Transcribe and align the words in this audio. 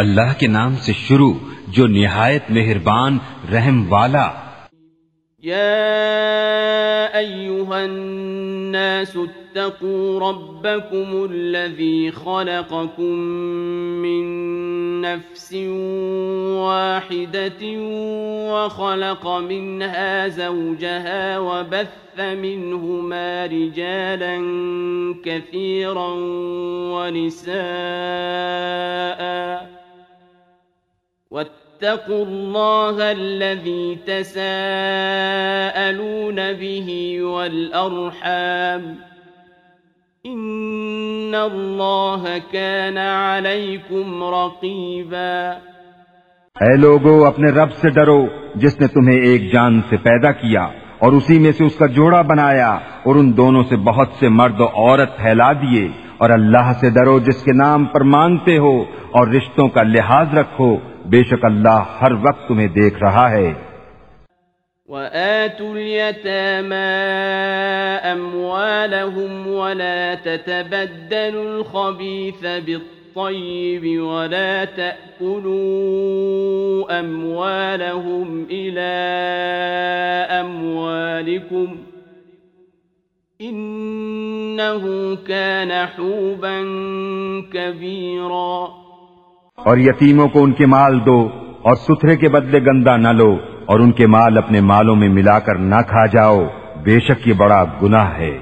اللہ 0.00 0.34
کے 0.40 0.48
نام 0.48 0.74
سے 0.86 0.92
شروع 0.98 1.32
جو 1.76 1.86
نہایت 1.86 2.50
مہربان 2.50 3.18
رحم 3.52 3.92
والا 3.92 4.26
يا 5.42 5.88
أيها 7.14 7.76
الناس 7.76 9.16
اتقوا 9.16 10.20
ربكم 10.20 11.24
الذي 11.24 12.12
خلقكم 12.12 13.14
من 14.04 14.59
نفس 15.00 15.54
واحدة 16.64 17.62
وخلق 18.52 19.26
منها 19.26 20.28
زوجها 20.28 21.38
وبث 21.38 22.20
منهما 22.20 23.46
رجالا 23.46 24.36
كثيرا 25.24 26.14
ونساء. 26.94 27.60
واتقوا 31.30 32.24
الله 32.24 33.12
الذي 33.12 33.98
تساءلون 34.06 34.42
به 36.52 37.18
والأرحام. 37.22 39.09
إن 40.28 41.34
الله 41.34 42.24
كان 42.52 42.98
عليكم 42.98 44.24
رقيبا۔ 44.24 45.50
اے 46.60 46.76
لوگو، 46.76 47.26
اپنے 47.26 47.50
رب 47.50 47.72
سے 47.72 47.88
ڈرو، 47.88 48.26
جس 48.54 48.80
نے 48.80 48.86
تمہیں 48.86 49.20
ایک 49.20 49.52
جان 49.52 49.80
سے 49.88 49.96
پیدا 49.96 50.32
کیا 50.32 50.62
اور 50.98 51.12
اسی 51.12 51.38
میں 51.38 51.52
سے 51.52 51.64
اس 51.64 51.76
کا 51.76 51.86
جوڑا 51.86 52.22
بنایا 52.22 52.70
اور 52.72 53.14
ان 53.14 53.36
دونوں 53.36 53.62
سے 53.62 53.76
بہت 53.76 54.08
سے 54.18 54.28
مرد 54.28 54.60
و 54.60 54.66
عورت 54.66 55.16
پھیلا 55.16 55.52
دیے۔ 55.52 55.88
اور 56.18 56.30
اللہ 56.30 56.72
سے 56.80 56.90
ڈرو، 56.90 57.18
جس 57.18 57.42
کے 57.42 57.52
نام 57.52 57.84
پر 57.84 58.00
مانگتے 58.00 58.58
ہو 58.58 58.84
اور 59.10 59.26
رشتوں 59.26 59.68
کا 59.68 59.82
لحاظ 59.82 60.38
رکھو۔ 60.38 60.76
بے 61.06 61.24
شک 61.24 61.44
اللہ 61.44 61.84
ہر 62.00 62.12
وقت 62.12 62.48
تمہیں 62.48 62.68
دیکھ 62.68 62.98
رہا 63.02 63.30
ہے۔ 63.30 63.52
وآتوا 64.90 65.74
اليتامى 65.74 66.74
أموالهم 68.12 69.46
ولا 69.46 70.14
تتبدلوا 70.14 71.58
الخبيث 71.60 72.40
بالطيب 72.46 74.00
ولا 74.00 74.64
تأكلوا 74.64 75.60
أموالهم 77.00 78.46
إلى 78.50 78.90
أموالكم 80.40 81.76
إنه 83.40 85.16
كان 85.28 85.86
حوبا 85.86 86.62
كبيرا 87.52 88.68
اور 89.64 89.76
یتیموں 89.78 90.28
کو 90.28 90.44
ان 90.44 90.52
کے 90.52 90.66
مال 90.66 90.94
دو 91.06 91.18
اور 91.62 91.74
ستھرے 91.74 92.16
کے 92.16 92.28
بدلے 92.28 92.58
گندا 92.58 92.96
نہ 92.96 93.08
لو 93.08 93.38
اور 93.66 93.80
ان 93.80 93.92
کے 93.92 94.06
مال 94.06 94.38
اپنے 94.38 94.60
مالوں 94.60 94.96
میں 94.96 95.08
ملا 95.08 95.38
کر 95.38 95.54
نہ 95.54 95.74
کھا 95.88 96.06
جاؤ، 96.06 96.44
بے 96.82 97.00
شک 97.00 97.28
یہ 97.28 97.32
بڑا 97.32 97.64
گناہ 97.82 98.18
ہے۔ 98.18 98.38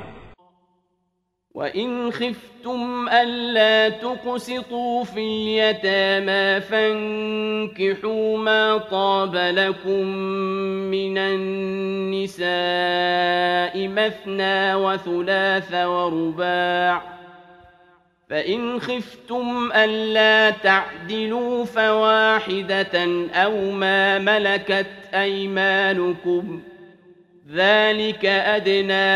وَإِنْ 1.54 2.12
خِفْتُمْ 2.12 3.10
أَلَّا 3.10 3.88
تُقْسِطُوا 4.00 5.02
فِي 5.14 5.20
الْيَتَامَى 5.20 6.58
فَانكِحُوا 6.68 8.38
مَا 8.38 8.76
طَابَ 8.90 9.36
لَكُم 9.36 10.08
مِّنَ 10.90 11.18
النِّسَاءِ 11.18 13.88
مَثْنَى 13.88 14.74
وَثُلَاثَ 14.74 15.74
وَرُبَاعَ 15.74 17.17
فَإِنْ 18.28 18.80
خِفْتُمْ 18.80 19.72
أَلَّا 19.84 20.48
تَعْدِلُوا 20.62 21.64
فَوَاحِدَةً 21.72 23.08
أَوْ 23.44 23.72
مَا 23.72 24.18
مَلَكَتْ 24.22 25.14
أَيْمَانُكُمْ 25.14 26.58
ذَلِكَ 27.54 28.26
أَدْنَى 28.26 29.06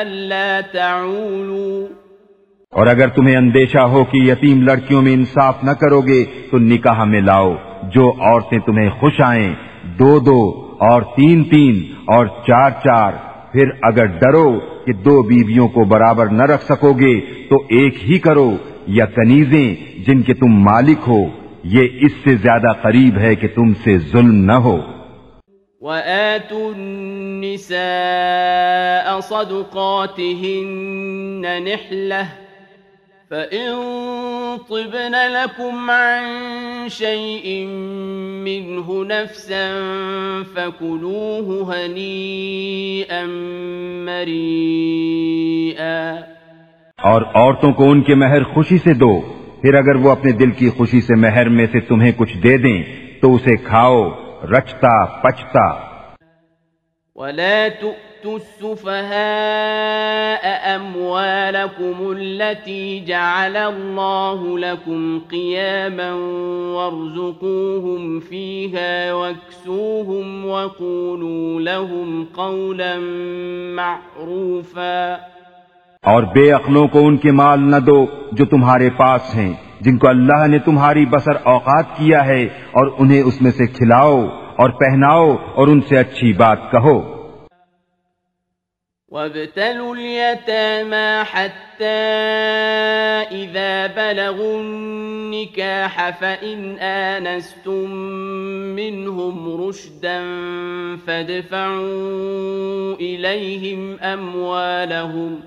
أَلَّا 0.00 0.60
تَعُولُوا 0.72 1.88
اور 2.70 2.86
اگر 2.86 3.08
تمہیں 3.08 3.36
اندیشہ 3.36 3.78
ہو 3.78 4.04
کہ 4.04 4.16
یتیم 4.16 4.62
لڑکیوں 4.62 5.02
میں 5.02 5.12
انصاف 5.12 5.64
نہ 5.64 5.70
کرو 5.70 6.00
گے 6.00 6.24
تو 6.50 6.58
نکاح 6.58 7.04
میں 7.04 7.20
لاؤ۔ 7.20 7.54
جو 7.82 8.12
عورتیں 8.20 8.58
تمہیں 8.58 8.90
خوش 8.90 9.20
آئیں، 9.24 9.54
دو 9.84 10.18
دو 10.18 10.70
اور 10.80 11.02
تین 11.02 11.44
تین 11.44 11.94
اور 12.06 12.26
چار 12.26 12.70
چار۔ 12.70 13.33
پھر 13.54 13.70
اگر 13.82 14.06
ڈرو 14.06 14.60
کہ 14.84 14.92
دو 14.92 15.22
بیویوں 15.22 15.68
کو 15.68 15.84
برابر 15.84 16.26
نہ 16.26 16.42
رکھ 16.42 16.64
سکو 16.64 16.92
گے، 16.92 17.20
تو 17.20 17.56
ایک 17.56 18.10
ہی 18.10 18.18
کرو، 18.18 18.56
یا 18.86 19.06
کنیزیں 19.06 19.74
جن 20.06 20.22
کے 20.22 20.34
تم 20.34 20.46
مالک 20.46 20.98
ہو۔ 21.08 21.24
یہ 21.64 21.88
اس 22.00 22.12
سے 22.24 22.36
زیادہ 22.36 22.82
قریب 22.82 23.18
ہے 23.18 23.34
کہ 23.34 23.48
تم 23.48 23.74
سے 23.74 23.98
ظلم 23.98 24.34
نہ 24.34 24.52
ہو۔ 24.52 24.80
وَآتُوا 25.80 26.72
النِّسَاءَ 26.76 29.20
صَدُقَاتِهِنَّ 29.20 31.60
نِحْلَةً 31.60 32.43
فإن 33.34 33.74
طبن 34.68 35.12
لكم 35.12 35.90
عن 35.90 36.24
شيء 36.88 37.66
منه 38.44 39.04
نفسا 39.04 39.70
فكلوه 40.54 41.72
هنيئا 41.72 43.24
مريئا 44.04 46.14
اور 47.02 47.22
عورتوں 47.34 47.72
کو 47.72 47.90
ان 47.90 48.02
کے 48.02 48.14
مہر 48.14 48.42
خوشی 48.42 48.78
سے 48.78 48.94
دو۔ 48.94 49.20
پھر 49.60 49.74
اگر 49.74 49.94
وہ 49.94 50.10
اپنے 50.10 50.32
دل 50.32 50.50
کی 50.50 50.70
خوشی 50.70 51.00
سے 51.00 51.14
مہر 51.14 51.48
میں 51.48 51.66
سے 51.72 51.80
تمہیں 51.80 52.12
کچھ 52.16 52.38
دے 52.38 52.56
دیں 52.56 52.82
تو 53.20 53.34
اسے 53.34 53.56
کھاؤ 53.56 54.10
رچتا 54.44 55.04
پچتا۔ 55.04 55.74
ولا 57.16 57.68
تؤتوا 58.24 58.38
السفهاء 58.74 60.44
أموالكم 60.76 61.96
التي 62.10 63.00
جعل 63.00 63.56
الله 63.56 64.58
لكم 64.58 65.20
قياما 65.30 66.12
وارزقوهم 66.76 68.20
فيها 68.20 69.12
واكسوهم 69.12 70.46
وقولوا 70.46 71.60
لهم 71.60 72.26
قولا 72.34 72.96
معروفا 73.76 75.16
اور 76.04 76.22
بے 76.34 76.46
عقلوں 76.50 76.86
کو 76.88 77.06
ان 77.06 77.16
کے 77.16 77.30
مال 77.32 77.60
نہ 77.70 77.80
دو 77.86 77.98
جو 78.32 78.44
تمہارے 78.44 78.88
پاس 78.96 79.34
ہیں، 79.34 79.52
جن 79.80 79.94
کو 79.98 80.08
اللہ 80.08 80.46
نے 80.46 80.58
تمہاری 80.58 81.04
بسر 81.06 81.36
اوقات 81.44 81.86
کیا 81.96 82.20
ہے، 82.26 82.42
اور 82.72 82.86
انہیں 82.98 83.22
اس 83.22 83.36
میں 83.42 83.50
سے 83.50 83.66
کھلاؤ 83.78 84.16
اور 84.56 84.70
پہناؤ 84.70 85.26
اور 85.54 85.66
ان 85.68 85.80
سے 85.88 85.94
اچھی 85.98 86.30
بات 86.32 86.60
کہو۔ 86.72 87.13
وابتلوا 89.14 89.94
اليتامى 89.96 91.24
حتى 91.24 91.84
إذا 93.30 93.86
بلغوا 93.86 94.60
النكاح 94.60 96.10
فإن 96.20 96.78
آنستم 96.78 97.90
منهم 98.76 99.66
رشدا 99.66 100.20
فادفعوا 101.06 102.94
إليهم 102.94 103.98
أموالهم 104.00 105.40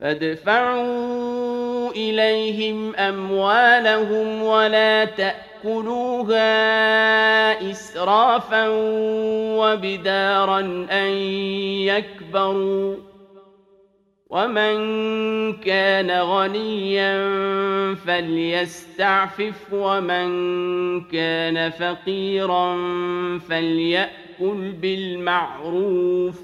فادفعوا 0.00 1.90
إليهم 1.90 2.94
أموالهم 2.96 4.42
ولا 4.42 5.04
تأتوا 5.04 5.49
تأكلوها 5.62 6.50
إسرافا 7.70 8.68
وبدارا 9.58 10.60
أن 10.90 11.12
يكبروا 11.86 12.96
ومن 14.30 14.76
كان 15.52 16.10
غنيا 16.10 17.14
فليستعفف 17.94 19.72
ومن 19.72 20.30
كان 21.04 21.70
فقيرا 21.70 22.76
فليأكل 23.38 24.72
بالمعروف 24.72 26.40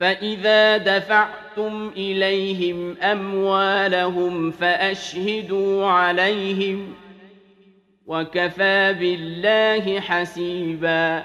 فإذا 0.00 0.76
دفعتم 0.76 1.90
إليهم 1.96 2.96
أموالهم 3.02 4.50
فأشهدوا 4.50 5.86
عليهم 5.86 6.94
وكفى 8.06 8.92
بالله 8.98 9.96
حسيبا۔ 10.10 11.20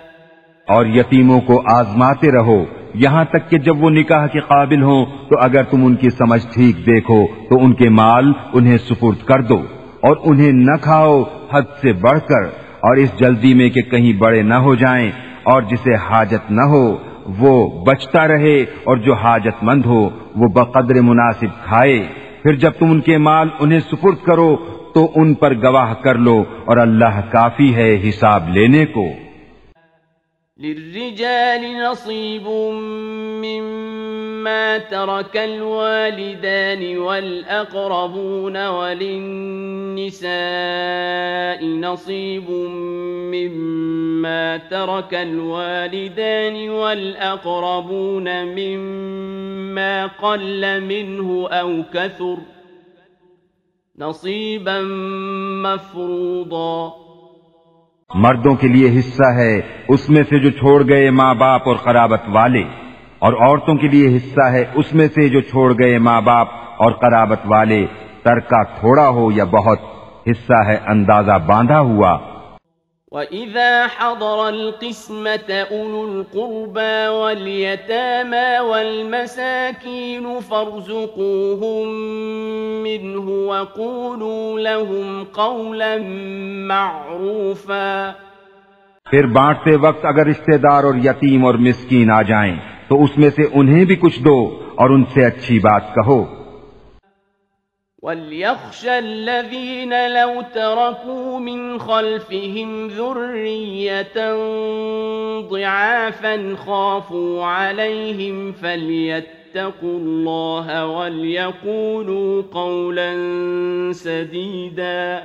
اور 0.67 0.85
یتیموں 0.85 1.41
کو 1.41 1.63
آزماتے 1.73 2.31
رہو۔ 2.31 2.65
یہاں 2.93 3.25
تک 3.25 3.49
کہ 3.49 3.57
جب 3.57 3.83
وہ 3.83 3.89
نکاح 3.89 4.27
کے 4.27 4.39
قابل 4.39 4.81
ہوں، 4.81 5.05
تو 5.05 5.37
اگر 5.39 5.63
تم 5.63 5.85
ان 5.85 5.95
کی 5.95 6.09
سمجھ 6.09 6.47
ٹھیک 6.53 6.77
دیکھو، 6.77 7.25
تو 7.49 7.57
ان 7.65 7.73
کے 7.73 7.89
مال 7.89 8.31
انہیں 8.53 8.77
سپرد 8.77 9.25
کر 9.25 9.41
دو 9.41 9.61
اور 10.01 10.15
انہیں 10.23 10.51
نہ 10.51 10.77
کھاؤ 10.81 11.23
حد 11.51 11.61
سے 11.81 11.93
بڑھ 11.93 12.19
کر۔ 12.19 12.43
اور 12.79 12.95
اس 12.95 13.19
جلدی 13.19 13.53
میں 13.53 13.69
کہ 13.69 13.81
کہیں 13.81 14.13
بڑے 14.13 14.41
نہ 14.41 14.53
ہو 14.53 14.75
جائیں 14.75 15.11
اور 15.43 15.61
جسے 15.61 15.95
حاجت 15.95 16.51
نہ 16.51 16.61
ہو، 16.61 16.97
وہ 17.39 17.85
بچتا 17.85 18.27
رہے 18.27 18.61
اور 18.61 18.97
جو 18.97 19.13
حاجت 19.13 19.63
مند 19.63 19.85
ہو، 19.85 20.09
وہ 20.35 20.47
بقدر 20.47 21.01
مناسب 21.01 21.65
کھائے۔ 21.65 22.07
پھر 22.43 22.53
جب 22.53 22.71
تم 22.71 22.91
ان 22.91 23.01
کے 23.01 23.17
مال 23.17 23.47
انہیں 23.59 23.79
سپرد 23.79 24.25
کرو 24.25 24.57
تو 24.97 25.11
ان 25.15 25.33
پر 25.33 25.53
گواہ 25.53 25.93
کر 25.93 26.15
لو 26.15 26.43
اور 26.65 26.77
اللہ 26.77 27.31
کافی 27.31 27.75
ہے 27.75 28.09
حساب 28.09 28.49
لینے 28.49 28.85
کو۔ 28.85 29.05
للرجال 30.59 31.61
نصيب 31.61 32.47
مما 33.45 34.77
ترك 34.89 35.37
الوالدان 35.37 36.97
والأقربون 36.97 38.55
وللنساء 38.55 39.35
نصيب 41.65 42.49
مما 43.33 44.57
ترك 44.69 45.13
الوالدان 45.13 46.69
والأقربون 46.69 48.27
مما 48.45 50.05
قل 50.05 50.79
منه 50.79 51.47
أو 51.61 51.81
كثر 51.93 52.35
ۖ 52.53 52.56
نصیبا 53.97 54.73
مفروضا۔ 55.61 56.89
مردوں 58.09 58.55
کے 58.55 58.67
لیے 58.67 58.99
حصہ 58.99 59.29
ہے 59.35 59.61
اس 59.87 60.09
میں 60.09 60.23
سے 60.23 60.39
جو 60.39 60.49
چھوڑ 60.49 60.87
گئے 60.89 61.09
ماں 61.11 61.33
باپ 61.33 61.61
اور 61.67 61.75
قرابت 61.75 62.21
والے، 62.27 62.63
اور 63.19 63.33
عورتوں 63.33 63.75
کے 63.75 63.87
لیے 63.87 64.15
حصہ 64.15 64.45
ہے 64.51 64.63
اس 64.75 64.93
میں 64.93 65.07
سے 65.07 65.29
جو 65.29 65.41
چھوڑ 65.41 65.73
گئے 65.79 65.97
ماں 65.99 66.21
باپ 66.21 66.47
اور 66.77 66.91
قرابت 66.91 67.39
والے۔ 67.45 67.85
ترکا 68.23 68.63
تھوڑا 68.63 69.09
ہو 69.09 69.31
یا 69.31 69.43
بہت، 69.43 69.79
حصہ 70.27 70.63
ہے 70.67 70.77
اندازہ 70.87 71.37
باندھا 71.45 71.79
ہوا۔ 71.79 72.17
وَإِذَا 73.11 73.87
حَضَرَ 73.87 74.47
الْقِسْمَةَ 74.47 75.51
أُولُو 75.71 75.99
الْقُرْبَى 76.07 77.07
وَالْيَتَامَى 77.07 78.59
وَالْمَسَاكِينُ 78.59 80.39
فَارْزُقُوهُم 80.47 81.87
مِّنْهُ 82.83 83.27
وَقُولُوا 83.51 84.59
لَهُمْ 84.59 85.23
قَوْلًا 85.31 85.95
مَّعْرُوفًا 86.67 88.11
پھر 89.09 89.27
بانٹتے 89.27 89.75
وقت 89.75 90.05
اگر 90.05 90.25
رشتہ 90.25 90.57
دار 90.57 90.83
اور 90.83 90.95
یتیم 90.95 91.45
اور 91.45 91.55
مسکین 91.55 92.11
آ 92.11 92.21
جائیں 92.21 92.55
تو 92.87 93.03
اس 93.03 93.17
میں 93.17 93.29
سے 93.29 93.41
انہیں 93.53 93.85
بھی 93.85 93.95
کچھ 93.95 94.19
دو 94.19 94.59
اور 94.75 94.89
ان 94.89 95.03
سے 95.13 95.25
اچھی 95.25 95.59
بات 95.59 95.95
کہو۔ 95.95 96.36
وليخشى 98.03 98.99
الذين 98.99 99.93
لو 100.07 100.41
تركوا 100.55 101.39
من 101.39 101.79
خلفهم 101.79 102.87
ذرية 102.87 104.35
ضعافا 105.41 106.55
خافوا 106.55 107.45
عليهم 107.45 108.51
فليتقوا 108.51 109.95
الله 109.99 110.85
وليقولوا 110.85 112.41
قولا 112.53 113.09
سديدا 113.93 115.17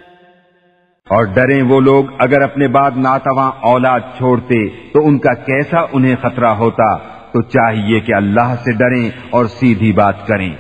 اور 1.07 1.25
ڈریں 1.25 1.63
وہ 1.69 1.81
لوگ 1.81 2.17
اگر 2.19 2.43
اپنے 2.43 2.69
بعد 2.69 2.91
ناتواں 2.97 3.51
اولاد 3.63 4.01
چھوڑتے 4.19 4.65
تو 4.93 5.07
ان 5.07 5.19
کا 5.19 5.35
کیسا 5.45 5.87
انہیں 5.93 6.17
خطرہ 6.23 6.57
ہوتا 6.57 6.97
تو 7.33 7.43
چاہیے 7.43 8.01
کہ 8.01 8.15
اللہ 8.15 8.55
سے 8.65 8.73
ڈریں 8.73 9.09
اور 9.31 9.45
سیدھی 9.61 9.93
بات 9.93 10.27
کریں۔ 10.27 10.53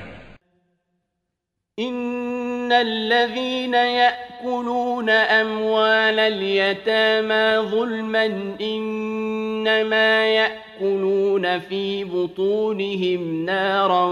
ان 2.73 2.79
الذين 2.81 3.75
ياكلون 3.75 5.09
اموال 5.11 6.21
اليتامى 6.21 7.69
ظلما 7.71 8.25
انما 8.61 10.27
ياكلون 10.27 11.59
في 11.59 12.05
بطونهم 12.05 13.45
نارا 13.45 14.07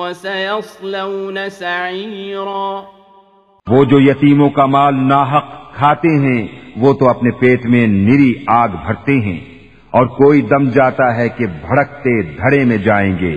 وسيصلون 0.00 1.48
سعيرا 1.48 2.82
وہ 3.66 3.84
جو 3.84 4.00
یتیموں 4.00 4.50
کا 4.50 4.66
مال 4.66 4.94
ناحق 5.08 5.50
کھاتے 5.74 6.16
ہیں، 6.26 6.42
وہ 6.76 6.92
تو 7.00 7.08
اپنے 7.08 7.30
پیٹ 7.40 7.64
میں 7.74 7.86
نری 7.86 8.32
آگ 8.54 8.68
بھرتے 8.86 9.20
ہیں، 9.26 9.40
اور 9.90 10.06
کوئی 10.18 10.42
دم 10.50 10.68
جاتا 10.74 11.14
ہے 11.16 11.28
کہ 11.38 11.46
بھڑکتے 11.62 12.20
دھڑے 12.36 12.64
میں 12.64 12.76
جائیں 12.88 13.14
گے۔ 13.18 13.36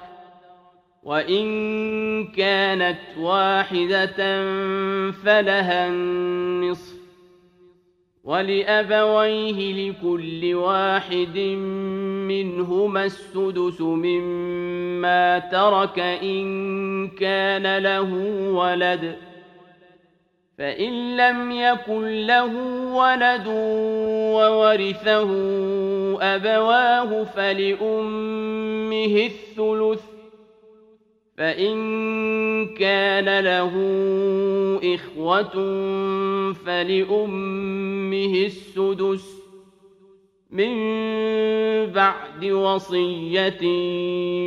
وَإِن 1.03 2.27
كَانَتْ 2.27 2.99
وَاحِدَةً 3.17 4.17
فَلَهَا 5.11 5.87
النِّصْفُ 5.87 7.01
وَلِأَبَوَيْهِ 8.23 9.89
لِكُلِّ 9.89 10.55
وَاحِدٍ 10.55 11.37
مِّنْهُمَا 12.29 13.05
السُّدُسُ 13.05 13.81
مِمَّا 13.81 15.39
تَرَكَ 15.39 15.99
إِن 15.99 17.07
كَانَ 17.07 17.77
لَهُ 17.77 18.13
وَلَدٌ 18.53 19.15
فَإِن 20.57 21.17
لَّمْ 21.17 21.51
يَكُن 21.51 22.07
لَّهُ 22.27 22.53
وَلَدٌ 22.95 23.47
وَوَرِثَهُ 24.37 25.29
أَبَوَاهُ 26.21 27.23
فَلِأُمِّهِ 27.23 29.25
الثُّلُثُ 29.25 30.10
فإن 31.41 31.75
كان 32.67 33.39
له 33.39 33.73
إخوة 34.83 35.53
فلأمه 36.53 38.45
السدس 38.45 39.25
من 40.51 40.75
بعد 41.85 42.45
وصية 42.45 43.61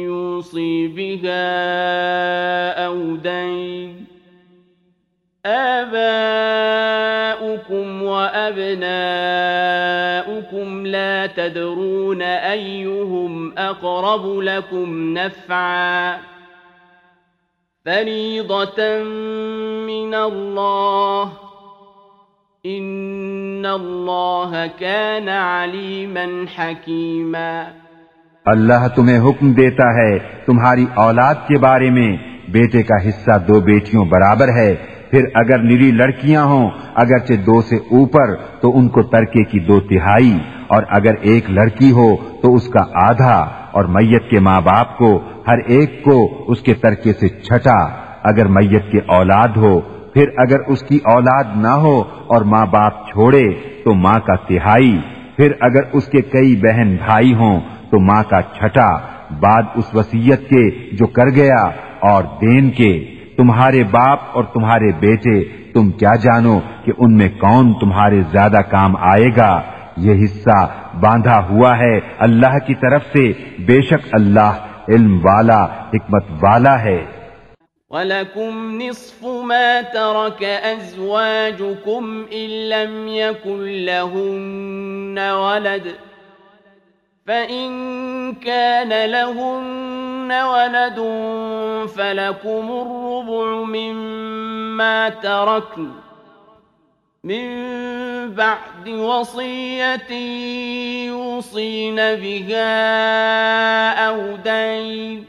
يوصي 0.05 0.89
بها 0.89 1.45
أو 2.87 3.17
دين 3.17 4.05
آباؤكم 5.47 5.93
وأبناؤكم 8.03 8.87
لا 10.87 11.27
تدرون 11.27 12.23
أيهم 12.23 13.59
أقرب 13.59 14.39
لكم 14.39 15.15
نفعاً 15.19 16.34
فریضة 17.87 18.85
من 19.87 20.15
اللہ 20.15 21.33
ان 22.65 23.67
اللہ 23.67 24.55
كان 24.79 25.29
علیما 25.29 26.25
حکیما 26.59 27.49
اللہ 28.47 28.87
تمہیں 28.95 29.19
حکم 29.19 29.53
دیتا 29.53 29.89
ہے 29.97 30.19
تمہاری 30.47 30.87
اولاد 30.95 31.35
کے 31.49 31.59
بارے 31.59 31.91
میں، 31.91 32.17
بیٹے 32.49 32.83
کا 32.83 32.97
حصہ 33.09 33.39
دو 33.49 33.61
بیٹیوں 33.61 34.05
برابر 34.05 34.49
ہے، 34.49 34.75
پھر 35.11 35.25
اگر 35.35 35.59
نری 35.59 35.91
لڑکیاں 35.91 36.45
ہوں، 36.45 36.71
اگرچہ 36.95 37.35
دو 37.35 37.61
سے 37.63 37.77
اوپر، 37.77 38.35
تو 38.61 38.79
ان 38.79 38.89
کو 38.89 39.03
ترکے 39.03 39.45
کی 39.45 39.59
دو 39.59 39.81
تہائی، 39.81 40.39
اور 40.67 40.83
اگر 40.91 41.15
ایک 41.21 41.51
لڑکی 41.51 41.91
ہو، 41.91 42.09
تو 42.43 42.55
اس 42.55 42.69
کا 42.69 42.85
آدھا۔ 43.09 43.64
اور 43.75 43.85
میت 43.85 44.31
کے 44.31 44.41
ماں 44.41 44.61
باپ 44.61 44.99
کو 44.99 45.21
ہر 45.49 45.59
ایک 45.67 46.05
کو 46.05 46.45
اس 46.49 46.61
کے 46.61 46.75
ترکے 46.75 47.13
سے 47.13 47.29
چھٹا۔ 47.29 47.89
اگر 48.23 48.47
میت 48.47 48.93
کے 48.93 48.99
اولاد 49.07 49.49
ہو، 49.57 49.81
پھر 50.15 50.29
اگر 50.37 50.59
اس 50.67 50.83
کی 50.83 50.99
اولاد 51.05 51.45
نہ 51.57 51.69
ہو 51.69 52.03
اور 52.27 52.43
ماں 52.43 52.67
باپ 52.67 53.09
چھوڑے 53.09 53.49
تو 53.85 53.95
ماں 53.95 54.19
کا 54.19 54.35
تہائی۔ 54.35 54.99
پھر 55.37 55.53
اگر 55.61 55.81
اس 55.93 56.07
کے 56.07 56.21
کئی 56.23 56.57
بہن 56.57 56.97
بھائی 56.97 57.35
ہوں 57.35 57.61
تو 57.91 58.01
ماں 58.01 58.23
کا 58.31 58.43
چھٹا۔ 58.43 58.91
بعد 59.41 59.63
اس 59.75 59.95
وسیعت 59.95 60.39
کے 60.39 60.71
جو 60.97 61.07
کر 61.07 61.31
گیا 61.31 61.63
اور 62.01 62.25
دین 62.41 62.71
کے۔ 62.71 63.15
تمہارے 63.37 63.85
باپ 63.85 64.19
اور 64.33 64.45
تمہارے 64.45 64.93
بیٹے، 64.93 65.45
تم 65.73 65.91
کیا 65.91 66.15
جانو 66.15 66.59
کہ 66.85 66.93
ان 66.99 67.17
میں 67.17 67.29
کون 67.29 67.73
تمہارے 67.73 68.23
زیادہ 68.33 68.59
کام 68.71 68.97
آئے 68.97 69.29
گا؟ 69.37 69.63
یہ 69.97 70.25
حصہ 70.25 70.67
باندھا 71.01 71.47
ہوا 71.49 71.79
ہے۔ 71.79 72.01
اللہ 72.19 72.59
کی 72.67 72.75
طرف 72.75 73.03
سے 73.13 73.33
بے 73.59 73.83
شک 73.83 74.09
اللہ 74.13 74.67
علم 74.89 75.21
والا، 75.25 75.65
حکمت 75.65 76.25
والا 76.43 76.83
ہے۔ 76.83 77.05
وَلَكُمْ 77.91 78.83
نِصْفُ 78.83 79.25
مَا 79.25 79.81
تَرَكَ 79.93 80.45
أَزْوَاجُكُمْ 80.45 82.25
إِن 82.29 82.51
لَّمْ 82.51 83.09
يَكُن 83.09 83.61
لَّهُنَّ 83.61 85.21
وَلَدٌ 85.33 85.91
فَإِن 87.27 87.71
كَانَ 88.45 88.95
لَهُنَّ 89.07 90.15
ولد 90.43 90.99
فلكم 91.95 92.73
الربع 92.73 93.65
مما 93.65 95.09
تركن 95.23 96.04
من 97.25 98.35
بعد 98.35 98.89
وصية 98.89 100.11
يوصين 101.07 101.97
بها 101.97 102.69
أو 104.09 104.37
دين 104.37 105.25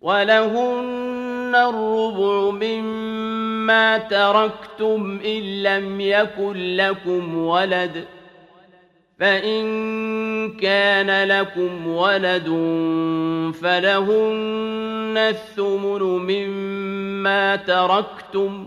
ولهن 0.00 1.54
الربع 1.54 2.50
مما 2.50 3.98
تركتم 3.98 5.20
إن 5.24 5.62
لم 5.62 6.00
يكن 6.00 6.76
لكم 6.76 7.36
ولد 7.38 8.04
فإن 9.18 9.62
كان 10.56 11.28
لكم 11.28 11.86
ولد 11.86 12.48
فلهن 13.62 15.14
الثمن 15.16 16.02
مما 16.02 17.56
تركتم 17.56 18.66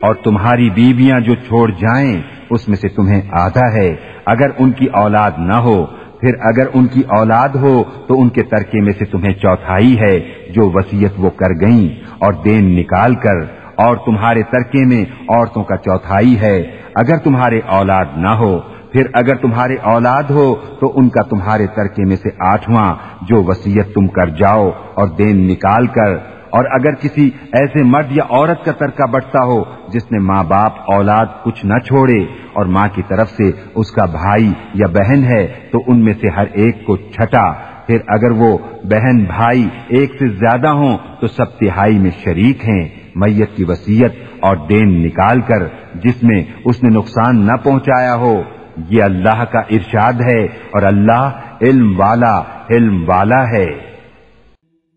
اور 0.00 0.14
تمہاری 0.14 0.70
بیویاں 0.70 1.20
جو 1.20 1.34
چھوڑ 1.34 1.70
جائیں، 1.70 2.22
اس 2.50 2.68
میں 2.68 2.76
سے 2.76 2.88
تمہیں 2.88 3.22
آدھا 3.32 3.72
ہے۔ 3.72 3.96
اگر 4.26 4.46
ان 4.58 4.72
کی 4.72 4.86
اولاد 4.86 5.30
نہ 5.38 5.54
ہو، 5.54 5.86
پھر 6.20 6.34
اگر 6.40 6.66
ان 6.74 6.86
کی 6.86 7.00
اولاد 7.00 7.48
ہو، 7.48 7.84
تو 8.06 8.20
ان 8.20 8.28
کے 8.28 8.42
ترکے 8.42 8.80
میں 8.80 8.92
سے 8.98 9.04
تمہیں 9.04 9.34
چوتھائی 9.34 10.00
ہے، 10.00 10.20
جو 10.50 10.70
وسیعت 10.74 11.10
وہ 11.18 11.30
کر 11.30 11.66
گئیں۔ 11.66 11.88
اور 12.18 12.32
دین 12.32 12.76
نکال 12.76 13.14
کر، 13.14 13.44
اور 13.76 13.96
تمہارے 13.96 14.42
ترکے 14.42 14.86
میں 14.86 15.04
عورتوں 15.28 15.64
کا 15.64 15.76
چوتھائی 15.76 16.40
ہے۔ 16.40 16.62
اگر 16.94 17.16
تمہارے 17.16 17.60
اولاد 17.66 18.04
نہ 18.16 18.28
ہو 18.28 18.60
پھر 18.94 19.06
اگر 19.12 19.36
تمہارے 19.36 19.74
اولاد 19.82 20.22
ہو 20.22 20.54
تو 20.80 20.92
ان 20.96 21.08
کا 21.08 21.22
تمہارے 21.22 21.66
ترکے 21.66 22.04
میں 22.04 22.16
سے 22.16 22.28
آٹھواں 22.40 22.94
جو 23.22 23.42
وسیعت 23.42 23.86
تم 23.94 24.06
کر 24.06 24.28
جاؤ 24.28 24.70
اور 24.94 25.08
دین 25.08 25.48
نکال 25.48 25.86
کر۔ 25.86 26.34
اور 26.50 26.64
اگر 26.64 26.94
کسی 26.94 27.30
ایسے 27.52 27.82
مرد 27.82 28.06
یا 28.10 28.24
عورت 28.30 28.64
کا 28.64 28.72
ترکہ 28.72 29.06
بٹتا 29.06 29.44
ہو 29.44 29.64
جس 29.88 30.12
نے 30.12 30.18
ماں 30.18 30.44
باپ 30.44 30.72
اولاد 30.92 31.26
کچھ 31.44 31.66
نہ 31.66 31.78
چھوڑے 31.78 32.22
اور 32.52 32.66
ماں 32.66 32.88
کی 32.94 33.02
طرف 33.08 33.30
سے 33.30 33.50
اس 33.74 33.90
کا 33.90 34.04
بھائی 34.04 34.52
یا 34.74 34.86
بہن 34.86 35.24
ہے 35.24 35.46
تو 35.72 35.78
ان 35.86 36.04
میں 36.04 36.14
سے 36.20 36.28
ہر 36.36 36.46
ایک 36.52 36.86
کو 36.86 36.96
چھٹا۔ 36.96 37.52
پھر 37.86 37.98
اگر 38.08 38.30
وہ 38.30 38.58
بہن 38.84 39.24
بھائی 39.24 39.68
ایک 39.88 40.10
سے 40.18 40.26
زیادہ 40.28 40.68
ہوں 40.68 40.98
تو 41.20 41.26
سب 41.26 41.58
تہائی 41.58 41.98
میں 41.98 42.10
شریک 42.24 42.68
ہیں۔ 42.68 42.88
میت 43.14 43.56
کی 43.56 43.64
وسیعت 43.68 44.10
اور 44.40 44.56
دین 44.56 45.04
نکال 45.04 45.40
کر 45.40 45.66
جس 45.94 46.22
میں 46.22 46.44
اس 46.64 46.82
نے 46.82 46.88
نقصان 46.90 47.46
نہ 47.46 47.52
پہنچایا 47.52 48.14
ہو۔ 48.14 48.42
یہ 48.76 49.02
اللہ 49.02 49.44
کا 49.44 49.60
ارشاد 49.60 50.12
ہے 50.12 50.44
اور 50.44 50.82
اللہ 50.82 51.56
علم 51.60 52.00
والا 52.00 52.42
علم 52.70 53.08
والا 53.08 53.42
ہے۔ 53.50 53.94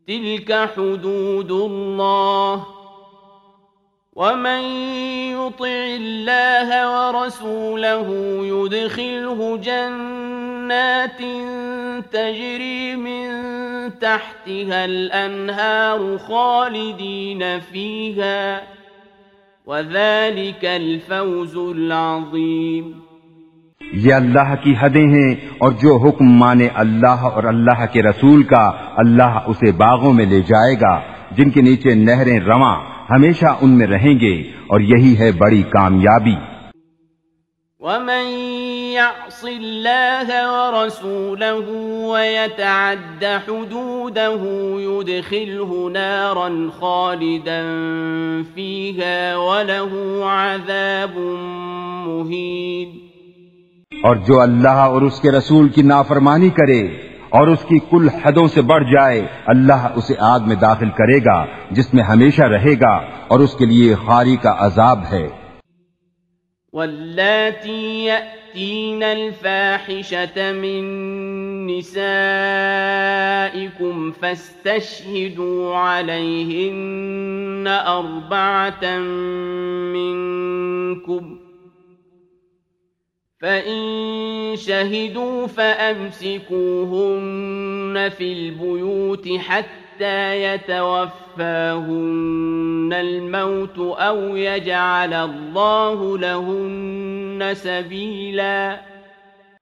تلك 0.08 0.52
حدود 0.52 1.52
الله 1.52 2.58
ومن 4.16 4.62
يطع 5.38 5.76
الله 5.98 6.70
ورسوله 6.94 8.08
يدخله 8.46 9.58
جنات 9.58 11.22
تجري 12.12 12.96
من 12.96 13.28
تحتها 14.00 14.86
الأنهار 14.86 16.18
خالدين 16.18 17.60
فيها 17.60 18.62
وذلك 19.68 20.66
الفوز 20.66 21.56
العظيم 21.58 23.07
یہ 23.94 24.14
اللہ 24.14 24.56
کی 24.64 24.76
حدیں 24.80 25.08
ہیں 25.08 25.36
اور 25.58 25.72
جو 25.72 25.98
حکم 25.98 26.26
مانے 26.26 26.68
اللہ 26.76 27.08
اور 27.08 27.44
اللہ 27.44 27.86
کے 27.92 28.02
رسول 28.02 28.44
کا، 28.44 28.72
اللہ 28.98 29.40
اسے 29.48 29.72
باغوں 29.72 30.14
میں 30.14 30.26
لے 30.26 30.42
جائے 30.42 30.76
گا، 30.76 31.02
جن 31.32 31.50
کے 31.50 31.62
نیچے 31.62 31.94
نہریں 31.94 32.40
رواں، 32.40 32.82
ہمیشہ 33.10 33.46
ان 33.62 33.70
میں 33.70 33.88
رہیں 33.88 34.20
گے 34.20 34.42
اور 34.68 34.80
یہی 34.80 35.18
ہے 35.18 35.32
بڑی 35.32 35.64
کامیابی۔ 35.64 36.36
ومن 37.82 38.28
يعص 38.94 39.46
الله 39.46 40.30
ورسوله 40.44 41.68
ويتعد 42.12 43.26
حدوده 43.48 44.44
يدخله 44.80 45.90
نارا 45.90 46.50
خالدا 46.80 47.62
فيها 48.56 49.36
وله 49.36 49.92
عذاب 50.26 51.18
مهين 52.08 53.07
اور 54.04 54.16
جو 54.16 54.42
اللہ 54.42 54.68
اور 54.68 55.02
اس 55.02 55.22
کے 55.22 55.32
رسول 55.32 55.70
کی 55.70 55.82
نافرمانی 55.82 56.50
کرے 56.50 56.88
اور 57.30 57.48
اس 57.48 57.60
کی 57.68 57.80
کل 57.80 58.10
حدوں 58.10 58.48
سے 58.48 58.62
بڑھ 58.62 58.84
جائے، 58.84 59.28
اللہ 59.46 59.88
اسے 59.96 60.14
آگ 60.20 60.40
میں 60.48 60.56
داخل 60.56 60.90
کرے 60.90 61.20
گا، 61.20 61.46
جس 61.72 61.94
میں 61.94 62.04
ہمیشہ 62.04 62.42
رہے 62.42 62.74
گا 62.74 63.02
اور 63.28 63.40
اس 63.40 63.54
کے 63.54 63.66
لیے 63.66 63.96
خاری 64.06 64.36
کا 64.36 64.56
عذاب 64.60 65.00
ہے۔ 65.12 65.28
واللاتی 66.74 68.10
يأتين 68.58 69.04
الفاحشة 69.04 70.56
من 70.56 71.68
نسائكم 71.68 74.14
فاستشهدوا 74.22 75.78
عليهن 75.78 77.68
أربعة 77.68 79.00
منكم 79.94 81.47
فإن 83.42 84.56
شهدوا 84.56 85.48
فأمسكوهن 85.48 88.10
في 88.18 88.34
البيوت 88.34 89.28
حتى 89.48 90.44
يتوفاهن 90.44 92.94
الموت 92.94 94.00
أو 94.00 94.38
يجعل 94.38 95.14
الله 95.14 96.18
لهن 96.18 97.44
سبيلا 97.62 98.76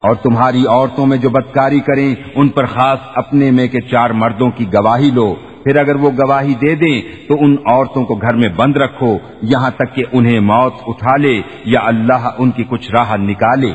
اور 0.01 0.15
تمہاری 0.15 0.67
عورتوں 0.67 1.05
میں 1.05 1.17
جو 1.17 1.29
بدکاری 1.29 1.79
کریں، 1.79 2.15
ان 2.35 2.49
پر 2.49 2.65
خاص 2.65 2.99
اپنے 3.15 3.51
میں 3.51 3.67
کے 3.67 3.81
چار 3.81 4.09
مردوں 4.09 4.51
کی 4.51 4.73
گواہی 4.73 5.11
لو۔ 5.13 5.35
پھر 5.65 5.77
اگر 5.77 5.95
وہ 5.95 6.11
گواہی 6.11 6.53
دے 6.55 6.75
دیں 6.75 7.01
تو 7.27 7.35
ان 7.39 7.55
عورتوں 7.65 8.05
کو 8.05 8.15
گھر 8.15 8.33
میں 8.33 8.49
بند 8.49 8.77
رکھو، 8.77 9.17
یہاں 9.41 9.71
تک 9.71 9.95
کہ 9.95 10.03
انہیں 10.13 10.39
موت 10.39 10.73
اٹھا 10.87 11.17
لے 11.17 11.41
یا 11.65 11.79
اللہ 11.83 12.29
ان 12.37 12.51
کی 12.51 12.63
کچھ 12.69 12.91
راہ 12.91 13.15
نکالے۔ 13.17 13.73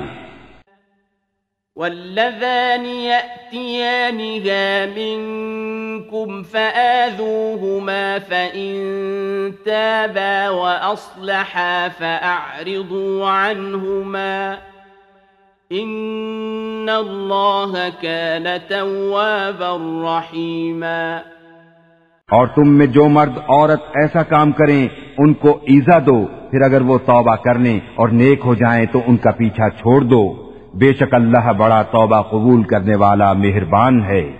والذان 1.77 2.85
يأتيانها 2.85 4.65
منكم 4.97 6.43
فآذوهما 6.43 8.19
فإن 8.29 8.73
تابا 9.65 10.49
وأصلحا 10.49 11.89
فأعرضوا 11.99 13.31
عنهما 13.31 14.55
إن 15.73 16.89
الله 16.89 17.89
كان 18.03 18.59
توابا 18.69 19.75
رحيما 20.05 21.05
اور 22.31 22.47
تم 22.47 22.69
میں 22.69 22.87
جو 22.87 23.09
مرد 23.09 23.39
عورت 23.49 23.81
ایسا 23.95 24.23
کام 24.23 24.53
کریں، 24.53 24.89
ان 25.19 25.35
کو 25.35 25.49
ایزا 25.49 25.99
دو۔ 25.99 26.27
پھر 26.51 26.63
اگر 26.63 26.81
وہ 26.81 26.99
توبہ 26.99 27.37
کرنے 27.37 27.79
اور 27.95 28.09
نیک 28.09 28.41
ہو 28.45 28.55
جائیں 28.55 28.87
تو 28.93 29.01
ان 29.07 29.17
کا 29.17 29.31
پیچھا 29.31 29.69
چھوڑ 29.69 30.01
دو۔ 30.01 30.51
بے 30.75 30.93
شک 30.93 31.15
اللہ 31.15 31.53
بڑا 31.53 31.83
توبہ 31.83 32.23
قبول 32.23 32.63
کرنے 32.63 32.97
والا 32.97 33.33
مہربان 33.33 34.05
ہے۔ 34.05 34.40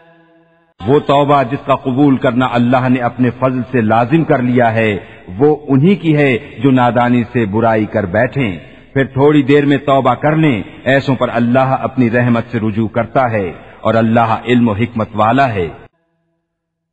وہ 0.87 0.99
توبہ 0.99 1.43
جس 1.43 1.65
کا 1.65 1.75
قبول 1.75 2.17
کرنا 2.17 2.47
اللہ 2.51 2.89
نے 2.89 2.99
اپنے 2.99 3.29
فضل 3.29 3.61
سے 3.71 3.81
لازم 3.81 4.23
کر 4.23 4.41
لیا 4.41 4.73
ہے، 4.73 4.97
وہ 5.37 5.57
انہی 5.67 5.95
کی 5.95 6.17
ہے 6.17 6.37
جو 6.63 6.71
نادانی 6.71 7.23
سے 7.23 7.45
برائی 7.45 7.85
کر 7.85 8.05
بیٹھیں۔ 8.05 8.57
پھر 8.93 9.05
تھوڑی 9.05 9.43
دیر 9.43 9.65
میں 9.65 9.77
توبہ 9.77 10.13
کر 10.13 10.35
لیں، 10.35 10.63
ایسوں 10.83 11.15
پر 11.15 11.29
اللہ 11.33 11.75
اپنی 11.81 12.11
رحمت 12.11 12.43
سے 12.51 12.59
رجوع 12.59 12.87
کرتا 12.87 13.31
ہے 13.31 13.51
اور 13.81 13.93
اللہ 13.93 14.35
علم 14.45 14.69
و 14.69 14.73
حکمت 14.73 15.09
والا 15.13 15.53
ہے۔ 15.53 15.67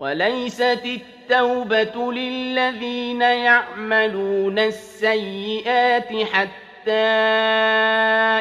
وليست 0.01 0.87
التوبة 0.87 2.13
للذين 2.13 3.23
يعملون 3.23 4.59
السيئات 4.59 6.13
حتى 6.35 6.68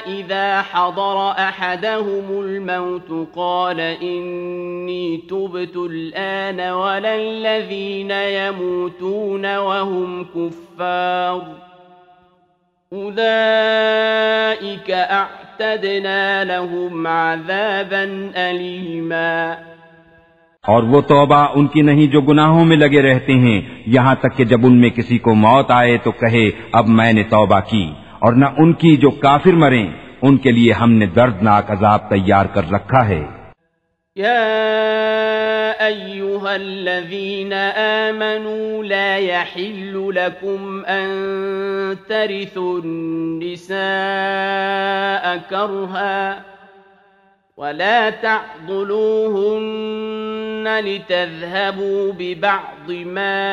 إذا 0.07 0.63
حضر 0.71 1.33
أحدهم 1.37 2.23
الموت 2.29 3.35
قال 3.35 3.95
إني 4.01 5.17
تبت 5.17 5.75
الآن 5.75 6.59
ولا 6.59 7.13
الذين 7.13 8.11
يموتون 8.11 9.55
وهم 9.55 10.23
كفار 10.23 11.39
أولئك 12.93 14.91
أعتدنا 14.91 16.43
لهم 16.43 17.07
عذابا 17.07 18.31
أليما 18.35 19.53
اور 20.67 20.83
وہ 20.83 21.01
توبہ 21.01 21.47
ان 21.55 21.67
کی 21.67 21.81
نہیں 21.81 22.07
جو 22.07 22.21
گناہوں 22.21 22.65
میں 22.65 22.77
لگے 22.77 23.01
رہتے 23.01 23.33
ہیں۔ 23.33 23.61
یہاں 23.85 24.15
تک 24.15 24.37
کہ 24.37 24.43
جب 24.43 24.65
ان 24.65 24.81
میں 24.81 24.89
کسی 24.89 25.17
کو 25.17 25.33
موت 25.33 25.71
آئے 25.71 25.97
تو 25.97 26.11
کہے، 26.11 26.49
اب 26.71 26.87
میں 26.87 27.13
نے 27.13 27.23
توبہ 27.23 27.59
کی۔ 27.69 27.91
اور 28.19 28.33
نہ 28.33 28.45
ان 28.57 28.73
کی 28.73 28.97
جو 28.97 29.09
کافر 29.09 29.53
مریں، 29.53 29.93
ان 30.21 30.37
کے 30.37 30.51
لیے 30.51 30.71
ہم 30.73 30.91
نے 30.91 31.05
دردناک 31.05 31.71
عذاب 31.71 32.09
تیار 32.09 32.45
کر 32.45 32.71
رکھا 32.71 33.07
ہے۔ 33.07 33.37
يا 34.17 34.67
أيها 35.79 36.53
الذين 36.53 37.53
آمنوا 37.77 38.83
لا 38.83 39.17
يحل 39.17 40.09
لكم 40.15 40.81
أن 40.87 41.07
ترثوا 42.07 42.79
النساء 42.85 43.75
كرها 45.49 46.33
ولا 47.57 48.09
تعضلوهن 48.09 49.27
لتذهبوا 50.79 52.11
ببعض 52.17 52.91
ما 53.05 53.43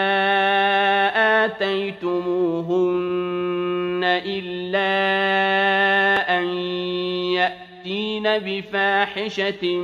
آتيتموهن 4.04 4.22
إلا 4.26 4.88
أن 6.38 6.44
يأتين 7.32 8.22
بفاحشة 8.22 9.76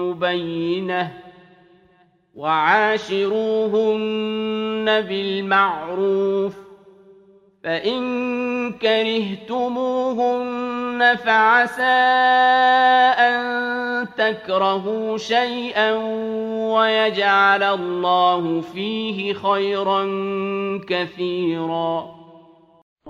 مبينة 0.00 1.12
وعاشروهن 2.34 3.70
بالمعروف 5.00 6.54
فإن 7.64 8.72
كرهتموهن 8.72 10.20
فعسى 11.24 11.82
أن 13.20 14.06
تكرهوا 14.16 15.18
شيئا 15.18 15.92
ويجعل 16.74 17.62
الله 17.62 18.60
فيه 18.60 19.32
خيرا 19.32 20.04
كثيرا 20.88 22.19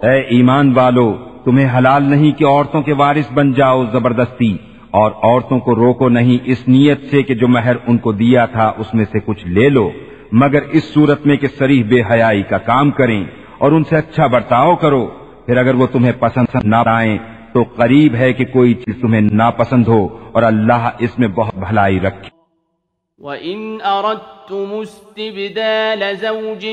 اے 0.02 0.20
ایمان 0.34 0.72
والو، 0.76 1.12
تمہیں 1.44 1.66
حلال 1.78 2.02
نہیں 2.02 2.30
کہ 2.32 2.44
عورتوں 2.44 2.80
کے 2.82 2.92
وارث 2.92 3.32
بن 3.32 3.52
جاؤ 3.52 3.84
زبردستی، 3.92 4.56
اور 4.90 5.10
عورتوں 5.22 5.58
کو 5.58 5.74
روکو 5.74 6.08
نہیں 6.08 6.38
اس 6.44 6.66
نیت 6.68 7.00
سے 7.10 7.22
کہ 7.22 7.34
جو 7.34 7.48
مہر 7.48 7.76
ان 7.86 7.98
کو 7.98 8.12
دیا 8.12 8.46
تھا 8.46 8.72
اس 8.78 8.94
میں 8.94 9.04
سے 9.12 9.20
کچھ 9.20 9.46
لے 9.46 9.68
لو، 9.68 9.90
مگر 10.32 10.62
اس 10.72 10.84
صورت 10.94 11.26
میں 11.26 11.36
کہ 11.36 11.48
سریح 11.58 11.82
بے 11.88 12.00
حیائی 12.10 12.42
کا 12.42 12.58
کام 12.64 12.90
کریں 12.90 13.22
اور 13.58 13.72
ان 13.72 13.84
سے 13.84 13.96
اچھا 13.96 14.26
برتاؤ 14.26 14.74
کرو۔ 14.76 15.06
پھر 15.46 15.56
اگر 15.56 15.74
وہ 15.74 15.86
تمہیں 15.86 16.12
پسند 16.18 16.64
نہ 16.64 16.82
آئیں، 16.86 17.16
تو 17.52 17.62
قریب 17.76 18.14
ہے 18.14 18.32
کہ 18.32 18.44
کوئی 18.44 18.74
چیز 18.74 19.00
تمہیں 19.00 19.20
ناپسند 19.20 19.88
ہو 19.88 20.06
اور 20.32 20.42
اللہ 20.42 20.88
اس 20.98 21.18
میں 21.18 21.28
بہت 21.28 21.56
بھلائی 21.58 22.00
رکھے۔ 22.00 22.39
وَإِنْ 23.20 23.80
أَرَدْتُمُ 23.80 24.80
اسْتِبْدَالَ 24.80 26.16
زَوْجٍ 26.16 26.66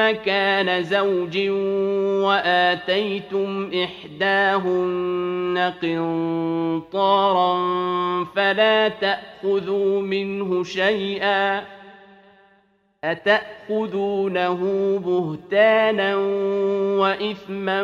مَكَانَ 0.00 0.82
زَوْجٍ 0.82 1.38
وَآتَيْتُمْ 2.24 3.70
إِحْدَاهُنَّ 3.84 5.72
قِنطَارًا 5.82 7.54
فَلَا 8.24 8.88
تَأْخُذُوا 8.88 10.00
مِنْهُ 10.00 10.64
شَيْئًا 10.64 11.62
أَتَأْخُذُونَهُ 13.04 14.60
بُهْتَانًا 14.98 16.16
وَإِثْمًا 16.98 17.82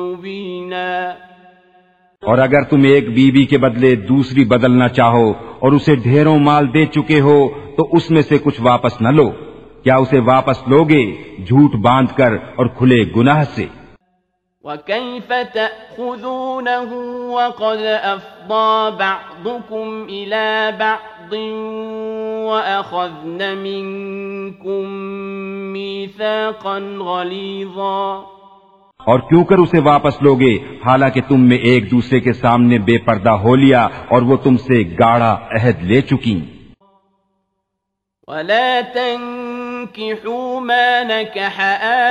مُبِينًا 0.00 1.16
اور 2.26 2.38
اگر 2.38 2.62
تم 2.62 2.82
ایک 2.82 3.14
بیوی 3.14 3.30
بی 3.30 3.44
کے 3.44 3.58
بدلے 3.58 3.94
دوسری 3.96 4.44
بدلنا 4.44 4.88
چاہو 4.88 5.30
اور 5.30 5.72
اسے 5.72 5.94
ڈھیروں 5.94 6.38
مال 6.38 6.74
دے 6.74 6.86
چکے 6.86 7.20
ہو، 7.20 7.48
تو 7.76 7.88
اس 7.92 8.10
میں 8.10 8.22
سے 8.22 8.38
کچھ 8.38 8.60
واپس 8.60 9.00
نہ 9.00 9.08
لو۔ 9.08 9.30
کیا 9.82 9.96
اسے 9.96 10.18
واپس 10.18 10.68
لوگے 10.68 11.12
جھوٹ 11.46 11.74
باندھ 11.74 12.16
کر 12.16 12.32
اور 12.32 12.66
کھلے 12.66 13.04
گناہ 13.16 13.44
سے؟ 13.54 13.66
وكيف 14.64 15.28
تأخذونه 15.28 16.88
وقد 17.30 17.82
أفضى 18.02 18.96
بعضكم 18.98 20.04
إلى 20.08 20.70
بعض 20.78 21.32
وأخذن 22.46 23.40
منكم 23.58 24.90
ميثاقا 25.72 26.78
غليظا 26.98 28.35
اور 29.06 29.18
کیوں 29.18 29.44
کر 29.44 29.58
اسے 29.58 29.78
واپس 29.78 30.14
لوگے؟ 30.22 30.58
حالانکہ 30.86 31.20
تم 31.28 31.40
میں 31.40 31.58
ایک 31.58 31.90
دوسرے 31.90 32.20
کے 32.20 32.32
سامنے 32.32 32.78
بے 32.78 32.98
پردہ 32.98 33.30
ہو 33.30 33.54
لیا 33.54 33.88
اور 34.08 34.22
وہ 34.22 34.36
تم 34.36 34.56
سے 34.56 34.82
گاڑا 35.00 35.38
عہد 35.50 35.82
لے 35.82 36.00
چکی۔ 36.00 36.40
ولا 38.28 38.80
تنكحوا 38.94 40.60
ما 40.60 41.02
نكح 41.02 41.60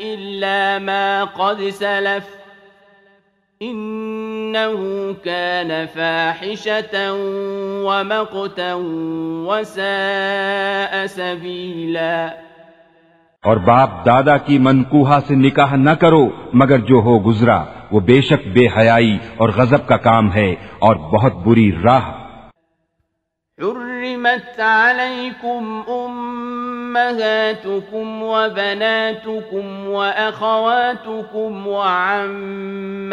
إلا 0.00 0.78
ما 0.78 1.24
قد 1.36 1.70
سلف 1.78 2.43
إنه 3.62 4.76
كان 5.24 5.86
فاحشة 5.86 7.12
ومقتا 7.84 8.74
وساء 9.48 11.06
سبيلا. 11.06 12.28
اور 13.42 13.56
باپ 13.56 14.06
دادا 14.06 14.36
کی 14.36 14.58
منکوہا 14.58 15.20
سے 15.28 15.34
نکاح 15.34 15.74
نہ 15.76 15.90
کرو، 15.90 16.28
مگر 16.52 16.78
جو 16.78 16.96
ہو 16.96 17.18
گزرا، 17.26 17.64
وہ 17.92 18.00
بے 18.00 18.20
شک 18.20 18.46
بے 18.46 18.66
حیائی 18.76 19.18
اور 19.36 19.48
غضب 19.48 19.86
کا 19.86 19.96
کام 19.96 20.32
ہے 20.32 20.54
اور 20.78 20.96
بہت 20.96 21.34
بری 21.34 21.72
راہ 21.84 22.23
حرمت 23.60 24.60
عليكم 24.60 25.84
أمهاتكم 25.88 27.42
وبناتكم 28.22 29.88
وأخواتكم 29.88 31.66
وعماتكم 31.66 33.08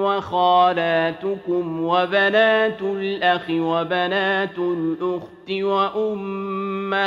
وخالاتكم 0.00 1.84
وبنات 1.84 2.82
الأخ 2.82 3.50
وبنات 3.50 4.58
الأخت 4.58 5.50
وأمهاتكم 5.50 7.04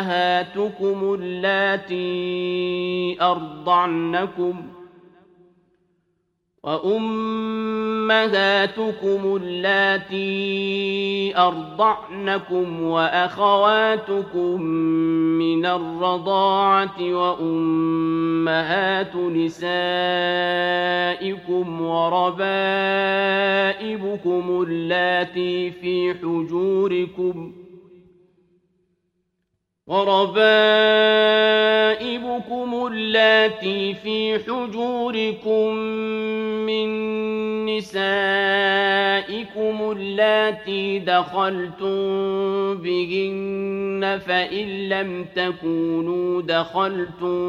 اللاتي 1.20 3.18
أرضعنكم 3.22 4.54
ۖ 4.76 4.79
وأمهاتكم 6.64 8.20
اللاتي 9.42 11.38
أرضعنكم 11.38 12.82
وأخواتكم 12.84 14.62
من 15.40 15.66
الرضاعة 15.66 16.96
وأمهات 17.14 17.96
نسائكم 19.16 19.62
وربائبكم 21.82 22.66
اللاتي 24.68 25.72
في 25.72 26.14
حجوركم 26.14 27.52
ۖ 27.66 27.69
وربائبكم 29.90 30.40
اللاتي 32.92 33.94
في 33.94 34.40
حجوركم 34.40 35.74
من 36.66 36.90
نسائكم 37.66 37.98
اللاتي 39.92 41.00
دخلتم 41.00 41.96
بهن 42.76 44.20
فإن 44.28 44.90
لم 44.90 45.26
تكونوا 45.36 46.42
دخلتم 46.42 47.40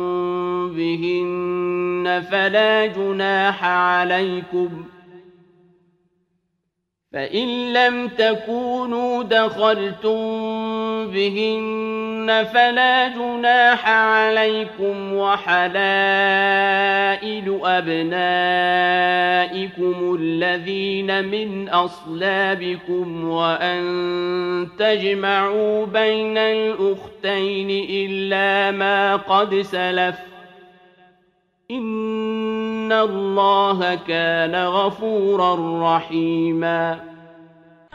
بهن 0.74 2.24
فلا 2.31 2.87
جناح 2.87 3.64
عليكم 3.64 4.85
ۖ 4.96 4.99
فإن 7.12 7.72
لم 7.72 8.08
تكونوا 8.08 9.22
دخلتم 9.22 10.20
بهن 11.10 12.46
فلا 12.54 13.08
جناح 13.08 13.88
عليكم 13.88 15.14
وحلائل 15.14 15.70
أبنائكم 17.64 18.96
الذين 20.20 21.24
من 21.24 21.68
أصلابكم 21.68 23.28
وأن 23.28 24.68
تجمعوا 24.78 25.86
بين 25.86 26.38
الأختين 26.38 27.86
إلا 27.90 28.70
ما 28.70 29.16
قد 29.16 29.54
سلف 29.60 30.39
إن 31.70 32.92
الله 32.92 33.80
كان 34.06 34.54
غفورا 34.72 35.50
رحيما 35.83 36.92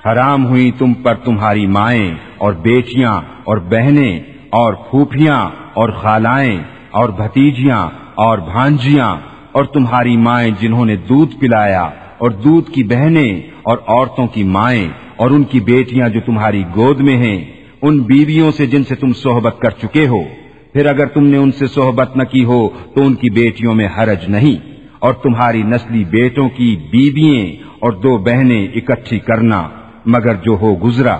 حرام 0.05 0.45
ہوئی 0.45 0.71
تم 0.71 0.93
پر 0.93 1.15
تمہاری 1.15 1.67
مائیں 1.67 2.15
اور 2.37 2.53
بیٹیاں 2.53 3.21
اور 3.43 3.57
بہنیں 3.57 4.19
اور 4.49 4.73
پھوپھیاں 4.73 5.49
اور 5.73 5.89
خالائیں 5.89 6.63
اور 6.91 7.09
بھتیجیاں 7.09 7.89
اور 8.15 8.37
بھانجیاں 8.37 9.15
اور 9.51 9.63
تمہاری 9.63 10.17
مائیں 10.17 10.51
جنہوں 10.59 10.85
نے 10.85 10.95
دودھ 10.95 11.35
پلایا 11.39 11.83
اور 12.17 12.31
دودھ 12.31 12.71
کی 12.71 12.83
بہنیں 12.83 13.41
اور 13.63 13.77
عورتوں 13.87 14.27
کی 14.27 14.43
مائیں 14.43 14.89
اور 15.15 15.31
ان 15.31 15.43
کی 15.43 15.59
بیٹیاں 15.59 16.09
جو 16.09 16.19
تمہاری 16.25 16.63
گود 16.75 16.99
میں 16.99 17.17
ہیں، 17.17 17.51
ان 17.81 17.99
بیویوں 17.99 18.51
سے 18.51 18.65
جن 18.65 18.83
سے 18.83 18.95
تم 18.95 19.13
صحبت 19.13 19.59
کر 19.59 19.69
چکے 19.69 20.07
ہو۔ 20.07 20.23
پھر 20.75 20.85
اگر 20.85 21.07
تم 21.07 21.27
نے 21.27 21.37
ان 21.37 21.51
سے 21.51 21.67
صحبت 21.67 22.15
نہ 22.17 22.23
کی 22.23 22.43
ہو 22.45 22.69
تو 22.95 23.01
ان 23.01 23.13
کی 23.15 23.29
بیٹیوں 23.29 23.73
میں 23.73 23.87
حرج 23.97 24.25
نہیں 24.27 24.55
اور 24.99 25.13
تمہاری 25.13 25.63
نسلی 25.63 26.03
بیٹوں 26.03 26.49
کی 26.49 26.75
بیوییں 26.91 27.63
اور 27.79 27.91
دو 27.91 28.17
بہنیں 28.17 28.67
اکٹھی 28.67 29.19
کرنا 29.19 29.69
مگر 30.05 30.33
جو 30.33 30.57
ہو 30.61 30.75
گزرا، 30.75 31.17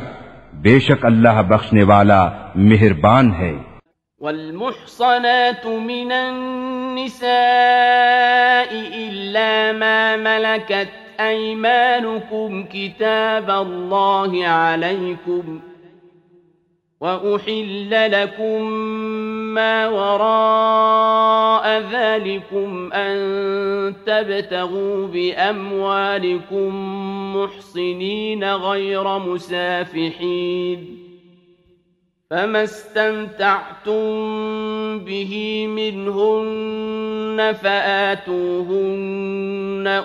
بے 0.54 0.80
شک 0.80 1.06
اللہ 1.06 1.42
بخشنے 1.48 1.84
والا 1.84 2.30
مہربان 2.56 3.32
ہے۔ 3.32 3.54
والمحصنات 4.22 5.66
من 5.66 6.12
النساء 6.12 7.30
إلا 8.96 9.72
ما 9.78 10.16
ملكت 10.16 11.22
أيمانكم 11.22 12.64
كتاب 12.64 13.52
الله 13.52 14.46
عليكم 14.46 15.75
وأحل 17.02 18.12
لكم 18.12 18.72
ما 19.54 19.88
وراء 19.90 21.68
ذلكم 21.92 22.94
أن 22.94 23.96
تبتغوا 24.06 25.08
بأموالكم 25.08 26.76
محصنين 27.36 28.44
غير 28.54 29.20
مسافحين 29.20 31.06
فما 32.30 32.64
استمتعتم 32.64 34.06
به 35.00 35.66
منهن 35.68 37.56
فآتوهن 37.62 39.04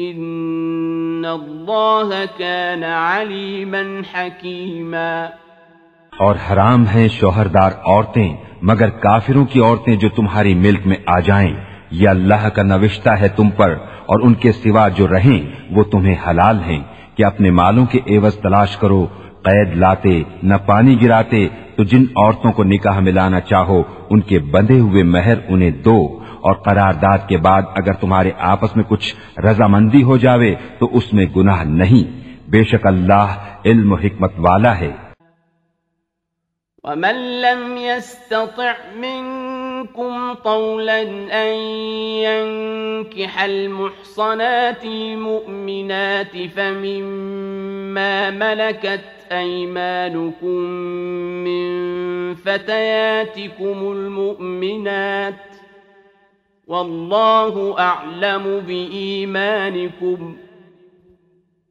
إن 0.00 1.24
الله 1.24 2.10
كان 2.36 2.84
عليما 2.84 4.00
حكيما. 4.14 5.26
اور 6.18 6.36
حرام 6.50 6.86
ہیں 6.86 7.08
شوہردار 7.08 7.70
عورتیں، 7.84 8.36
مگر 8.62 8.90
کافروں 8.90 9.44
کی 9.44 9.60
عورتیں 9.60 9.96
جو 9.96 10.08
تمہاری 10.08 10.54
ملک 10.54 10.86
میں 10.86 10.96
آ 11.06 11.20
جائیں، 11.20 11.56
یہ 11.90 12.08
اللہ 12.08 12.48
کا 12.48 12.62
نوشتہ 12.62 13.10
ہے 13.10 13.28
تم 13.28 13.50
پر، 13.50 13.70
اور 13.82 14.20
ان 14.20 14.34
کے 14.34 14.52
سوا 14.52 14.88
جو 14.88 15.08
رہیں، 15.08 15.70
وہ 15.70 15.84
تمہیں 15.84 16.16
حلال 16.28 16.60
ہیں۔ 16.60 16.93
کہ 17.16 17.24
اپنے 17.24 17.50
مالوں 17.50 17.86
کے 17.86 18.16
عوض 18.16 18.36
تلاش 18.36 18.76
کرو، 18.76 19.06
قید 19.42 19.76
لاتے، 19.76 20.22
نہ 20.42 20.54
پانی 20.66 21.02
گراتے، 21.02 21.48
تو 21.76 21.84
جن 21.84 22.04
عورتوں 22.16 22.52
کو 22.52 22.64
نکاح 22.64 23.00
ملانا 23.00 23.40
چاہو، 23.40 23.82
ان 24.10 24.20
کے 24.20 24.38
بندے 24.38 24.80
ہوئے 24.80 25.02
مہر 25.02 25.34
انہیں 25.48 25.70
دو۔ 25.70 26.20
اور 26.34 26.54
قرارداد 26.54 27.18
کے 27.28 27.36
بعد 27.36 27.62
اگر 27.76 27.92
تمہارے 27.92 28.30
آپس 28.38 28.76
میں 28.76 28.84
کچھ 28.84 29.14
رضامندی 29.40 30.02
ہو 30.02 30.16
جاوے، 30.16 30.54
تو 30.78 30.88
اس 30.92 31.12
میں 31.12 31.26
گناہ 31.36 31.64
نہیں۔ 31.64 32.24
بے 32.50 32.64
شک 32.64 32.86
اللہ 32.86 33.34
علم 33.64 33.92
و 33.92 33.96
حکمت 33.96 34.32
والا 34.38 34.78
ہے۔ 34.78 34.92
ومن 36.84 37.16
لم 37.16 37.76
يستطع 37.76 38.96
منكم 39.84 40.32
طولا 40.32 41.02
أن 41.42 41.54
ينكح 42.24 43.42
المحصنات 43.42 44.84
المؤمنات 44.84 46.36
فمما 46.56 48.30
ملكت 48.30 49.04
أيمانكم 49.32 50.60
من 51.44 51.64
فتياتكم 52.34 53.92
المؤمنات 53.92 55.34
والله 56.66 57.78
أعلم 57.78 58.60
بإيمانكم 58.66 60.36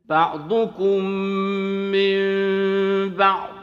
بعضكم 0.06 1.06
من 1.92 2.20
بعض 3.10 3.63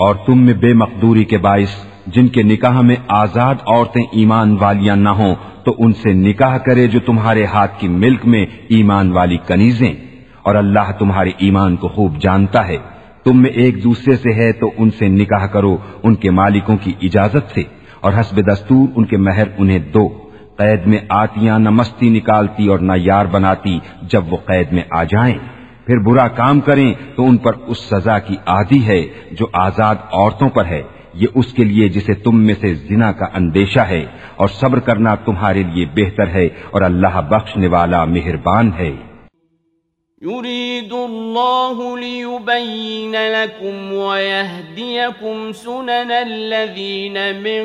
اور 0.00 0.14
تم 0.26 0.42
میں 0.42 0.54
بے 0.54 0.72
مقدوری 0.72 1.24
کے 1.24 1.38
باعث 1.38 1.86
جن 2.06 2.28
کے 2.28 2.42
نکاح 2.42 2.80
میں 2.80 2.96
آزاد 3.08 3.54
عورتیں 3.66 4.02
ایمان 4.12 4.56
والیاں 4.60 4.96
نہ 4.96 5.08
ہوں، 5.08 5.34
تو 5.64 5.74
ان 5.78 5.92
سے 5.92 6.12
نکاح 6.12 6.56
کرے 6.56 6.86
جو 6.86 7.00
تمہارے 7.00 7.44
ہاتھ 7.44 7.80
کی 7.80 7.88
ملک 7.88 8.26
میں 8.26 8.46
ایمان 8.68 9.12
والی 9.12 9.36
کنیزیں۔ 9.46 9.92
اور 10.42 10.54
اللہ 10.54 10.92
تمہارے 10.98 11.30
ایمان 11.38 11.76
کو 11.76 11.88
خوب 11.88 12.20
جانتا 12.20 12.68
ہے۔ 12.68 12.76
تم 13.24 13.42
میں 13.42 13.50
ایک 13.50 13.84
دوسرے 13.84 14.16
سے 14.16 14.34
ہے 14.34 14.52
تو 14.52 14.70
ان 14.78 14.90
سے 14.90 15.08
نکاح 15.08 15.46
کرو، 15.46 15.76
ان 16.02 16.14
کے 16.14 16.30
مالکوں 16.30 16.76
کی 16.76 16.92
اجازت 17.02 17.54
سے۔ 17.54 17.62
اور 18.00 18.12
حسب 18.20 18.52
دستور 18.52 18.88
ان 18.96 19.04
کے 19.04 19.16
مہر 19.16 19.44
انہیں 19.58 19.78
دو۔ 19.78 20.08
قید 20.56 20.86
میں 20.86 20.98
آتیاں 21.08 21.58
نہ 21.58 21.70
مستی 21.70 22.08
نکالتی 22.08 22.66
اور 22.66 22.78
نہ 22.78 22.92
یار 22.96 23.26
بناتی 23.26 23.78
جب 24.02 24.32
وہ 24.32 24.36
قید 24.36 24.72
میں 24.72 24.82
آ 24.90 25.04
جائیں۔ 25.04 25.34
پھر 25.90 25.98
برا 25.98 26.28
کام 26.28 26.60
کریں 26.60 26.94
تو 27.16 27.24
ان 27.26 27.36
پر 27.36 27.52
اس 27.66 27.78
سزا 27.78 28.18
کی 28.18 28.36
عادی 28.46 28.86
ہے 28.86 29.06
جو 29.32 29.46
آزاد 29.52 29.94
عورتوں 30.12 30.48
پر 30.48 30.64
ہے۔ 30.64 30.82
یہ 31.14 31.26
اس 31.34 31.52
کے 31.52 31.64
لیے 31.64 31.88
جسے 31.88 32.14
تم 32.14 32.44
میں 32.44 32.54
سے 32.60 32.74
زنا 32.74 33.12
کا 33.12 33.26
اندیشہ 33.34 33.80
ہے۔ 33.80 34.06
اور 34.36 34.48
صبر 34.48 34.80
کرنا 34.80 35.14
تمہارے 35.14 35.62
لیے 35.62 35.86
بہتر 35.86 36.26
ہے 36.26 36.46
اور 36.46 36.82
اللہ 36.82 37.20
بخشنے 37.30 37.66
والا 37.66 38.04
مہربان 38.04 38.70
ہے۔ 38.78 38.92
يريد 40.22 40.92
الله 40.92 41.94
ليبين 42.00 43.12
لكم 43.12 43.92
ويهديكم 43.92 45.52
سنن 45.52 46.12
الذين 46.26 47.16
من 47.42 47.64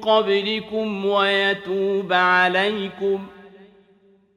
قبلكم 0.00 1.06
ويتوب 1.06 2.12
عليكم 2.12 3.43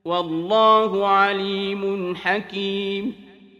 والله 0.07 1.07
عليم 1.07 2.13
حكيم 2.25 3.09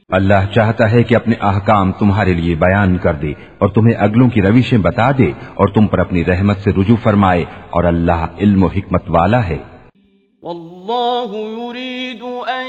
اللہ 0.10 0.46
چاہتا 0.54 0.92
ہے 0.92 1.04
کہ 1.04 1.16
اپنے 1.16 1.36
احکام 1.42 1.92
تمہارے 1.92 2.34
لیے 2.34 2.56
بیان 2.56 2.98
کر 2.98 3.14
دے 3.14 3.32
اور 3.58 3.70
تمہیں 3.70 3.96
اگلوں 3.98 4.30
کی 4.30 4.42
روشیں 4.42 4.78
بتا 4.78 5.12
دے 5.18 5.28
اور 5.56 5.68
تم 5.68 5.88
پر 5.88 6.00
اپنی 6.00 6.26
رحمت 6.26 6.58
سے 6.58 6.72
رجوع 6.72 6.96
فرمائے 7.04 7.44
اور 7.70 7.84
اللہ 7.84 8.26
علم 8.38 8.64
و 8.64 8.68
حکمت 8.68 9.10
والا 9.10 9.48
ہے۔ 9.48 9.58
والله 10.44 11.32
يريد 11.60 12.24
أن 12.50 12.68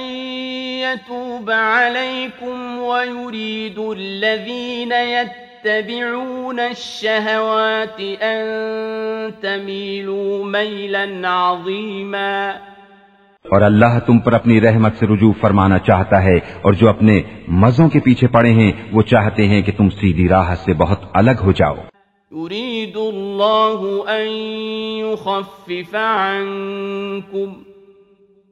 يتوب 0.85 1.51
عليكم 1.51 2.79
ويريد 2.79 3.79
الذين 3.79 4.93
يتبعون 4.93 6.61
الشهوات 6.61 8.01
أن 8.23 8.41
تميلوا 9.41 10.45
ميلا 10.45 11.29
عظيما 11.29 12.53
اور 13.51 13.61
اللہ 13.61 13.99
تم 14.07 14.19
پر 14.19 14.33
اپنی 14.33 14.61
رحمت 14.61 14.93
سے 14.99 15.07
رجوع 15.07 15.33
فرمانا 15.41 15.79
چاہتا 15.79 16.23
ہے 16.23 16.39
اور 16.63 16.73
جو 16.73 16.89
اپنے 16.89 17.23
مزوں 17.49 17.89
کے 17.89 18.01
پیچھے 18.01 18.27
پڑے 18.27 18.53
ہیں 18.53 18.73
وہ 18.93 19.03
چاہتے 19.03 19.49
ہیں 19.49 19.63
کہ 19.63 19.73
تم 19.77 19.91
سیدھی 19.91 20.29
راہ 20.29 20.55
سے 20.55 20.73
بہت 20.73 21.01
الگ 21.15 21.31
ہو 21.45 21.53
جاؤ۔ 21.53 21.75
يريد 22.33 22.97
الله 22.97 24.09
أن 24.09 24.29
يخفف 25.05 25.95
عنكم 25.95 27.53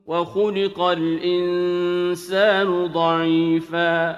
وخلق 0.06 0.80
الإنسان 0.80 2.86
ضعيفا 2.94 4.12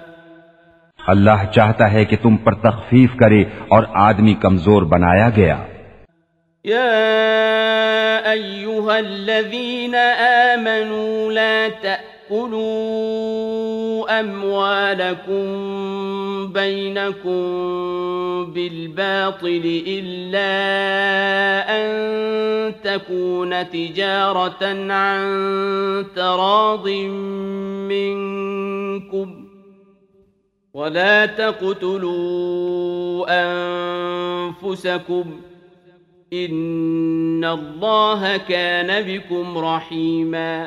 اللہ 1.07 1.55
چاہتا 1.55 1.93
ہے 1.93 2.05
کہ 2.05 2.17
تم 2.23 2.37
پر 2.37 2.53
تخفیف 2.53 3.17
کرے 3.17 3.45
اور 3.69 3.83
آدمی 3.95 4.35
کمزور 4.35 4.83
بنایا 4.83 5.31
گیا۔ 5.37 5.65
يا 6.65 8.33
أيها 8.33 8.99
الذين 8.99 9.95
آمنوا 10.55 11.33
لا 11.33 11.69
تأكلوا 11.69 12.09
أموالكم 14.21 15.47
بينكم 16.53 17.43
بالباطل 18.53 19.83
إلا 19.87 20.51
أن 21.71 22.75
تكون 22.85 23.71
تجارة 23.71 24.65
عن 24.93 26.07
تراض 26.17 26.89
منكم 27.89 29.45
ولا 30.75 31.27
تقتلوا 31.27 33.27
أنفسكم 34.69 35.41
ان 36.31 37.45
اللہ 37.45 38.37
كان 38.47 38.91
بكم 39.07 39.59
رحیما 39.59 40.65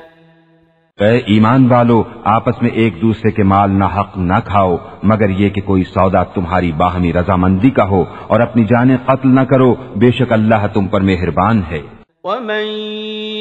اے 1.00 1.18
ایمان 1.18 1.72
والو 1.72 2.04
آپس 2.24 2.62
میں 2.62 2.70
ایک 2.70 3.02
دوسرے 3.02 3.32
کے 3.32 3.44
مال 3.44 3.72
نہ 3.72 3.84
حق 3.84 4.18
نہ 4.18 4.34
کھاؤ 4.46 4.78
مگر 5.04 5.30
یہ 5.30 5.50
کہ 5.50 5.62
کوئی 5.62 5.84
سودا 5.84 6.24
تمہاری 6.24 6.72
باہمی 6.72 7.14
رضامندی 7.14 7.70
کا 7.70 7.90
ہو 7.90 8.04
اور 8.28 8.40
اپنی 8.40 8.66
جانیں 8.66 8.98
قتل 9.06 9.36
نہ 9.36 9.42
کرو 9.42 9.74
بے 9.74 10.12
شک 10.12 10.34
اللہ 10.34 10.68
تم 10.74 10.88
پر 10.88 11.02
مہربان 11.02 11.62
ہے۔ 11.72 11.82
ومن 12.24 12.66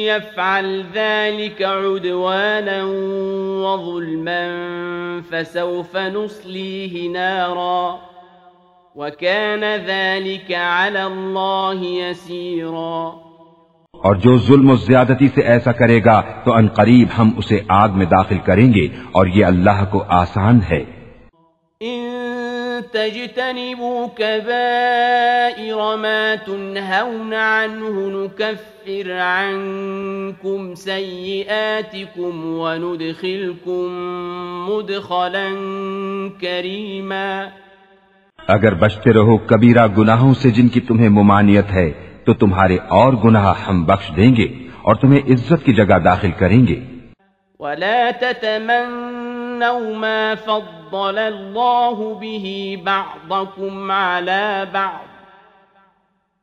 يفعل 0.05 0.81
ذلك 0.93 1.61
عدوانا 1.61 2.83
وظلما 3.65 4.43
فسوف 5.29 5.95
نصليه 5.95 7.11
نارا 7.11 8.10
وكان 8.95 9.63
ذلك 9.75 10.51
على 10.51 10.99
الله 10.99 11.83
يسيرا۔ 11.83 13.11
اور 13.91 14.15
جو 14.15 14.37
ظلم 14.37 14.69
و 14.69 14.75
زیادتی 14.75 15.27
سے 15.27 15.41
ایسا 15.41 15.71
کرے 15.71 16.03
گا 16.05 16.21
تو 16.45 16.53
ان 16.53 16.67
قریب 16.67 17.07
ہم 17.17 17.29
اسے 17.37 17.59
آگ 17.69 17.89
میں 17.89 18.05
داخل 18.05 18.37
کریں 18.37 18.73
گے 18.73 18.87
اور 19.11 19.27
یہ 19.27 19.45
اللہ 19.45 19.85
کو 19.91 20.03
آسان 20.07 20.59
ہے۔ 20.71 20.83
ان 21.79 22.07
تجتنبوا 22.91 24.07
كبائر 24.15 25.75
ما 25.75 26.33
تنهون 26.45 27.33
عنه 27.33 28.21
نكفر 28.21 29.19
عنكم 29.19 30.75
سيئاتكم 30.75 32.45
وندخلكم 32.45 33.87
مدخلا 34.69 35.49
كريما۔ 36.41 37.43
اگر 38.47 38.73
بچتے 38.73 39.13
رہو 39.13 39.37
کبیرہ 39.37 39.87
گناہوں 39.97 40.33
سے 40.33 40.51
جن 40.51 40.67
کی 40.67 40.79
تمہیں 40.79 41.09
ممانیت 41.09 41.71
ہے، 41.71 41.91
تو 42.25 42.33
تمہارے 42.33 42.77
اور 42.87 43.13
گناہ 43.13 43.53
ہم 43.67 43.83
بخش 43.83 44.11
دیں 44.15 44.35
گے 44.35 44.47
اور 44.81 44.95
تمہیں 44.95 45.19
عزت 45.29 45.65
کی 45.65 45.73
جگہ 45.73 45.99
داخل 45.99 46.31
کریں 46.31 46.67
گے۔ 46.67 46.79
وَلَا 47.59 48.09
تتمنوا 48.19 49.97
مَا 49.97 50.33
فَضَّلَ 50.45 51.19
اللَّهُ 51.19 52.13
بِهِ 52.19 52.75
بَعْضَكُمْ 52.83 53.91
عَلَى 53.91 54.63
بَعْضٍ 54.71 55.10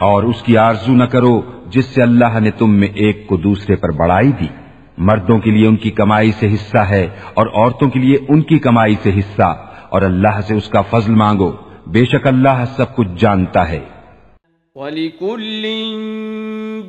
اور 0.00 0.22
اس 0.22 0.42
کی 0.42 0.58
آرزو 0.58 0.92
نہ 0.92 1.04
کرو 1.04 1.42
جس 1.66 1.84
سے 1.84 2.02
اللہ 2.02 2.40
نے 2.40 2.50
تم 2.50 2.74
میں 2.74 2.88
ایک 2.88 3.26
کو 3.26 3.36
دوسرے 3.36 3.76
پر 3.76 3.90
بڑائی 3.90 4.32
دی۔ 4.32 4.46
مردوں 4.98 5.38
کے 5.38 5.50
لیے 5.50 5.68
ان 5.68 5.76
کی 5.76 5.90
کمائی 5.90 6.32
سے 6.32 6.54
حصہ 6.54 6.78
ہے 6.78 7.08
اور 7.34 7.46
عورتوں 7.46 7.90
کے 7.90 7.98
لیے 7.98 8.18
ان 8.28 8.42
کی 8.42 8.58
کمائی 8.58 8.94
سے 9.02 9.10
حصہ۔ 9.18 9.66
اور 9.88 10.02
اللہ 10.02 10.40
سے 10.40 10.54
اس 10.54 10.68
کا 10.68 10.82
فضل 10.82 11.14
مانگو۔ 11.14 11.52
بے 11.86 12.04
شک 12.04 12.26
اللہ 12.26 12.64
سب 12.76 12.96
کچھ 12.96 13.08
جانتا 13.18 13.68
ہے۔ 13.68 13.80
ولكل 14.74 15.62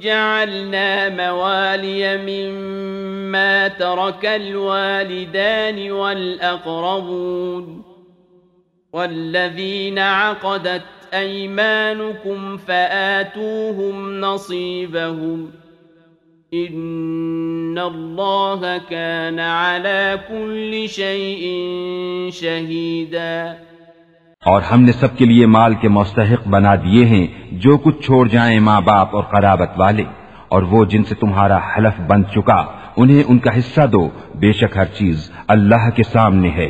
جعلنا 0.01 1.07
موالي 1.17 2.03
مما 2.21 3.67
ترك 3.77 4.25
الوالدان 4.25 5.91
والأقربون۔ 5.91 7.88
والذين 8.93 9.99
عقدت 9.99 11.13
أيمانكم 11.13 12.57
فآتوهم 12.57 14.19
نصيبهم 14.19 15.39
إن 16.53 17.77
الله 17.79 18.77
كان 18.77 19.39
على 19.39 20.15
كل 20.29 20.87
شيء 20.87 21.43
شهيداً 22.39 23.53
اور 24.45 24.61
ہم 24.61 24.81
نے 24.81 24.91
سب 24.91 25.17
کے 25.17 25.25
لیے 25.25 25.45
مال 25.45 25.73
کے 25.75 25.89
مستحق 25.89 26.47
بنا 26.47 26.75
دیے 26.75 27.05
ہیں 27.05 27.25
جو 27.61 27.77
کچھ 27.77 28.03
چھوڑ 28.05 28.27
جائیں 28.27 28.59
ماں 28.59 28.81
باپ 28.81 29.15
اور 29.15 29.23
قرابت 29.31 29.79
والے، 29.79 30.03
اور 30.47 30.61
وہ 30.73 30.85
جن 30.85 31.03
سے 31.03 31.15
تمہارا 31.15 31.59
حلف 31.69 31.95
بن 32.07 32.25
چکا، 32.25 32.61
انہیں 32.97 33.23
ان 33.27 33.37
کا 33.39 33.57
حصہ 33.57 33.85
دو۔ 33.93 34.09
بے 34.35 34.51
شک 34.59 34.77
ہر 34.77 34.85
چیز 34.99 35.31
اللہ 35.47 35.89
کے 35.95 36.03
سامنے 36.03 36.49
ہے۔ 36.49 36.69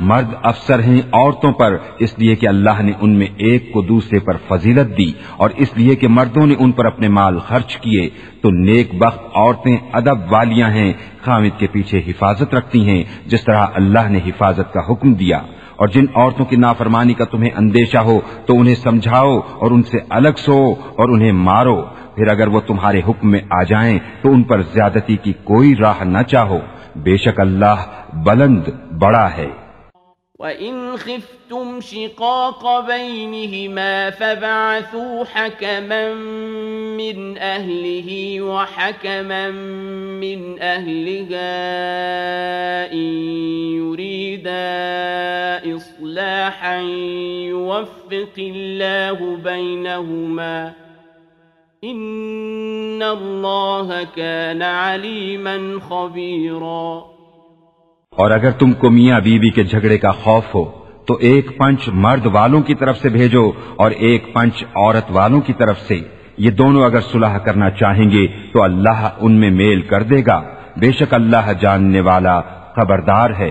مرد 0.00 0.34
افسر 0.42 0.82
ہیں 0.82 1.00
عورتوں 1.12 1.52
پر، 1.52 1.76
اس 1.98 2.18
لیے 2.18 2.36
کہ 2.36 2.48
اللہ 2.48 2.82
نے 2.82 2.92
ان 3.00 3.10
میں 3.10 3.26
ایک 3.36 3.72
کو 3.72 3.82
دوسرے 3.82 4.18
پر 4.18 4.36
فضیلت 4.48 4.98
دی، 4.98 5.12
اور 5.36 5.50
اس 5.56 5.76
لیے 5.76 5.94
کہ 5.94 6.08
مردوں 6.08 6.46
نے 6.46 6.54
ان 6.58 6.72
پر 6.72 6.84
اپنے 6.84 7.08
مال 7.08 7.38
خرچ 7.38 7.76
کیے۔ 7.76 8.10
تو 8.42 8.50
نیک 8.50 8.94
بخت 8.94 9.20
عورتیں 9.34 9.76
ادب 9.92 10.32
والیاں 10.32 10.70
ہیں، 10.70 10.92
خامد 11.22 11.58
کے 11.58 11.66
پیچھے 11.66 12.02
حفاظت 12.06 12.54
رکھتی 12.54 12.88
ہیں، 12.88 13.04
جس 13.26 13.44
طرح 13.44 13.66
اللہ 13.74 14.08
نے 14.08 14.18
حفاظت 14.26 14.72
کا 14.72 14.80
حکم 14.90 15.14
دیا۔ 15.14 15.40
اور 15.76 15.88
جن 15.88 16.04
عورتوں 16.14 16.44
کی 16.44 16.56
نافرمانی 16.56 17.14
کا 17.14 17.24
تمہیں 17.24 17.50
اندیشہ 17.56 17.98
ہو، 17.98 18.20
تو 18.46 18.60
انہیں 18.60 18.74
سمجھاؤ 18.74 19.38
اور 19.38 19.70
ان 19.70 19.82
سے 19.82 19.98
الگ 20.10 20.36
سو 20.36 20.74
اور 20.96 21.08
انہیں 21.08 21.32
مارو۔ 21.32 21.82
پھر 22.14 22.28
اگر 22.28 22.48
وہ 22.48 22.60
تمہارے 22.60 23.00
حکم 23.08 23.30
میں 23.30 23.40
آ 23.50 23.62
جائیں، 23.62 23.98
تو 24.22 24.32
ان 24.32 24.42
پر 24.42 24.62
زیادتی 24.62 25.16
کی 25.16 25.32
کوئی 25.44 25.76
راہ 25.76 26.04
نہ 26.04 26.22
چاہو۔ 26.22 26.58
بے 26.96 27.16
شک 27.16 27.40
اللہ 27.40 27.74
بلند 28.12 28.68
بڑا 28.98 29.28
ہے۔ 29.36 29.63
وَإِنْ 30.44 30.96
خِفْتُمْ 30.96 31.80
شِقَاقَ 31.80 32.80
بَيْنِهِمَا 32.86 34.10
فَبَعَثُوا 34.10 35.24
حَكَمًا 35.24 36.14
مِّنْ 36.96 37.38
أَهْلِهِ 37.38 38.40
وَحَكَمًا 38.40 39.50
مِّنْ 40.20 40.58
أَهْلِهَا 40.60 41.48
إِن 42.92 43.08
يُرِيدَا 43.80 44.60
إِصْلَاحًا 45.76 46.80
يُوَفِّقِ 47.48 48.36
اللَّهُ 48.38 49.36
بَيْنَهُمَا 49.36 50.72
إِنَّ 51.84 53.02
اللَّهَ 53.02 54.04
كَانَ 54.16 54.62
عَلِيمًا 54.62 55.80
خَبِيرًا 55.90 57.13
اور 58.16 58.30
اگر 58.30 58.50
تم 58.50 58.72
کو 58.72 58.90
میاں 58.90 59.20
بیوی 59.20 59.50
کے 59.50 59.64
جھگڑے 59.64 59.98
کا 59.98 60.10
خوف 60.10 60.54
ہو، 60.54 60.64
تو 61.06 61.14
ایک 61.14 61.58
پنچ 61.58 61.88
مرد 61.88 62.26
والوں 62.26 62.62
کی 62.62 62.74
طرف 62.74 62.98
سے 62.98 63.08
بھیجو 63.08 63.52
اور 63.76 63.90
ایک 63.90 64.34
پنچ 64.34 64.64
عورت 64.74 65.04
والوں 65.10 65.40
کی 65.40 65.52
طرف 65.52 65.80
سے۔ 65.80 66.00
یہ 66.38 66.50
دونوں 66.50 66.84
اگر 66.84 67.00
صلح 67.00 67.38
کرنا 67.38 67.70
چاہیں 67.70 68.10
گے، 68.10 68.26
تو 68.52 68.62
اللہ 68.62 69.08
ان 69.20 69.32
میں 69.32 69.50
میل 69.50 69.80
کر 69.80 70.02
دے 70.02 70.22
گا۔ 70.26 70.42
بے 70.76 70.92
شک 70.92 71.14
اللہ 71.14 71.52
جاننے 71.60 72.00
والا 72.00 72.40
خبردار 72.76 73.30
ہے۔ 73.38 73.50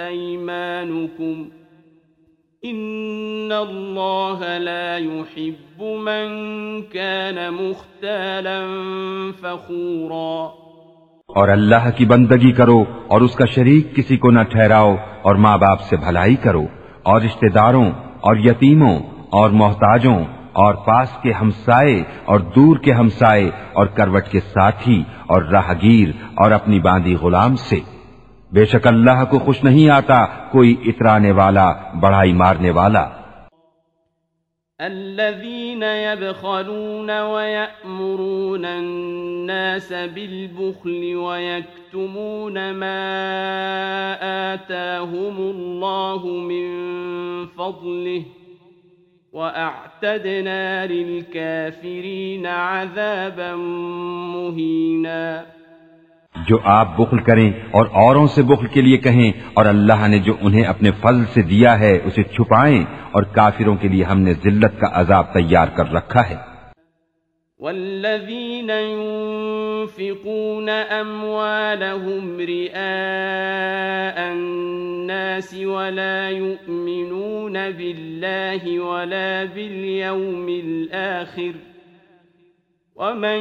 أيمانكم 0.00 1.50
إن 2.64 3.52
الله 3.52 4.58
لا 4.58 4.96
يحب 4.96 5.82
من 5.82 6.82
كان 6.82 7.54
مختالا 7.54 8.58
فخورا 9.40 10.48
اور 11.28 11.48
اللہ 11.48 11.90
کی 11.96 12.04
بندگی 12.04 12.52
کرو 12.52 12.84
اور 13.08 13.20
اس 13.20 13.34
کا 13.34 13.46
شریک 13.46 13.94
کسی 13.96 14.16
کو 14.16 14.30
نہ 14.30 14.42
ٹھہراؤ 14.42 14.94
اور 15.22 15.34
ماں 15.34 15.56
باپ 15.58 15.80
سے 15.80 15.96
بھلائی 15.96 16.34
کرو 16.34 16.66
اور 17.02 17.20
رشتہ 17.20 17.46
داروں 17.46 17.90
اور 18.20 18.36
یتیموں 18.36 18.98
اور 19.30 19.50
محتاجوں 19.50 20.18
اور 20.52 20.74
پاس 20.74 21.08
کے 21.22 21.32
ہمسائے 21.32 22.02
اور 22.24 22.40
دور 22.40 22.76
کے 22.76 22.92
ہمسائے 22.92 23.50
اور 23.72 23.86
کروٹ 23.86 24.28
کے 24.30 24.40
ساتھی 24.40 25.02
اور 25.26 25.42
راہگیر 25.42 26.08
اور 26.34 26.50
اپنی 26.50 26.80
باندھی 26.80 27.14
غلام 27.14 27.56
سے۔ 27.56 27.80
بے 28.52 28.64
شک 28.64 28.86
اللہ 28.86 29.24
کو 29.30 29.38
خوش 29.38 29.64
نہیں 29.64 29.88
آتا 29.88 30.26
کوئی 30.52 30.76
اترانے 30.84 31.30
والا، 31.30 31.72
بڑھائی 32.00 32.32
مارنے 32.32 32.70
والا۔ 32.70 33.08
الذين 34.78 35.82
يبخلون 35.82 37.10
ويأمرون 37.10 38.64
الناس 38.64 39.92
بالبخل 40.14 41.14
ويكتمون 41.14 42.54
ما 42.54 43.02
آتاهم 44.52 45.36
الله 45.38 46.26
من 46.50 46.66
فضله 47.56 48.20
وأعتدنا 49.32 50.86
للكافرين 50.90 52.46
عذابا 52.46 53.56
مهينا۔ 54.36 55.42
جو 56.48 56.58
آپ 56.64 56.96
بخل 56.96 57.18
کریں 57.18 57.50
اور 57.70 57.86
اوروں 57.86 58.26
سے 58.26 58.42
بخل 58.42 58.66
کے 58.66 58.80
لیے 58.80 58.96
کہیں 58.96 59.32
اور 59.54 59.66
اللہ 59.66 60.06
نے 60.08 60.18
جو 60.18 60.36
انہیں 60.40 60.64
اپنے 60.64 60.90
فضل 60.90 61.24
سے 61.34 61.42
دیا 61.42 61.78
ہے 61.78 61.98
اسے 62.04 62.22
چھپائیں 62.22 62.84
اور 63.12 63.22
کافروں 63.22 63.76
کے 63.76 63.88
لیے 63.88 64.04
ہم 64.04 64.20
نے 64.20 64.32
ذلت 64.32 64.80
کا 64.80 64.88
عذاب 64.92 65.34
تیار 65.34 65.68
کر 65.68 65.92
رکھا 65.92 66.30
ہے۔ 66.30 66.52
والذين 67.60 68.70
ينفقون 68.70 70.68
أموالهم 70.68 72.40
رئاء 72.40 74.18
الناس 74.32 75.54
ولا 75.54 76.30
يؤمنون 76.30 77.52
بالله 77.52 78.80
ولا 78.80 79.44
باليوم 79.44 80.48
الآخر 80.48 81.71
ومن 82.96 83.40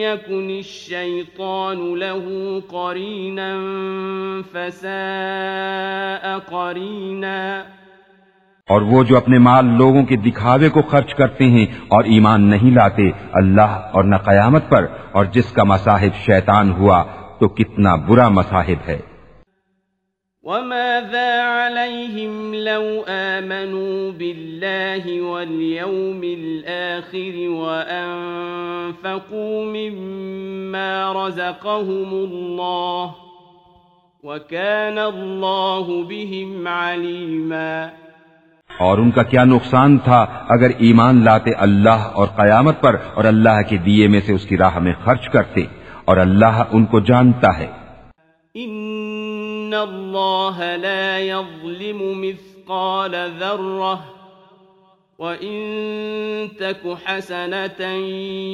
يكن 0.00 0.50
الشيطان 0.50 1.94
له 1.94 2.24
قرينا 2.68 3.50
فساء 4.52 6.38
قرينا 6.50 7.62
اور 8.68 8.82
وہ 8.82 9.04
جو 9.04 9.16
اپنے 9.16 9.38
مال 9.38 9.64
لوگوں 9.64 10.04
کے 10.04 10.16
دکھاوے 10.16 10.68
کو 10.68 10.82
خرچ 10.82 11.14
کرتے 11.14 11.44
ہیں 11.44 11.66
اور 11.88 12.04
ایمان 12.04 12.42
نہیں 12.42 12.70
لاتے، 12.70 13.10
اللہ 13.32 13.90
اور 13.92 14.04
نہ 14.04 14.16
قیامت 14.16 14.68
پر، 14.68 14.86
اور 15.12 15.24
جس 15.24 15.52
کا 15.52 15.64
مصاحب 15.64 16.26
شیطان 16.26 16.72
ہوا 16.72 17.04
تو 17.40 17.48
کتنا 17.48 17.94
برا 17.94 18.28
مصاحب 18.28 18.88
ہے۔ 18.88 19.09
وماذا 20.44 21.42
عليهم 21.42 22.54
لو 22.54 23.04
آمنوا 23.08 24.10
بالله 24.10 25.22
واليوم 25.22 26.20
الآخر 26.24 27.34
وأنفقوا 27.50 29.04
مما 29.64 31.12
رزقهم 31.12 32.12
الله 32.14 33.14
وكان 34.24 34.98
الله 34.98 36.04
بهم 36.04 36.68
عليما 36.68 37.90
اور 38.70 38.98
ان 38.98 39.10
کا 39.10 39.22
کیا 39.22 39.44
نقصان 39.44 39.98
تھا 39.98 40.20
اگر 40.48 40.70
ایمان 40.78 41.24
لاتے 41.24 41.50
اللہ 41.58 42.00
اور 42.14 42.28
قیامت 42.36 42.80
پر 42.80 42.96
اور 43.14 43.24
اللہ 43.24 43.60
کے 43.68 43.76
دیے 43.76 44.08
میں 44.08 44.20
سے 44.20 44.32
اس 44.32 44.44
کی 44.46 44.56
راہ 44.56 44.78
میں 44.78 44.94
خرچ 45.04 45.28
کرتے 45.28 45.64
اور 46.04 46.16
اللہ 46.16 46.62
ان 46.72 46.84
کو 46.84 47.00
جانتا 47.00 47.50
ہے؟ 47.58 47.79
ان 49.70 49.74
اللہ 49.74 50.76
لا 50.76 51.18
يظلم 51.18 52.02
مثقال 52.20 53.14
ذرہ 53.38 53.94
وَإِن 55.18 55.58
تَكُ 56.58 56.94
حَسَنَةً 57.06 57.90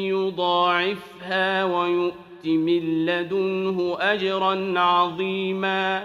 يُضَاعِفْهَا 0.07 1.65
وَيُؤْتِ 1.65 2.57
مِن 2.59 2.91
لَّدُنْهُ 3.07 3.79
أَجْرًا 4.13 4.85
عَظِيمًا 4.85 6.01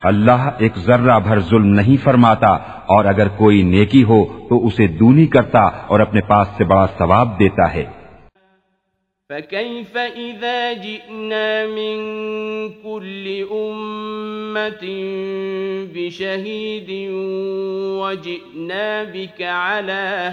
اللہ 0.00 0.48
ایک 0.58 0.78
ذرہ 0.78 1.18
بھر 1.18 1.40
ظلم 1.40 1.66
نہیں 1.66 2.02
فرماتا 2.04 2.54
اور 2.96 3.04
اگر 3.04 3.28
کوئی 3.28 3.62
نیکی 3.62 4.02
ہو 4.02 4.24
تو 4.48 4.66
اسے 4.66 4.86
دونی 4.86 5.26
کرتا 5.26 5.60
اور 5.60 6.00
اپنے 6.00 6.20
پاس 6.20 6.48
سے 6.56 6.64
بڑا 6.64 6.86
ثواب 6.98 7.38
دیتا 7.38 7.74
ہے۔ 7.74 7.84
فكيف 9.30 9.96
إذا 9.96 10.72
جئنا 10.72 11.66
من 11.66 11.98
كل 12.82 13.44
أمة 13.52 14.84
بشهيد 15.94 16.90
وجئنا 18.00 19.04
بك 19.04 19.42
على 19.42 20.32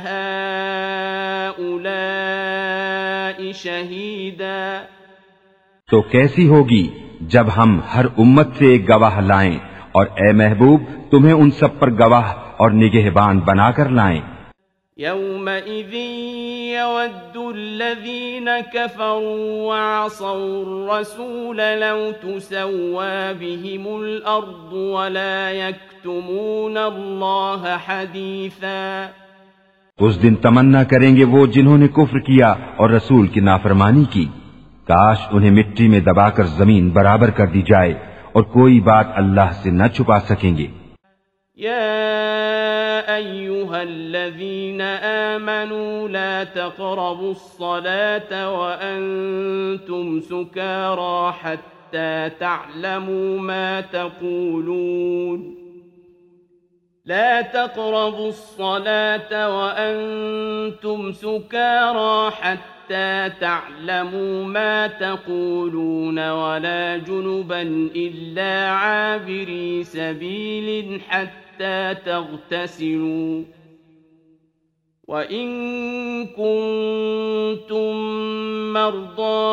هؤلاء 1.57 3.51
شهيدا 3.51 4.81
تو 5.89 6.01
کیسی 6.01 6.47
ہوگی 6.47 6.87
جب 7.21 7.47
ہم 7.57 7.79
ہر 7.95 8.05
امت 8.17 8.47
سے 8.57 8.65
ایک 8.65 8.89
گواہ 8.89 9.19
لائیں 9.21 9.57
اور 9.91 10.05
اے 10.15 10.31
محبوب 10.33 10.79
تمہیں 11.11 11.33
ان 11.33 11.51
سب 11.51 11.71
پر 11.79 11.89
گواہ 11.99 12.27
اور 12.57 12.71
نگہبان 12.71 13.39
بنا 13.39 13.69
کر 13.71 13.89
لائیں؟ 13.89 14.21
يومئذ 14.97 15.93
يود 16.73 17.37
الذين 17.37 18.49
كفروا 18.73 19.67
وعصوا 19.67 20.63
الرسول 20.65 21.57
لو 21.57 22.11
تسوى 22.21 23.33
بهم 23.39 23.87
الأرض 23.87 24.73
ولا 24.73 25.51
يكتمون 25.51 26.77
الله 26.77 27.75
حديثا 27.87 29.05
اس 29.97 30.23
دن 30.23 30.35
تمنا 30.35 30.83
کریں 30.83 31.15
گے 31.15 31.23
وہ 31.23 31.45
جنہوں 31.45 31.77
نے 31.77 31.87
کفر 31.87 32.19
کیا 32.19 32.51
اور 32.51 32.89
رسول 32.89 33.27
کی 33.27 33.39
نافرمانی 33.39 34.05
کی۔ 34.11 34.25
کاش 34.87 35.17
انہیں 35.31 35.51
مٹی 35.51 35.87
میں 35.87 35.99
دبا 35.99 36.29
کر 36.29 36.43
زمین 36.43 36.89
برابر 36.89 37.29
کر 37.29 37.45
دی 37.45 37.61
جائے 37.61 37.93
اور 38.31 38.43
کوئی 38.43 38.79
بات 38.79 39.07
اللہ 39.15 39.51
سے 39.63 39.71
نہ 39.71 39.87
چھپا 39.95 40.19
سکیں 40.19 40.57
گے۔ 40.57 40.67
يا 41.57 43.15
أيها 43.15 43.83
الذين 43.83 44.81
آمنوا 45.31 46.07
لا 46.07 46.43
تقربوا 46.43 47.31
الصلاة 47.31 48.59
وأنتم 48.59 50.21
سكارى 50.21 51.31
حتى 51.31 52.29
تعلموا 52.39 53.39
ما 53.39 53.81
تقولون 53.81 55.64
لا 57.05 57.41
تقربوا 57.41 58.29
الصلاة 58.29 59.57
وأنتم 59.57 61.11
سكارى 61.11 62.31
حتى 62.31 63.29
تعلموا 63.41 64.43
ما 64.45 64.87
تقولون 64.87 66.29
ولا 66.29 66.97
جنبا 66.97 67.61
إلا 67.95 68.69
عابري 68.69 69.83
سبيل 69.83 71.01
حتى 71.09 71.95
تغتسلوا. 72.05 73.43
وَإِن 75.07 75.47
كُنتُم 76.33 77.93
مرضى 78.73 79.45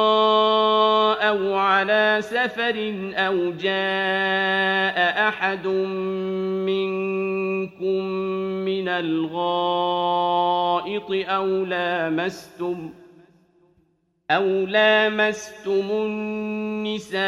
أَوْ 1.28 1.54
عَلَىٰ 1.54 2.18
سَفَرٍ 2.20 2.94
أَوْ 3.16 3.50
جَاءَ 3.52 5.28
أَحَدٌ 5.28 5.66
مِّنكُم 6.66 8.04
مِّنَ 8.64 8.88
الْغَائِطِ 8.88 10.30
أَوْ 11.28 11.46
لَامَسْتُمُ 11.46 12.90
أو 14.36 14.46
لامستم 14.66 15.88
النساء 15.90 17.20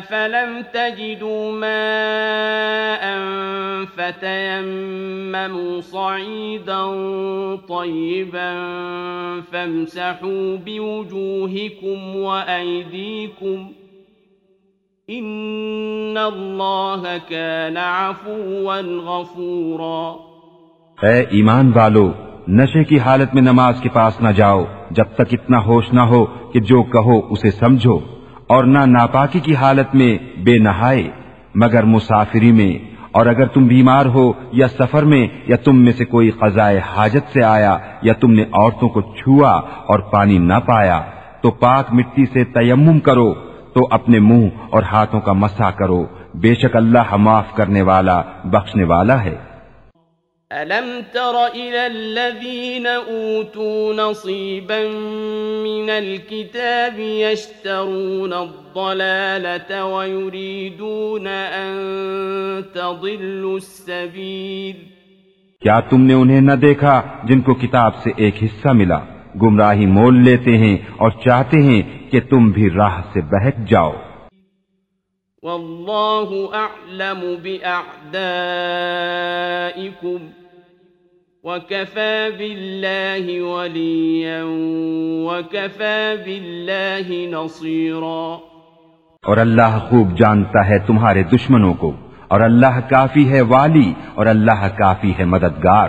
فلم 0.00 0.62
تجدوا 0.72 1.52
ماء 1.52 3.04
فتيمموا 3.96 5.80
صعيدا 5.80 6.84
طيبا 7.68 8.52
فامسحوا 9.52 10.56
بوجوهكم 10.64 12.16
وأيديكم 12.16 13.68
إن 15.08 16.18
الله 16.18 17.02
كان 17.28 17.76
عفوا 17.76 18.80
غفورا 18.80 20.16
اے 21.06 21.20
ایمان 21.30 21.72
والو، 21.74 22.12
نشے 22.48 22.84
کی 22.84 22.98
حالت 22.98 23.34
میں 23.34 23.42
نماز 23.42 23.80
کے 23.80 23.88
پاس 23.88 24.20
نہ 24.20 24.28
جاؤ۔ 24.28 24.64
جب 24.90 25.04
تک 25.14 25.32
اتنا 25.32 25.58
ہوش 25.58 25.92
نہ 25.92 26.00
ہو 26.00 26.24
کہ 26.24 26.60
جو 26.60 26.82
کہو 26.82 27.20
اسے 27.30 27.50
سمجھو 27.50 27.98
اور 28.46 28.64
نہ 28.64 28.78
ناپاکی 28.86 29.40
کی 29.40 29.54
حالت 29.54 29.94
میں 29.94 30.18
بے 30.44 30.58
نہائے، 30.58 31.10
مگر 31.54 31.84
مسافری 31.84 32.52
میں، 32.52 32.94
اور 33.12 33.26
اگر 33.26 33.46
تم 33.46 33.66
بیمار 33.66 34.06
ہو 34.06 34.32
یا 34.52 34.68
سفر 34.68 35.02
میں، 35.02 35.26
یا 35.46 35.56
تم 35.56 35.76
میں 35.76 35.92
سے 35.92 36.04
کوئی 36.04 36.30
قضائے 36.30 36.80
حاجت 36.96 37.32
سے 37.32 37.44
آیا، 37.44 37.76
یا 38.02 38.12
تم 38.12 38.32
نے 38.32 38.42
عورتوں 38.42 38.88
کو 38.88 39.00
چھوا 39.00 39.50
اور 39.58 39.98
پانی 39.98 40.38
نہ 40.38 40.54
پایا، 40.66 41.02
تو 41.42 41.50
پاک 41.50 41.92
مٹی 41.92 42.24
سے 42.26 42.44
تیمم 42.44 42.98
کرو، 42.98 43.34
تو 43.74 43.88
اپنے 43.90 44.18
منہ 44.18 44.46
اور 44.70 44.82
ہاتھوں 44.82 45.20
کا 45.20 45.32
مسا 45.32 45.70
کرو۔ 45.70 46.04
بے 46.34 46.54
شک 46.54 46.76
اللہ 46.76 47.16
معاف 47.16 47.54
کرنے 47.54 47.82
والا، 47.82 48.22
بخشنے 48.44 48.84
والا 48.84 49.24
ہے۔ 49.24 49.36
ألم 50.52 51.02
تر 51.12 51.46
إلى 51.46 51.86
الذين 51.86 52.86
أوتوا 52.86 53.94
نصيبا 53.94 54.90
من 55.64 55.90
الكتاب 55.90 56.98
يشترون 56.98 58.32
الضلالة 58.32 59.84
ويريدون 59.84 61.26
أن 61.26 61.74
تضلوا 62.74 63.54
السبيل 63.54 64.76
کیا 65.60 65.80
تم 65.80 66.00
نے 66.00 66.14
انہیں 66.14 66.40
نہ 66.40 66.52
دیکھا 66.52 67.02
جن 67.24 67.40
کو 67.40 67.54
کتاب 67.54 68.02
سے 68.02 68.10
ایک 68.16 68.34
حصہ 68.42 68.68
ملا؟ 68.68 69.00
گمراہی 69.42 69.86
مول 69.86 70.24
لیتے 70.24 70.56
ہیں 70.56 70.76
اور 70.76 71.10
چاہتے 71.24 71.62
ہیں 71.62 72.10
کہ 72.10 72.20
تم 72.20 72.50
بھی 72.50 72.70
راہ 72.70 73.02
سے 73.12 73.20
بہک 73.20 73.68
جاؤ۔ 73.68 73.92
والله 75.42 76.54
أعلم 76.54 77.34
بأعدائكم 77.42 80.16
وكفى 81.44 82.30
بالله 82.38 83.42
وليا 83.42 84.42
وكفى 85.24 86.16
بالله 86.24 87.08
نصيرا 87.32 88.38
اور 89.24 89.36
اللہ 89.36 89.78
خوب 89.88 90.12
جانتا 90.18 90.66
ہے 90.68 90.78
تمہارے 90.86 91.22
دشمنوں 91.32 91.72
کو 91.80 91.92
اور 92.28 92.40
اللہ 92.40 92.78
کافی 92.90 93.28
ہے 93.30 93.40
والی 93.48 93.92
اور 94.14 94.26
اللہ 94.26 94.66
کافی 94.78 95.12
ہے 95.18 95.24
مددگار 95.24 95.88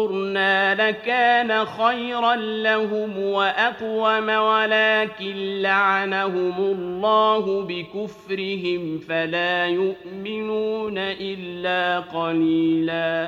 لكان 0.74 1.64
خيرا 1.64 2.34
لهم 2.36 3.18
وأقوم 3.18 4.28
ولكن 4.28 5.62
لعنهم 5.62 6.54
الله 6.58 7.62
بكفرهم 7.62 8.98
فلا 8.98 9.66
يؤمنون 9.66 10.98
إلا 10.98 12.00
قليلا 12.00 13.26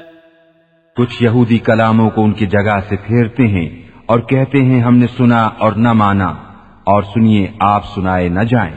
کچھ 0.97 1.23
یہودی 1.23 1.59
کلاموں 1.59 2.11
کو 2.11 2.25
ان 2.25 2.33
کی 2.33 2.47
جگہ 2.47 2.77
سے 2.89 2.97
پھیرتے 2.97 3.47
ہیں 3.47 3.69
اور 4.07 4.19
کہتے 4.19 4.59
ہیں 4.63 4.81
ہم 4.81 4.95
نے 4.97 5.07
سنا 5.07 5.43
اور 5.59 5.73
نہ 5.73 5.93
مانا۔ 5.93 6.46
اور 6.87 7.03
سنیے 7.15 7.47
آپ 7.61 7.85
سنائے 7.85 8.29
نہ 8.29 8.43
جائیں 8.49 8.75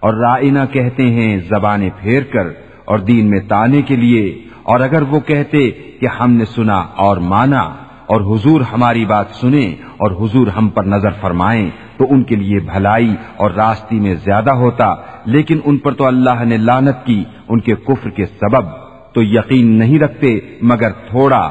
اور 0.00 0.14
رائنا 0.14 0.64
کہتے 0.66 1.04
ہیں 1.10 1.28
زبانیں 1.48 1.90
پھیر 2.00 2.22
کر 2.32 2.48
اور 2.84 2.98
دین 2.98 3.30
میں 3.30 3.40
تانے 3.48 3.82
کے 3.82 3.96
لیے 3.96 4.24
اور 4.62 4.80
اگر 4.80 5.02
وہ 5.02 5.20
کہتے 5.20 5.70
کہ 6.00 6.06
ہم 6.20 6.32
نے 6.32 6.44
سنا 6.44 6.78
اور 6.98 7.16
مانا 7.26 7.62
اور 8.06 8.20
حضور 8.30 8.60
ہماری 8.72 9.04
بات 9.04 9.34
سنیں 9.34 9.74
اور 9.96 10.10
حضور 10.20 10.46
ہم 10.46 10.68
پر 10.68 10.84
نظر 10.84 11.20
فرمائیں 11.20 11.70
تو 11.98 12.06
ان 12.10 12.24
کے 12.24 12.36
لیے 12.36 12.60
بھلائی 12.64 13.14
اور 13.36 13.50
راستی 13.50 14.00
میں 14.00 14.14
زیادہ 14.24 14.54
ہوتا 14.56 14.94
لیکن 15.26 15.60
ان 15.64 15.78
پر 15.78 15.94
تو 15.94 16.06
اللہ 16.06 16.44
نے 16.44 16.56
لانت 16.58 17.04
کی 17.06 17.22
ان 17.48 17.60
کے 17.60 17.74
کفر 17.86 18.10
کے 18.10 18.26
سبب 18.40 18.70
تو 19.14 19.22
یقین 19.22 19.72
نہیں 19.78 19.98
رکھتے 19.98 20.38
مگر 20.62 20.92
تھوڑا 21.08 21.48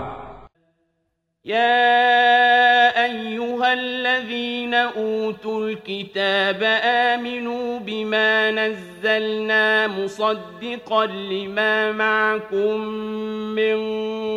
یا 1.45 1.67
الذين 4.21 4.73
أوتوا 4.73 5.69
الكتاب 5.69 6.63
آمنوا 6.83 7.79
بما 7.79 8.51
نزلنا 8.51 9.87
مصدقا 9.87 11.05
لما 11.05 11.91
معكم 11.91 12.77
من 13.55 13.79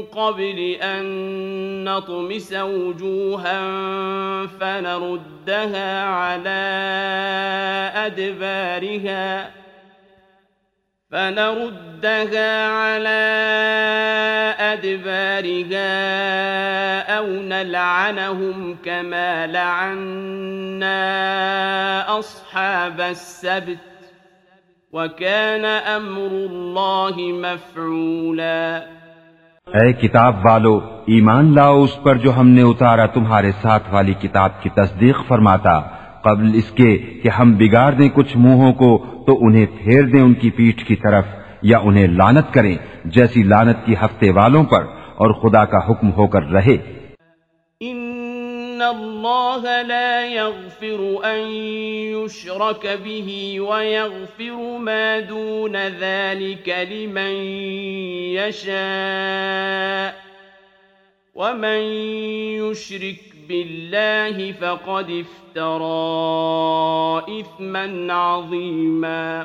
قبل 0.03 0.77
أن 0.83 1.05
نطمس 1.85 2.53
وجوها 2.53 3.61
فنردها 4.47 6.05
على 6.05 6.63
أدبارها 7.95 9.51
فنردها 11.15 12.69
على 12.83 13.23
أدبارها 14.59 15.91
أو 17.17 17.27
نلعنهم 17.27 18.75
كما 18.85 19.47
لعنا 19.47 21.01
أصحاب 22.09 23.01
السبت 23.01 24.13
وكان 24.93 25.65
أمر 25.97 26.33
الله 26.51 27.21
مفعولا. 27.45 28.79
اے 29.67 29.93
کتاب 29.93 30.47
والو، 30.47 30.81
ایمان 31.07 31.55
لاؤ 31.55 31.83
اس 31.83 31.99
پر 32.03 32.15
جو 32.15 32.33
ہم 32.37 32.49
نے 32.49 32.63
اتارا 32.63 33.07
تمہارے 33.07 33.53
ساتھ 33.63 33.83
والی 33.91 34.15
کتاب 34.15 34.63
کی 34.63 34.69
تصدیق 34.69 35.17
فرماتا۔ 35.29 35.81
قبل 36.25 36.47
اس 36.55 36.71
کے 36.71 36.91
کہ 37.23 37.29
ہم 37.29 37.53
بگاڑ 37.59 37.91
دیں 37.93 38.09
کچھ 38.15 38.37
منہوں 38.37 38.73
کو، 38.73 38.91
تو 39.27 39.39
انہیں 39.47 39.67
پھیر 39.79 40.03
دیں 40.03 40.23
ان 40.23 40.35
کی 40.35 40.51
پیٹھ 40.51 40.85
کی 40.89 40.97
طرف، 40.97 41.25
یا 41.63 41.79
انہیں 41.79 42.07
لانت 42.07 42.53
کریں 42.55 42.77
جیسی 43.05 43.43
لانت 43.43 43.87
کی 43.87 43.95
ہفتے 44.03 44.31
والوں 44.31 44.65
پر، 44.65 44.83
اور 45.23 45.33
خدا 45.43 45.65
کا 45.65 45.81
حکم 45.91 46.13
ہو 46.13 46.27
کر 46.27 46.45
رہے۔ 46.53 46.77
ان 47.81 48.83
اللہ 48.83 49.67
لا 49.89 50.25
يغفر 50.27 51.01
ان 51.25 51.41
يشرك 52.15 52.85
به 53.05 53.29
ويغفر 53.69 54.59
ما 54.81 55.07
دون 55.29 55.77
ذلك 56.01 56.69
لمن 56.91 57.35
يشاء 58.35 60.11
ومن 61.37 61.81
يشرك 62.63 63.34
بالله 63.49 64.53
فقد 64.59 65.11
افترى 65.11 67.39
اثما 67.39 67.87
عظيما. 68.11 69.43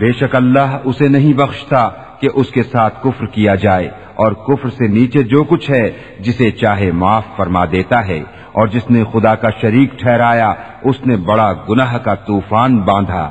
بے 0.00 0.12
شک 0.12 0.36
اللہ 0.36 0.78
اسے 0.84 1.08
نہیں 1.08 1.32
بخشتا 1.32 1.90
کہ 2.20 2.28
اس 2.34 2.50
کے 2.50 2.62
ساتھ 2.62 3.04
کفر 3.04 3.26
کیا 3.26 3.54
جائے 3.54 3.90
اور 4.14 4.32
کفر 4.32 4.68
سے 4.68 4.86
نیچے 4.86 5.22
جو 5.22 5.44
کچھ 5.44 5.70
ہے 5.70 5.90
جسے 6.20 6.50
چاہے 6.50 6.90
معاف 6.90 7.24
فرما 7.36 7.64
دیتا 7.64 8.06
ہے 8.06 8.22
اور 8.52 8.66
جس 8.66 8.90
نے 8.90 9.04
خدا 9.12 9.34
کا 9.34 9.48
شریک 9.60 9.98
ٹھہرایا 9.98 10.54
اس 10.82 11.06
نے 11.06 11.16
بڑا 11.16 11.64
گناہ 11.68 11.98
کا 11.98 12.14
طوفان 12.14 12.80
باندھا۔ 12.80 13.30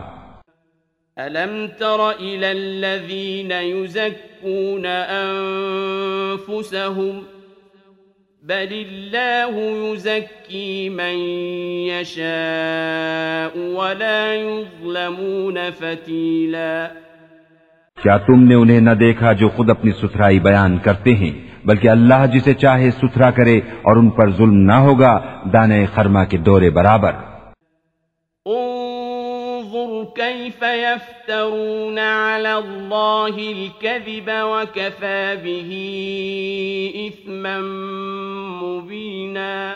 ألم 1.18 1.68
تر 1.80 2.12
إلى 2.20 2.52
الذين 2.52 3.52
يزكون 3.52 4.86
أنفسهم 5.26 7.24
بل 8.48 8.72
الله 8.72 9.54
يزكي 9.94 10.90
من 10.90 11.16
يشاء 11.90 13.54
ولا 13.58 14.36
يظلمون 14.36 15.58
فتيلا 15.80 16.88
کیا 18.04 18.18
تم 18.18 18.44
نے 18.44 18.56
انہیں 18.56 18.80
نہ 18.80 18.90
دیکھا 19.00 19.34
جو 19.34 19.50
خود 19.50 19.70
اپنی 19.70 19.92
ستھرائی 19.92 20.40
بیان 20.40 20.78
کرتے 20.78 21.14
ہیں، 21.16 21.32
بلکہ 21.66 21.90
اللہ 21.90 22.26
جسے 22.34 22.54
چاہے 22.54 22.92
ستھرا 22.92 23.32
کرے 23.32 23.58
اور 23.82 23.96
ان 23.96 24.10
پر 24.10 24.32
ظلم 24.32 24.58
نہ 24.72 24.80
ہوگا 24.88 25.20
دانے 25.54 25.86
خرما 25.94 26.24
کے 26.24 26.38
دورے 26.38 26.70
برابر۔ 26.70 27.33
كيف 30.16 30.64
يفترون 30.64 32.00
على 32.00 32.54
الله 32.54 33.38
الكذب 33.52 34.28
وكفى 34.28 35.36
به 35.44 35.72
إثما 37.06 37.58
مبينا. 38.62 39.76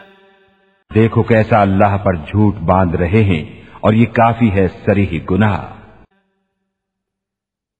دیکھو 0.96 1.24
کیسا 1.24 1.62
اللہ 1.62 1.98
پر 1.98 2.16
جھوٹ 2.16 2.56
باندھ 2.56 2.96
رہے 2.96 3.24
ہیں 3.24 3.62
اور 3.80 3.94
یہ 3.94 4.06
کافی 4.06 4.52
ہے 4.52 4.68
سریح 4.86 5.20
گناہ۔ 5.32 5.74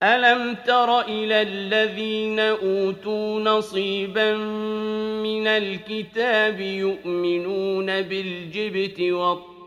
ألم 0.02 0.54
تر 0.66 0.90
إلى 1.08 1.36
الذين 1.36 2.40
أوتوا 2.40 3.40
نصيبا 3.40 4.36
من 5.24 5.48
الكتاب 5.48 6.62
يؤمنون 6.62 7.86
بالجبت 7.86 9.02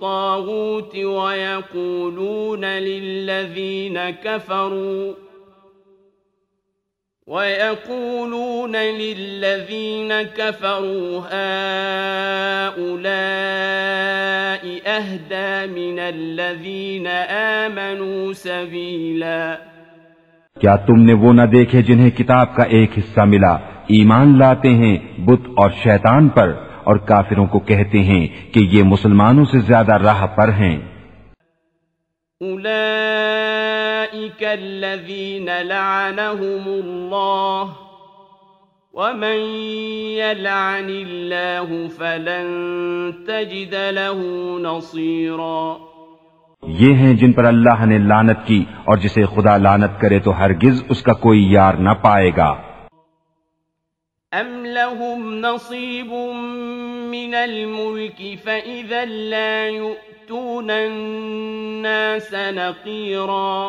والطاغوت 0.03 0.97
ويقولون 0.97 2.65
للذين 2.65 4.11
كفروا 4.11 5.13
ويقولون 7.27 8.77
للذين 8.77 10.23
كفروا 10.23 11.21
هؤلاء 11.21 13.01
أهدى 14.87 15.67
من 15.67 15.99
الذين 15.99 17.07
آمنوا 17.67 18.33
سبيلاً 18.33 19.55
کیا 20.61 20.77
تم 20.77 21.03
نے 21.03 21.13
وہ 21.13 21.33
نہ 21.33 21.43
دیکھے 21.43 21.83
جنہیں 21.83 22.11
کتاب 22.11 22.57
کا 22.57 22.63
ایک 22.63 22.91
حصہ 22.99 23.21
ملا؟ 23.21 23.53
ایمان 23.87 24.39
لاتے 24.39 24.69
ہیں 24.69 24.99
بت 25.19 25.41
اور 25.57 25.71
شیطان 25.71 26.29
پر۔ 26.29 26.70
اور 26.85 26.97
کافروں 26.97 27.47
کو 27.47 27.59
کہتے 27.59 27.99
ہیں 27.99 28.55
کہ 28.55 28.61
یہ 28.61 28.83
مسلمانوں 28.83 29.45
سے 29.45 29.59
زیادہ 29.59 29.97
راہ 29.97 30.27
پر 30.27 30.49
ہیں۔ 30.49 30.79
أولئك 32.41 34.43
الذين 34.43 35.49
لعنهم 35.63 36.63
الله 36.67 37.65
ومن 38.95 39.57
يلعن 40.17 40.85
الله 40.85 41.87
فلن 41.97 42.47
تجد 43.27 43.73
له 43.73 44.23
نصيرا 44.59 45.77
یہ 46.63 46.95
ہیں 46.95 47.15
جن 47.15 47.33
پر 47.33 47.45
اللہ 47.45 47.87
نے 47.87 47.99
لانت 47.99 48.39
کی 48.45 48.65
اور 48.85 48.97
جسے 48.97 49.25
خدا 49.25 49.57
لانت 49.57 50.01
کرے 50.01 50.19
تو 50.19 50.39
ہرگز 50.39 50.83
اس 50.89 51.03
کا 51.03 51.13
کوئی 51.13 51.53
یار 51.53 51.75
نہ 51.75 51.91
پائے 52.03 52.31
گا۔ 52.37 52.55
أم 54.35 54.67
لهم 54.67 55.41
نصيب 55.41 56.13
من 57.11 57.35
الملك 57.35 58.39
فإذا 58.45 59.05
لا 59.05 59.69
يؤتون 59.69 60.71
الناس 60.71 62.33
نقيرا 62.33 63.69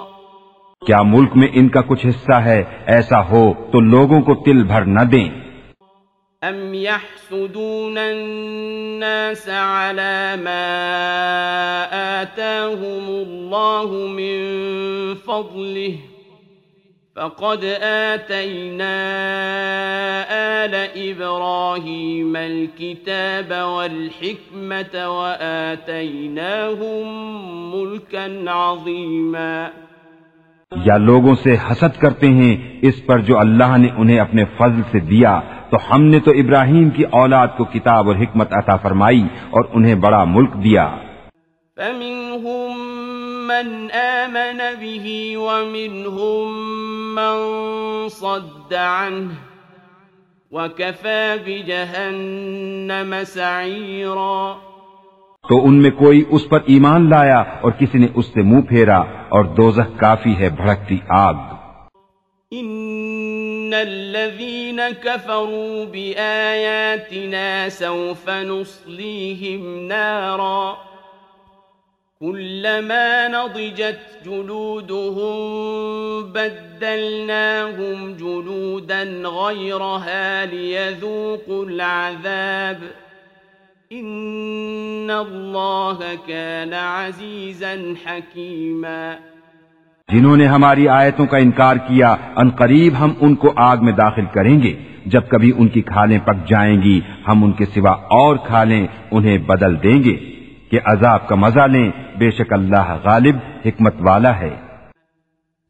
کیا 0.86 1.02
ملک 1.02 1.30
میں 1.36 1.48
ان 1.54 1.70
کا 1.70 1.82
کچھ 1.82 2.06
حصہ 2.06 2.34
ہے؟ 2.34 2.64
ایسا 2.86 3.28
ہو 3.30 3.54
تو 3.72 3.80
لوگوں 3.80 4.22
کو 4.22 4.36
تل 4.36 4.64
بھر 4.64 4.86
نہ 4.86 5.04
دیں۔ 5.12 5.30
أم 6.44 6.74
يحسدون 6.74 7.98
الناس 7.98 9.50
على 9.50 10.36
ما 10.44 10.64
آتاهم 12.22 13.10
الله 13.10 13.90
من 14.08 14.40
فضله 15.26 16.11
فقد 17.22 17.66
آتينا 17.84 18.96
آل 20.30 20.76
إبراهيم 20.96 22.36
الكتاب 22.36 23.54
والحكمة 23.68 24.96
وآتيناهم 24.96 26.18
ملكا 27.76 28.28
عظيما۔ 28.48 29.68
یا 30.86 30.98
لوگوں 30.98 31.36
سے 31.44 31.56
حسد 31.72 32.00
کرتے 32.00 32.28
ہیں 32.28 32.80
اس 32.82 33.06
پر 33.06 33.20
جو 33.20 33.40
اللہ 33.40 33.78
نے 33.78 33.88
انہیں 33.98 34.20
اپنے 34.20 34.46
فضل 34.58 34.82
سے 34.92 35.00
دیا 35.00 35.40
تو 35.70 35.78
ہم 35.92 36.04
نے 36.04 36.20
تو 36.20 36.32
ابراہیم 36.32 36.90
کی 36.90 37.04
اولاد 37.04 37.48
کو 37.58 37.66
کتاب 37.66 38.08
اور 38.08 38.16
حکمت 38.16 38.54
عطا 38.54 38.76
فرمائی 38.76 39.24
اور 39.50 39.64
انہیں 39.74 39.96
بڑا 39.96 40.24
ملک 40.24 40.54
دیا۔ 40.54 40.96
فمنهم 41.76 42.91
من 43.52 43.88
آمن 43.94 44.62
به 44.80 45.34
ومنهم 45.36 46.52
من 47.16 47.38
صد 48.10 48.74
عنه 48.74 49.32
وكفى 50.52 51.36
بجهنم 51.46 53.14
سعيرا 53.26 54.54
تو 55.50 55.66
ان 55.66 55.82
میں 55.82 55.92
کوئی 55.92 56.24
اس 56.30 56.50
پر 56.50 56.60
ایمان 56.66 57.10
لایا 57.10 57.40
اور 57.40 57.72
کسی 57.72 57.98
نے 57.98 58.08
اس 58.16 58.26
سے 58.26 58.42
منہ 58.42 58.62
پھیرا 58.62 58.98
اور 59.30 59.46
دوزخ 59.46 60.00
کافی 60.00 60.36
ہے 60.38 60.50
بھڑکتی 60.50 60.98
آگ۔ 61.10 61.34
إن 62.56 63.74
الذين 63.74 64.80
كفروا 65.04 65.86
بآياتنا 65.92 67.68
سوف 67.72 68.30
نصليهم 68.30 69.88
نارا۔ 69.88 70.91
كلما 72.22 73.28
نضجت 73.28 74.26
جلودهم 74.26 75.40
بدلناهم 76.34 78.12
جلودا 78.18 79.04
غيرها 79.24 80.46
ليذوقوا 80.52 81.66
العذاب. 81.70 82.84
ان 83.90 85.10
اللہ 85.10 86.04
کان 86.28 86.74
عزیزا 86.74 87.74
حکیما 88.06 89.14
جنہوں 90.14 90.38
نے 90.38 90.46
ہماری 90.46 90.88
آیتوں 90.88 91.26
کا 91.26 91.38
انکار 91.38 91.76
کیا، 91.76 92.16
ان 92.36 92.50
قریب 92.50 92.94
ہم 93.00 93.14
ان 93.20 93.36
کو 93.36 93.54
آگ 93.56 93.78
میں 93.82 93.94
داخل 93.94 94.26
کریں 94.34 94.64
گے۔ 94.64 94.74
جب 95.06 95.22
کبھی 95.28 95.52
ان 95.58 95.68
کی 95.68 95.82
کھالیں 95.82 96.20
پک 96.20 96.48
جائیں 96.48 96.82
گی، 96.82 97.02
ہم 97.28 97.44
ان 97.44 97.52
کے 97.52 97.66
سوا 97.66 97.92
اور 97.92 98.36
کھالیں، 98.36 98.88
انہیں 99.12 99.38
بدل 99.38 99.84
دیں 99.84 100.04
گے 100.04 100.16
کہ 100.70 100.80
عذاب 100.86 101.28
کا 101.28 101.36
مزہ 101.36 101.68
لیں 101.68 101.92
بے 102.22 102.32
شک 102.32 102.54
اللہ 102.54 103.00
غالب، 103.04 103.36
حکمت 103.66 103.94
والا 104.00 104.40
ہے۔ 104.40 104.56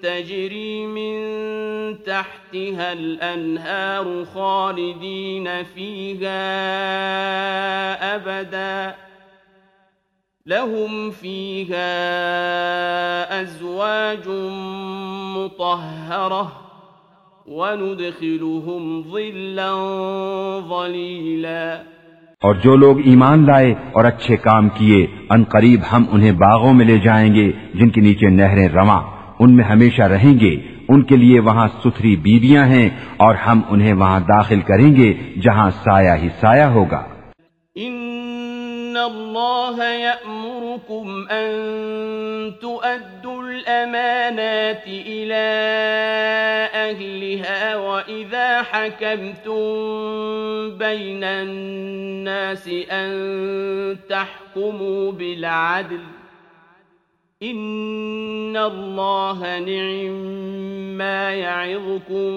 تجري 0.00 0.86
من 0.86 1.18
تحتها 2.06 2.92
الأنهار 2.92 4.24
خالدين 4.32 5.48
فيها 5.74 6.48
أبدا 8.14 8.92
لهم 10.46 11.10
فيها 11.10 11.92
أزواج 13.40 14.28
مطهرة 15.36 16.61
وَنُدْخِلُهُمْ 17.46 19.02
ظِلًّا 19.12 19.72
ظَلِيلًا 20.68 21.76
اور 22.42 22.54
جو 22.54 22.76
لوگ 22.76 22.98
ایمان 23.04 23.46
لائے 23.46 23.74
اور 23.92 24.04
اچھے 24.04 24.36
کام 24.36 24.68
کیے 24.68 25.06
ان 25.30 25.44
قریب 25.44 25.80
ہم 25.92 26.04
انہیں 26.10 26.32
باغوں 26.32 26.74
میں 26.74 26.86
لے 26.86 26.98
جائیں 26.98 27.34
گے 27.34 27.52
جن 27.74 27.90
کے 27.90 28.00
نیچے 28.00 28.28
نہریں 28.28 28.68
رواں 28.68 29.02
ان 29.38 29.56
میں 29.56 29.64
ہمیشہ 29.64 30.02
رہیں 30.02 30.40
گے 30.40 30.56
ان 30.88 31.02
کے 31.02 31.16
لیے 31.16 31.40
وہاں 31.40 31.68
ستھری 31.68 32.16
بیویاں 32.16 32.66
ہیں 32.66 32.90
اور 33.16 33.34
ہم 33.34 33.60
انہیں 33.68 33.92
وہاں 33.92 34.20
داخل 34.20 34.60
کریں 34.60 34.96
گے 34.96 35.12
جہاں 35.42 35.70
سایہ 35.70 36.22
ہی 36.22 36.28
سایہ 36.40 36.62
ہوگا۔ 36.62 37.02
ان 37.74 38.11
اللہ 38.96 39.78
یأمرکم 39.88 41.10
ان 41.30 42.50
تؤدوا 42.60 43.42
الامانات 43.42 44.86
الى 44.86 45.50
اہلها 46.72 47.74
واذا 47.76 48.48
حکمتم 48.72 49.60
بین 50.78 51.24
الناس 51.24 52.68
ان 52.90 53.14
تحکموا 54.08 55.12
بالعدل 55.12 56.04
ان 57.40 58.56
اللہ 58.56 59.44
نعم 59.60 60.20
ما 60.98 61.30
یعظکم 61.34 62.36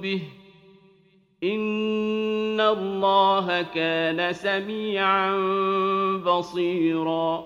به 0.00 0.43
ان 1.46 2.60
اللہ 2.60 3.60
کان 3.74 4.32
سمیعا 4.32 5.30
بصیرا 6.24 7.40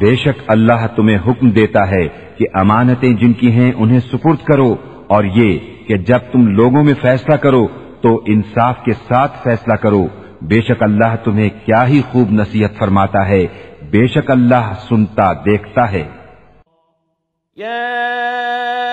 بے 0.00 0.16
شک 0.16 0.42
اللہ 0.48 0.86
تمہیں 0.96 1.18
حکم 1.26 1.50
دیتا 1.50 1.90
ہے 1.90 2.08
کہ 2.08 2.46
امانتیں 2.54 3.12
جن 3.12 3.32
کی 3.32 3.50
ہیں 3.50 3.72
انہیں 3.76 4.00
سپرد 4.00 4.44
کرو 4.44 4.76
اور 5.06 5.24
یہ 5.24 5.58
کہ 5.86 5.96
جب 5.96 6.18
تم 6.32 6.46
لوگوں 6.46 6.84
میں 6.84 6.94
فیصلہ 7.02 7.36
کرو 7.36 7.66
تو 8.00 8.22
انصاف 8.26 8.84
کے 8.84 8.92
ساتھ 8.92 9.42
فیصلہ 9.42 9.74
کرو۔ 9.74 10.06
بے 10.42 10.60
شک 10.60 10.82
اللہ 10.82 11.16
تمہیں 11.24 11.50
کیا 11.66 11.88
ہی 11.88 12.00
خوب 12.00 12.30
نصیحت 12.30 12.78
فرماتا 12.78 13.28
ہے۔ 13.28 13.46
بے 13.82 14.06
شک 14.06 14.30
اللہ 14.30 14.72
سنتا 14.88 15.32
دیکھتا 15.32 15.92
ہے۔ 15.92 16.08
یا 17.56 18.79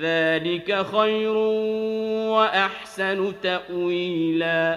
ذلك 0.00 0.70
خير 0.90 1.36
وأحسن 2.30 3.30
تأويلا۔ 3.40 4.74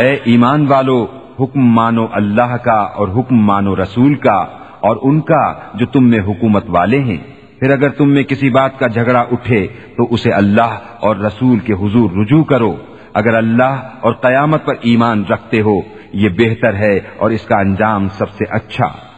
اے 0.00 0.14
ایمان 0.24 0.66
والو، 0.66 1.06
حکم 1.40 1.60
مانو 1.60 2.06
اللہ 2.12 2.56
کا 2.56 2.80
اور 2.80 3.08
حکم 3.08 3.36
مانو 3.36 3.76
رسول 3.76 4.14
کا 4.14 4.36
اور 4.80 4.96
ان 5.02 5.20
کا 5.20 5.54
جو 5.74 5.86
تم 5.86 6.10
میں 6.10 6.18
حکومت 6.18 6.64
والے 6.68 6.98
ہیں۔ 6.98 7.16
پھر 7.58 7.70
اگر 7.70 7.88
تم 7.88 8.10
میں 8.10 8.22
کسی 8.22 8.50
بات 8.50 8.78
کا 8.78 8.86
جھگڑا 8.86 9.20
اٹھے 9.20 9.66
تو 9.96 10.14
اسے 10.14 10.30
اللہ 10.32 10.78
اور 11.00 11.16
رسول 11.16 11.58
کے 11.58 11.72
حضور 11.72 12.10
رجوع 12.10 12.44
کرو۔ 12.44 12.76
اگر 13.14 13.34
اللہ 13.34 13.88
اور 14.00 14.12
قیامت 14.12 14.64
پر 14.64 14.74
ایمان 14.80 15.24
رکھتے 15.24 15.60
ہو، 15.60 15.80
یہ 16.12 16.28
بہتر 16.28 16.74
ہے 16.74 16.96
اور 16.96 17.30
اس 17.30 17.42
کا 17.42 17.60
انجام 17.60 18.08
سب 18.08 18.30
سے 18.30 18.44
اچھا۔ 18.50 19.11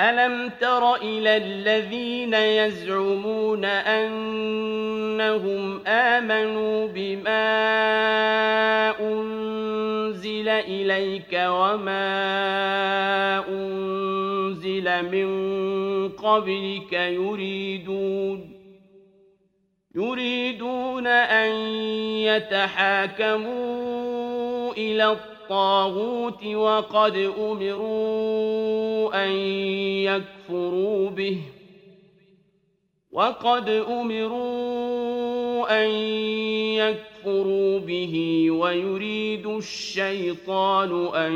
ألم 0.00 0.50
تر 0.60 0.94
إلى 0.94 1.36
الذين 1.36 2.34
يزعمون 2.34 3.64
أنهم 3.64 5.06
آمنوا 5.86 6.86
بما 6.86 7.40
أنزل 9.00 10.48
إليك 10.48 11.32
وما 11.32 12.08
أنزل 13.48 15.02
من 15.10 15.28
قبلك 16.08 16.92
يريدون 16.92 18.58
يريدون 19.94 21.06
أن 21.06 21.50
يتحاكموا 23.18 23.52
إلى 24.72 25.12
الطاعة 25.12 25.37
الطاغوت 25.50 26.46
وقد 26.46 27.16
أمروا 27.38 29.24
أن 29.24 29.30
يكفروا 30.04 31.10
به. 31.10 31.38
وقد 33.12 33.68
أمروا 33.90 35.84
أن 35.84 35.90
يكفروا 36.76 37.78
به 37.78 38.46
ويريد 38.50 39.46
الشيطان 39.46 41.06
أن 41.14 41.32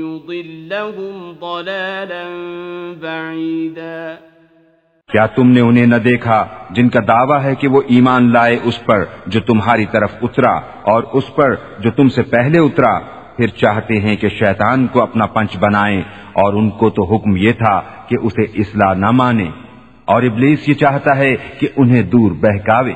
يضلهم 0.00 1.36
ضلالا 1.40 2.28
بعيدا. 3.00 4.16
کیا 5.08 5.26
تم 5.26 5.50
نے 5.50 5.60
انہیں 5.60 5.86
نہ 5.86 5.96
دیکھا 5.96 6.66
جن 6.70 6.88
کا 6.88 7.00
دعویٰ 7.08 7.42
ہے 7.42 7.54
کہ 7.54 7.68
وہ 7.68 7.82
ایمان 7.86 8.32
لائے 8.32 8.58
اس 8.62 8.84
پر 8.84 9.04
جو 9.26 9.40
تمہاری 9.40 9.86
طرف 9.86 10.10
اترا 10.22 10.54
اور 10.92 11.02
اس 11.12 11.34
پر 11.34 11.54
جو 11.78 11.90
تم 11.90 12.08
سے 12.08 12.22
پہلے 12.22 12.58
اترا؟ 12.58 13.21
پھر 13.42 13.56
چاہتے 13.56 14.00
ہیں 14.00 14.16
کہ 14.16 14.28
شیطان 14.28 14.86
کو 14.86 15.02
اپنا 15.02 15.26
پنچ 15.26 15.56
بنائیں 15.56 16.00
اور 16.26 16.54
ان 16.54 16.70
کو 16.70 16.90
تو 16.90 17.04
حکم 17.04 17.36
یہ 17.36 17.52
تھا 17.52 17.80
کہ 18.08 18.16
اسے 18.22 18.42
اصلاح 18.42 18.94
نہ 18.94 19.10
مانے۔ 19.10 19.50
اور 20.04 20.22
ابلیس 20.22 20.68
یہ 20.68 20.74
چاہتا 20.74 21.16
ہے 21.16 21.36
کہ 21.58 21.68
انہیں 21.76 22.02
دور 22.02 22.30
بہکاوے۔ 22.30 22.92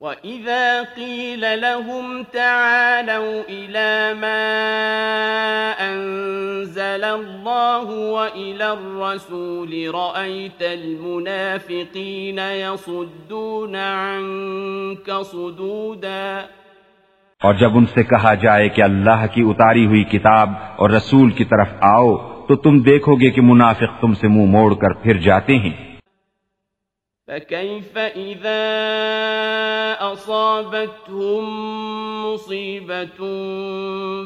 وَإِذَا 0.00 0.82
قِيلَ 0.94 1.46
لَهُمْ 1.46 2.22
تَعَالَوْا 2.32 3.42
إِلَى 3.46 4.14
مَا 4.20 4.52
أَنزَلَ 5.90 7.06
اللَّهُ 7.06 8.10
وَإِلَى 8.10 8.64
الرَّسُولِ 8.64 9.86
رَأَيْتَ 9.86 10.64
الْمُنَافِقِينَ 10.64 12.40
يَصُدُّونَ 12.40 13.76
عَنكَ 13.76 15.12
صُدُودًا 15.22 16.40
اور 17.44 17.54
جب 17.54 17.76
ان 17.76 17.86
سے 17.86 18.02
کہا 18.02 18.34
جائے 18.34 18.68
کہ 18.68 18.82
اللہ 18.82 19.26
کی 19.34 19.42
اتاری 19.42 19.86
ہوئی 19.86 20.04
کتاب 20.04 20.50
اور 20.76 20.90
رسول 20.90 21.30
کی 21.30 21.44
طرف 21.44 21.68
آؤ، 21.80 22.46
تو 22.46 22.56
تم 22.56 22.78
دیکھو 22.78 23.14
گے 23.14 23.30
کہ 23.30 23.40
منافق 23.40 24.00
تم 24.00 24.14
سے 24.14 24.28
منہ 24.28 24.36
مو 24.36 24.46
موڑ 24.46 24.74
کر 24.74 24.92
پھر 24.92 25.16
جاتے 25.16 25.58
ہیں۔ 25.58 25.88
فكيف 27.28 27.98
إذا 28.16 30.12
أصابتهم 30.12 31.46
مصيبة 32.26 33.24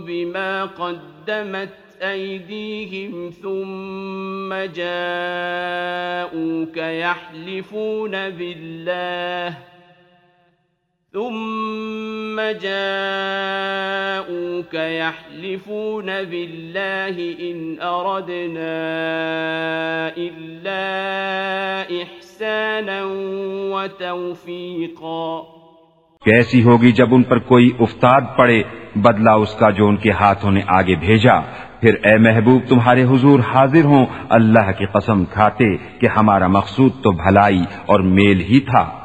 بما 0.07 0.67
قدمت 0.77 2.03
أيديهم 2.03 3.31
ثم 3.43 4.55
جاءوك 4.75 6.77
يحلفون 6.77 8.11
بالله 8.11 9.72
ثم 11.15 12.41
جاءوك 12.63 14.75
يحلفون 14.75 16.07
بالله 16.07 17.35
إن 17.39 17.75
أردنا 17.81 18.89
إلا 20.17 21.83
إحسانا 21.91 23.03
وتوفيقا۔ 23.75 25.43
کیسی 26.25 26.63
ہوگی 26.63 26.93
جب 26.93 27.15
ان 27.15 27.23
پر 27.23 27.39
کوئی 27.39 27.71
افتاد 27.81 28.21
پڑے، 28.37 28.63
بدلا 28.97 29.33
اس 29.33 29.55
کا 29.55 29.71
جو 29.71 29.87
ان 29.87 29.97
کے 29.97 30.11
ہاتھوں 30.11 30.51
نے 30.51 30.61
آگے 30.69 30.95
بھیجا۔ 30.95 31.35
پھر 31.81 31.95
اے 31.95 32.19
محبوب، 32.19 32.63
تمہارے 32.69 33.05
حضور 33.05 33.41
حاضر 33.41 33.85
ہوں۔ 33.85 34.07
اللہ 34.29 34.79
کی 34.79 34.87
قسم 34.87 35.25
کھاتے 35.25 35.77
کہ 35.77 36.07
ہمارا 36.07 36.47
مقصود 36.47 36.93
تو 37.03 37.11
بھلائی 37.11 37.63
اور 37.87 38.01
میل 38.01 38.41
ہی 38.41 38.61
تھا۔ 38.61 39.02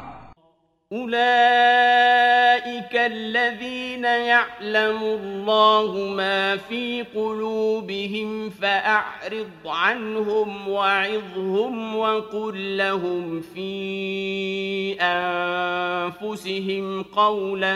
أولئك 0.94 2.94
الذين 2.94 4.04
يعلم 4.04 4.98
الله 5.02 6.14
ما 6.16 6.56
في 6.68 7.04
قلوبهم 7.14 8.50
فأعرض 8.50 9.66
عنهم 9.66 10.68
وعظهم 10.68 11.96
وقل 11.96 12.78
لهم 12.78 13.42
في 13.52 14.96
أنفسهم 15.00 17.04
قولا 17.14 17.74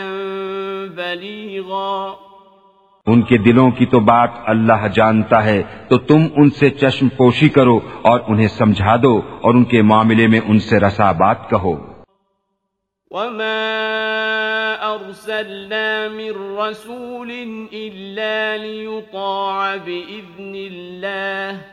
بليغا 0.95 2.13
ان 3.07 3.21
کے 3.21 3.37
دلوں 3.37 3.71
کی 3.71 3.85
تو 3.85 3.99
بات 3.99 4.29
اللہ 4.45 4.87
جانتا 4.95 5.43
ہے، 5.43 5.63
تو 5.89 5.97
تم 5.97 6.27
ان 6.35 6.49
سے 6.49 6.69
چشم 6.69 7.07
پوشی 7.17 7.49
کرو 7.49 7.79
اور 8.01 8.19
انہیں 8.27 8.47
سمجھا 8.47 8.95
دو 9.03 9.21
اور 9.41 9.53
ان 9.53 9.63
کے 9.63 9.81
معاملے 9.81 10.27
میں 10.27 10.39
ان 10.45 10.59
سے 10.59 10.79
رسا 10.79 11.11
بات 11.11 11.49
کہو۔ 11.49 11.92
وما 13.13 14.95
أرسلنا 14.95 16.07
من 16.07 16.57
رسول 16.57 17.31
إلا 17.73 18.57
ليطاع 18.57 19.75
بإذن 19.75 20.55
الله 20.55 21.72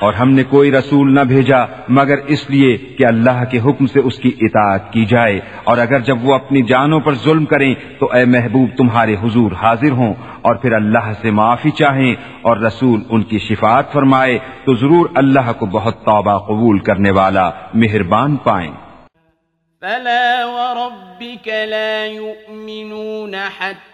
اور 0.00 0.14
ہم 0.14 0.30
نے 0.30 0.42
کوئی 0.42 0.72
رسول 0.72 1.14
نہ 1.14 1.20
بھیجا، 1.20 1.58
مگر 1.88 2.16
اس 2.26 2.50
لیے 2.50 2.76
کہ 2.76 3.06
اللہ 3.06 3.44
کے 3.50 3.60
حکم 3.60 3.86
سے 3.86 4.00
اس 4.00 4.18
کی 4.18 4.32
اطاعت 4.40 4.92
کی 4.92 5.04
جائے۔ 5.04 5.40
اور 5.64 5.78
اگر 5.78 6.00
جب 6.00 6.24
وہ 6.24 6.34
اپنی 6.34 6.62
جانوں 6.62 7.00
پر 7.00 7.14
ظلم 7.14 7.44
کریں، 7.44 7.74
تو 7.98 8.12
اے 8.12 8.24
محبوب 8.24 8.68
تمہارے 8.76 9.14
حضور 9.14 9.52
حاضر 9.52 9.90
ہوں۔ 9.90 10.14
اور 10.42 10.54
پھر 10.54 10.72
اللہ 10.72 11.12
سے 11.22 11.30
معافی 11.30 11.70
چاہیں 11.70 12.14
اور 12.42 12.56
رسول 12.56 13.02
ان 13.10 13.22
کی 13.22 13.38
شفاعت 13.38 13.92
فرمائے، 13.92 14.38
تو 14.64 14.74
ضرور 14.74 15.08
اللہ 15.14 15.52
کو 15.58 15.66
بہت 15.66 16.04
توبہ 16.04 16.38
قبول 16.38 16.78
کرنے 16.78 17.10
والا 17.10 17.50
مہربان 17.74 18.36
پائیں۔ 18.36 18.72
فلا 19.80 20.44
وربك 20.46 21.48
لا 21.48 22.04
يؤمنون 22.04 23.34
حتى 23.34 23.93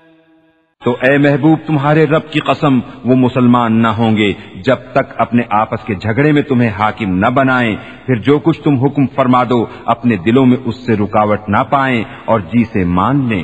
تو 0.83 0.97
اے 1.01 1.17
محبوب، 1.17 1.59
تمہارے 1.67 2.05
رب 2.05 2.31
کی 2.31 2.39
قسم، 2.39 2.79
وہ 3.05 3.15
مسلمان 3.15 3.81
نہ 3.81 3.87
ہوں 3.87 4.17
گے۔ 4.17 4.33
جب 4.55 4.75
تک 4.91 5.13
اپنے 5.17 5.41
آپس 5.49 5.85
کے 5.85 5.95
جھگڑے 5.95 6.31
میں 6.31 6.41
تمہیں 6.41 6.69
حاکم 6.79 7.17
نہ 7.17 7.25
بنائیں، 7.25 7.75
پھر 8.05 8.15
جو 8.15 8.39
کچھ 8.39 8.61
تم 8.61 8.75
حکم 8.75 9.07
فرما 9.07 9.43
دو، 9.49 9.65
اپنے 9.85 10.15
دلوں 10.15 10.45
میں 10.45 10.57
اس 10.65 10.85
سے 10.85 10.95
رکاوٹ 10.95 11.39
نہ 11.47 11.63
پائیں 11.69 12.03
اور 12.25 12.39
جی 12.39 12.63
سے 12.73 12.83
مان 12.83 13.29
لیں۔ 13.29 13.43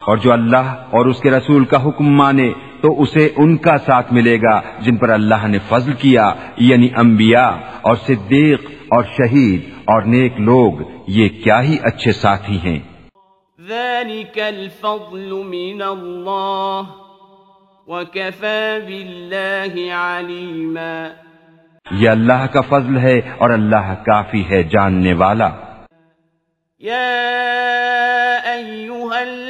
اور 0.00 0.16
جو 0.16 0.32
اللہ 0.32 0.66
اور 0.90 1.06
اس 1.06 1.20
کے 1.20 1.30
رسول 1.30 1.64
کا 1.64 1.88
حکم 1.88 2.16
مانے 2.16 2.52
تو 2.80 3.02
اسے 3.02 3.28
ان 3.36 3.56
کا 3.56 3.78
ساتھ 3.78 4.12
ملے 4.12 4.36
گا 4.36 4.60
جن 4.78 4.96
پر 4.96 5.08
اللہ 5.08 5.46
نے 5.46 5.58
فضل 5.68 5.92
کیا 5.92 6.32
یعنی 6.56 6.88
انبیاء 6.96 7.50
اور 7.82 7.96
صدیق 7.96 8.70
اور 8.88 9.04
شہید 9.04 9.70
اور 9.78 10.02
نیک 10.02 10.40
لوگ 10.40 10.72
یہ 11.06 11.28
کیا 11.28 11.62
ہی 11.62 11.76
اچھے 11.82 12.12
ساتھی 12.12 12.58
ہیں۔ 12.58 12.78
ذلك 13.68 14.38
الفضل 14.38 15.32
من 15.44 15.82
اللہ 15.82 16.82
یہ 21.90 22.10
اللہ 22.10 22.46
کا 22.46 22.60
فضل 22.60 22.98
ہے 22.98 23.20
اور 23.38 23.50
اللہ 23.50 23.94
کافی 24.06 24.44
ہے 24.50 24.62
جاننے 24.62 25.12
والا۔ 25.12 25.50
الذين 29.16 29.45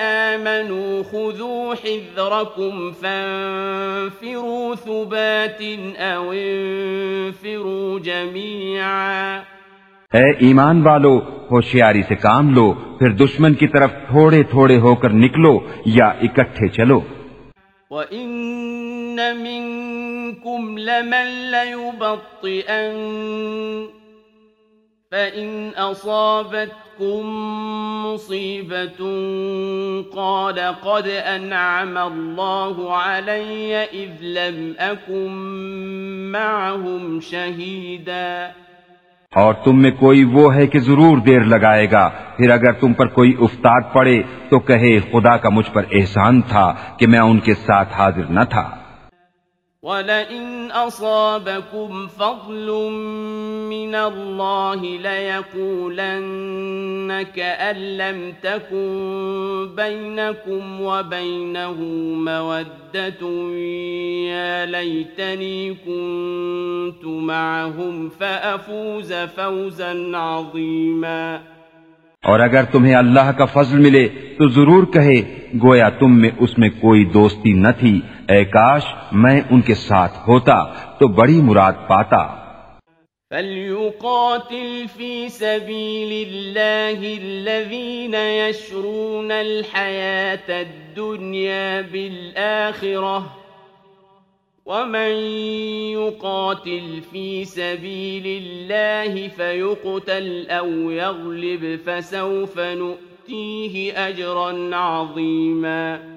آمنوا 0.00 1.02
خذوا 1.10 1.74
حذركم 1.84 2.92
فانفروا 2.92 4.74
ثبات 4.74 5.62
أو 5.98 6.30
انفروا 6.30 7.98
جميعا 7.98 9.42
اے 10.12 10.30
ایمان 10.46 10.86
والو 10.86 11.18
ہوشیاری 11.50 12.02
سے 12.08 12.14
کام 12.14 12.54
لو 12.54 12.72
پھر 12.98 13.10
دشمن 13.10 13.54
کی 13.54 13.68
طرف 13.68 13.90
تھوڑے 13.90 14.42
تھوڑے 14.42 14.78
ہو 14.78 14.94
کر 14.94 15.10
نکلو 15.10 15.58
یا 15.86 16.06
اکٹھے 16.06 16.68
چلو۔ 16.68 17.00
وَإِنَّ 17.90 18.34
وإن 19.14 19.36
منكم 19.38 20.78
لمن 20.78 21.26
ليبطئن 21.50 22.94
فإن 25.14 25.70
أصابتكم 25.76 27.26
مصيبة 28.06 29.04
قال 30.14 30.58
قد 30.82 31.08
أنعم 31.36 31.98
الله 31.98 32.96
علي 32.96 33.76
إذ 33.92 34.22
لم 34.22 34.72
أكن 34.78 35.30
معهم 36.32 37.18
شهيدا 37.20 38.48
اور 39.32 39.54
تم 39.54 39.82
میں 39.82 39.90
کوئی 39.90 40.24
وہ 40.24 40.54
ہے 40.54 40.66
کہ 40.66 40.78
ضرور 40.78 41.18
دیر 41.18 41.40
لگائے 41.40 41.90
گا۔ 41.90 42.10
پھر 42.36 42.50
اگر 42.50 42.72
تم 42.72 42.92
پر 42.92 43.06
کوئی 43.06 43.36
افتاد 43.40 43.80
پڑے 43.92 44.22
تو 44.48 44.58
کہے 44.58 45.00
خدا 45.00 45.36
کا 45.36 45.48
مجھ 45.48 45.70
پر 45.70 45.84
احسان 45.92 46.42
تھا 46.42 46.74
کہ 46.98 47.06
میں 47.06 47.18
ان 47.18 47.38
کے 47.38 47.54
ساتھ 47.54 47.92
حاضر 47.92 48.24
نہ 48.30 48.44
تھا۔ 48.50 48.83
وَلَئِنْ 49.84 50.68
أَصَابَكُمْ 50.86 52.06
فَضْلٌ 52.16 52.90
مِّنَ 53.68 53.94
اللَّهِ 53.94 54.96
لَيَقُولَنَّ 55.00 57.12
كَأَن 57.34 57.76
لَّمْ 57.76 58.30
تَكُن 58.40 59.66
بَيْنَكُمْ 59.74 60.80
وَبَيْنَهُ 60.80 61.82
مَوَدَّةٌ 62.16 63.52
يَا 64.28 64.64
لَيْتَنِي 64.64 65.72
كُنتُ 65.84 67.08
مَعَهُمْ 67.08 68.08
فَأَفُوزَ 68.18 69.14
فَوْزًا 69.34 70.36
عَظِيمًا۔ 70.36 71.38
اور 72.22 72.40
اگر 72.40 72.64
تمہیں 72.64 72.94
اللہ 72.94 73.32
کا 73.38 73.44
فضل 73.44 73.78
ملے 73.78 74.08
تو 74.08 74.48
ضرور 74.48 74.84
کہے 74.84 75.48
گویا 75.62 75.88
تم 75.88 76.18
میں 76.18 76.30
اس 76.38 76.58
میں 76.58 76.68
کوئی 76.68 77.04
دوستی 77.04 77.52
نہ 77.52 77.68
تھی۔ 77.80 78.00
اے 78.28 78.44
کاش 78.44 78.82
میں 79.12 79.40
ان 79.50 79.60
کے 79.60 79.74
ساتھ 79.74 80.18
ہوتا 80.28 80.64
تو 80.98 81.08
بڑی 81.08 81.40
مراد 81.40 81.72
پاتا۔ 81.86 82.26
فَلْيُقَاتِلْ 83.30 84.96
فِي 84.96 85.28
سَبِيلِ 85.28 86.24
اللَّهِ 86.28 87.16
الَّذِينَ 87.22 88.16
يَشْرُونَ 88.16 89.32
الْحَيَاةَ 89.32 90.52
الدُّنْيَا 90.52 91.80
بِالْآخِرَةِ 91.92 93.18
ومن 94.66 95.12
يقاتل 95.90 97.00
في 97.10 97.44
سبيل 97.44 98.26
الله 98.26 99.28
فيقتل 99.36 100.46
أو 100.50 100.90
يغلب 100.90 101.64
فسوف 101.84 102.58
نؤتيه 102.58 103.92
أجرا 104.08 104.70
عظيما۔ 104.72 106.13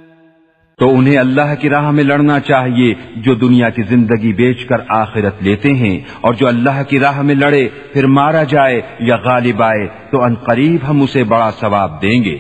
تو 0.79 0.97
انہیں 0.97 1.17
اللہ 1.17 1.55
کی 1.59 1.69
راہ 1.69 1.91
میں 1.91 2.03
لڑنا 2.03 2.39
چاہیے 2.39 2.93
جو 3.15 3.35
دنیا 3.35 3.69
کی 3.69 3.83
زندگی 3.83 4.33
بیچ 4.33 4.65
کر 4.65 4.77
آخرت 4.89 5.43
لیتے 5.43 5.73
ہیں 5.73 5.99
اور 6.21 6.33
جو 6.33 6.47
اللہ 6.47 6.83
کی 6.83 6.99
راہ 6.99 7.21
میں 7.21 7.35
لڑے 7.35 7.69
پھر 7.93 8.05
مارا 8.07 8.43
جائے 8.43 8.81
یا 8.99 9.15
غالب 9.15 9.63
آئے 9.63 9.87
تو 10.11 10.23
ان 10.23 10.35
قریب 10.35 10.89
ہم 10.89 11.01
اسے 11.01 11.23
بڑا 11.23 11.49
ثواب 11.59 12.01
دیں 12.01 12.23
گے۔ 12.23 12.37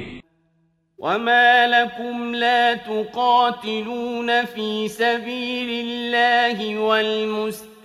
وما 0.99 1.65
لكم 1.69 2.35
لا 2.35 2.73
تقاتلون 2.85 4.29
في 4.55 4.87
سبيل 4.87 5.69
الله 5.85 6.71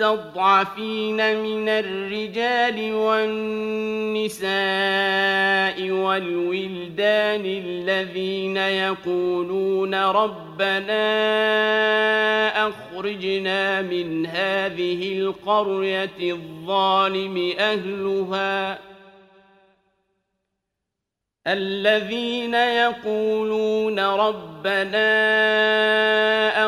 المستضعفين 0.03 1.43
من 1.43 1.69
الرجال 1.69 2.95
والنساء 2.95 4.51
والولدان 5.91 7.45
الذين 7.45 8.57
يقولون 8.57 9.95
ربنا 9.95 11.03
أخرجنا 12.69 13.83
من 13.83 14.27
هذه 14.27 15.19
القرية 15.19 16.33
الظالم 16.33 17.53
أهلها 17.59 18.79
الذين 21.47 22.55
يقولون 22.55 23.99
ربنا 24.01 25.09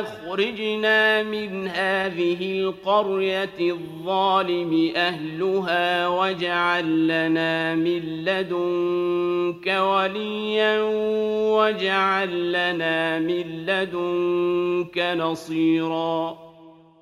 أخرجنا 0.01 1.23
من 1.23 1.69
هذه 1.69 2.61
القرية 2.61 3.61
الظالم 3.61 4.91
أهلها 4.97 6.09
واجعل 6.09 7.07
لنا 7.09 7.75
من 7.75 8.01
لدنك 8.25 9.67
وليا 9.67 10.83
واجعل 11.55 12.53
لنا 12.53 13.19
من 13.19 13.47
لدنك 13.67 14.99
نصيرا 15.17 16.35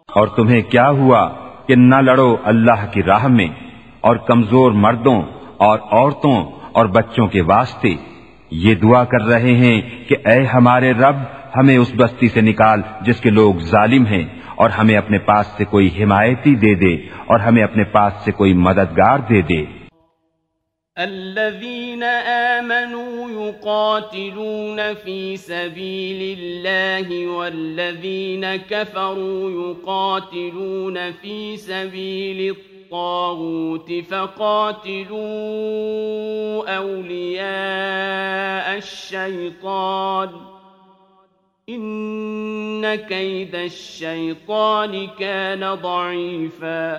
اور 0.09 0.27
تمہیں 0.37 0.63
کیا 0.71 0.89
ہوا 0.97 1.29
کہ 1.67 1.75
نہ 1.79 2.01
لڑو 2.03 2.35
اللہ 2.45 2.91
کی 2.95 3.03
راہ 3.03 3.27
میں 3.31 3.49
اور 4.01 4.17
کمزور 4.27 4.73
مردوں 4.83 5.21
اور 5.67 5.79
عورتوں 5.91 6.62
اور 6.75 6.87
بچوں 6.97 7.27
کے 7.29 7.41
واسطے 7.47 7.95
یہ 8.65 8.75
دعا 8.75 9.03
کر 9.13 9.23
رہے 9.27 9.55
ہیں 9.57 9.81
کہ 10.09 10.17
اے 10.29 10.41
ہمارے 10.55 10.93
رب، 10.93 11.17
ہمیں 11.57 11.77
اس 11.77 11.91
بستی 11.97 12.29
سے 12.29 12.41
نکال 12.41 12.81
جس 13.07 13.21
کے 13.21 13.31
لوگ 13.31 13.61
ظالم 13.71 14.07
ہیں، 14.07 14.25
اور 14.57 14.71
ہمیں 14.71 14.97
اپنے 14.97 15.19
پاس 15.29 15.47
سے 15.57 15.65
کوئی 15.71 15.89
حمایتی 15.99 16.55
دے 16.65 16.75
دے، 16.75 16.95
اور 17.27 17.39
ہمیں 17.41 17.63
اپنے 17.63 17.85
پاس 17.93 18.13
سے 18.25 18.31
کوئی 18.33 18.53
مددگار 18.67 19.19
دے 19.31 19.41
دے۔ 19.53 19.63
الذين 20.97 22.03
آمنوا 22.03 23.29
يقاتلون 23.31 24.81
في 25.05 25.37
سبيل 25.37 26.21
الله 26.33 27.37
والذين 27.37 28.45
كفروا 28.71 29.41
يقاتلون 29.53 30.99
في 31.23 31.57
سبيل 31.57 32.41
الطاغوت 32.51 32.72
الطاغوت 32.93 33.91
فقاتلوا 34.09 34.87
أولياء 36.83 38.73
الشيطان. 38.73 40.29
إن 41.71 42.85
كيد 43.09 43.55
الشيطان 43.55 44.93
كان 45.19 45.61
ضعيفا. 45.83 46.93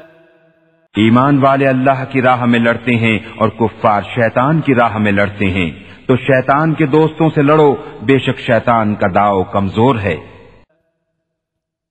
ایمان 0.96 1.40
والے 1.44 1.68
اللہ 1.68 2.06
کی 2.10 2.22
راہ 2.22 2.46
میں 2.46 2.60
لڑتے 2.60 2.96
ہیں 2.96 3.20
اور 3.38 3.50
کفار 3.50 4.02
شیطان 4.16 4.62
کی 4.62 4.76
راہ 4.76 4.98
میں 4.98 5.12
لڑتے 5.12 5.50
ہیں۔ 5.50 5.72
تو 6.08 6.16
شیطان 6.16 6.74
کے 6.74 6.86
دوستوں 6.86 7.30
سے 7.36 7.42
لڑو، 7.42 7.76
بے 8.02 8.20
شک 8.20 8.40
شیطان 8.40 8.96
کا 8.96 9.08
داؤ 9.16 9.44
کمزور 9.44 9.96
ہے۔ 9.96 10.33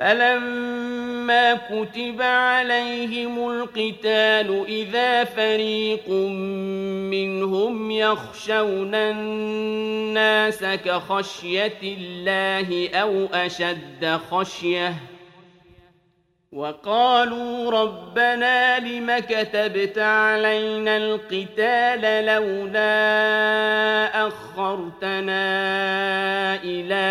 فلما 0.00 1.54
كتب 1.54 2.22
عليهم 2.22 3.50
القتال 3.50 4.64
إذا 4.68 5.24
فريق 5.24 6.08
منهم 7.10 7.90
يخشون 7.90 8.94
الناس 8.94 10.64
كخشية 10.64 11.78
الله 11.82 12.90
أو 12.94 13.26
أشد 13.26 14.20
خشيةً 14.30 14.94
وقالوا 16.52 17.70
ربنا 17.70 18.78
لم 18.78 19.18
كتبت 19.18 19.98
علينا 19.98 20.96
القتال 20.96 22.26
لولا 22.26 22.96
أخرتنا 24.26 25.42
إلى 26.64 27.06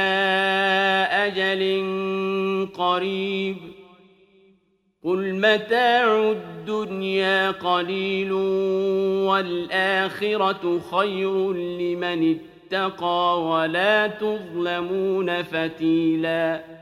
أجل 1.11 1.61
قريب 2.77 3.57
قل 5.03 5.35
متاع 5.35 6.31
الدنيا 6.31 7.51
قليل 7.51 8.31
والآخرة 9.31 10.79
خير 10.91 11.53
لمن 11.53 12.37
اتقى 12.71 13.43
ولا 13.43 14.07
تظلمون 14.07 15.43
فتيلاً 15.43 16.78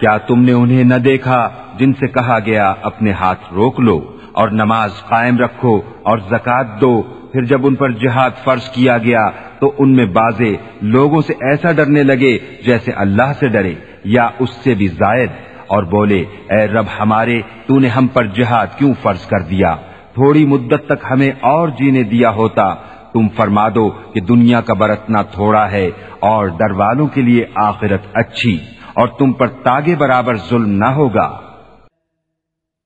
کیا 0.00 0.18
تم 0.18 0.42
نے 0.42 0.52
انہیں 0.52 0.84
نہ 0.84 0.94
دیکھا 0.94 1.50
جن 1.78 1.92
سے 1.92 2.08
کہا 2.08 2.38
گیا 2.46 2.74
اپنے 2.82 3.12
ہاتھ 3.12 3.52
روک 3.52 3.80
لو 3.80 4.16
اور 4.32 4.48
نماز 4.48 4.90
قائم 5.08 5.38
رکھو 5.38 5.80
اور 6.02 6.18
زکات 6.18 6.80
دو؟ 6.80 7.02
پھر 7.32 7.44
جب 7.44 7.66
ان 7.66 7.74
پر 7.74 7.90
جہاد 7.90 8.30
فرض 8.44 8.70
کیا 8.70 8.98
گیا 8.98 9.30
تو 9.58 9.72
ان 9.78 9.96
میں 9.96 10.06
بازے 10.06 10.56
لوگوں 10.82 11.22
سے 11.22 11.32
ایسا 11.32 11.72
ڈرنے 11.72 12.02
لگے 12.02 12.38
جیسے 12.66 12.92
اللہ 12.92 13.32
سے 13.38 13.48
ڈرے 13.48 13.74
یا 14.04 14.28
اس 14.38 14.50
سے 14.50 14.74
بھی 14.74 14.88
زائد 14.88 15.30
اور 15.66 15.82
بولے، 15.82 16.24
اے 16.50 16.66
رب 16.66 16.84
ہمارے، 17.00 17.40
تو 17.66 17.78
نے 17.78 17.88
ہم 17.88 18.06
پر 18.06 18.26
جہاد 18.26 18.66
کیوں 18.78 18.94
فرض 19.02 19.26
کر 19.26 19.40
دیا؟ 19.40 19.76
تھوڑی 20.14 20.46
مدت 20.46 20.86
تک 20.86 21.04
ہمیں 21.10 21.30
اور 21.40 21.68
جینے 21.68 22.02
دیا 22.02 22.30
ہوتا۔ 22.30 22.74
تم 23.12 23.28
فرما 23.36 23.68
دو 23.68 23.90
کہ 23.90 24.20
دنیا 24.20 24.60
کا 24.60 24.74
برتنا 24.74 25.22
تھوڑا 25.22 25.70
ہے 25.70 25.90
اور 26.20 26.46
ڈر 26.46 26.70
والوں 26.70 27.06
کے 27.06 27.22
لیے 27.22 27.44
آخرت 27.54 28.00
اچھی۔ 28.14 28.58
اور 28.94 29.08
تم 29.08 29.32
پر 29.32 29.48
تاگے 29.48 29.96
برابر 29.96 30.36
ظلم 30.36 30.70
نہ 30.70 30.84
ہوگا۔ 30.84 31.40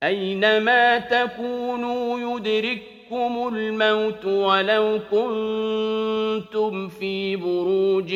أينما 0.02 0.84
تكونوا 1.10 2.18
يدرككم 2.20 3.32
الموت 3.46 4.26
ولو 4.26 4.96
كنتم 5.10 6.88
في 6.88 7.36
بروج 7.36 8.14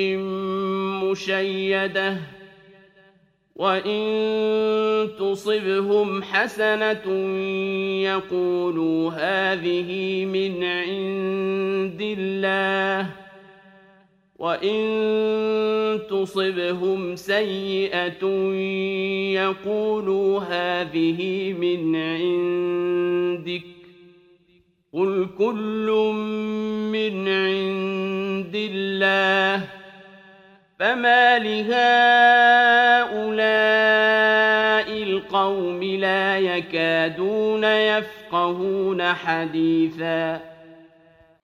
مشيدة 1.02 2.12
وإن 3.56 4.02
تصبهم 5.18 6.22
حسنة 6.22 7.06
يقولوا 8.02 9.10
هذه 9.12 9.90
من 10.24 10.64
عند 10.64 12.00
الله 12.18 13.10
وَإِن 14.42 14.78
تُصِبْهُمْ 16.10 17.16
سَيِّئَةٌ 17.16 18.24
يَقُولُوا 19.34 20.40
هَٰذِهِ 20.40 21.20
مِنْ 21.60 21.96
قُلْ 24.92 25.28
كُلٌّ 25.38 25.88
اللَّهِ 28.54 29.64
فَمَا 30.78 31.38
الْقَوْمِ 35.02 35.82
لَا 35.82 36.38
يَكَادُونَ 36.38 37.64
يَفْقَهُونَ 37.64 39.02
حَدِيثًا 39.02 40.38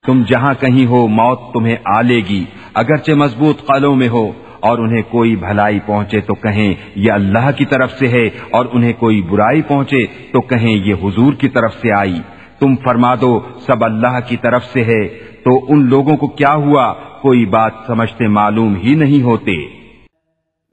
تم 0.06 0.22
جہاں 0.28 0.54
کہیں 0.54 0.86
ہو 0.86 1.06
موت 1.08 1.40
تمہیں 1.54 1.76
آ 1.84 2.00
لے 2.00 2.20
گی 2.28 2.44
اگرچہ 2.78 3.12
مضبوط 3.12 3.66
قلوں 3.66 3.96
میں 3.96 4.08
ہو، 4.08 4.32
اور 4.60 4.78
انہیں 4.78 5.02
کوئی 5.02 5.36
بھلائی 5.36 5.78
پہنچے 5.86 6.20
تو 6.20 6.34
کہیں 6.34 6.74
یہ 6.94 7.12
اللہ 7.12 7.50
کی 7.56 7.64
طرف 7.64 7.92
سے 7.98 8.08
ہے، 8.08 8.26
اور 8.50 8.66
انہیں 8.72 8.92
کوئی 8.92 9.22
برائی 9.22 9.62
پہنچے 9.62 10.06
تو 10.32 10.40
کہیں 10.40 10.74
یہ 10.74 10.94
حضور 10.94 11.32
کی 11.32 11.48
طرف 11.48 11.74
سے 11.74 11.92
آئی۔ 11.92 12.20
تم 12.58 12.74
فرما 12.76 13.14
دو، 13.14 13.40
سب 13.66 13.84
اللہ 13.84 14.20
کی 14.28 14.36
طرف 14.36 14.64
سے 14.64 14.84
ہے۔ 14.84 15.08
تو 15.44 15.50
ان 15.68 15.88
لوگوں 15.88 16.16
کو 16.16 16.26
کیا 16.26 16.54
ہوا؟ 16.54 16.92
کوئی 17.22 17.46
بات 17.46 17.72
سمجھتے 17.86 18.26
معلوم 18.26 18.74
ہی 18.76 18.94
نہیں 18.94 19.22
ہوتے۔ 19.22 19.56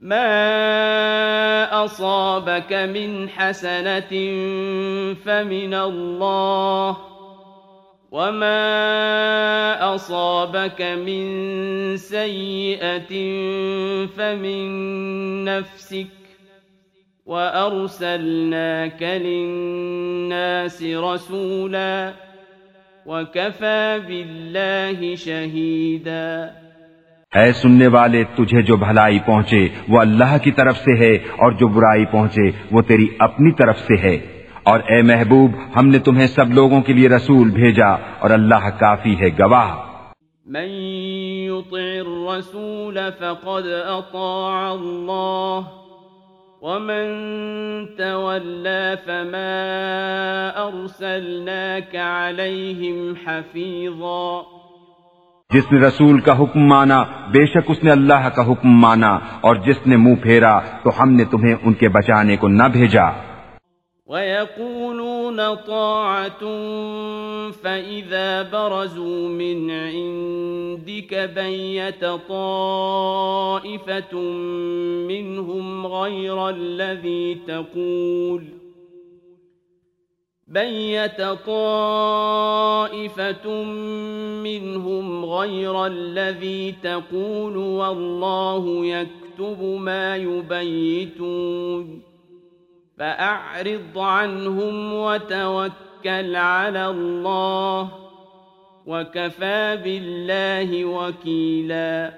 ما 0.00 0.24
اصابك 1.70 2.72
من 2.72 3.26
فمن 5.24 5.74
وما 8.12 9.94
أصابك 9.94 10.82
من 10.82 11.96
سيئة 11.96 13.12
فمن 14.16 15.44
نفسك 15.44 16.06
وأرسلناك 17.26 19.02
للناس 19.02 20.82
رسولا 20.82 22.12
وكفى 23.06 23.98
بالله 24.06 25.14
شهيدا 25.14 26.46
اے 27.34 27.52
سننے 27.52 27.86
والے، 27.86 28.24
تجھے 28.24 28.62
جو 28.62 28.76
بھلائی 28.76 29.18
پہنچے 29.18 29.68
وہ 29.88 30.00
اللہ 30.00 30.36
کی 30.42 30.50
طرف 30.52 30.76
سے 30.76 30.94
ہے 30.98 31.14
اور 31.14 31.52
جو 31.52 31.68
برائی 31.68 32.04
پہنچے 32.06 32.50
وہ 32.70 32.82
تیری 32.82 33.06
اپنی 33.18 33.52
طرف 33.52 33.78
سے 33.78 33.96
ہے۔ 34.02 34.35
اور 34.66 34.80
اے 34.80 35.02
محبوب 35.02 35.50
ہم 35.76 35.88
نے 35.88 35.98
تمہیں 35.98 36.26
سب 36.26 36.48
لوگوں 36.48 36.80
کے 36.80 36.92
لیے 36.92 37.08
رسول 37.08 37.50
بھیجا 37.50 37.88
اور 37.92 38.30
اللہ 38.30 38.68
کافی 38.78 39.20
ہے 39.20 39.28
گواہ۔ 39.28 39.74
من 40.46 40.68
يطع 41.50 42.00
الرسول 42.06 42.98
فقد 43.18 43.66
اطاع 43.86 44.72
الله 44.72 45.60
ومن 46.62 47.06
تولى 47.86 48.94
فما 49.06 49.52
ارسلناك 50.56 51.96
عليهم 51.96 53.12
حفيظا۔ 53.26 54.42
جس 55.54 55.72
نے 55.72 55.80
رسول 55.80 56.20
کا 56.20 56.38
حکم 56.38 56.60
مانا 56.66 57.02
بے 57.02 57.46
شک 57.46 57.70
اس 57.70 57.84
نے 57.84 57.90
اللہ 57.90 58.28
کا 58.28 58.52
حکم 58.52 58.80
مانا 58.80 59.18
اور 59.40 59.56
جس 59.56 59.86
نے 59.86 59.96
منہ 59.96 60.14
پھیرا 60.14 60.58
تو 60.58 61.02
ہم 61.02 61.12
نے 61.12 61.24
تمہیں 61.24 61.54
ان 61.62 61.72
کے 61.72 61.88
بچانے 61.88 62.36
کو 62.36 62.48
نہ 62.48 62.62
بھیجا۔ 62.72 63.25
ويقولون 64.06 65.54
طاعة 65.54 66.40
فإذا 67.50 68.42
برزوا 68.42 69.28
من 69.28 69.70
عندك 69.70 71.30
بيت 71.34 72.04
طائفة 72.28 74.14
منهم 75.08 75.86
غير 75.86 76.48
الذي 76.48 77.34
تقول 77.34 78.44
بيت 80.48 81.20
طائفة 81.46 82.44
منهم 84.42 85.24
غير 85.24 85.86
الذي 85.86 86.72
تقول 86.82 87.56
والله 87.56 88.86
يكتب 88.86 89.62
ما 89.62 90.16
يبيتون 90.16 92.05
فأعرض 92.98 93.98
عنهم 93.98 94.92
وتوكل 94.92 96.36
على 96.36 96.84
الله 96.84 97.84
وكفى 98.86 99.74
بالله 99.84 100.90
وكيلا. 100.96 102.08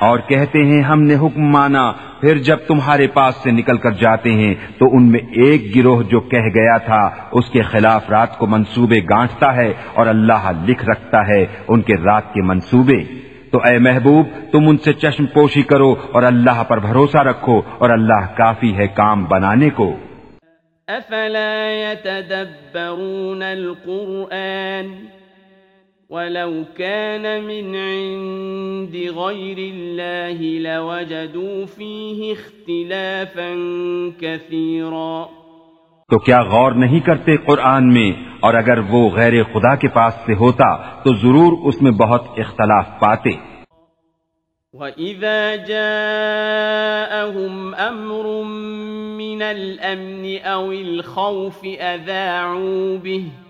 اور 0.00 0.18
کہتے 0.18 0.58
ہیں، 0.58 0.82
ہم 0.82 1.02
نے 1.02 1.14
حکم 1.14 1.42
مانا، 1.42 1.92
پھر 2.20 2.38
جب 2.38 2.56
تمہارے 2.66 3.06
پاس 3.06 3.34
سے 3.42 3.50
نکل 3.50 3.76
کر 3.76 3.90
جاتے 3.90 4.32
ہیں، 4.32 4.54
تو 4.78 4.86
ان 4.92 5.10
میں 5.10 5.20
ایک 5.20 5.76
گروہ 5.76 6.02
جو 6.02 6.20
کہہ 6.20 6.48
گیا 6.54 6.76
تھا، 6.76 7.28
اس 7.32 7.50
کے 7.50 7.62
خلاف 7.62 8.10
رات 8.10 8.38
کو 8.38 8.46
منصوبے 8.46 9.00
گانٹتا 9.10 9.56
ہے 9.56 9.72
اور 9.94 10.06
اللہ 10.06 10.50
لکھ 10.66 10.84
رکھتا 10.84 11.28
ہے 11.28 11.46
ان 11.68 11.82
کے 11.82 11.94
رات 11.94 12.34
کے 12.34 12.42
منصوبے۔ 12.42 13.29
تو 13.52 13.58
اے 13.58 13.78
محبوب، 13.78 14.26
تم 14.52 14.68
ان 14.68 14.78
سے 14.78 14.92
چشم 14.92 15.26
پوشی 15.26 15.62
کرو 15.62 15.94
اور 16.12 16.22
اللہ 16.22 16.62
پر 16.64 16.78
بھروسہ 16.78 17.18
رکھو 17.18 17.60
اور 17.78 17.90
اللہ 17.90 18.26
کافی 18.36 18.76
ہے 18.76 18.86
کام 18.86 19.24
بنانے 19.24 19.70
کو۔ 19.70 19.96
افلا 20.88 21.72
يتدبرون 21.72 23.42
القرآن 23.42 24.86
ولو 26.10 26.62
كان 26.76 27.22
من 27.22 27.76
عند 27.76 28.94
غير 28.94 29.58
الله 29.58 30.38
لوجدوا 30.58 31.66
فيه 31.76 32.32
اختلافا 32.32 33.50
كثيرا 34.20 35.39
تو 36.10 36.18
کیا 36.18 36.42
غور 36.42 36.72
نہیں 36.72 37.00
کرتے 37.00 37.36
قرآن 37.36 37.88
میں؟ 37.88 38.12
اور 38.40 38.54
اگر 38.54 38.78
وہ 38.78 39.10
غیر 39.10 39.42
خدا 39.42 39.74
کے 39.74 39.88
پاس 39.88 40.14
سے 40.26 40.34
ہوتا 40.34 40.76
تو 40.76 41.14
ضرور 41.14 41.68
اس 41.68 41.82
میں 41.82 41.90
بہت 41.90 42.24
اختلاف 42.36 43.00
پاتے۔ 43.00 43.30
وَإِذَا 44.72 45.56
جَاءَهُمْ 45.56 47.74
أَمْرٌ 47.88 48.44
مِّنَ 49.16 49.44
الْأَمْنِ 49.44 50.46
أَوِ 50.46 50.82
الْخَوْفِ 50.82 51.80
أَذَاعُوا 51.80 52.96
بِهِ 53.02 53.49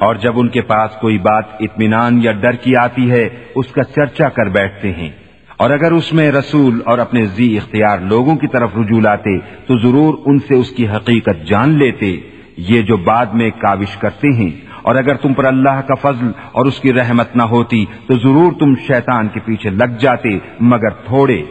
اور 0.00 0.14
جب 0.14 0.32
ان 0.36 0.48
کے 0.48 0.60
پاس 0.60 0.90
کوئی 1.00 1.18
بات 1.18 1.44
اطمینان 1.60 2.20
یا 2.22 2.32
ڈر 2.32 2.52
کی 2.52 2.76
آتی 2.76 3.10
ہے، 3.10 3.28
اس 3.54 3.66
کا 3.66 3.84
چرچا 3.84 4.28
کر 4.28 4.46
بیٹھتے 4.46 4.92
ہیں۔ 4.92 5.10
اور 5.56 5.70
اگر 5.70 5.92
اس 5.92 6.12
میں 6.12 6.32
رسول 6.32 6.82
اور 6.84 6.98
اپنے 6.98 7.26
زی 7.26 7.56
اختیار 7.56 7.98
لوگوں 7.98 8.36
کی 8.36 8.46
طرف 8.46 8.70
رجوع 8.76 9.00
لاتے، 9.00 9.38
تو 9.38 9.78
ضرور 9.78 10.18
ان 10.26 10.38
سے 10.38 10.54
اس 10.54 10.70
کی 10.70 10.88
حقیقت 10.88 11.46
جان 11.46 11.78
لیتے۔ 11.78 12.16
یہ 12.56 12.82
جو 12.82 12.96
بعد 12.96 13.26
میں 13.26 13.50
کاوش 13.50 13.96
کرتے 13.96 14.28
ہیں۔ 14.28 14.50
اور 14.82 14.94
اگر 14.94 15.14
تم 15.14 15.32
پر 15.32 15.44
اللہ 15.44 15.80
کا 15.80 15.94
فضل 15.94 16.26
اور 16.52 16.66
اس 16.66 16.80
کی 16.80 16.92
رحمت 16.92 17.36
نہ 17.36 17.42
ہوتی، 17.42 17.84
تو 18.06 18.18
ضرور 18.18 18.52
تم 18.60 18.74
شیطان 18.74 19.28
کے 19.28 19.40
پیچھے 19.40 19.70
لگ 19.70 19.96
جاتے، 19.98 20.38
مگر 20.60 20.90
تھوڑے۔ 20.90 21.42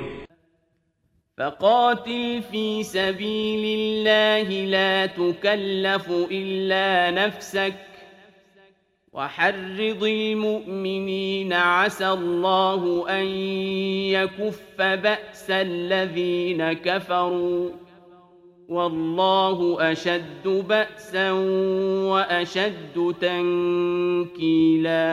فقاتل 1.37 2.39
في 2.51 2.81
سبيل 2.83 3.65
الله 3.65 4.69
لا 4.69 5.05
تكلف 5.15 6.11
إلا 6.29 7.09
نفسك 7.09 7.92
وحرض 9.13 10.03
المؤمنين 10.03 11.53
عسى 11.53 12.09
الله 12.09 13.09
أن 13.09 13.25
يكف 14.13 14.81
بأس 15.03 15.49
الذين 15.49 16.73
كفروا 16.73 17.69
والله 18.69 19.91
أشد 19.91 20.47
بأسا 20.67 21.31
وأشد 22.09 22.97
تنكيلا 23.19 25.05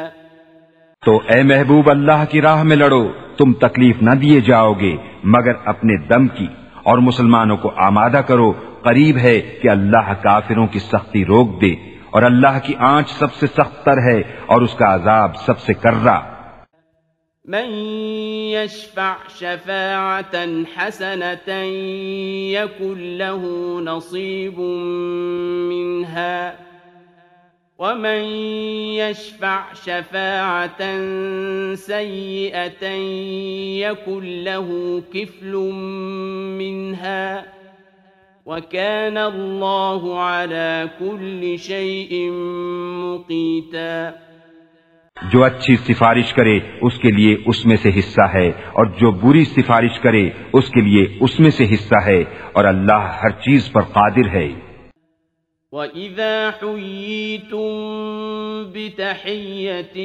تو 1.07 1.17
اے 1.29 1.43
محبوب 1.43 1.91
اللہ 1.91 2.25
کی 2.31 2.41
راہ 2.43 2.63
میں 2.63 2.77
لڑو، 2.77 3.05
تم 3.37 3.53
تکلیف 3.53 4.03
نہ 4.03 4.15
دیے 4.15 4.41
جاؤ 4.41 4.73
گے 4.73 4.97
مگر 5.25 5.55
اپنے 5.65 5.97
دم 6.07 6.29
کی، 6.29 6.47
اور 6.83 6.99
مسلمانوں 6.99 7.57
کو 7.57 7.71
آمادہ 7.77 8.21
کرو، 8.27 8.53
قریب 8.83 9.17
ہے 9.17 9.41
کہ 9.41 9.69
اللہ 9.69 10.13
کافروں 10.23 10.67
کی 10.67 10.79
سختی 10.79 11.25
روک 11.25 11.61
دے۔ 11.63 11.90
اور 12.11 12.23
اللہ 12.23 12.59
کی 12.67 12.75
آنچ 12.87 13.11
سب 13.19 13.35
سے 13.35 13.47
سخت 13.47 13.85
تر 13.85 13.99
ہے 14.07 14.19
اور 14.47 14.63
اس 14.63 14.75
کا 14.79 14.95
عذاب 14.95 15.37
سب 15.47 15.61
سے 15.61 15.75
کرا 15.83 16.19
من 17.45 17.71
يشفع 18.53 19.17
شفاعة 19.29 20.65
حسنة 20.75 21.53
يكن 22.53 23.19
له 23.19 23.43
نصيب 23.81 24.61
منها 25.71 26.55
ومن 27.79 28.23
يشفع 28.95 29.73
شفاعة 29.75 30.83
سيئة 31.75 32.85
يكن 33.81 34.45
له 34.45 35.03
كفل 35.15 35.53
منها 35.53 36.40
وكان 38.51 39.19
الله 39.19 40.23
على 40.23 40.89
كل 40.99 41.59
شيء 41.59 42.31
مقيتا 43.05 44.11
جو 45.33 45.45
اچھی 45.45 45.77
سفارش 45.77 46.33
کرے 46.33 46.59
اس 46.81 46.99
کے 46.99 47.11
لیے 47.11 47.37
اس 47.47 47.67
میں 47.67 47.77
سے 47.77 47.91
حصہ 47.99 48.27
ہے 48.35 48.49
اور 48.49 48.87
جو 48.87 49.11
بری 49.11 49.45
سفارش 49.45 49.99
کرے 50.01 50.31
اس 50.53 50.69
کے 50.69 50.81
لیے 50.81 51.19
اس 51.21 51.41
میں 51.41 51.51
سے 51.51 51.65
حصہ 51.75 52.01
ہے 52.07 52.25
اور 52.53 52.65
اللہ 52.65 53.19
ہر 53.23 53.31
چیز 53.31 53.73
پر 53.73 53.83
قادر 53.83 54.29
ہے۔ 54.29 54.49
وَإِذَا 55.73 56.51
حُيِّيتُم 56.63 57.71
بِتَحِيَّةٍ 58.73 59.99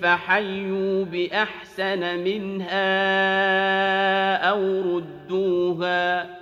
فَحَيُّوا 0.00 1.04
بِأَحْسَنَ 1.10 2.02
مِنْهَا 2.26 2.90
أَوْ 4.50 4.60
رُدُّوهَا 4.90 6.39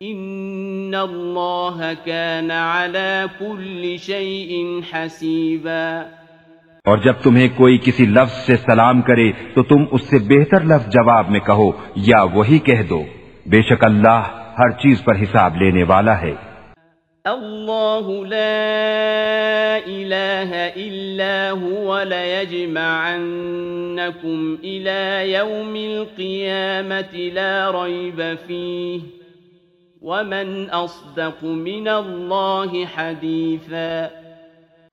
ان 0.00 0.94
اللہ 0.94 1.80
كان 2.04 2.50
على 2.50 3.24
كل 3.38 3.96
شيء 3.98 4.60
حسیبا 4.92 5.82
اور 6.84 6.98
جب 6.98 7.18
تمہیں 7.22 7.48
کوئی 7.56 7.76
کسی 7.78 8.06
لفظ 8.06 8.38
سے 8.46 8.56
سلام 8.56 9.02
کرے 9.08 9.26
تو 9.54 9.62
تم 9.62 9.84
اس 9.92 10.02
سے 10.02 10.18
بہتر 10.28 10.64
لفظ 10.64 10.88
جواب 10.92 11.30
میں 11.30 11.40
کہو 11.40 11.68
یا 12.06 12.22
وہی 12.34 12.58
کہہ 12.58 12.82
دو 12.90 13.02
بے 13.46 13.60
شک 13.62 13.84
اللہ 13.84 14.32
ہر 14.58 14.70
چیز 14.78 15.04
پر 15.04 15.22
حساب 15.22 15.50
لینے 15.56 15.84
والا 15.84 16.16
ہے۔ 16.20 16.34
اللہ 17.24 18.10
لا 18.26 18.56
الہ 19.84 20.50
الا 20.76 21.36
هو 21.62 22.02
ليجمعنكم 22.08 23.06
الى 24.64 25.32
يوم 25.32 25.74
القيامة 25.76 27.30
لا 27.32 27.54
ريب 27.84 28.20
فيه 28.46 29.19
ومن 30.02 30.52
اصدق 30.72 31.42
من 31.44 31.88
اللہ 31.88 32.74
حدیثا 32.94 33.88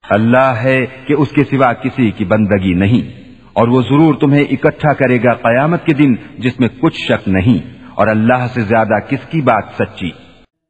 اللہ 0.04 0.60
ہے 0.64 0.80
کہ 1.08 1.14
اس 1.16 1.32
کے 1.36 1.44
سوا 1.52 1.72
کسی 1.84 2.10
کی 2.18 2.26
بندگی 2.26 2.74
نہیں 2.80 3.08
اور 3.54 3.68
وہ 3.68 3.82
ضرور 3.84 4.16
تمہیں 4.22 4.44
اکٹھا 4.46 4.94
کرے 4.94 5.18
گا 5.24 5.34
قیامت 5.44 5.86
کے 5.86 5.94
دن 5.94 6.16
جس 6.40 6.60
میں 6.60 6.68
کچھ 6.82 7.00
شک 7.02 7.28
نہیں 7.30 7.60
اور 7.96 8.08
اللہ 8.08 8.46
سے 8.54 8.62
زیادہ 8.66 9.00
کس 9.10 9.24
کی 9.32 9.42
بات 9.44 9.72
سچی؟ 9.78 10.12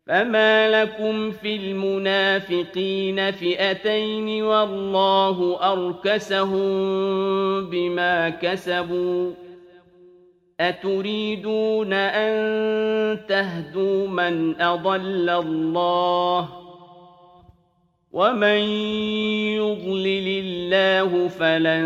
فما 0.07 0.67
لكم 0.69 1.31
في 1.33 1.55
المنافقين 1.55 3.31
فئتين 3.31 4.43
والله 4.43 5.57
أركسهم 5.63 6.69
بما 7.65 8.29
كسبوا 8.31 9.46
أتريدون 10.59 11.93
أن 11.93 13.17
تهدوا 13.29 14.07
من 14.07 14.61
أضل 14.61 15.29
الله 15.29 16.49
ومن 18.13 18.59
يضلل 19.53 20.27
الله 20.27 21.27
فلن 21.29 21.85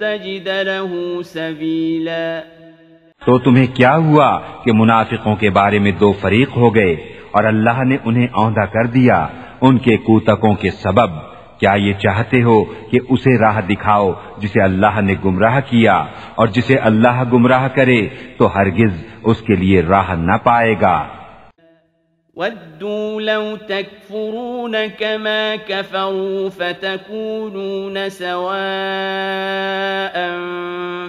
تجد 0.00 0.48
له 0.48 1.22
سبيلا 1.22 2.42
تو 3.22 3.38
تمہیں 3.38 3.66
کیا 3.66 3.94
ہوا 3.96 4.28
کہ 4.64 4.72
منافقوں 4.72 5.36
کے 5.36 5.50
بارے 5.50 5.78
میں 5.78 5.92
دو 6.00 6.12
فریق 6.20 6.56
ہو 6.56 6.74
گئے 6.74 6.94
اور 7.30 7.44
اللہ 7.44 7.82
نے 7.84 7.96
انہیں 8.04 8.28
اوندہ 8.34 8.64
کر 8.72 8.86
دیا 8.92 9.26
ان 9.60 9.78
کے 9.78 9.96
کوتکوں 10.06 10.54
کے 10.54 10.70
سبب؟ 10.82 11.10
کیا 11.60 11.74
یہ 11.74 11.92
چاہتے 11.92 12.42
ہو 12.42 12.64
کہ 12.64 12.98
اسے 13.08 13.38
راہ 13.38 13.60
دکھاؤ 13.60 14.12
جسے 14.38 14.62
اللہ 14.62 15.00
نے 15.00 15.14
گمراہ 15.24 15.60
کیا؟ 15.60 16.04
اور 16.34 16.46
جسے 16.46 16.76
اللہ 16.76 17.22
گمراہ 17.32 17.68
کرے 17.68 18.08
تو 18.36 18.54
ہرگز 18.54 19.04
اس 19.24 19.40
کے 19.40 19.56
لیے 19.56 19.82
راہ 19.82 20.14
نہ 20.14 20.32
پائے 20.44 20.74
گا۔ 20.80 21.08
ودوا 22.36 23.20
لو 23.20 23.54
تكفرون 23.68 24.74
كما 24.98 25.54
كفروا 25.66 26.48
فتكونون 26.48 28.08
سواء 28.08 30.18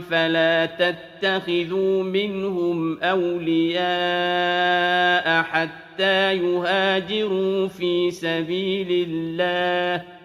فلا 0.09 0.65
تتخذوا 0.65 2.03
منهم 2.03 3.03
أولياء 3.03 5.43
حتى 5.51 6.33
يهاجروا 6.33 7.67
في 7.67 8.11
سبيل 8.11 9.09
الله 9.09 10.18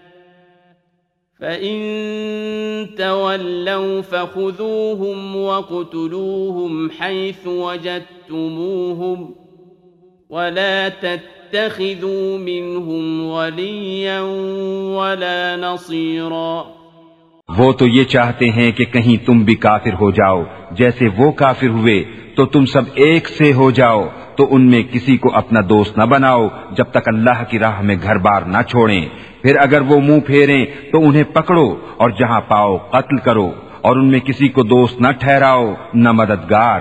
فَإِن 1.41 2.95
تَوَلَّوْا 2.99 4.01
فَخُذُوهُمْ 4.01 5.37
وَاقْتُلُوهُمْ 5.37 6.91
حَيْثُ 6.91 7.47
وَجَدتُّمُوهُمْ 7.47 9.35
وَلَا 10.31 10.89
تَتَّخِذُوا 10.89 12.39
مِنْهُمْ 12.39 13.27
وَلِيًّا 13.31 14.21
وَلَا 14.97 15.57
نَصِيرًا 15.57 16.84
وہ 17.49 17.73
تو 17.73 17.87
یہ 17.87 18.05
چاہتے 18.05 18.51
ہیں 18.51 18.73
کہ 18.73 18.85
کہیں 18.85 19.27
تم 19.27 19.43
بھی 19.43 19.55
کافر 19.55 19.93
ہو 19.93 20.11
جاؤ۔ 20.11 20.43
جیسے 20.71 21.09
وہ 21.17 21.33
کافر 21.33 21.69
ہوئے، 21.69 22.05
تو 22.37 22.47
تم 22.47 22.67
سب 22.67 22.83
ایک 22.95 23.29
سے 23.29 23.53
ہو 23.53 23.71
جاؤ۔ 23.71 24.05
تو 24.37 24.49
ان 24.51 24.71
میں 24.71 24.83
کسی 24.83 25.17
کو 25.17 25.31
اپنا 25.35 25.61
دوست 25.69 25.99
نہ 25.99 26.03
بناؤ، 26.03 26.49
جب 26.73 26.85
تک 26.85 27.09
اللہ 27.09 27.45
کی 27.49 27.59
راہ 27.59 27.81
میں 27.81 27.97
گھر 28.03 28.19
بار 28.19 28.43
نہ 28.43 28.63
چھوڑیں۔ 28.69 29.09
پھر 29.43 29.57
اگر 29.57 29.81
وہ 29.81 30.01
منہ 30.01 30.21
پھیریں، 30.21 30.65
تو 30.93 31.09
انہیں 31.09 31.23
پکڑو 31.23 31.77
اور 31.97 32.11
جہاں 32.11 32.41
پاؤ 32.41 32.77
قتل 32.77 33.17
کرو 33.17 33.51
اور 33.81 33.97
ان 33.97 34.11
میں 34.11 34.21
کسی 34.21 34.49
کو 34.49 34.63
دوست 34.63 35.01
نہ 35.01 35.09
ٹھہراؤ، 35.21 35.75
نہ 35.95 36.13
مددگار۔ 36.13 36.81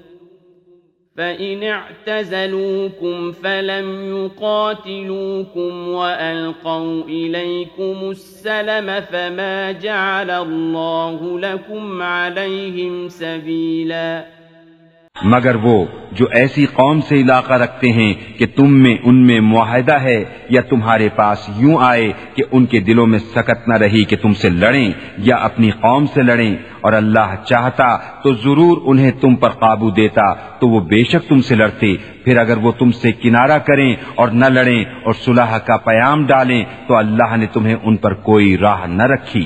فإن 1.17 1.63
اعتزلوكم 1.63 3.31
فلم 3.33 3.87
يقاتلوكم 4.31 5.87
وألقوا 5.87 7.03
إليكم 7.03 8.09
السلم 8.09 8.99
فما 9.01 9.71
جعل 9.73 10.31
الله 10.31 11.39
لكم 11.39 12.01
عليهم 12.01 13.07
سبيلا 13.09 14.23
مگر 15.15 15.55
وہ 15.55 15.85
جو 16.11 16.25
ایسی 16.33 16.65
قوم 16.65 16.99
سے 17.09 17.19
علاقہ 17.21 17.53
رکھتے 17.53 17.91
ہیں 17.91 18.13
کہ 18.37 18.45
تم 18.55 18.73
میں 18.83 18.95
ان 19.03 19.21
میں 19.27 19.39
معاہدہ 19.41 19.99
ہے 20.01 20.23
یا 20.49 20.61
تمہارے 20.69 21.09
پاس 21.15 21.49
یوں 21.57 21.77
آئے 21.83 22.11
کہ 22.35 22.43
ان 22.51 22.65
کے 22.65 22.79
دلوں 22.87 23.07
میں 23.07 23.19
سکت 23.33 23.67
نہ 23.67 23.77
رہی 23.77 24.03
کہ 24.03 24.17
تم 24.21 24.33
سے 24.41 24.49
لڑیں 24.49 24.91
یا 25.27 25.35
اپنی 25.49 25.69
قوم 25.81 26.05
سے 26.13 26.23
لڑیں 26.23 26.55
اور 26.81 26.93
اللہ 26.93 27.35
چاہتا 27.45 27.97
تو 27.97 28.33
ضرور 28.33 28.77
انہیں 28.85 29.11
تم 29.11 29.35
پر 29.35 29.49
قابو 29.49 29.89
دیتا، 29.89 30.33
تو 30.33 30.67
وہ 30.67 30.79
بے 30.79 31.03
شک 31.03 31.29
تم 31.29 31.41
سے 31.41 31.55
لڑتے۔ 31.55 31.95
پھر 32.23 32.37
اگر 32.37 32.57
وہ 32.57 32.71
تم 32.71 32.91
سے 32.91 33.11
کنارہ 33.11 33.57
کریں 33.57 33.95
اور 34.15 34.27
نہ 34.27 34.45
لڑیں 34.45 34.83
اور 35.03 35.13
صلح 35.13 35.57
کا 35.57 35.77
پیام 35.77 36.25
ڈالیں، 36.25 36.63
تو 36.87 36.95
اللہ 36.95 37.35
نے 37.35 37.45
تمہیں 37.45 37.75
ان 37.83 37.95
پر 37.95 38.13
کوئی 38.13 38.57
راہ 38.57 38.85
نہ 38.85 39.03
رکھی۔ 39.03 39.45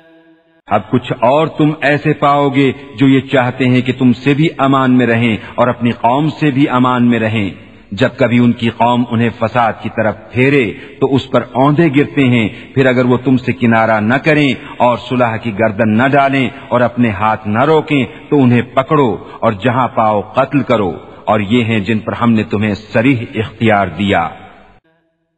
اب 0.71 0.89
کچھ 0.89 1.13
اور 1.19 1.47
تم 1.47 1.71
ایسے 1.81 2.13
پاؤ 2.13 2.49
گے 2.49 2.71
جو 2.97 3.07
یہ 3.07 3.19
چاہتے 3.19 3.65
ہیں 3.65 3.81
کہ 3.81 3.93
تم 3.97 4.13
سے 4.13 4.33
بھی 4.33 4.47
امان 4.57 4.97
میں 4.97 5.07
رہیں 5.07 5.37
اور 5.55 5.67
اپنی 5.67 5.91
قوم 5.91 6.29
سے 6.29 6.51
بھی 6.51 6.69
امان 6.69 7.09
میں 7.09 7.19
رہیں۔ 7.19 7.49
جب 7.91 8.09
کبھی 8.17 8.39
ان 8.39 8.51
کی 8.51 8.69
قوم 8.69 9.03
انہیں 9.11 9.29
فساد 9.39 9.73
کی 9.81 9.89
طرف 9.89 10.15
پھیرے، 10.31 10.73
تو 10.99 11.15
اس 11.15 11.31
پر 11.31 11.43
اوندے 11.51 11.87
گرتے 11.87 12.23
ہیں۔ 12.23 12.49
پھر 12.73 12.85
اگر 12.85 13.05
وہ 13.05 13.17
تم 13.17 13.37
سے 13.37 13.53
کنارہ 13.53 13.99
نہ 13.99 14.13
کریں 14.13 14.53
اور 14.77 14.97
صلح 15.09 15.35
کی 15.35 15.51
گردن 15.59 15.97
نہ 15.97 16.07
ڈالیں 16.07 16.49
اور 16.69 16.81
اپنے 16.81 17.09
ہاتھ 17.09 17.47
نہ 17.47 17.63
روکیں، 17.63 18.05
تو 18.29 18.43
انہیں 18.43 18.61
پکڑو 18.61 19.17
اور 19.39 19.51
جہاں 19.51 19.87
پاؤ 19.87 20.21
قتل 20.21 20.59
کرو۔ 20.59 20.93
اور 21.25 21.39
یہ 21.39 21.63
ہیں 21.63 21.79
جن 21.79 21.99
پر 21.99 22.13
ہم 22.13 22.31
نے 22.31 22.43
تمہیں 22.43 22.73
سریح 22.73 23.25
اختیار 23.35 23.87
دیا۔ 23.87 24.29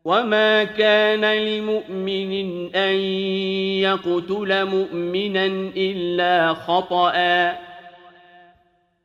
وما 0.05 0.63
كان 0.63 1.25
لمؤمن 1.25 2.31
أن 2.75 2.95
يقتل 3.79 4.65
مؤمنا 4.65 5.45
إلا 5.77 6.53
خطأ 6.53 7.13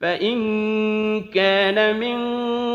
فإن 0.00 1.20
كان 1.20 2.00
من 2.00 2.18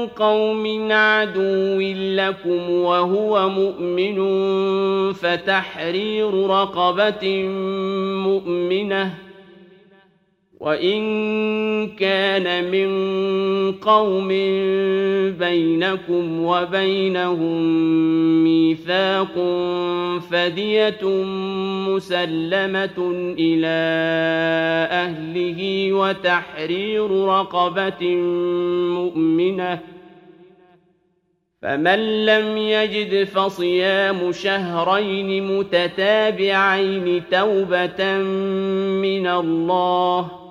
قوم 0.08 0.92
عدو 0.92 1.82
لكم 2.16 2.70
وهو 2.70 3.50
مؤمن 3.50 4.18
فتحرير 5.14 6.48
رقبة 6.48 7.44
مؤمنة 8.28 9.14
وإن 10.64 11.88
كان 11.88 12.72
من 12.72 12.92
قوم 13.72 14.28
بينكم 15.40 16.44
وبينهم 16.44 17.64
ميثاق 18.44 19.34
فدية 20.32 21.06
مسلمة 21.90 23.12
إلى 23.40 23.78
أهله 24.92 25.94
وتحرير 25.94 27.12
رقبة 27.12 28.16
مؤمنة 28.96 29.80
فمن 31.62 32.26
لم 32.26 32.58
يجد 32.58 33.24
فصيام 33.24 34.32
شهرين 34.32 35.58
متتابعين 35.58 37.24
توبة 37.32 38.18
من 39.02 39.28
الله 39.28 40.43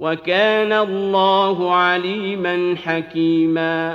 وَكَانَ 0.00 0.74
اللَّهُ 0.74 1.68
عَلِيمًا 1.68 2.90
حَكِيمًا 2.90 3.94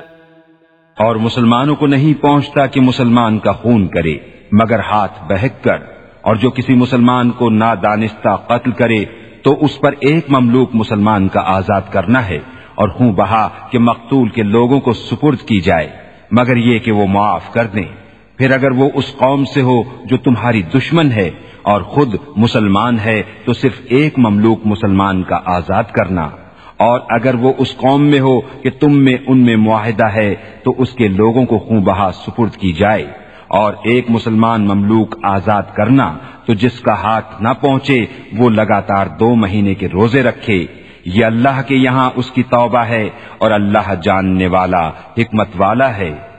اور 0.97 1.15
مسلمانوں 1.15 1.75
کو 1.75 1.87
نہیں 1.87 2.21
پہنچتا 2.21 2.65
کہ 2.65 2.81
مسلمان 2.81 3.39
کا 3.39 3.51
خون 3.51 3.87
کرے، 3.87 4.17
مگر 4.51 4.79
ہاتھ 4.79 5.23
بہک 5.23 5.63
کر۔ 5.63 5.75
اور 6.21 6.35
جو 6.35 6.51
کسی 6.51 6.73
مسلمان 6.73 7.31
کو 7.31 7.49
نادانستہ 7.49 8.35
قتل 8.35 8.71
کرے، 8.71 9.05
تو 9.43 9.65
اس 9.65 9.79
پر 9.79 9.93
ایک 9.99 10.25
مملوک 10.29 10.69
مسلمان 10.73 11.27
کا 11.27 11.41
آزاد 11.45 11.81
کرنا 11.91 12.29
ہے۔ 12.29 12.39
اور 12.75 12.89
خون 12.89 13.11
بہا 13.11 13.49
کہ 13.69 13.79
مقتول 13.79 14.29
کے 14.29 14.43
لوگوں 14.43 14.79
کو 14.79 14.93
سپرد 14.93 15.39
کی 15.39 15.61
جائے، 15.61 15.89
مگر 16.31 16.57
یہ 16.57 16.79
کہ 16.79 16.91
وہ 16.91 17.07
معاف 17.07 17.53
کر 17.53 17.65
دیں۔ 17.65 18.00
پھر 18.41 18.53
اگر 18.53 18.71
وہ 18.71 18.89
اس 18.93 19.15
قوم 19.17 19.45
سے 19.45 19.61
ہو 19.61 19.83
جو 20.03 20.17
تمہاری 20.17 20.61
دشمن 20.61 21.11
ہے 21.11 21.29
اور 21.61 21.81
خود 21.81 22.15
مسلمان 22.35 22.99
ہے، 22.99 23.23
تو 23.45 23.53
صرف 23.53 23.81
ایک 23.89 24.19
مملوک 24.19 24.59
مسلمان 24.65 25.23
کا 25.23 25.39
آزاد 25.45 25.83
کرنا۔ 25.83 26.29
اور 26.77 26.99
اگر 27.09 27.35
وہ 27.35 27.53
اس 27.57 27.77
قوم 27.77 28.05
میں 28.05 28.19
ہو 28.19 28.41
کہ 28.41 28.69
تم 28.79 29.03
میں 29.03 29.17
ان 29.27 29.37
میں 29.37 29.55
معاہدہ 29.55 30.05
ہے، 30.05 30.35
تو 30.63 30.73
اس 30.77 30.93
کے 30.93 31.07
لوگوں 31.07 31.45
کو 31.45 31.59
خوں 31.59 31.81
بہا 31.81 32.11
سپرد 32.11 32.55
کی 32.55 32.73
جائے۔ 32.73 33.07
اور 33.47 33.73
ایک 33.83 34.05
مسلمان 34.09 34.65
مملوک 34.65 35.15
آزاد 35.23 35.63
کرنا، 35.73 36.17
تو 36.45 36.53
جس 36.53 36.79
کا 36.79 36.93
ہاتھ 36.93 37.41
نہ 37.41 37.49
پہنچے، 37.61 38.05
وہ 38.37 38.49
لگاتار 38.49 39.07
دو 39.07 39.35
مہینے 39.35 39.73
کے 39.73 39.87
روزے 39.87 40.23
رکھے۔ 40.23 40.65
یہ 41.05 41.25
اللہ 41.25 41.61
کے 41.67 41.75
یہاں 41.75 42.09
اس 42.15 42.31
کی 42.31 42.43
توبہ 42.43 42.79
ہے، 42.79 43.09
اور 43.37 43.51
اللہ 43.51 43.93
جاننے 44.03 44.47
والا، 44.47 44.87
حکمت 44.89 45.47
والا 45.57 45.97
ہے۔ 45.97 46.30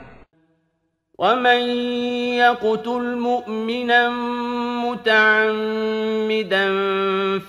ومن 1.23 1.61
يقتل 2.37 3.15
مؤمنا 3.15 4.09
متعمدا 4.85 6.65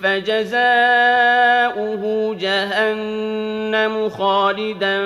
فجزاؤه 0.01 2.35
جهنم 2.35 4.09
خالدا 4.09 5.01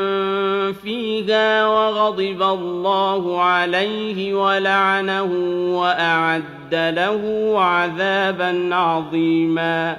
فيها 0.83 1.65
وغضب 1.65 2.43
الله 2.43 3.43
عليه 3.43 4.33
ولعنه 4.33 5.31
وأعد 5.79 6.73
له 6.73 7.53
عذابا 7.57 8.69
عظيما 8.71 9.95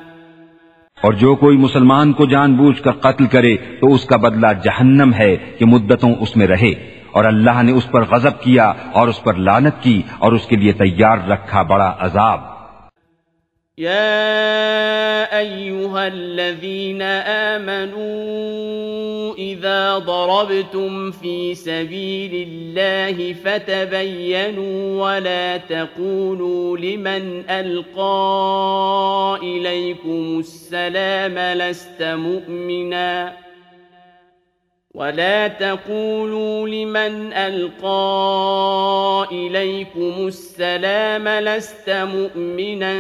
اور 1.03 1.13
جو 1.13 1.35
کوئی 1.35 1.57
مسلمان 1.57 2.13
کو 2.13 2.27
جان 2.27 2.57
بوجھ 2.57 2.83
کر 2.83 2.91
قتل 2.91 3.27
کرے 3.27 3.57
تو 3.57 3.95
اس 3.95 4.05
کا 4.05 4.17
بدلہ 4.17 4.47
جہنم 4.65 5.15
ہے 5.15 5.37
کہ 5.59 5.65
مدتوں 5.65 6.15
اس 6.21 6.37
میں 6.37 6.47
رہے۔ 6.47 7.00
اور 7.13 7.25
اللہ 7.25 7.63
نے 7.63 7.73
اس 7.73 7.91
پر 7.91 8.05
غضب 8.05 8.43
کیا 8.43 8.73
اور 8.93 9.09
اس 9.09 9.23
پر 9.23 9.35
لانت 9.35 9.75
کی 9.81 10.03
اور 10.19 10.33
اس 10.33 10.47
کے 10.47 10.57
لیے 10.57 10.73
تیار 10.73 11.29
رکھا 11.29 11.63
بڑا 11.63 11.97
عذاب۔ 11.99 12.41
يا 13.79 15.25
أيها 15.33 16.03
الذين 16.03 17.03
آمنوا 17.57 18.51
إذا 19.35 19.99
ضربتم 20.07 21.11
في 21.11 21.55
سبيل 21.55 22.49
الله 22.49 23.33
فتبينوا 23.43 25.05
ولا 25.05 25.57
تقولوا 25.69 26.77
لمن 26.77 27.41
ألقى 27.49 28.21
إليكم 29.41 30.35
السلام 30.39 31.39
لست 31.39 32.03
مؤمناً۔ 32.19 33.50
ولا 34.95 35.49
تقولوا 35.49 36.69
لمن 36.69 37.33
ألقى 37.33 39.29
إليكم 39.33 40.27
السلام 40.27 41.29
لست 41.29 41.91
مؤمنا 41.91 42.93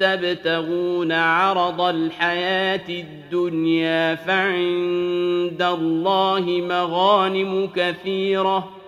تبتغون 0.00 1.12
عرض 1.12 1.80
الحياة 1.80 2.88
الدنيا 2.88 4.14
فعند 4.14 5.62
الله 5.62 6.44
مغانم 6.68 7.68
كثيرة 7.76 8.79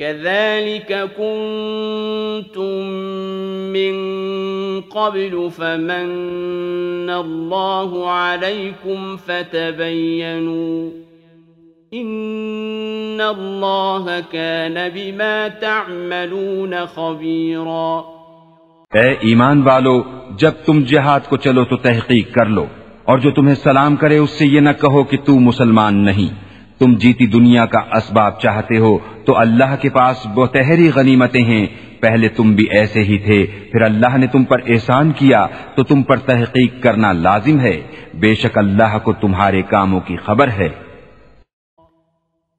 كذلك 0.00 0.90
كنتم 1.16 2.80
من 3.72 3.94
قبل 4.80 5.50
فمن 5.50 7.10
الله 7.10 8.10
عليكم 8.10 9.16
فتبينوا 9.16 10.90
ان 11.92 13.20
اللہ 13.20 14.20
كان 14.30 14.76
بما 14.94 15.48
تعملون 15.60 16.74
خبیرا 16.94 18.00
اے 18.94 19.08
ایمان 19.20 19.62
والو، 19.62 20.02
جب 20.38 20.64
تم 20.66 20.80
جہاد 20.80 21.20
کو 21.28 21.36
چلو 21.36 21.64
تو 21.64 21.76
تحقیق 21.76 22.34
کر 22.34 22.46
لو، 22.46 22.66
اور 23.04 23.18
جو 23.18 23.30
تمہیں 23.30 23.54
سلام 23.54 23.96
کرے 23.96 24.18
اس 24.18 24.30
سے 24.30 24.44
یہ 24.46 24.60
نہ 24.60 24.72
کہو 24.80 25.04
کہ 25.04 25.16
تو 25.24 25.38
مسلمان 25.40 26.04
نہیں۔ 26.04 26.45
تم 26.78 26.94
جیتی 26.94 27.26
دنیا 27.26 27.66
کا 27.66 27.78
اسباب 27.78 28.40
چاہتے 28.40 28.78
ہو 28.78 28.98
تو 29.24 29.38
اللہ 29.38 29.76
کے 29.80 29.88
پاس 29.88 30.26
بہتری 30.34 30.90
غنیمتیں 30.94 31.44
ہیں۔ 31.44 31.66
پہلے 32.00 32.28
تم 32.28 32.54
بھی 32.54 32.66
ایسے 32.70 33.00
ہی 33.00 33.18
تھے، 33.18 33.46
پھر 33.72 33.82
اللہ 33.82 34.16
نے 34.16 34.26
تم 34.26 34.44
پر 34.44 34.58
احسان 34.66 35.12
کیا 35.12 35.46
تو 35.74 35.84
تم 35.84 36.02
پر 36.02 36.16
تحقیق 36.16 36.82
کرنا 36.82 37.12
لازم 37.12 37.60
ہے۔ 37.60 37.82
بے 38.14 38.34
شک 38.34 38.58
اللہ 38.58 38.98
کو 39.02 39.12
تمہارے 39.12 39.62
کاموں 39.62 40.00
کی 40.00 40.16
خبر 40.16 40.48
ہے۔ 40.48 40.68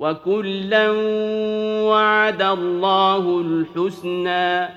وكلا 0.00 0.90
وعد 1.90 2.42
الله 2.42 3.24
الحسنى 3.46 4.68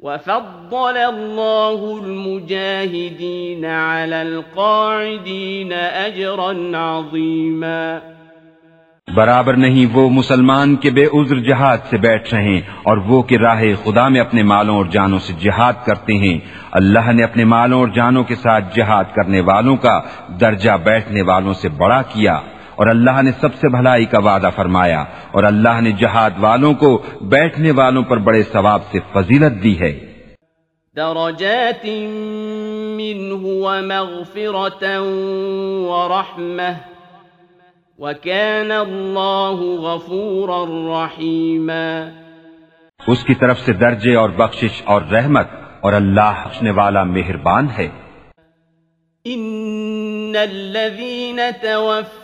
وفضل 0.00 0.96
الله 0.96 1.98
المجاهدين 2.04 3.64
على 3.64 4.22
القاعدين 4.22 5.72
أجرا 6.06 6.50
عظيما 6.74 7.98
برابر 9.14 9.54
نہیں 9.54 9.86
وہ 9.92 10.10
مسلمان 10.10 10.76
کے 10.76 10.90
بے 10.90 11.04
عذر 11.04 11.38
جہاد 11.38 11.78
سے 11.90 11.96
بیٹھ 11.96 12.34
رہے 12.34 12.42
ہیں 12.42 12.60
اور 12.82 12.96
وہ 12.96 13.22
کہ 13.22 13.36
راہ 13.36 13.64
خدا 13.84 14.08
میں 14.08 14.20
اپنے 14.20 14.42
مالوں 14.42 14.76
اور 14.76 14.84
جانوں 14.84 15.18
سے 15.18 15.32
جہاد 15.32 15.72
کرتے 15.84 16.12
ہیں۔ 16.12 16.38
اللہ 16.72 17.12
نے 17.12 17.22
اپنے 17.24 17.44
مالوں 17.44 17.78
اور 17.80 17.88
جانوں 17.88 18.24
کے 18.24 18.34
ساتھ 18.34 18.76
جہاد 18.76 19.04
کرنے 19.14 19.40
والوں 19.40 19.76
کا 19.76 20.00
درجہ 20.40 20.70
بیٹھنے 20.84 21.22
والوں 21.22 21.52
سے 21.52 21.68
بڑا 21.68 22.02
کیا۔ 22.02 22.40
اور 22.82 22.90
اللہ 22.90 23.22
نے 23.22 23.30
سب 23.40 23.54
سے 23.54 23.68
بھلائی 23.68 24.04
کا 24.04 24.18
وعدہ 24.18 24.50
فرمایا 24.56 25.00
اور 25.30 25.44
اللہ 25.44 25.80
نے 25.80 25.92
جہاد 25.92 26.30
والوں 26.38 26.74
کو 26.74 27.02
بیٹھنے 27.20 27.70
والوں 27.70 28.02
پر 28.02 28.16
بڑے 28.16 28.42
ثواب 28.42 28.80
سے 28.90 28.98
فضیلت 29.12 29.62
دی 29.62 29.80
ہے۔ 29.80 29.92
درجات 30.96 31.86
منه 32.96 33.44
ومغفرة 33.44 34.98
ورحمة 35.88 36.74
وكان 37.98 38.70
الله 38.70 39.64
غفورا 39.78 40.64
رحيما۔ 41.04 42.10
اس 43.06 43.24
کی 43.24 43.34
طرف 43.34 43.60
سے 43.60 43.72
درجے 43.72 44.14
اور 44.14 44.30
بخشش 44.30 44.82
اور 44.84 45.02
رحمت 45.02 45.46
اور 45.80 45.92
اللہ 45.92 46.46
حسن 46.46 46.68
والا 46.68 47.02
مہربان 47.02 47.66
ہے۔ 47.78 47.88
ان 49.24 50.32
الذين 50.40 51.40
توفوا 51.62 52.21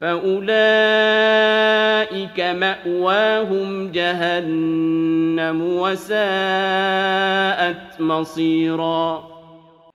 فَأُولَئِكَ 0.00 2.42
مَأْوَاهُمْ 2.42 3.92
جَهَنَّمُ 3.92 5.62
وَسَاءَتْ 5.62 8.00
مَصِيرًا 8.00 9.20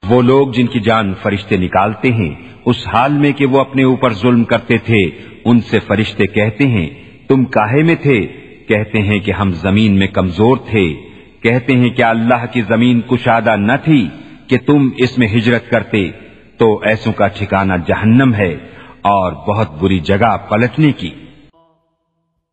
وہ 0.10 0.22
لوگ 0.22 0.52
جن 0.52 0.68
کی 0.68 0.80
جان 0.80 1.14
فرشتے 1.14 1.58
نکالتے 1.58 2.12
ہیں، 2.12 2.36
اس 2.66 2.88
حال 2.88 3.12
میں 3.12 3.32
کہ 3.32 3.46
وہ 3.46 3.60
اپنے 3.60 3.84
اوپر 3.84 4.14
ظلم 4.14 4.44
کرتے 4.44 4.78
تھے، 4.78 5.10
ان 5.46 5.62
سے 5.62 5.80
فرشتے 5.80 6.28
کہتے 6.28 6.68
ہیں، 6.68 6.90
تم 7.28 7.46
کاہے 7.46 7.84
میں 7.84 7.96
تھے؟ 7.96 8.28
کہتے 8.68 9.02
ہیں 9.02 9.20
کہ 9.20 9.32
ہم 9.32 9.52
زمین 9.52 10.00
میں 10.00 10.08
کمزور 10.08 10.58
تھے۔ 10.58 10.94
کہتے 11.42 11.74
ہیں 11.74 11.90
کہ 11.90 12.04
اللہ 12.04 12.46
کی 12.52 12.62
زمین 12.62 13.02
کشادہ 13.02 13.56
نہ 13.56 13.74
تھی 13.84 14.08
کہ 14.48 14.58
تم 14.66 14.90
اس 14.98 15.18
میں 15.18 15.28
ہجرت 15.28 15.70
کرتے، 15.70 16.12
تو 16.58 16.80
ایسوں 16.84 17.14
کا 17.14 17.28
ٹھکانہ 17.28 17.74
جہنم 17.88 18.34
ہے۔ 18.34 18.58
اور 19.04 19.32
بہت 19.32 19.72
بری 19.72 20.00
جگہ 20.00 20.38
پلٹنے 20.50 20.92
کی۔ 20.92 21.12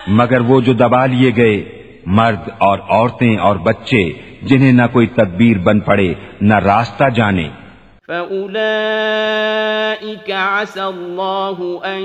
مگر 0.07 0.39
وہ 0.39 0.61
جو 0.61 0.73
دبا 0.73 1.05
لیے 1.05 1.31
گئے 1.35 1.63
مرد 2.05 2.49
اور 2.57 2.79
عورتیں 2.79 3.37
اور 3.37 3.55
بچے 3.55 4.13
جنہیں 4.41 4.71
نہ 4.71 4.81
کوئی 4.93 5.07
تدبیر 5.07 5.57
بن 5.57 5.79
پڑے 5.79 6.13
نہ 6.41 6.53
راستہ 6.53 7.03
جانے۔ 7.15 7.49
فَأُولَئِكَ 8.07 10.31
عَسَى 10.31 10.81
اللَّهُ 10.81 11.81
أَن 11.85 12.01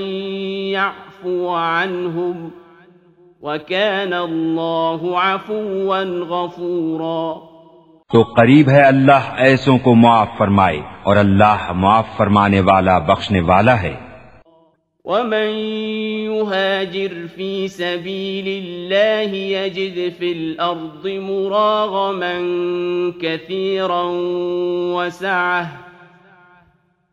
يَعْفُوَ 0.73 1.49
عَنْهُمْ 1.49 2.49
وَكَانَ 3.41 4.13
اللَّهُ 4.13 5.17
عَفُوًّا 5.17 6.25
غَفُورًا 6.29 7.35
تو 8.13 8.21
قریب 8.21 8.69
ہے 8.69 8.81
اللہ 8.81 9.33
ایسوں 9.37 9.77
کو 9.77 9.95
معاف 9.95 10.27
فرمائے 10.37 10.81
اور 11.03 11.15
اللہ 11.15 11.71
معاف 11.71 12.05
فرمانے 12.17 12.59
والا 12.59 12.99
بخشنے 12.99 13.39
والا 13.39 13.81
ہے۔ 13.81 13.95
ومن 15.05 15.47
يهاجر 16.29 17.27
في 17.35 17.67
سبيل 17.67 18.47
الله 18.47 19.35
يجد 19.35 20.13
في 20.17 20.31
الأرض 20.31 21.07
مراغما 21.07 22.33
كثيرا 23.21 24.03
وسعه 24.95 25.90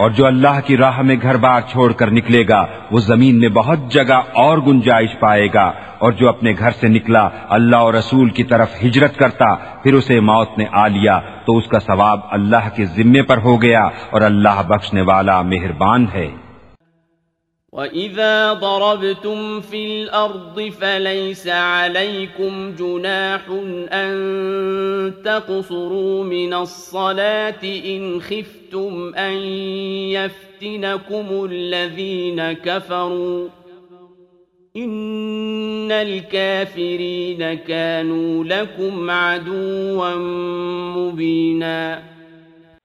اور 0.00 0.10
جو 0.10 0.26
اللہ 0.26 0.60
کی 0.66 0.76
راہ 0.76 1.00
میں 1.00 1.16
گھر 1.22 1.36
بار 1.36 1.60
چھوڑ 1.60 1.92
کر 1.92 2.10
نکلے 2.10 2.48
گا، 2.48 2.66
وہ 2.90 3.00
زمین 3.00 3.40
میں 3.40 3.48
بہت 3.48 3.78
جگہ 3.92 4.20
اور 4.32 4.58
گنجائش 4.58 5.18
پائے 5.20 5.48
گا۔ 5.54 5.72
اور 5.98 6.12
جو 6.12 6.28
اپنے 6.28 6.54
گھر 6.58 6.70
سے 6.70 6.88
نکلا، 6.88 7.28
اللہ 7.48 7.76
اور 7.76 7.94
رسول 7.94 8.30
کی 8.30 8.44
طرف 8.44 8.68
ہجرت 8.84 9.16
کرتا، 9.16 9.54
پھر 9.54 9.94
اسے 9.94 10.20
موت 10.20 10.58
نے 10.58 10.64
آ 10.72 10.86
لیا۔ 10.86 11.20
تو 11.44 11.58
اس 11.58 11.66
کا 11.66 11.78
ثواب 11.78 12.20
اللہ 12.30 12.76
کے 12.76 12.84
ذمے 12.86 13.22
پر 13.22 13.38
ہو 13.38 13.62
گیا 13.62 13.84
اور 14.10 14.20
اللہ 14.20 14.62
بخشنے 14.66 15.00
والا 15.00 15.42
مہربان 15.42 16.06
ہے۔ 16.14 16.49
وَإِذَا 17.72 18.52
ضَرَبْتُمْ 18.52 19.60
فِي 19.60 19.86
الْأَرْضِ 20.02 20.60
فَلَيْسَ 20.80 21.48
عَلَيْكُمْ 21.48 22.74
جُنَاحٌ 22.78 23.40
أَن 23.92 25.14
تَقْصُرُوا 25.24 26.24
مِنَ 26.24 26.54
الصَّلَاةِ 26.54 27.62
إِنْ 27.64 28.20
خِفْتُمْ 28.20 29.14
أَن 29.14 29.32
يَفْتِنَكُمُ 30.10 31.48
الَّذِينَ 31.50 32.52
كَفَرُوا 32.52 33.48
إِنَّ 34.76 35.92
الْكَافِرِينَ 35.92 37.54
كَانُوا 37.54 38.44
لَكُمْ 38.44 39.10
عَدُوًّا 39.10 40.14
مُبِينًا 40.96 42.02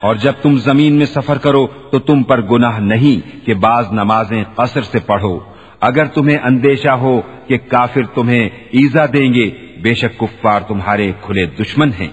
اور 0.04 0.16
جب 0.16 0.34
تم 0.42 0.58
زمین 0.58 0.96
میں 0.96 1.06
سفر 1.06 1.38
کرو 1.38 1.68
تو 1.68 2.00
تم 2.00 2.24
پر 2.24 2.42
گناہ 2.42 2.80
نہیں 2.80 3.46
کہ 3.46 3.54
بعض 3.54 3.92
نمازیں 3.92 4.44
قصر 4.56 4.82
سے 4.82 5.00
پڑھو۔ 5.00 5.40
اگر 5.80 6.06
تمہیں 6.06 6.38
اندیشہ 6.38 6.90
ہو 6.90 7.22
کہ 7.48 7.58
کافر 7.58 8.06
تمہیں 8.14 8.50
ایزا 8.50 9.06
دیں 9.06 9.34
گے، 9.34 9.78
بے 9.82 9.94
شک 9.94 10.20
کفار 10.20 10.62
تمہارے 10.62 11.12
کھلے 11.22 11.46
دشمن 11.46 11.90
ہیں۔ 12.00 12.08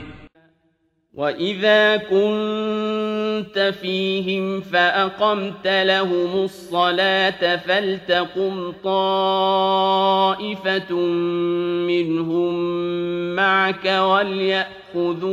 وَإِذَا 1.15 1.97
كنت 3.33 3.75
فيهم 3.81 4.61
فأقمت 4.61 5.67
لهم 5.67 6.45
الصلاة 6.45 7.57
فلتقم 7.57 8.73
طائفة 8.85 10.15
منهم 11.87 12.55
معك 13.35 13.85
وليأخذوا 13.85 15.27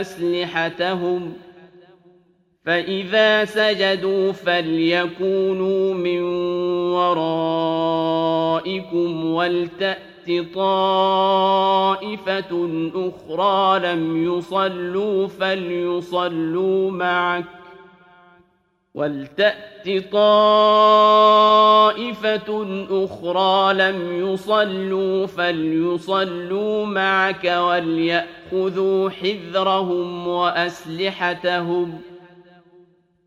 أسلحتهم 0.00 1.32
ۖ 1.42 1.45
فَإِذَا 2.66 3.44
سَجَدُوا 3.44 4.32
فَلْيَكُونُوا 4.32 5.94
مِنْ 5.94 6.22
وَرَائِكُمْ 6.92 8.44
وَلْتَأْتِ 9.24 10.06
طائفة 10.54 12.08
أخرى 12.94 13.78
لم 13.78 14.24
يصلوا 14.24 15.26
فليصلوا 15.28 16.90
معك 16.90 17.44
ولتأت 18.94 20.12
طائفة 20.12 21.06
أخرى 22.90 23.74
لم 23.74 24.28
يصلوا 24.32 25.26
فليصلوا 25.26 26.86
معك 26.86 27.44
وليأخذوا 27.44 29.10
حذرهم 29.10 30.28
وأسلحتهم 30.28 32.00
ۖ 32.12 32.15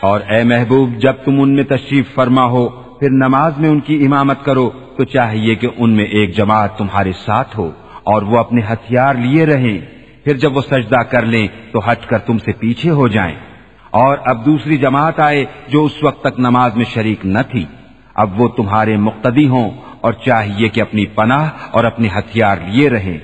اور 0.00 0.20
اے 0.20 0.44
محبوب، 0.44 0.90
جب 0.98 1.12
تم 1.12 1.40
ان 1.40 1.54
میں 1.54 1.64
تشریف 1.64 2.14
فرما 2.14 2.44
ہو، 2.44 2.68
پھر 2.68 3.10
نماز 3.10 3.58
میں 3.58 3.68
ان 3.68 3.80
کی 3.80 4.04
امامت 4.04 4.44
کرو، 4.44 4.70
تو 4.96 5.04
چاہیے 5.04 5.54
کہ 5.54 5.68
ان 5.76 5.90
میں 5.90 6.04
ایک 6.04 6.36
جماعت 6.36 6.78
تمہارے 6.78 7.12
ساتھ 7.12 7.58
ہو 7.58 7.70
اور 8.04 8.22
وہ 8.22 8.38
اپنے 8.38 8.60
ہتھیار 8.72 9.14
لیے 9.14 9.46
رہیں۔ 9.46 9.80
پھر 10.24 10.36
جب 10.36 10.56
وہ 10.56 10.60
سجدہ 10.60 11.02
کر 11.02 11.22
لیں، 11.22 11.46
تو 11.72 11.90
ہٹ 11.90 12.06
کر 12.06 12.18
تم 12.18 12.38
سے 12.38 12.52
پیچھے 12.52 12.90
ہو 12.90 13.08
جائیں۔ 13.08 13.34
اور 13.90 14.18
اب 14.24 14.46
دوسری 14.46 14.76
جماعت 14.76 15.20
آئے، 15.20 15.44
جو 15.68 15.84
اس 15.84 16.02
وقت 16.02 16.20
تک 16.24 16.40
نماز 16.40 16.76
میں 16.76 16.84
شریک 16.84 17.26
نہ 17.26 17.38
تھی۔ 17.50 17.64
اب 18.14 18.40
وہ 18.40 18.48
تمہارے 18.48 18.96
مقتدی 18.96 19.48
ہوں 19.48 19.70
اور 20.00 20.12
چاہیے 20.12 20.68
کہ 20.68 20.80
اپنی 20.80 21.06
پناہ 21.06 21.50
اور 21.70 21.84
اپنے 21.84 22.08
ہتھیار 22.18 22.56
لیے 22.66 22.90
رہیں۔ 22.90 23.18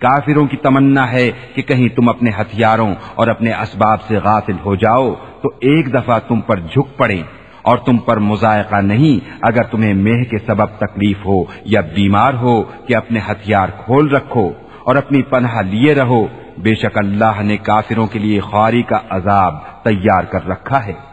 کافروں 0.00 0.46
کی 0.46 0.56
تمنا 0.56 1.12
ہے 1.12 1.30
کہ 1.54 1.62
کہیں 1.62 1.88
تم 1.88 2.08
اپنے 2.08 2.30
ہتھیاروں 2.40 2.94
اور 3.14 3.28
اپنے 3.28 3.52
اسباب 3.52 4.02
سے 4.02 4.16
غافل 4.16 4.56
ہو 4.64 4.74
جاؤ، 4.74 5.14
تو 5.42 5.48
ایک 5.60 5.94
دفعہ 5.94 6.18
تم 6.28 6.40
پر 6.40 6.60
جھک 6.60 6.96
پڑے 6.96 7.22
اور 7.62 7.78
تم 7.78 7.98
پر 7.98 8.16
مذائقہ 8.16 8.80
نہیں، 8.80 9.28
اگر 9.42 9.62
تمہیں 9.62 9.94
میہ 9.94 10.24
کے 10.24 10.38
سبب 10.46 10.78
تکلیف 10.78 11.26
ہو 11.26 11.44
یا 11.64 11.80
بیمار 11.80 12.34
ہو 12.34 12.62
کہ 12.62 12.96
اپنے 12.96 13.20
ہتھیار 13.28 13.68
کھول 13.84 14.08
رکھو 14.08 14.50
اور 14.84 14.96
اپنی 14.96 15.22
پناہ 15.22 15.60
لیے 15.62 15.94
رہو، 15.94 16.26
بے 16.58 16.74
شک 16.74 16.98
اللہ 16.98 17.42
نے 17.42 17.56
کافروں 17.56 18.06
کے 18.06 18.18
لیے 18.18 18.40
خواری 18.40 18.82
کا 18.82 18.98
عذاب 19.10 19.54
تیار 19.84 20.24
کر 20.24 20.48
رکھا 20.48 20.86
ہے۔ 20.86 21.09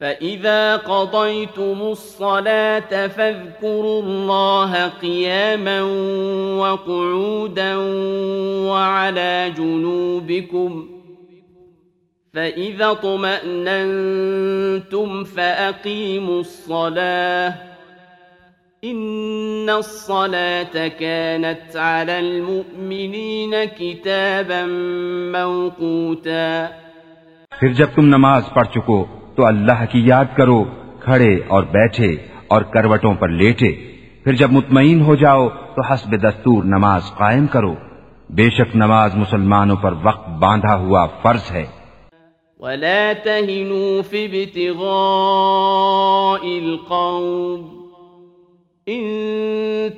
فَإِذَا 0.00 0.76
قَضَيْتُمُ 0.76 1.78
الصَّلَاةَ 1.82 3.06
فَاذْكُرُوا 3.06 4.02
اللَّهَ 4.02 4.88
قِيَامًا 4.88 5.82
وَقُعُودًا 6.60 7.76
وَعَلَى 8.70 9.52
جُنُوبِكُمْ 9.56 10.88
فإذا 12.34 12.92
طمأننتم 12.92 14.04
فأقيموا 15.24 16.40
الصلاة 16.40 17.54
إن 18.84 19.70
الصلاة 19.70 20.88
كانت 20.88 21.76
على 21.76 22.18
المؤمنين 22.18 23.64
كتابا 23.64 24.66
موقوتا 25.32 26.68
پھر 27.60 27.72
جب 27.72 27.86
تم 27.94 28.04
نماز 28.04 28.42
پڑھ 28.54 28.68
چکو 28.74 29.04
تو 29.36 29.46
اللہ 29.46 29.84
کی 29.90 30.06
یاد 30.06 30.24
کرو، 30.36 30.64
کھڑے 31.00 31.36
اور 31.48 31.62
بیٹھے 31.62 32.16
اور 32.48 32.62
کروٹوں 32.62 33.14
پر 33.14 33.28
لیٹے۔ 33.28 33.72
پھر 34.24 34.32
جب 34.32 34.52
مطمئن 34.52 35.00
ہو 35.00 35.14
جاؤ 35.14 35.48
تو 35.48 35.92
حسب 35.92 36.22
دستور 36.22 36.64
نماز 36.64 37.02
قائم 37.18 37.46
کرو۔ 37.46 37.74
بے 38.30 38.50
شک 38.50 38.76
نماز 38.76 39.14
مسلمانوں 39.14 39.76
پر 39.76 39.94
وقت 40.02 40.28
باندھا 40.28 40.76
ہوا 40.76 41.06
فرض 41.22 41.52
ہے۔ 41.52 41.66
وَلَا 42.60 43.12
تَهِنُوا 43.24 44.02
فِي 44.10 44.24
ابتغاء 44.24 44.78
الْقَوْمِ 46.42 47.85
إن 48.90 49.04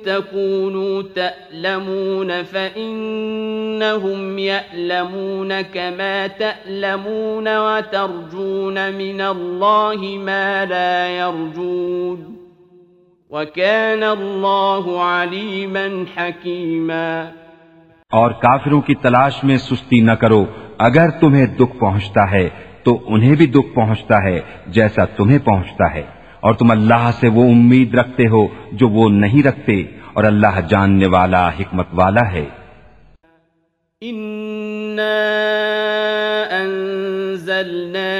تكونوا 0.05 1.01
تألمون 1.13 2.31
فإنهم 2.51 4.39
يألمون 4.39 5.51
كما 5.73 6.27
تألمون 6.37 7.47
وترجون 7.47 8.73
من 8.73 9.21
الله 9.21 10.17
ما 10.17 10.65
لا 10.69 11.07
يرجون 11.07 12.23
وكان 13.29 14.03
الله 14.03 14.97
عليما 14.99 16.03
حكيما 16.17 17.23
اور 18.11 18.31
کافروں 18.31 18.81
کی 18.81 18.95
تلاش 18.95 19.43
میں 19.43 19.57
سستی 19.57 19.99
نہ 19.99 20.11
کرو۔ 20.11 20.45
اگر 20.77 21.09
تمہیں 21.09 21.45
دکھ 21.45 21.79
پہنچتا 21.79 22.31
ہے، 22.31 22.49
تو 22.83 22.99
انہیں 23.07 23.35
بھی 23.35 23.45
دکھ 23.45 23.75
پہنچتا 23.75 24.23
ہے 24.23 24.39
جیسا 24.67 25.05
تمہیں 25.05 25.39
پہنچتا 25.39 25.93
ہے۔ 25.93 26.18
اور 26.39 26.53
تم 26.53 26.71
اللہ 26.71 27.09
سے 27.19 27.27
وہ 27.27 27.43
امید 27.51 27.95
رکھتے 27.95 28.27
ہو 28.27 28.43
جو 28.71 28.89
وہ 28.89 29.09
نہیں 29.09 29.43
رکھتے، 29.47 29.77
اور 30.13 30.23
اللہ 30.23 30.59
جاننے 30.69 31.07
والا 31.07 31.49
حکمت 31.49 31.87
والا 31.93 32.25
ہے۔ 32.31 32.45
انا 34.01 35.15
انزلنا 36.57 38.11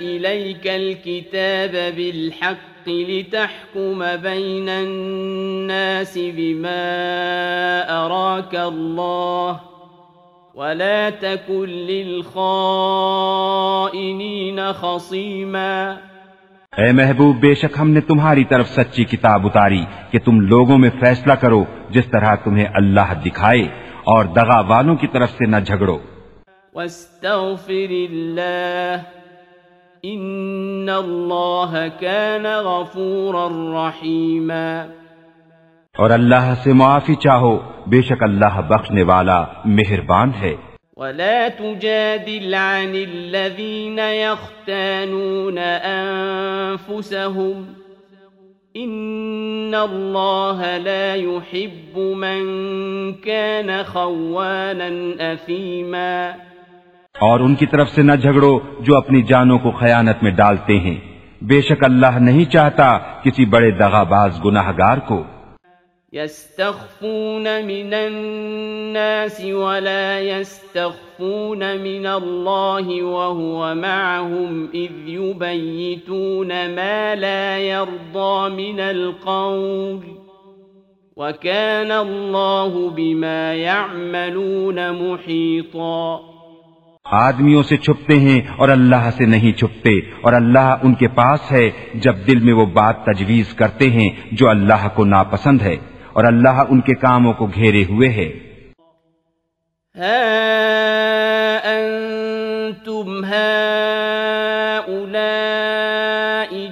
الیک 0.00 0.66
الكتاب 0.68 1.74
بالحق 1.96 2.88
لتحكم 2.88 4.00
بين 4.22 4.68
الناس 4.68 6.14
بما 6.36 6.86
أراك 7.96 8.54
الله 8.54 9.52
ولا 10.54 11.02
تكن 11.20 11.68
للخائنين 11.90 12.58
خصيما 14.80 15.76
اے 16.76 16.92
محبوب 16.92 17.36
بے 17.36 17.54
شک 17.54 17.78
ہم 17.80 17.90
نے 17.90 18.00
تمہاری 18.00 18.44
طرف 18.44 18.68
سچی 18.68 19.04
کتاب 19.04 19.46
اتاری 19.46 19.84
کہ 20.10 20.18
تم 20.24 20.40
لوگوں 20.40 20.78
میں 20.78 20.90
فیصلہ 21.00 21.32
کرو 21.32 21.64
جس 21.90 22.06
طرح 22.06 22.34
تمہیں 22.34 22.66
اللہ 22.74 23.14
دکھائے 23.26 23.62
اور 24.04 24.24
دغا 24.24 24.60
والوں 24.60 24.96
کی 24.96 25.06
طرف 25.06 25.30
سے 25.30 25.46
نہ 25.46 25.56
جھگڑو۔ 25.66 25.98
واستغفر 26.74 27.90
اللہ 27.90 28.96
ان 30.02 30.88
اللہ 30.88 31.86
كان 32.00 32.42
غفورا 32.42 33.48
رحیما۔ 33.48 34.86
اور 35.98 36.10
اللہ 36.10 36.54
سے 36.62 36.72
معافی 36.72 37.14
چاہو 37.14 37.58
بے 37.86 38.02
شک 38.02 38.22
اللہ 38.22 38.60
بخشنے 38.68 39.02
والا 39.02 39.44
مہربان 39.64 40.30
ہے۔ 40.40 40.54
ولا 41.02 41.48
تجادل 41.48 42.54
عن 42.54 42.92
الذين 42.94 43.98
يختانون 43.98 45.58
أنفسهم 45.84 47.62
إن 48.76 49.74
الله 49.74 50.76
لا 50.76 51.14
يحب 51.14 51.98
من 51.98 52.42
كان 53.12 53.70
خوانا 53.86 54.90
أثيما 55.18 56.30
اور 57.20 57.40
ان 57.40 57.54
کی 57.54 57.66
طرف 57.66 57.90
سے 57.90 58.02
نہ 58.02 58.12
جھگڑو 58.12 58.58
جو 58.80 58.96
اپنی 58.96 59.22
جانوں 59.22 59.58
کو 59.58 59.70
خیانت 59.70 60.22
میں 60.22 60.30
ڈالتے 60.30 60.78
ہیں۔ 60.78 60.96
بے 61.40 61.60
شک 61.60 61.84
اللہ 61.84 62.18
نہیں 62.18 62.44
چاہتا 62.44 62.98
کسی 62.98 63.44
بڑے 63.44 63.70
دغا 63.70 64.02
باز 64.02 64.44
گناہ 64.44 64.72
گار 64.78 64.98
کو۔ 64.98 65.24
يستخفون 66.12 67.64
من 67.66 67.94
الناس 67.94 69.44
ولا 69.44 70.20
يستخفون 70.20 71.62
من 71.82 72.06
الله 72.06 73.02
وهو 73.02 73.74
معهم 73.74 74.68
إذ 74.74 74.90
يبيتون 75.06 76.48
ما 76.48 77.14
لا 77.14 77.58
يرضى 77.58 78.48
من 78.48 78.80
القول 78.80 80.02
وكان 81.16 81.92
الله 81.92 82.90
بما 82.90 83.54
يعملون 83.54 84.90
محيطا 84.90 86.18
آدمیوں 87.04 87.62
سے 87.62 87.76
چھپتے 87.76 88.18
ہیں 88.18 88.40
اور 88.58 88.68
اللہ 88.68 89.08
سے 89.16 89.26
نہیں 89.26 89.52
چھپتے 89.52 89.96
اور 90.22 90.32
اللہ 90.32 90.74
ان 90.82 90.94
کے 90.94 91.08
پاس 91.08 91.50
ہے 91.52 91.70
جب 91.94 92.14
دل 92.28 92.40
میں 92.40 92.54
وہ 92.54 92.66
بات 92.66 93.04
تجویز 93.04 93.54
کرتے 93.54 93.90
ہیں 93.90 94.08
جو 94.32 94.48
اللہ 94.48 94.86
کو 94.94 95.04
ناپسند 95.04 95.62
ہے۔ 95.62 95.76
اور 96.12 96.24
اللہ 96.24 96.64
ان 96.68 96.80
کے 96.80 96.94
کاموں 96.94 97.32
کو 97.32 97.46
گھیرے 97.46 97.84
ہوئے 97.84 98.08
ہے۔ 98.08 98.30
انتم 101.64 103.24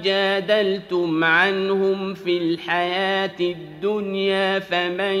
جادلتم 0.03 1.23
عنهم 1.23 2.13
في 2.13 2.37
الحياة 2.37 3.39
الدنيا 3.39 4.59
فمن 4.69 5.17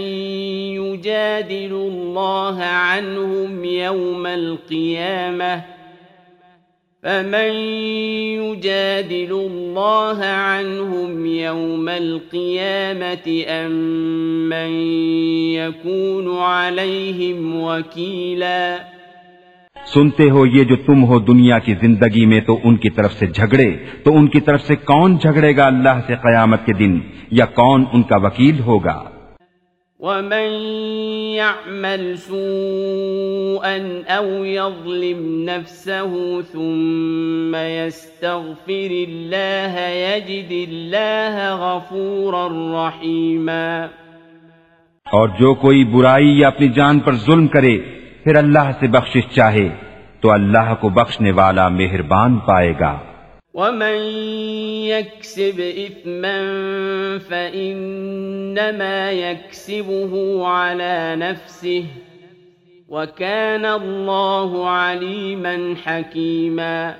يجادل 0.77 1.73
الله 1.73 2.63
عنهم 2.63 3.65
يوم 3.65 4.25
القيامة 4.25 5.80
فمن 7.03 7.51
يجادل 8.41 9.31
الله 9.31 10.25
عنهم 10.25 11.25
يوم 11.25 11.89
القيامة 11.89 13.43
أم 13.47 13.71
من 14.49 14.71
يكون 15.53 16.37
عليهم 16.37 17.63
وكيلاً 17.63 18.77
سنتے 19.93 20.29
ہو 20.29 20.45
یہ 20.45 20.63
جو 20.63 20.75
تم 20.75 21.03
ہو 21.03 21.19
دنیا 21.19 21.59
کی 21.59 21.75
زندگی 21.81 22.25
میں 22.25 22.39
تو 22.39 22.59
ان 22.63 22.75
کی 22.75 22.89
طرف 22.89 23.13
سے 23.13 23.27
جھگڑے، 23.27 23.77
تو 24.03 24.17
ان 24.17 24.27
کی 24.27 24.39
طرف 24.39 24.61
سے 24.61 24.75
کون 24.75 25.17
جھگڑے 25.17 25.57
گا 25.57 25.63
اللہ 25.63 26.01
سے 26.07 26.15
قیامت 26.15 26.65
کے 26.65 26.73
دن؟ 26.73 26.99
یا 27.31 27.45
کون 27.45 27.85
ان 27.93 28.03
کا 28.03 28.17
وکیل 28.17 28.59
ہوگا؟ 28.59 29.10
ومن 30.01 30.51
يعمل 31.35 32.15
سوءا 32.17 33.77
او 34.15 34.45
يظلم 34.45 35.49
نفسه 35.49 36.41
ثم 36.51 37.55
يستغفر 37.55 38.91
الله 38.91 39.79
يجد 39.91 40.51
الله 40.51 41.55
غفورا 41.55 42.47
رحيما۔ 42.49 43.87
اور 45.11 45.29
جو 45.39 45.53
کوئی 45.53 45.83
برائی 45.83 46.39
یا 46.39 46.47
اپنی 46.47 46.69
جان 46.69 46.99
پر 46.99 47.15
ظلم 47.15 47.47
کرے، 47.47 47.77
پھر 48.23 48.35
اللہ 48.35 48.71
سے 48.79 48.87
بخشش 48.87 49.35
چاہے، 49.35 49.69
تو 50.21 50.31
اللہ 50.31 50.73
کو 50.79 50.89
بخشنے 50.89 51.31
والا 51.31 51.67
مہربان 51.67 52.37
پائے 52.37 52.73
گا۔ 52.79 52.99
ومن 53.53 53.95
يكسب 54.83 55.59
إثما 55.59 56.37
فإنما 57.29 59.11
يكسبه 59.11 60.13
على 60.47 61.15
نفسه 61.15 61.81
وكان 62.89 63.65
الله 63.65 64.69
عليما 64.69 65.55
حكيما 65.85 66.91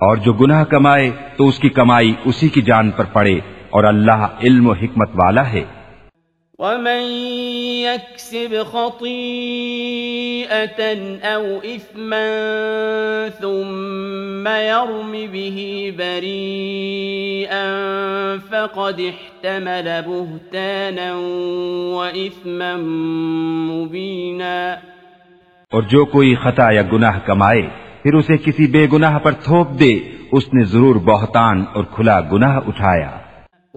اور 0.00 0.16
جو 0.16 0.32
گناہ 0.32 0.64
کمائے 0.64 1.10
تو 1.36 1.48
اس 1.48 1.58
کی 1.58 1.68
کمائی 1.68 2.14
اسی 2.24 2.48
کی 2.48 2.62
جان 2.62 2.90
پر 2.90 3.04
پڑے 3.04 3.38
اور 3.70 3.84
اللہ 3.84 4.26
علم 4.42 4.66
و 4.66 4.72
حکمت 4.72 5.10
والا 5.14 5.52
ہے۔ 5.52 5.64
ومن 6.60 7.02
يكسب 7.86 8.62
خطيئة 8.72 9.10
أو 11.34 11.44
إثما 11.64 12.28
ثم 13.28 14.48
يرم 14.48 15.12
به 15.32 15.58
بريئا 15.98 17.66
فقد 18.50 19.00
احتمل 19.00 20.02
بهتانا 20.02 21.14
وإثما 21.94 22.76
مبينا 23.70 24.76
اور 25.72 25.82
جو 25.82 26.04
کوئی 26.04 26.34
خطا 26.34 26.70
یا 26.70 26.82
گناہ 26.92 27.18
کمائے، 27.26 27.62
پھر 28.02 28.14
اسے 28.14 28.36
کسی 28.36 28.66
بے 28.66 28.86
گناہ 28.92 29.18
پر 29.18 29.32
تھوپ 29.32 29.80
دے، 29.80 29.98
اس 30.32 30.44
نے 30.52 30.64
ضرور 30.64 30.96
بہتان 30.96 31.64
اور 31.74 31.84
کھلا 31.84 32.20
گناہ 32.20 32.60
اٹھایا۔ 32.66 33.27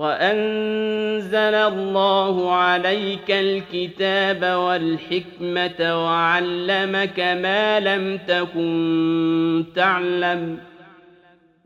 وأنزل 0.00 1.54
الله 1.54 2.52
عليك 2.54 3.30
الكتاب 3.30 4.42
والحكمة 4.42 5.80
وعلمك 5.96 7.18
ما 7.20 7.80
لم 7.80 8.18
تكن 8.26 9.64
تعلم 9.74 10.56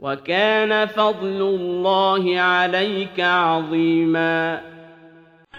وكان 0.01 0.87
فضل 0.87 1.41
الله 1.41 2.25
عليك 2.41 3.21
عظيما 3.21 4.57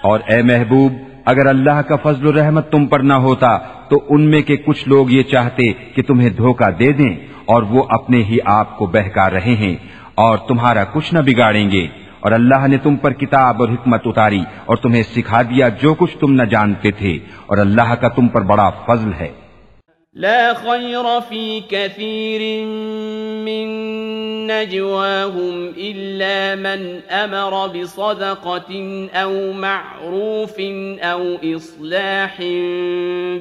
اور 0.02 0.20
اے 0.28 0.42
محبوب، 0.42 0.94
اگر 1.26 1.46
اللہ 1.46 1.82
کا 1.88 1.96
فضل 1.96 2.28
و 2.28 2.34
رحمت 2.34 2.72
تم 2.72 2.86
پر 2.86 3.00
نہ 3.00 3.14
ہوتا، 3.14 3.58
تو 3.90 4.06
ان 4.10 4.30
میں 4.32 4.42
کے 4.42 4.58
کچھ 4.58 4.88
لوگ 4.90 5.12
یہ 5.12 5.24
چاہتے 5.24 5.74
کہ 5.96 6.02
تمہیں 6.02 6.30
دھوکہ 6.30 6.70
دے 6.72 6.92
دیں 6.92 7.16
اور 7.46 7.64
وہ 7.64 7.84
اپنے 7.90 8.24
ہی 8.24 8.38
آپ 8.46 8.78
کو 8.78 8.86
بہکا 8.86 9.30
رہے 9.30 9.56
ہیں 9.56 9.76
اور 10.16 10.38
تمہارا 10.38 10.84
کچھ 10.84 11.14
نہ 11.14 11.20
بگاڑیں 11.20 11.72
گے۔ 11.72 11.88
اور 12.26 12.32
اللہ 12.32 12.68
نے 12.68 12.78
تم 12.78 12.96
پر 12.96 13.14
کتاب 13.14 13.62
اور 13.62 13.70
حکمت 13.70 14.02
اتاری 14.06 14.44
اور 14.66 14.78
تمہیں 14.78 15.04
سکھا 15.04 15.42
دیا 15.42 15.70
جو 15.70 15.94
کچھ 15.94 16.18
تم 16.18 16.34
نہ 16.34 16.44
جانتے 16.44 16.92
تھے 16.92 17.20
اور 17.46 17.58
اللہ 17.58 17.96
کا 18.02 18.08
تم 18.08 18.28
پر 18.28 18.42
بڑا 18.42 18.70
فضل 18.70 19.10
ہے۔ 19.20 19.32
لا 20.16 20.52
خير 20.56 21.20
في 21.30 21.60
كثير 21.70 22.66
من 23.46 23.68
نجواهم 24.48 25.70
إلا 25.78 26.56
من 26.56 27.00
أمر 27.12 27.74
بصدقة 27.74 28.74
أو 29.24 29.52
معروف 29.56 30.60
أو 31.04 31.36
إصلاح 31.44 32.42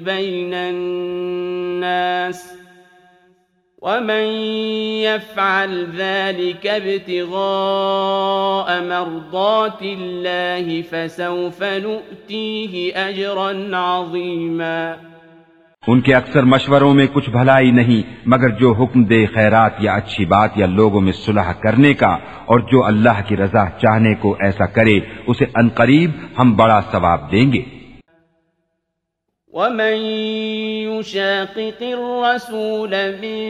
بين 0.02 0.54
الناس۔ 0.54 2.63
ومن 3.84 4.24
يفعل 5.04 5.72
ذلك 5.96 6.66
ابتغاء 6.66 7.38
مرضات 8.82 9.82
الله 9.82 10.82
فسوف 10.82 11.62
نؤتيه 11.62 12.74
أجرا 13.08 13.50
عظيما 13.80 14.78
ان 15.88 16.00
کے 16.00 16.14
اکثر 16.14 16.42
مشوروں 16.42 16.94
میں 16.94 17.06
کچھ 17.12 17.30
بھلائی 17.30 17.70
نہیں 17.70 18.02
مگر 18.26 18.48
جو 18.48 18.72
حکم 18.72 19.04
دے 19.04 19.26
خیرات 19.26 19.72
یا 19.78 19.92
اچھی 19.94 20.24
بات 20.24 20.50
یا 20.56 20.66
لوگوں 20.66 21.00
میں 21.00 21.12
صلح 21.12 21.52
کرنے 21.52 21.94
کا 21.94 22.12
اور 22.46 22.60
جو 22.60 22.84
اللہ 22.84 23.18
کی 23.26 23.36
رضا 23.36 23.68
چاہنے 23.70 24.14
کو 24.14 24.36
ایسا 24.40 24.66
کرے 24.66 24.98
اسے 25.26 25.44
انقریب 25.54 26.10
ہم 26.38 26.56
بڑا 26.56 26.80
ثواب 26.92 27.32
دیں 27.32 27.52
گے۔ 27.52 27.62
ومن 29.52 29.94
يشاقق 31.04 31.80
الرسول 31.82 32.92
من 33.22 33.40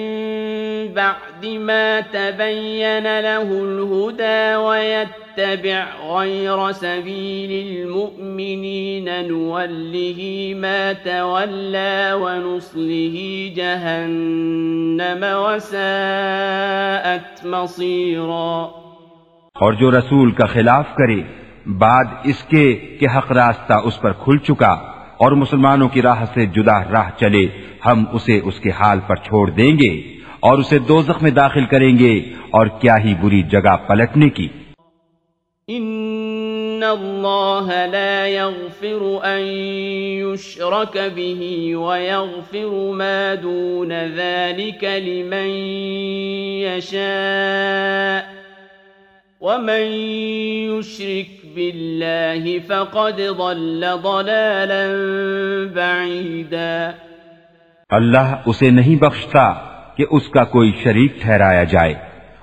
بعد 0.95 1.47
ما 1.47 2.01
تبين 2.01 3.21
له 3.21 3.43
الهدى 3.43 4.57
ويتبع 4.57 5.87
غير 6.11 6.73
سبيل 6.73 7.67
المؤمنين 7.67 9.29
نوله 9.29 10.55
ما 10.57 10.93
تولى 10.93 12.13
ونصله 12.23 13.17
جهنم 13.57 15.23
وساءت 15.45 17.31
مصيرا 17.45 18.71
اور 19.57 19.73
جو 19.75 19.91
رسول 19.91 20.29
کا 20.41 20.47
خلاف 20.55 20.87
کرے، 20.97 21.21
بعد 21.85 22.07
اس 22.25 22.41
کے 22.51 22.67
کہ 23.01 23.07
حق 23.17 23.29
راستہ 23.33 23.75
اس 23.85 23.97
پر 24.01 24.13
کھل 24.25 24.39
چکا 24.49 24.75
اور 25.17 25.33
مسلمانوں 25.33 25.89
کی 25.89 26.03
راہ 26.03 26.25
سے 26.35 26.47
جدا 26.47 26.79
راہ 26.85 27.11
چلے، 27.21 27.47
ہم 27.87 28.05
اسے 28.13 28.41
اس 28.45 28.61
کے 28.61 28.71
حال 28.71 28.99
پر 29.07 29.17
چھوڑ 29.17 29.51
دیں 29.51 29.79
گے 29.79 29.93
اور 30.41 30.59
اسے 30.59 30.79
دوزخ 30.79 31.23
میں 31.23 31.31
داخل 31.31 31.65
کریں 31.65 31.99
گے 31.99 32.15
اور 32.51 32.67
کیا 32.81 32.97
ہی 33.05 33.15
بری 33.15 33.43
جگہ 33.43 33.77
پلٹنے 33.87 34.29
کی۔ 34.29 34.49
ان 35.69 36.83
اللہ 36.83 37.69
لا 37.93 38.27
يغفر 38.27 39.03
ان 39.23 39.43
يشرك 40.21 40.97
به 41.17 41.43
ويغفر 41.77 42.73
ما 42.93 43.35
دون 43.35 43.93
ذلك 44.17 44.85
لمن 44.85 45.49
يشاء 46.67 48.44
ومن 49.45 49.83
يشرك 50.73 51.33
بالله 51.57 52.59
فقد 52.61 53.19
ضل 53.41 53.83
ضلالا 54.05 54.85
بعيدا 55.75 56.95
اللہ 57.91 58.33
اسے 58.47 58.71
نہیں 58.71 58.97
بخشتا 59.03 59.45
کہ 59.97 60.05
اس 60.11 60.29
کا 60.29 60.45
کوئی 60.55 60.73
شریک 60.83 61.21
ٹھہرایا 61.23 61.65
جائے 61.73 61.95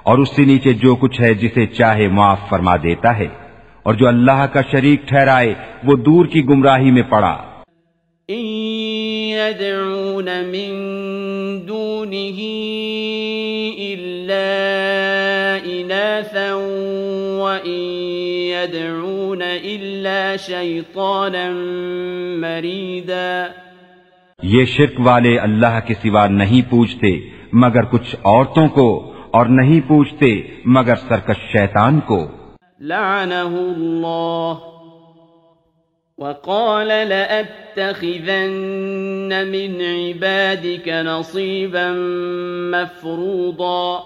اور 0.04 0.20
اس 0.20 0.36
سے 0.36 0.46
نیچے 0.46 0.74
جو 0.84 0.96
کچھ 0.96 1.22
ہے 1.22 1.34
جسے 1.42 1.66
چاہے 1.80 2.08
معاف 2.20 2.48
فرما 2.50 2.76
دیتا 2.84 3.18
ہے 3.18 3.28
اور 3.86 3.94
جو 3.94 4.08
اللہ 4.08 4.46
کا 4.54 4.62
شریک 4.72 5.08
ٹھہرائے 5.08 5.54
وہ 5.84 5.96
دور 6.06 6.26
کی 6.34 6.46
گمراہی 6.50 6.92
میں 6.92 7.08
پڑا۔ 7.10 7.36
يدعون 9.32 10.30
من 10.46 10.72
دونه 11.68 12.71
يدعون 18.64 19.42
إلا 19.42 20.36
شيطانا 20.40 21.50
مريدا. 22.40 23.48
یہ 24.44 24.66
شرک 24.66 25.00
والے 25.00 25.38
اللہ 25.38 25.80
کے 25.88 25.94
سوا 25.94 26.28
نہیں 26.28 26.72
پوچھتے 26.72 27.30
مگر 27.54 27.84
کچھ 27.84 28.16
عورتوں 28.24 28.68
کو 28.68 29.14
اور 29.32 29.46
نہیں 29.46 29.80
پوچھتے 29.88 30.42
مگر 30.66 30.96
سرکش 30.96 31.58
شیطان 31.58 32.00
کو۔ 32.00 32.28
لعنه 32.82 33.58
الله. 33.78 34.54
وقال 36.18 36.88
لأتخذن 36.88 38.14
من 39.48 39.82
عبادك 39.82 40.88
نصيبا 40.88 41.92
مفروضا. 42.72 44.00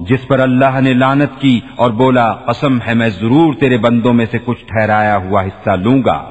جس 0.00 0.28
پر 0.28 0.40
اللہ 0.40 0.80
نے 0.80 0.94
لانت 0.94 1.40
کی 1.40 1.60
اور 1.76 1.90
بولا، 1.90 2.34
قسم 2.34 2.78
ہے 2.86 2.94
میں 2.94 3.08
ضرور 3.08 3.54
تیرے 3.54 3.78
بندوں 3.78 4.12
میں 4.12 4.26
سے 4.30 4.38
کچھ 4.44 4.64
ٹھہرایا 4.64 5.16
ہوا 5.16 5.42
حصہ 5.42 5.70
لوں 5.70 6.04
گا۔ 6.04 6.30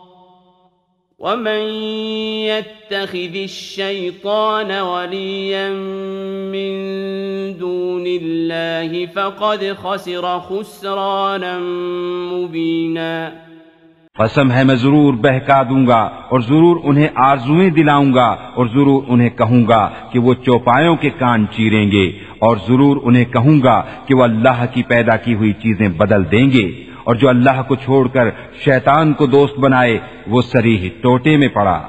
ومن 1.23 1.63
يتخذ 2.45 3.35
الشيطان 3.35 4.71
وليا 4.81 5.69
من 6.55 6.73
دون 7.61 8.07
الله 8.07 9.07
فقد 9.15 9.63
خسر 9.83 10.27
خسرانا 10.49 11.59
مبينا 12.33 13.31
قسم 14.19 14.53
ہے، 14.53 14.65
میں 14.65 14.75
ضرور 14.75 15.15
بہکا 15.15 15.63
دوں 15.63 15.87
گا 15.87 16.03
اور 16.29 16.41
ضرور 16.41 16.77
انہیں 16.85 17.09
آرزویں 17.15 17.71
دلاؤں 17.71 18.15
گا 18.15 18.29
اور 18.55 18.67
ضرور 18.67 19.03
انہیں 19.09 19.31
کہوں 19.31 19.67
گا 19.69 19.89
کہ 20.13 20.19
وہ 20.19 20.35
چوپایوں 20.35 20.97
کے 20.97 21.11
کان 21.11 21.47
چیریں 21.57 21.91
گے 21.91 22.07
اور 22.39 22.57
ضرور 22.69 22.97
انہیں 23.03 23.25
کہوں 23.25 23.63
گا 23.63 23.83
کہ 24.07 24.15
وہ 24.15 24.25
اللہ 24.25 24.65
کی 24.73 24.83
پیدا 24.83 25.17
کی 25.17 25.35
ہوئی 25.35 25.53
چیزیں 25.53 25.89
بدل 25.89 26.31
دیں 26.31 26.51
گے۔ 26.51 26.92
اور 27.05 27.15
جو 27.15 27.29
اللہ 27.29 27.63
کو 27.69 27.75
چھوڑ 27.75 28.09
کر 28.09 28.31
شیطان 28.65 29.13
کو 29.13 29.27
دوست 29.27 29.59
بنائے 29.59 29.99
وہ 30.27 30.43
سریح 30.43 30.89
ٹوٹے 31.03 31.37
میں 31.37 31.49
پڑا۔ 31.49 31.83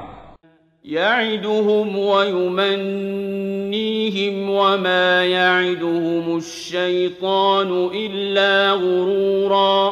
يعدهم 0.88 1.94
ويمنيهم 1.94 4.48
وما 4.48 5.24
يعدهم 5.24 6.34
الشيطان 6.34 7.88
إلا 7.92 8.74
غرورا۔ 8.74 9.90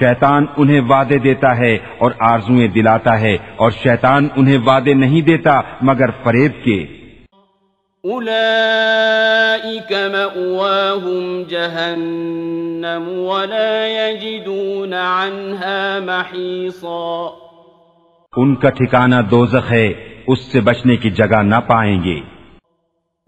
شیطان 0.00 0.46
انہیں 0.56 0.80
وعدے 0.80 1.18
دیتا 1.18 1.58
ہے 1.58 1.74
اور 1.74 2.10
آرزویں 2.20 2.68
دلاتا 2.68 3.20
ہے 3.20 3.34
اور 3.34 3.70
شیطان 3.70 4.28
انہیں 4.36 4.58
وعدے 4.66 4.94
نہیں 4.94 5.20
دیتا 5.20 5.60
مگر 5.82 6.06
فریب 6.24 6.64
کے۔ 6.64 6.99
أولئك 8.04 9.92
مأواهم 9.92 11.42
جهنم 11.48 13.08
ولا 13.08 13.86
يجدون 13.86 14.94
عنها 14.94 15.98
محيصا۔ 16.04 17.28
ان 18.36 18.56
کا 18.56 18.70
ٹھکانہ 18.70 19.14
دوزخ 19.30 19.72
ہے، 19.72 19.92
اس 20.26 20.52
سے 20.52 20.60
بچنے 20.60 20.96
کی 20.96 21.10
جگہ 21.10 21.42
نہ 21.42 21.56
پائیں 21.66 22.04
گے۔ 22.04 22.20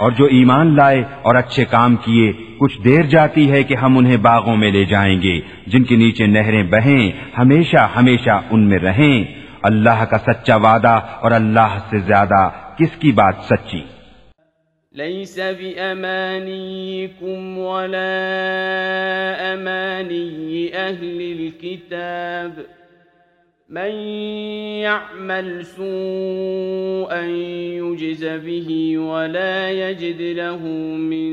اور 0.00 0.10
جو 0.10 0.24
ایمان 0.24 0.76
لائے 0.76 1.02
اور 1.22 1.34
اچھے 1.34 1.64
کام 1.64 1.96
کیے، 1.96 2.32
کچھ 2.58 2.78
دیر 2.84 3.02
جاتی 3.02 3.50
ہے 3.50 3.62
کہ 3.62 3.74
ہم 3.74 3.98
انہیں 3.98 4.16
باغوں 4.16 4.56
میں 4.56 4.70
لے 4.70 4.84
جائیں 4.84 5.22
گے۔ 5.22 5.40
جن 5.66 5.84
کے 5.84 5.96
نیچے 5.96 6.26
نہریں 6.26 6.62
بہیں، 6.62 7.12
ہمیشہ 7.38 7.88
ہمیشہ 7.96 8.40
ان 8.50 8.68
میں 8.68 8.78
رہیں۔ 8.78 9.24
اللہ 9.62 10.04
کا 10.04 10.18
سچا 10.18 10.56
وعدہ 10.56 11.00
اور 11.20 11.30
اللہ 11.30 11.78
سے 11.90 11.98
زیادہ 11.98 12.50
کس 12.78 13.00
کی 13.00 13.12
بات 13.12 13.34
سچی؟ 13.50 13.80
ليس 14.96 15.36
بأمانيكم 15.36 17.58
ولا 17.58 19.54
أماني 19.54 20.66
أهل 20.66 21.38
الكتاب 21.38 22.79
من 23.70 23.90
يعمل 24.82 25.64
سوءا 25.64 27.22
يجز 27.22 28.24
به 28.24 28.98
ولا 28.98 29.70
يجد 29.70 30.20
له 30.20 30.58
من 30.96 31.30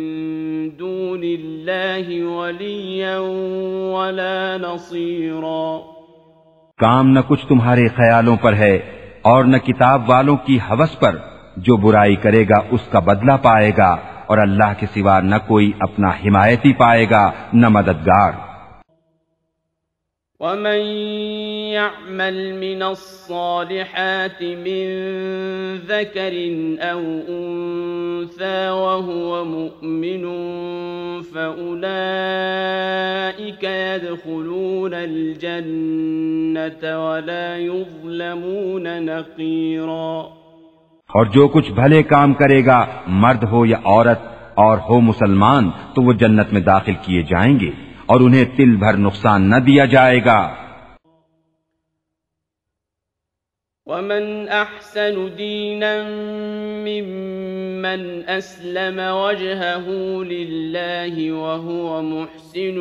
دون 0.78 1.24
الله 1.24 2.24
وليا 2.24 3.18
ولا 3.96 4.58
نصيرا 4.58 5.78
کام 6.80 7.10
نہ 7.10 7.20
کچھ 7.28 7.48
تمہارے 7.48 7.88
خیالوں 7.88 8.36
پر 8.42 8.54
ہے 8.54 8.76
اور 9.22 9.44
نہ 9.44 9.58
کتاب 9.58 10.10
والوں 10.10 10.36
کی 10.36 10.58
حوث 10.70 11.00
پر 11.00 11.18
جو 11.58 11.78
برائی 11.78 12.16
کرے 12.16 12.44
گا 12.44 12.62
اس 12.72 12.82
کا 12.92 13.00
بدلہ 13.00 13.38
پائے 13.42 13.72
گا 13.78 13.96
اور 14.26 14.38
اللہ 14.38 14.80
کے 14.80 14.86
سوا 14.94 15.20
نہ 15.20 15.36
کوئی 15.48 15.72
اپنا 15.80 16.10
حمایتی 16.10 16.74
پائے 16.74 17.06
گا، 17.10 17.32
نہ 17.54 17.70
مددگار۔ 17.70 18.47
ومن 20.40 20.82
يعمل 21.74 22.36
من 22.56 22.84
الصالحات 22.84 24.42
من 24.42 24.86
ذكر 25.76 26.34
أو 26.82 27.02
أنثى 27.30 28.70
وهو 28.70 29.46
مؤمن 29.46 30.24
فأولئك 31.34 31.94
يدخلون 33.64 34.94
الجنة 34.94 36.84
ولا 36.84 37.58
يظلمون 37.58 38.88
نقيرا 39.02 40.22
اور 41.10 41.26
جو 41.26 41.48
کچھ 41.48 41.72
بھلے 41.72 42.04
کام 42.04 42.34
کرے 42.34 42.66
گا 42.66 42.86
مرد 43.08 43.44
ہو 43.44 43.66
یا 43.66 43.78
عورت 43.86 44.22
اور 44.56 44.78
ہو 44.90 45.02
مسلمان 45.02 45.70
تو 45.96 46.02
وہ 46.02 46.14
جنت 46.14 46.54
میں 46.54 46.62
داخل 46.62 46.96
کیے 47.02 47.22
جائیں 47.22 47.60
گے۔ 47.60 47.87
اور 48.08 48.20
انہیں 48.20 48.46
تل 48.58 48.76
بھر 48.76 48.98
نقصان 48.98 49.50
نہ 49.50 49.56
دیا 49.56 49.86
جائے 49.86 50.26
گا۔ 50.26 50.56
ومن 53.86 54.46
احسن 54.50 55.28
دينا 55.38 56.04
ممن 56.88 58.22
اسلم 58.28 59.00
وجهه 59.00 59.88
لله 60.24 61.16
وهو 61.32 62.02
محسن 62.02 62.78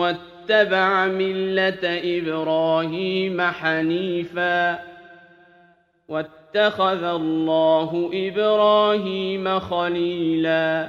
واتبع 0.00 1.06
ملة 1.06 1.84
ابراهيم 2.18 3.40
حنيفا 3.60 4.76
واتخذ 6.08 7.04
الله 7.04 7.90
إبراهيم 8.12 9.48
خليلا 9.58 10.86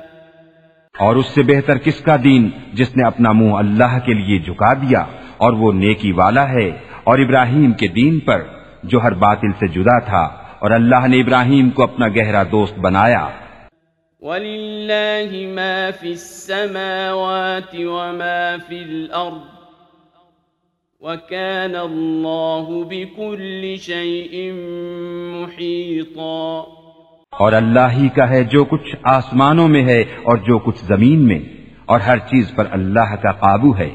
اور 0.99 1.15
اس 1.15 1.26
سے 1.26 1.43
بہتر 1.43 1.77
کس 1.77 2.01
کا 2.01 2.15
دین 2.23 2.49
جس 2.73 2.95
نے 2.95 3.03
اپنا 3.07 3.31
منہ 3.31 3.53
اللہ 3.53 3.99
کے 4.05 4.13
لیے 4.13 4.39
جھکا 4.39 4.73
دیا 4.73 4.99
اور 5.38 5.53
وہ 5.53 5.73
نیکی 5.73 6.11
والا 6.11 6.49
ہے 6.49 6.69
اور 7.03 7.19
ابراہیم 7.19 7.71
کے 7.71 7.88
دین 7.88 8.19
پر 8.19 8.41
جو 8.84 9.01
ہر 9.01 9.11
باطل 9.11 9.51
سے 9.59 9.67
جدا 9.67 9.99
تھا 9.99 10.23
اور 10.59 10.71
اللہ 10.71 11.07
نے 11.07 11.21
ابراہیم 11.21 11.69
کو 11.69 11.84
اپنا 11.84 12.07
گہرا 12.07 12.43
دوست 12.43 12.80
بنایا۔ 12.80 13.30
وَلِلَّهِ 14.21 15.45
مَا 15.45 15.89
فِي 15.99 16.09
السَّمَاوَاتِ 16.09 17.84
وَمَا 17.84 18.55
فِي 18.67 18.84
الْأَرْضِ 18.84 19.59
وَكَانَ 20.99 21.77
اللَّهُ 21.77 22.84
بِكُلِّ 22.84 23.76
شَيْءٍ 23.76 24.53
مُحِيطًا 25.41 26.78
اور 27.40 27.52
اللہ 27.53 27.88
ہی 27.91 28.07
کا 28.16 28.26
ہے 28.30 28.44
جو 28.44 28.61
کچھ 28.64 28.90
آسمانوں 29.03 29.68
میں 29.68 29.84
ہے 29.86 30.02
اور 30.02 30.38
جو 30.38 30.56
کچھ 30.60 30.82
زمین 30.86 31.20
میں، 31.28 31.40
اور 31.86 31.99
ہر 31.99 32.18
چیز 32.18 32.45
پر 32.56 32.66
اللہ 32.72 33.10
کا 33.24 33.32
قابو 33.32 33.72
ہے۔ 33.78 33.91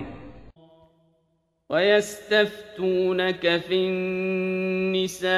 وَيَسْتَفْتُونَكَ 1.70 3.44
فِي 3.68 3.78
النِّسَاءِ 3.86 5.34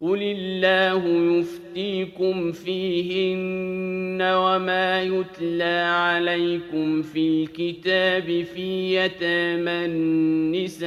قل 0.00 0.22
الله 0.22 1.02
يفتيكم 1.38 2.52
فيهن 2.52 4.20
وما 4.22 5.00
يتلى 5.02 5.78
عليكم 5.94 7.02
في 7.02 7.24
الكتاب 7.28 8.28
في 8.54 8.68
يتامى 8.96 9.78
النساء 9.84 10.86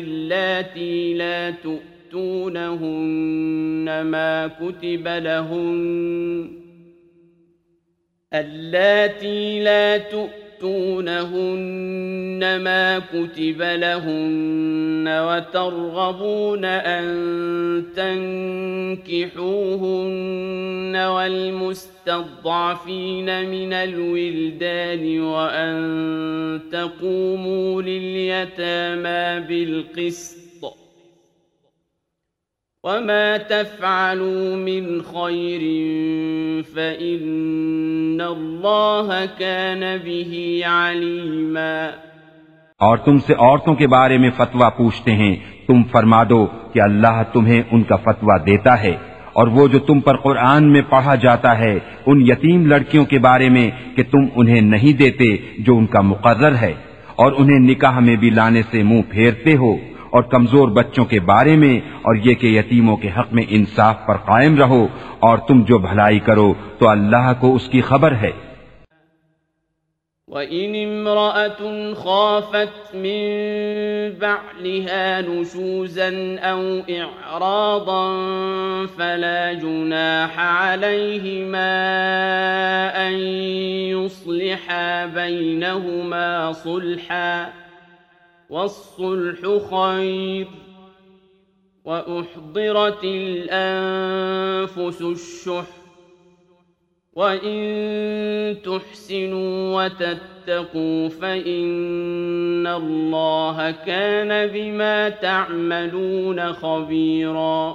اللاتي 0.00 1.14
لا 1.14 1.50
تؤتونهن 2.10 4.02
ما 4.06 4.46
كتب 4.46 5.08
لهن 5.08 6.50
اللاتي 8.34 9.60
لا 9.64 9.98
تؤتونهن 9.98 11.18
ما 12.64 12.98
كتب 12.98 13.62
لهن 13.62 15.08
وترغبون 15.08 16.64
أن 16.64 17.04
تنكحوهن 19.06 19.76
والمستضعفين 20.96 22.50
من 23.50 23.72
الولدان 23.72 25.20
وأن 25.20 26.60
تقوموا 26.72 27.82
لليتامى 27.82 29.46
بالقسط 29.48 30.37
وما 32.88 33.36
تفعلوا 33.38 34.56
من 34.58 34.84
خير 35.06 35.62
فإن 36.74 38.20
الله 38.26 39.26
كان 39.38 39.82
به 39.98 40.32
عليما 40.66 41.74
اور 42.80 42.96
تم 43.04 43.18
سے 43.26 43.34
عورتوں 43.34 43.74
کے 43.74 43.86
بارے 43.94 44.16
میں 44.18 44.30
فتویٰ 44.36 44.70
پوچھتے 44.76 45.12
ہیں، 45.20 45.34
تم 45.66 45.82
فرما 45.92 46.22
دو 46.30 46.40
کہ 46.72 46.80
اللہ 46.82 47.22
تمہیں 47.32 47.60
ان 47.62 47.82
کا 47.82 47.96
فتویٰ 48.04 48.38
دیتا 48.46 48.80
ہے، 48.82 48.94
اور 49.32 49.46
وہ 49.56 49.66
جو 49.68 49.78
تم 49.88 50.00
پر 50.08 50.16
قرآن 50.22 50.72
میں 50.72 50.82
پڑھا 50.90 51.14
جاتا 51.24 51.58
ہے، 51.58 51.74
ان 52.06 52.16
یتیم 52.28 52.66
لڑکیوں 52.66 53.04
کے 53.12 53.18
بارے 53.28 53.48
میں 53.56 53.68
کہ 53.96 54.02
تم 54.12 54.22
انہیں 54.34 54.60
نہیں 54.70 54.98
دیتے 54.98 55.28
جو 55.58 55.76
ان 55.78 55.86
کا 55.94 56.00
مقرر 56.12 56.54
ہے، 56.60 56.72
اور 57.16 57.30
انہیں 57.38 57.70
نکاح 57.70 57.96
میں 58.08 58.16
بھی 58.16 58.30
لانے 58.30 58.62
سے 58.70 58.82
منہ 58.90 59.02
پھیرتے 59.10 59.56
ہو۔ 59.56 59.72
اور 60.10 60.22
کمزور 60.22 60.68
بچوں 60.68 61.04
کے 61.04 61.20
بارے 61.20 61.56
میں 61.56 61.80
اور 61.94 62.14
یہ 62.14 62.34
کہ 62.34 62.46
یتیموں 62.46 62.96
کے 62.96 63.08
حق 63.18 63.32
میں 63.32 63.44
انصاف 63.48 64.06
پر 64.06 64.16
قائم 64.16 64.56
رہو 64.56 64.88
اور 65.18 65.38
تم 65.38 65.62
جو 65.62 65.78
بھلائی 65.78 66.18
کرو 66.18 66.54
تو 66.78 66.88
اللہ 66.88 67.32
کو 67.40 67.54
اس 67.54 67.68
کی 67.68 67.80
خبر 67.80 68.12
ہے۔ 68.12 68.30
وَإِنِ 70.28 70.86
امْرَأَةٌ 70.86 71.94
خَافَتْ 71.94 72.94
مِن 72.94 73.20
بَعْلِهَا 74.18 75.20
نُشُوزًا 75.20 76.50
أَوْ 76.50 76.62
إِعْرَاضًا 76.88 78.06
فَلَا 78.96 79.52
جُنَاحَ 79.52 80.40
عَلَيْهِمَا 80.40 81.72
أَن 83.08 83.12
يُصْلِحَا 83.96 85.04
بَيْنَهُمَا 85.04 86.52
صُلْحًا 86.52 87.67
والصلح 88.50 89.40
خير 89.70 90.46
وأحضرت 91.84 93.04
الأنفس 93.04 95.02
الشح 95.02 95.68
وإن 97.16 97.58
تحسنوا 98.62 99.84
وتتقوا 99.84 101.08
فإن 101.08 102.66
الله 102.66 103.70
كان 103.70 104.46
بما 104.46 105.08
تعملون 105.08 106.52
خبيراً 106.52 107.72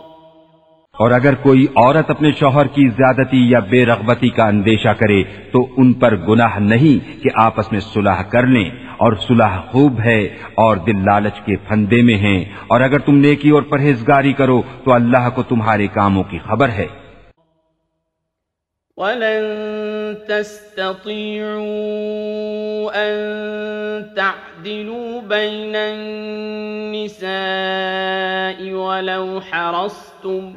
اور 1.00 1.12
اگر 1.12 1.36
کوئی 1.36 1.66
عورت 1.76 2.10
اپنے 2.10 2.32
شوہر 2.32 2.68
کی 2.68 2.90
زیادتی 2.90 3.50
یا 3.50 3.60
بے 3.60 3.86
رغبتی 3.86 4.30
کا 4.30 4.48
اندیشہ 4.48 4.90
کرے 4.90 5.24
تو 5.24 5.68
ان 5.78 5.94
پر 5.94 6.16
گناہ 6.16 6.60
نہیں 6.60 7.24
کہ 7.24 7.30
آپس 7.36 7.72
میں 7.72 7.80
صلح 7.80 8.22
کر 8.22 8.48
لیں۔ 8.48 8.70
اور 9.04 9.14
صلح 9.14 9.60
خوب 9.60 10.00
ہے 10.06 10.38
اور 10.56 10.78
دل 10.78 11.06
لالچ 11.06 11.46
کے 11.46 11.56
پھندے 11.56 12.04
میں 12.04 12.16
ہیں۔ 12.16 12.46
اور 12.68 12.82
اگر 12.82 13.00
تم 13.00 13.18
نیکی 13.18 13.50
اور 13.50 13.62
پرہیزگاری 13.62 14.34
کرو 14.34 14.62
تو 14.84 14.94
اللہ 14.94 15.30
کو 15.36 15.44
تمہارے 15.44 15.88
کاموں 15.88 16.24
کی 16.24 16.40
خبر 16.40 16.70
ہے۔ 16.70 16.88
وَلَن 18.98 19.48
تَسْتَطِيعُوا 20.28 22.94
أَن 22.94 23.12
تَعْدِلُوا 24.16 25.22
بَيْنَ 25.28 25.78
النِّسَاءِ 25.78 28.72
وَلَوْ 28.72 29.40
حَرَصْتُمْ 29.52 30.52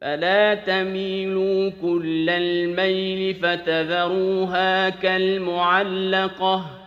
فلا 0.00 0.54
تميلوا 0.64 1.70
كل 1.80 2.28
الميل 2.28 3.32
فتذروها 3.32 4.88
كالمعلقة 5.00 6.85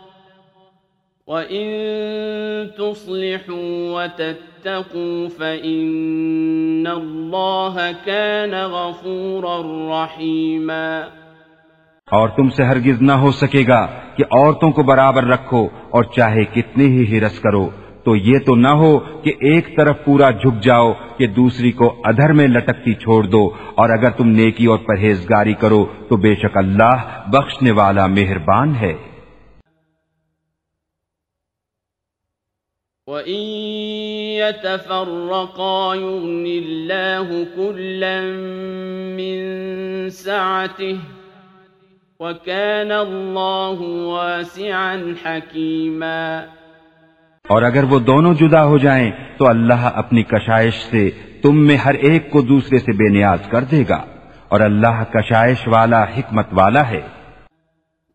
وإن 1.29 2.67
اور 12.11 12.29
تم 12.29 12.49
سے 12.49 12.63
ہرگز 12.63 13.01
نہ 13.01 13.11
ہو 13.11 13.31
سکے 13.31 13.63
گا 13.67 13.87
کہ 14.17 14.23
عورتوں 14.31 14.71
کو 14.71 14.83
برابر 14.83 15.23
رکھو 15.23 15.67
اور 15.89 16.03
چاہے 16.03 16.43
کتنی 16.43 16.85
ہی 16.85 17.17
ہرس 17.17 17.39
کرو۔ 17.39 17.69
تو 18.03 18.15
یہ 18.15 18.39
تو 18.45 18.55
نہ 18.55 18.67
ہو 18.67 18.99
کہ 18.99 19.29
ایک 19.29 19.77
طرف 19.77 20.05
پورا 20.05 20.29
جھک 20.29 20.63
جاؤ 20.63 20.93
کہ 21.17 21.27
دوسری 21.27 21.71
کو 21.71 21.95
ادھر 22.03 22.33
میں 22.33 22.47
لٹکتی 22.47 22.93
چھوڑ 22.93 23.23
دو۔ 23.23 23.49
اور 23.75 23.89
اگر 23.89 24.09
تم 24.09 24.29
نیکی 24.29 24.65
اور 24.65 24.77
پرہیزگاری 24.77 25.53
کرو 25.53 25.85
تو 26.09 26.17
بے 26.17 26.35
شک 26.35 26.57
اللہ 26.57 27.21
بخشنے 27.27 27.71
والا 27.71 28.07
مہربان 28.07 28.75
ہے۔ 28.75 28.93
وَإِن 33.09 33.41
يَتَفَرَّقَا 34.37 35.93
يُغْنِ 35.95 36.45
اللَّهُ 36.47 37.43
كُلًّا 37.55 38.21
مِّن 39.15 39.39
سَعَتِهِ 40.09 40.97
وَكَانَ 42.19 42.91
اللَّهُ 42.91 43.79
وَاسِعًا 44.05 45.13
حَكِيمًا 45.25 46.45
اور 47.47 47.61
اگر 47.61 47.83
وہ 47.83 47.99
دونوں 47.99 48.33
جدا 48.33 48.65
ہو 48.65 48.77
جائیں 48.77 49.11
تو 49.37 49.47
اللہ 49.47 49.89
اپنی 49.95 50.23
کشائش 50.23 50.73
سے 50.73 51.09
تم 51.41 51.67
میں 51.67 51.77
ہر 51.77 51.93
ایک 51.93 52.31
کو 52.31 52.41
دوسرے 52.41 52.77
سے 52.77 52.91
بے 52.91 53.09
نیاز 53.09 53.39
کر 53.49 53.61
دے 53.61 53.83
گا 53.89 54.05
اور 54.47 54.59
اللہ 54.59 55.03
کشائش 55.13 55.67
والا 55.67 56.03
حکمت 56.03 56.47
والا 56.51 56.89
ہے۔ 56.89 57.01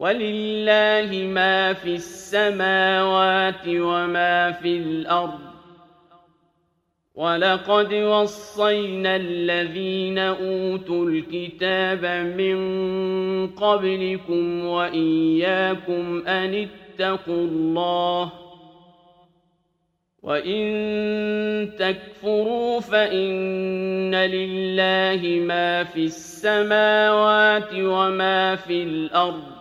وَلِلَّهِ 0.04 1.26
مَا 1.26 1.72
فِي 1.72 1.94
السَّمَاوَاتِ 1.94 3.64
وَمَا 3.68 4.52
فِي 4.52 4.76
الْأَرْضِ 4.76 5.40
وَلَقَدْ 7.14 7.94
وَصَّيْنَا 7.94 9.16
الَّذِينَ 9.16 10.18
أُوتُوا 10.18 11.06
الْكِتَابَ 11.08 12.04
مِن 12.36 12.58
قَبْلِكُمْ 13.56 14.64
وَإِيَّاكُمْ 14.64 16.22
أَنِ 16.28 16.68
اتَّقُوا 16.68 17.44
اللَّهَ 17.48 18.32
وَإِن 20.22 20.64
تَكْفُرُوا 21.78 22.80
فَإِنَّ 22.80 24.14
لِلَّهِ 24.14 25.40
مَا 25.40 25.84
فِي 25.84 26.04
السَّمَاوَاتِ 26.04 27.72
وَمَا 27.74 28.56
فِي 28.56 28.82
الْأَرْضِ 28.82 29.53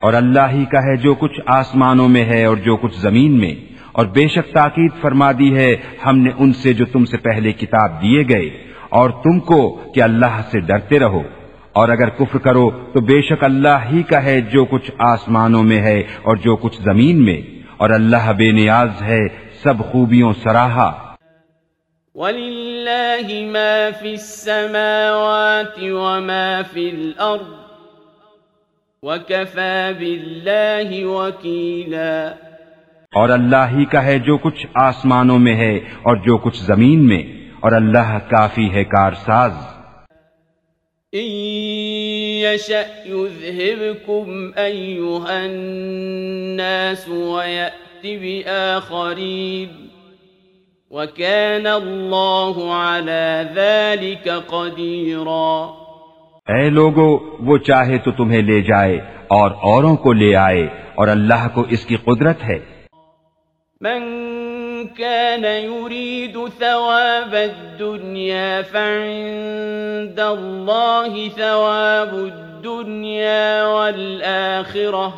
اور 0.00 0.12
اللہ 0.12 0.50
ہی 0.52 0.64
کا 0.64 0.78
ہے 0.78 0.96
جو 0.96 1.14
کچھ 1.14 1.40
آسمانوں 1.46 2.08
میں 2.08 2.24
ہے 2.24 2.44
اور 2.44 2.56
جو 2.56 2.76
کچھ 2.76 2.96
زمین 2.96 3.32
میں۔ 3.32 3.54
اور 3.92 4.06
بے 4.06 4.28
شک 4.28 4.52
تاکید 4.52 4.90
فرما 5.00 5.32
دی 5.32 5.56
ہے 5.56 5.76
ہم 6.06 6.18
نے 6.18 6.30
ان 6.38 6.52
سے 6.52 6.72
جو 6.72 6.84
تم 6.84 7.04
سے 7.04 7.16
پہلے 7.16 7.52
کتاب 7.52 8.02
دیے 8.02 8.22
گئے 8.28 8.50
اور 8.88 9.10
تم 9.10 9.40
کو 9.40 9.80
کہ 9.94 10.02
اللہ 10.02 10.42
سے 10.50 10.60
ڈرتے 10.60 10.98
رہو۔ 10.98 11.22
اور 11.72 11.88
اگر 11.88 12.08
کفر 12.08 12.38
کرو 12.38 12.70
تو 12.70 13.00
بے 13.00 13.22
شک 13.22 13.44
اللہ 13.44 13.78
ہی 13.92 14.02
کا 14.02 14.24
ہے 14.24 14.40
جو 14.40 14.64
کچھ 14.64 14.90
آسمانوں 14.98 15.62
میں 15.62 15.80
ہے 15.80 16.00
اور 16.00 16.36
جو 16.36 16.56
کچھ 16.56 16.82
زمین 16.82 17.24
میں۔ 17.24 17.40
اور 17.76 17.90
اللہ 17.90 18.32
بے 18.36 18.50
نیاز 18.50 19.02
ہے 19.02 19.20
سب 19.62 19.74
خوبیوں 19.92 20.32
سراہا۔ 20.42 21.14
وَلِلَّهِ 22.84 23.44
مَا 23.44 23.90
فِي 23.90 24.10
السَّمَاوَاتِ 24.10 25.90
وَمَا 25.90 26.62
فِي 26.72 26.90
الْأَرْضِ 26.90 27.52
وَكَفَى 29.02 29.92
بِاللَّهِ 29.98 31.02
وَكِيلًا 31.02 32.34
اور 33.14 33.28
اللہ 33.28 33.66
ہی 33.70 33.84
کا 33.84 34.04
ہے 34.04 34.18
جو 34.18 34.38
کچھ 34.38 34.66
آسمانوں 34.74 35.38
میں 35.38 35.56
ہے 35.56 35.76
اور 35.76 36.16
جو 36.16 36.38
کچھ 36.38 36.62
زمین 36.62 37.06
میں 37.06 37.22
اور 37.60 37.72
اللہ 37.72 38.18
کافی 38.30 38.74
ہے 38.74 38.84
کارساز۔ 38.84 39.52
وكان 50.94 51.66
الله 51.66 52.72
على 52.72 53.42
ذلك 53.54 54.28
قديرا۔ 54.46 55.66
اے 56.48 56.70
لوگو 56.70 57.36
وہ 57.40 57.58
چاہے 57.58 57.98
تو 57.98 58.10
تمہیں 58.10 58.42
لے 58.42 58.60
جائے 58.60 58.96
اور 59.28 59.50
اوروں 59.50 59.96
کو 59.96 60.12
لے 60.12 60.36
آئے 60.36 60.62
اور 60.94 61.08
اللہ 61.08 61.48
کو 61.54 61.64
اس 61.70 61.86
کی 61.86 61.96
قدرت 61.96 62.44
ہے۔ 62.44 62.58
من 63.80 64.02
كان 64.96 65.44
يريد 65.44 66.36
ثواب 66.58 67.34
الدنيا 67.34 68.60
فعند 68.72 70.18
الله 70.18 71.26
ثواب 71.36 72.14
الدنيا 72.14 73.66
والآخرة 73.66 75.08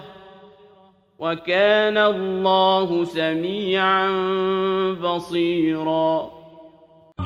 وَكَانَ 1.18 1.98
اللَّهُ 1.98 3.04
سَمِيعًا 3.04 4.06
بَصِيرًا. 5.00 6.28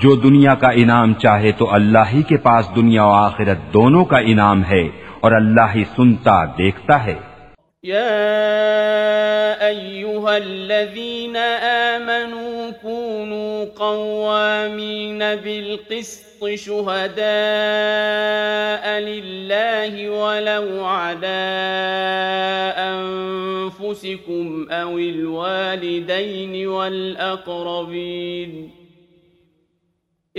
جو 0.02 0.16
دنیا 0.16 0.54
کا 0.54 0.68
انعام 0.68 1.14
چاہے 1.14 1.52
تو 1.52 1.74
اللہ 1.74 1.98
ہی 2.12 2.22
کے 2.22 2.36
پاس 2.36 2.70
دنیا 2.76 3.04
و 3.04 3.10
آخرت 3.10 3.74
دونوں 3.74 4.04
کا 4.04 4.18
انعام 4.18 4.62
ہے 4.64 4.88
اور 5.20 5.32
اللہ 5.32 5.74
ہی 5.74 5.84
سنتا 5.96 6.44
دیکھتا 6.44 7.04
ہے۔ 7.04 7.30
يا 7.85 9.69
أيها 9.69 10.36
الذين 10.36 11.36
آمنوا 11.97 12.70
كونوا 12.70 13.65
قوامين 13.65 15.19
بالقسط 15.19 16.47
شهداء 16.55 17.24
لله 19.01 20.11
ولو 20.11 20.85
على 20.85 21.40
أنفسكم 22.77 24.69
أو 24.70 24.98
الوالدين 24.98 26.66
والأقربين 26.66 28.40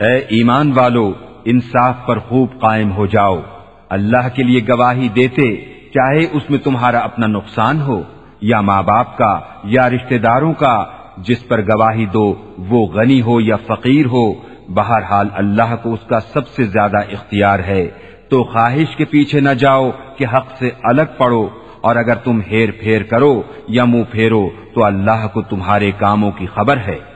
اے 0.00 0.16
ایمان 0.16 0.72
والو، 0.72 1.12
انصاف 1.44 2.06
پر 2.06 2.18
خوب 2.18 2.60
قائم 2.60 2.92
ہو 2.92 3.06
جاؤ۔ 3.06 3.40
اللہ 3.88 4.28
کے 4.34 4.42
لیے 4.42 4.60
گواہی 4.68 5.08
دیتے، 5.08 5.56
چاہے 5.94 6.24
اس 6.32 6.50
میں 6.50 6.58
تمہارا 6.58 6.98
اپنا 6.98 7.26
نقصان 7.26 7.80
ہو، 7.80 8.02
یا 8.40 8.60
ماں 8.60 8.82
باپ 8.82 9.18
کا، 9.18 9.40
یا 9.64 9.90
رشتہ 9.90 10.14
داروں 10.14 10.52
کا، 10.52 10.84
جس 11.16 11.48
پر 11.48 11.62
گواہی 11.62 12.06
دو، 12.06 12.34
وہ 12.58 12.86
غنی 12.86 13.22
ہو 13.22 13.40
یا 13.40 13.56
فقیر 13.56 14.06
ہو، 14.06 14.32
بہرحال 14.68 15.28
اللہ 15.34 15.74
کو 15.82 15.92
اس 15.92 16.08
کا 16.08 16.20
سب 16.20 16.48
سے 16.48 16.64
زیادہ 16.64 16.96
اختیار 16.96 17.58
ہے۔ 17.58 17.88
تو 18.28 18.44
خواہش 18.44 18.96
کے 18.96 19.04
پیچھے 19.04 19.40
نہ 19.40 19.50
جاؤ 19.50 19.90
کہ 20.16 20.26
حق 20.34 20.46
سے 20.58 20.70
الگ 20.82 21.16
پڑو، 21.18 21.48
اور 21.80 21.96
اگر 21.96 22.14
تم 22.14 22.40
ہیر 22.40 22.68
پھیر 22.80 23.02
کرو 23.02 23.42
یا 23.68 23.84
منہ 23.84 24.02
پھیرو، 24.10 24.48
تو 24.74 24.84
اللہ 24.84 25.26
کو 25.32 25.42
تمہارے 25.42 25.90
کاموں 25.90 26.30
کی 26.30 26.46
خبر 26.46 26.76
ہے۔ 26.76 27.15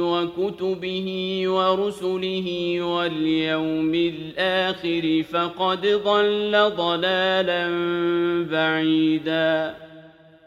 وكتبه 0.00 1.08
ورسله 1.46 2.48
واليوم 2.82 3.92
الآخر 3.94 5.22
فقد 5.30 5.86
ضل 6.04 6.54
ضلالا 6.76 7.64
بعيدا 8.46 9.74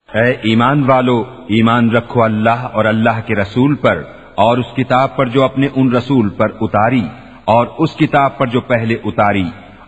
اے 0.10 0.30
ایمان 0.42 0.84
والو، 0.84 1.18
ایمان 1.50 1.90
رکھو 1.92 2.20
اللہ 2.24 2.60
اور 2.74 2.86
اللہ 2.86 3.18
کے 3.28 3.34
رسول 3.36 3.76
پر 3.76 3.98
اور 4.36 4.58
اس 4.58 4.70
کتاب 4.76 5.16
پر 5.18 5.26
جو 5.28 5.44
اپنے 5.44 5.68
ان 5.76 5.86
رسول 5.96 6.30
پر 6.38 6.50
اتاری 6.62 7.06
اور 7.46 7.68
اس 7.78 7.92
کتاب 7.96 8.38
پر 8.38 8.48
جو 8.48 8.62
پہلے 8.70 8.96
اتاری 9.04 9.48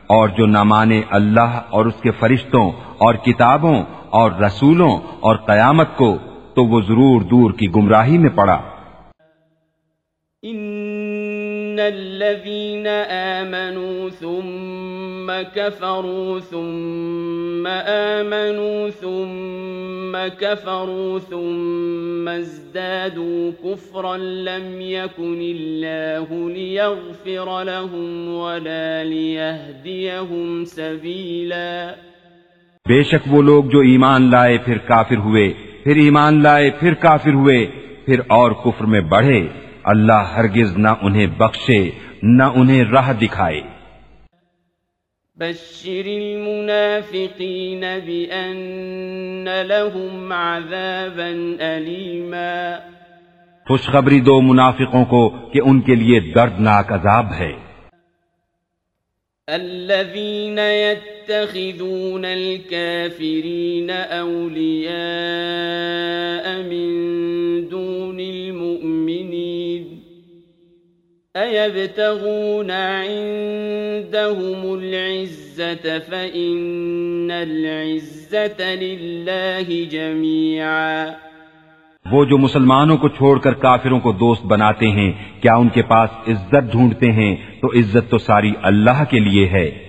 اور 0.10 0.30
جو 0.38 0.46
نہ 0.48 0.64
مانے 0.66 1.02
اللہ 1.12 1.52
اور 1.70 1.84
اس 1.86 1.98
کے 2.02 2.12
فرشتوں 2.20 2.70
اور 3.00 3.16
کتابوں 3.16 3.84
اور 4.10 4.32
رسولوں 4.32 4.98
اور 5.20 5.36
قیامت 5.36 5.98
کو 5.98 6.18
تو 6.54 6.66
وہ 6.66 6.82
ضرور 6.82 7.22
دور 7.22 7.52
کی 7.52 7.68
گمراہی 7.76 8.18
میں 8.18 8.30
پڑا۔ 8.30 8.62
ان 10.44 11.80
الذين 11.80 12.88
آمنوا 13.10 14.10
ثم 14.20 15.32
كفروا 15.54 16.40
ثم 16.40 17.68
آمنوا 17.86 18.90
ثم 19.02 20.18
كفروا 20.40 21.20
ثم 21.30 22.28
ازدادوا 22.28 23.52
كفرا 23.64 24.18
لم 24.18 24.82
يكن 24.82 25.40
الله 25.42 26.50
ليغفر 26.50 27.64
لهم 27.64 28.34
ولا 28.34 29.04
ليهديهم 29.04 30.64
سبيلا 30.66 32.09
بے 32.90 33.04
شک 33.04 33.28
وہ 33.28 33.42
لوگ 33.42 33.64
جو 33.64 33.80
ایمان 33.80 34.32
لائے 34.32 34.58
پھر 34.58 34.78
کافر 34.78 35.16
ہوئے 35.16 35.54
پھر 35.84 35.96
ایمان 35.96 36.44
لائے 36.44 36.70
پھر 36.70 36.94
کافر 36.94 37.34
ہوئے 37.34 37.66
پھر 38.06 38.20
اور 38.28 38.52
کفر 38.52 38.86
میں 38.86 39.02
بڑھے۔ 39.02 39.48
اللہ 39.84 40.34
ہرگز 40.38 40.78
نہ 40.78 40.88
انہیں 41.02 41.28
بخشے 41.28 41.90
نہ 42.24 42.44
انہیں 42.44 42.84
راہ 42.84 43.14
دکھائے۔ 43.14 43.62
بشر 45.36 46.06
المنافقین 46.06 47.84
بأن 48.06 49.48
لهم 49.68 50.32
عذابا 50.32 51.32
علیما 51.60 52.76
خوشخبری 53.68 54.20
دو 54.20 54.42
منافقوں 54.42 55.06
کو 55.06 55.30
کہ 55.54 55.60
ان 55.66 55.82
کے 55.82 55.96
لیے 55.96 56.20
دردناک 56.20 56.94
عذاب 56.94 57.34
ہے۔ 57.34 57.54
الذين 59.48 60.60
يتخذون 61.30 62.26
الكافرين 62.26 63.92
أولياء 64.22 66.62
من 66.62 66.88
دون 67.72 68.20
المؤمنين 68.20 69.84
أَيَبْتَغُونَ 71.36 72.72
عِندَهُمُ 72.72 74.80
الْعِزَّةَ 74.80 75.98
فَإِنَّ 76.10 77.32
الْعِزَّةَ 77.32 78.76
لِلَّهِ 78.76 79.90
جَمِيعًا 79.90 81.06
وہ 82.12 82.26
جو 82.26 82.38
مسلمانوں 82.38 82.98
کو 82.98 83.10
چھوڑ 83.10 83.40
کر 83.40 83.54
کافروں 83.54 84.00
کو 84.00 84.12
دوست 84.12 84.46
بناتے 84.46 84.88
ہیں، 84.88 85.14
کیا 85.42 85.56
ان 85.56 85.70
کے 85.70 85.82
پاس 85.82 86.10
عزت 86.28 86.72
ڈھونڈتے 86.72 87.12
ہیں؟ 87.12 87.36
تو 87.62 87.68
عزت 87.68 88.10
تو 88.10 88.18
ساری 88.18 88.52
اللہ 88.62 89.04
کے 89.10 89.20
لیے 89.20 89.48
ہے۔ 89.48 89.89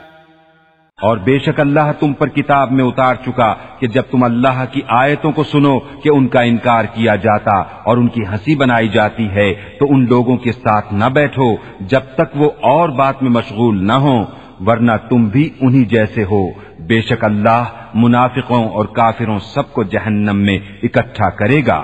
اور 1.01 1.17
بے 1.17 1.39
شک 1.39 1.59
اللہ 1.59 1.91
تم 1.99 2.13
پر 2.13 2.27
کتاب 2.27 2.71
میں 2.71 2.83
اتار 2.85 3.15
چکا 3.25 3.53
کہ 3.79 3.87
جب 3.87 4.01
تم 4.11 4.23
اللہ 4.23 4.63
کی 4.71 4.81
آیتوں 4.87 5.31
کو 5.31 5.43
سنو 5.43 5.79
کہ 5.79 6.09
ان 6.09 6.27
کا 6.27 6.41
انکار 6.41 6.85
کیا 6.85 7.15
جاتا 7.15 7.59
اور 7.59 7.97
ان 7.97 8.07
کی 8.07 8.21
ہنسی 8.21 8.55
بنائی 8.55 8.87
جاتی 8.87 9.27
ہے، 9.27 9.53
تو 9.79 9.85
ان 9.89 10.05
لوگوں 10.09 10.37
کے 10.37 10.51
ساتھ 10.51 10.93
نہ 10.93 11.05
بیٹھو 11.05 11.55
جب 11.81 12.01
تک 12.15 12.35
وہ 12.35 12.51
اور 12.61 12.89
بات 12.89 13.23
میں 13.23 13.31
مشغول 13.31 13.87
نہ 13.87 13.93
ہوں، 13.93 14.25
ورنہ 14.65 14.91
تم 15.09 15.25
بھی 15.25 15.49
انہی 15.61 15.85
جیسے 15.85 16.23
ہو۔ 16.23 16.66
بے 16.87 17.01
شک 17.01 17.23
اللہ 17.23 17.63
منافقوں 17.93 18.69
اور 18.69 18.85
کافروں 18.85 19.39
سب 19.39 19.73
کو 19.73 19.83
جہنم 19.83 20.37
میں 20.37 20.59
اکٹھا 20.83 21.29
کرے 21.29 21.61
گا۔ 21.67 21.83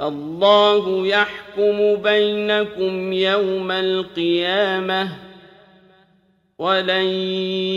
فالله 0.00 1.06
يحكم 1.06 2.02
بينكم 2.02 3.12
يوم 3.12 3.70
القيامة 3.70 5.08
ولن 6.58 7.04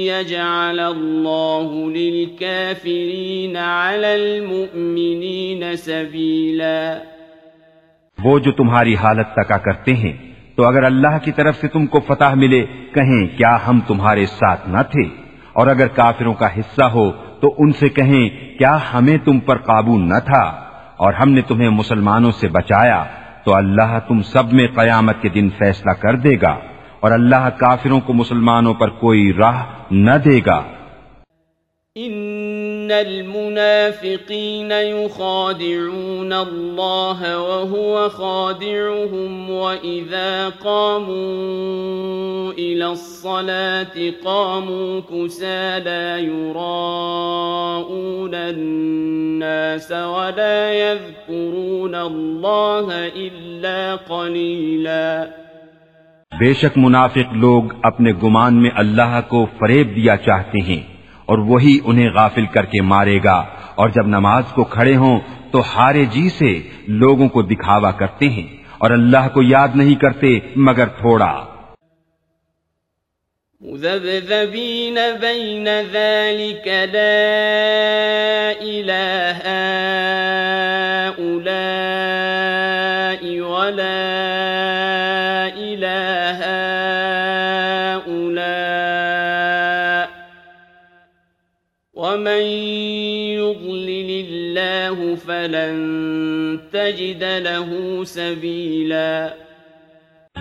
يجعل 0.08 0.80
الله 0.80 1.90
للكافرين 1.90 3.58
على 3.58 4.16
المؤمنين 4.16 5.76
سبيلا 5.76 7.02
وہ 8.24 8.40
جو 8.40 8.52
تمہاری 8.52 8.96
حالت 8.96 9.28
تکا 9.36 9.58
کرتے 9.58 9.94
ہیں، 9.94 10.18
تو 10.56 10.64
اگر 10.64 10.84
اللہ 10.84 11.18
کی 11.24 11.32
طرف 11.32 11.62
سے 11.62 11.68
تم 11.68 11.86
کو 11.86 12.00
فتح 12.00 12.34
ملے، 12.34 12.66
کہیں 12.94 13.38
کیا 13.38 13.58
ہم 13.68 13.80
تمہارے 13.88 14.26
ساتھ 14.26 14.70
نہ 14.70 14.82
تھے؟ 14.92 15.10
اور 15.54 15.68
اگر 15.68 15.88
کافروں 15.88 16.34
کا 16.34 16.60
حصہ 16.60 16.84
ہو، 16.84 17.12
تو 17.40 17.56
ان 17.58 17.72
سے 17.72 17.90
کہیں 17.90 18.30
کیا 18.60 18.78
ہمیں 18.94 19.18
تم 19.26 19.40
پر 19.40 19.58
قابو 19.58 20.00
نہ 20.00 20.20
تھا؟ 20.26 20.70
اور 20.98 21.14
ہم 21.14 21.30
نے 21.32 21.42
تمہیں 21.42 21.70
مسلمانوں 21.70 22.32
سے 22.32 22.48
بچایا، 22.48 23.04
تو 23.46 23.54
اللہ 23.54 23.98
تم 24.08 24.22
سب 24.22 24.54
میں 24.54 24.68
قیامت 24.76 25.22
کے 25.22 25.30
دن 25.30 25.50
فیصلہ 25.58 25.92
کر 25.92 26.16
دے 26.16 26.36
گا، 26.42 26.56
اور 27.00 27.12
اللہ 27.12 27.50
کافروں 27.58 28.00
کو 28.00 28.14
مسلمانوں 28.14 28.74
پر 28.74 28.90
کوئی 28.90 29.34
راہ 29.34 29.64
نہ 29.92 30.18
دے 30.26 30.40
گا۔ 30.46 30.62
ان 31.96 32.14
ان 32.84 32.92
المنافقين 32.92 34.72
يخادعون 34.72 36.34
الله 36.34 37.42
وهو 37.42 38.10
خادعهم 38.10 39.50
واذا 39.50 40.50
قاموا 40.50 42.52
الى 42.52 42.86
الصلاه 42.86 44.12
قاموا 44.24 45.00
كسالى 45.00 46.24
يراءون 46.24 48.32
الناس 48.34 49.92
ولا 49.92 50.74
يذكرون 50.74 51.96
الله 51.96 53.12
الا 53.16 53.98
قليلا 54.08 55.26
بے 56.40 56.54
شک 56.54 56.72
منافق 56.76 57.32
لوگ 57.32 57.64
اپنے 57.84 58.14
گمان 58.24 58.62
میں 58.62 58.72
اللہ 58.76 59.22
کو 59.28 59.48
فریب 59.60 59.96
دیا 59.96 60.18
چاہتے 60.18 60.60
ہیں۔ 60.60 60.93
اور 61.26 61.38
وہی 61.38 61.80
انہیں 61.86 62.10
غافل 62.10 62.46
کر 62.46 62.66
کے 62.66 62.82
مارے 62.82 63.20
گا۔ 63.24 63.46
اور 63.76 63.90
جب 63.90 64.08
نماز 64.08 64.44
کو 64.56 64.64
کھڑے 64.64 64.96
ہوں 64.96 65.20
تو 65.52 65.62
ہارے 65.76 66.06
جی 66.06 66.30
سے 66.30 66.62
لوگوں 66.88 67.30
کو 67.30 67.42
دکھاوا 67.42 67.92
کرتے 67.92 68.30
ہیں 68.30 68.64
اور 68.78 68.92
اللہ 68.92 69.28
کو 69.34 69.42
یاد 69.42 69.68
نہیں 69.76 69.96
کرتے 69.96 70.40
مگر 70.56 70.88
تھوڑا۔ 70.88 71.46
مذبذبين 73.62 74.98
بين 75.22 75.68
ذلك 75.94 76.68
لا 76.68 78.52
إله 78.62 79.50
فلن 95.44 96.58
تجد 96.72 97.24
له 97.24 98.04
سبيلا۔ 98.04 99.28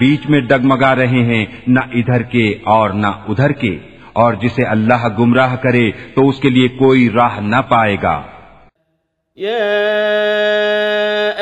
بیچ 0.01 0.20
میں 0.29 0.41
ڈگمگا 0.41 0.97
رہے 0.97 1.07
ہیں 1.07 1.47
نہ 1.66 1.81
ادھر 1.81 2.23
کے 2.23 2.55
اور 2.65 2.91
نہ 2.91 3.07
ادھر 3.07 3.53
کے 3.53 3.79
اور 4.12 4.35
جسے 4.35 4.65
اللہ 4.65 5.09
گمراہ 5.19 5.57
کرے 5.57 5.91
تو 6.15 6.29
اس 6.29 6.39
کے 6.39 6.51
لیے 6.51 6.69
کوئی 6.69 7.11
راہ 7.15 7.41
نہ 7.41 7.57
پائے 7.69 7.97
گا۔ 8.03 8.23
يا 9.39 9.93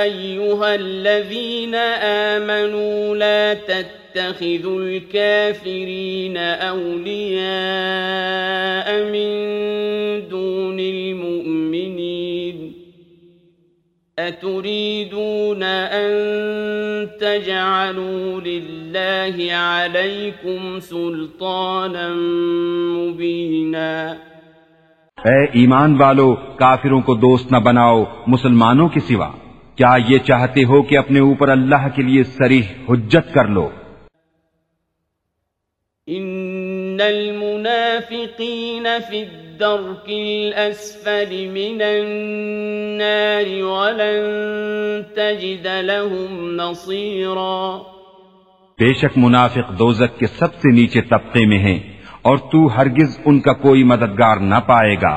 أيها 0.03 0.73
الذين 0.73 1.75
آمنوا 2.03 3.17
لا 3.17 3.55
تتخذوا 3.67 4.81
الكافرين 4.81 6.37
أولياء 6.61 7.29
من 9.13 9.39
دون 10.31 10.79
المؤمنين 10.79 11.60
أتريدون 14.29 15.63
أن 15.93 16.11
تجعلوا 17.21 18.41
لله 18.41 19.51
عليكم 19.53 20.79
سلطانا 20.81 22.09
مبينا؟ 22.97 24.15
اے 25.25 25.45
ایمان 25.45 25.97
والو 26.01 26.35
کافروں 26.35 27.01
کو 27.01 27.15
دوست 27.15 27.53
نہ 27.53 27.57
بناؤ 27.57 28.05
مسلمانوں 28.27 28.89
کے 28.89 29.01
سوا۔ 29.01 29.29
کیا 29.77 29.97
یہ 30.09 30.19
چاہتے 30.19 30.65
ہو 30.65 30.83
کہ 30.83 30.99
اپنے 30.99 31.21
اوپر 31.21 31.49
اللہ 31.49 31.89
کے 31.95 32.03
لیے 32.03 32.25
سریح 32.25 32.63
حجت 32.89 33.35
کر 33.35 33.49
لو؟ 33.49 33.69
إن 36.11 37.01
المنافقين 37.01 38.87
في 39.11 39.40
الدرك 39.63 40.09
الأسفل 40.09 41.33
من 41.49 41.83
النار 41.83 43.49
ولن 43.65 45.05
تجد 45.17 45.67
لهم 45.67 46.61
نصيرا 46.61 47.79
بے 48.79 48.93
شک 49.01 49.19
منافق 49.19 49.79
دوزک 49.79 50.19
کے 50.19 50.27
سب 50.27 50.55
سے 50.55 50.73
نیچے 50.73 51.01
طبقے 51.01 51.45
میں 51.47 51.59
ہیں 51.59 51.79
اور 52.23 52.37
تو 52.53 52.67
ہرگز 52.77 53.19
ان 53.25 53.41
کا 53.41 53.53
کوئی 53.53 53.83
مددگار 53.85 54.37
نہ 54.37 54.61
پائے 54.67 54.95
گا۔ 54.95 55.17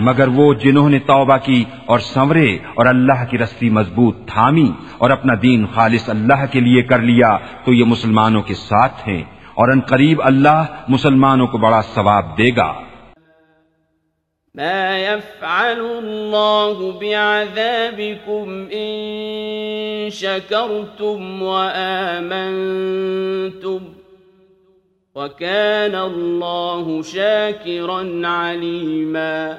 مگر 0.00 0.28
وہ 0.28 0.54
جنہوں 0.54 0.90
نے 0.90 0.98
توبہ 0.98 1.36
کی 1.36 1.64
اور 1.86 1.98
سنورے 1.98 2.54
اور 2.54 2.86
اللہ 2.86 3.30
کی 3.30 3.38
رسی 3.38 3.70
مضبوط 3.70 4.16
تھامی 4.26 4.72
اور 4.98 5.10
اپنا 5.10 5.34
دین 5.42 5.66
خالص 5.74 6.08
اللہ 6.08 6.44
کے 6.50 6.60
لیے 6.60 6.82
کر 6.82 6.98
لیا، 6.98 7.38
تو 7.64 7.72
یہ 7.72 7.84
مسلمانوں 7.84 8.42
کے 8.42 8.54
ساتھ 8.54 9.08
ہیں۔ 9.08 9.22
اور 9.54 9.68
ان 9.68 9.80
قریب 9.80 10.20
اللہ 10.24 10.64
مسلمانوں 10.88 11.46
کو 11.46 11.58
بڑا 11.58 11.80
ثواب 11.94 12.38
دے 12.38 12.56
گا۔ 12.56 12.74
ما 14.54 14.98
يفعل 14.98 15.80
الله 15.80 16.90
بعذابكم 17.00 18.64
إن 18.72 20.10
شكرتم 20.10 21.42
وآمنتم 21.42 23.78
وكان 25.14 25.94
الله 25.94 27.00
شاكرا 27.04 28.26
عليما 28.26 29.52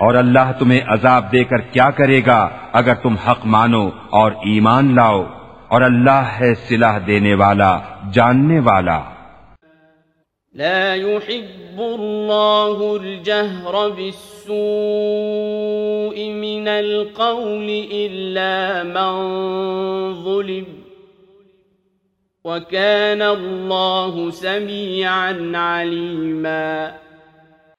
اور 0.00 0.14
اللہ 0.14 0.52
تمہیں 0.58 0.80
عذاب 0.88 1.32
دے 1.32 1.44
کر 1.44 1.56
کیا 1.56 1.90
کرے 1.90 2.20
گا 2.26 2.48
اگر 2.72 2.94
تم 2.94 3.14
حق 3.14 3.46
مانو 3.46 3.90
اور 4.10 4.32
ایمان 4.32 4.94
لاؤ؟ 4.94 5.24
اور 5.68 5.82
اللہ 5.82 6.34
ہے 6.40 6.54
صلاح 6.54 6.98
دینے 7.06 7.34
والا، 7.34 7.80
جاننے 8.12 8.60
والا۔ 8.60 9.02
لا 10.54 10.94
يحب 10.94 11.80
الله 11.80 12.96
الجهر 13.02 13.74
بالسوء 13.96 14.54
من 16.32 16.68
القول 16.68 17.68
إلا 17.92 18.82
من 18.82 19.24
ظلم۔ 20.24 20.86
وكان 22.44 23.22
الله 23.22 24.28
سميعا 24.32 25.32
عليما 25.54 26.86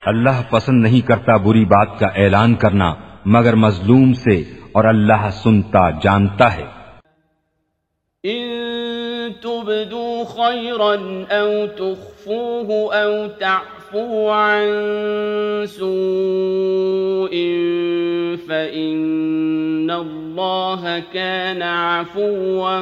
اللہ 0.08 0.42
پسند 0.50 0.84
نہیں 0.84 1.08
کرتا 1.08 1.38
بری 1.38 1.66
بات 1.66 2.00
کا 2.00 2.08
اعلان 2.08 2.56
کرنا، 2.56 2.94
مگر 3.26 3.56
مظلوم 3.56 4.14
سے 4.14 4.44
اور 4.72 4.84
اللہ 4.84 5.30
سنتا، 5.32 5.90
جانتا 5.90 6.56
ہے۔ 6.56 6.66
ان 8.24 8.68
تبدو 9.44 10.24
خيرا 10.24 10.96
او 11.30 11.68
تخفوه 11.76 12.74
او 12.74 13.28
تعفو 13.40 14.30
عن 14.30 14.68
سوء 15.66 17.36
فإن 18.48 19.90
الله 19.92 20.98
كان 21.12 21.62
عفوا 21.62 22.82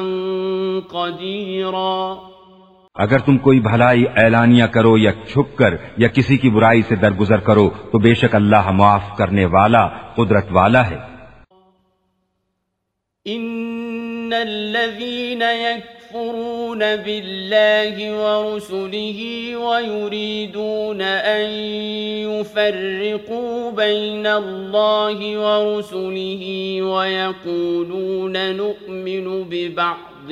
قديرا 0.90 2.14
اگر 2.98 3.18
تم 3.18 3.38
کوئی 3.38 3.60
بھلائی 3.60 4.04
اعلانیہ 4.16 4.64
کرو 4.64 4.98
یا 4.98 5.12
چھپ 5.12 5.58
کر 5.58 5.74
یا 5.96 6.08
کسی 6.08 6.36
کی 6.36 6.50
برائی 6.50 6.82
سے 6.82 6.94
درگزر 6.94 7.36
کرو، 7.36 7.70
تو 7.92 7.98
بے 7.98 8.14
شک 8.14 8.34
اللہ 8.34 8.70
معاف 8.70 9.16
کرنے 9.18 9.44
والا، 9.44 9.86
قدرت 10.14 10.46
والا 10.50 10.90
ہے۔ 10.90 10.96
ان 13.24 14.32
الذين 14.32 15.42
يكفرون 15.42 16.78
بالله 16.78 17.96
ورسله 18.12 19.20
ويريدون 19.66 21.00
ان 21.02 21.50
يفرقوا 22.40 23.70
بين 23.70 24.26
الله 24.26 25.38
ورسله 25.38 26.42
ويقولون 26.82 28.36
نؤمن 28.56 29.42
ببعض 29.48 30.30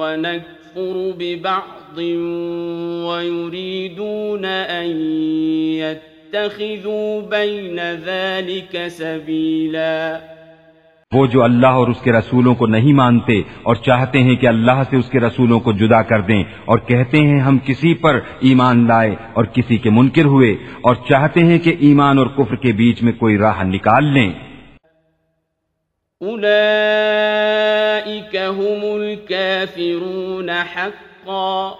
ونكفر 0.00 0.55
يكفر 0.76 1.12
ببعض 1.18 1.98
ويريدون 3.08 4.44
أن 4.44 4.88
يتخذوا 5.80 7.20
بين 7.22 7.78
ذلك 7.80 8.88
سبيلا 8.88 10.20
وہ 11.12 11.26
جو 11.32 11.42
اللہ 11.42 11.76
اور 11.80 11.88
اس 11.88 12.00
کے 12.04 12.12
رسولوں 12.12 12.54
کو 12.54 12.66
نہیں 12.66 12.92
مانتے 12.92 13.38
اور 13.62 13.76
چاہتے 13.84 14.22
ہیں 14.22 14.34
کہ 14.36 14.46
اللہ 14.46 14.82
سے 14.90 14.96
اس 14.96 15.08
کے 15.10 15.20
رسولوں 15.20 15.60
کو 15.60 15.72
جدا 15.72 16.00
کر 16.02 16.20
دیں 16.20 16.42
اور 16.64 16.78
کہتے 16.88 17.18
ہیں 17.18 17.40
ہم 17.40 17.58
کسی 17.66 17.92
پر 18.00 18.18
ایمان 18.40 18.86
لائے 18.86 19.14
اور 19.32 19.44
کسی 19.54 19.76
کے 19.78 19.90
منکر 19.90 20.24
ہوئے 20.34 20.50
اور 20.80 20.94
چاہتے 21.08 21.44
ہیں 21.44 21.58
کہ 21.58 21.74
ایمان 21.80 22.18
اور 22.18 22.26
کفر 22.36 22.56
کے 22.56 22.72
بیچ 22.72 23.02
میں 23.02 23.12
کوئی 23.12 23.38
راہ 23.38 23.62
نکال 23.64 24.04
لیں۔ 24.14 24.30
أولئك 26.26 26.46
هم 28.36 28.80
الكافرون 28.84 30.50
حقا 30.50 31.78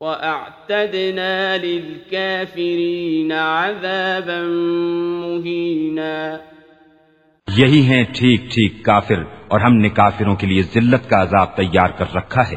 وأعتدنا 0.00 1.56
للكافرين 1.56 3.32
عذابا 3.32 4.40
مهينا 5.22 6.38
یہی 7.48 7.82
ہیں 7.82 8.04
ٹھیک 8.18 8.40
ٹھیک 8.50 8.72
کافر 8.84 9.20
اور 9.48 9.60
ہم 9.60 9.74
نے 9.76 9.88
کافروں 9.88 10.34
کے 10.36 10.46
لیے 10.46 10.62
ذلت 10.74 11.04
کا 11.10 11.18
عذاب 11.22 11.48
تیار 11.56 11.90
کر 11.98 12.08
رکھا 12.14 12.42
ہے۔ 12.50 12.56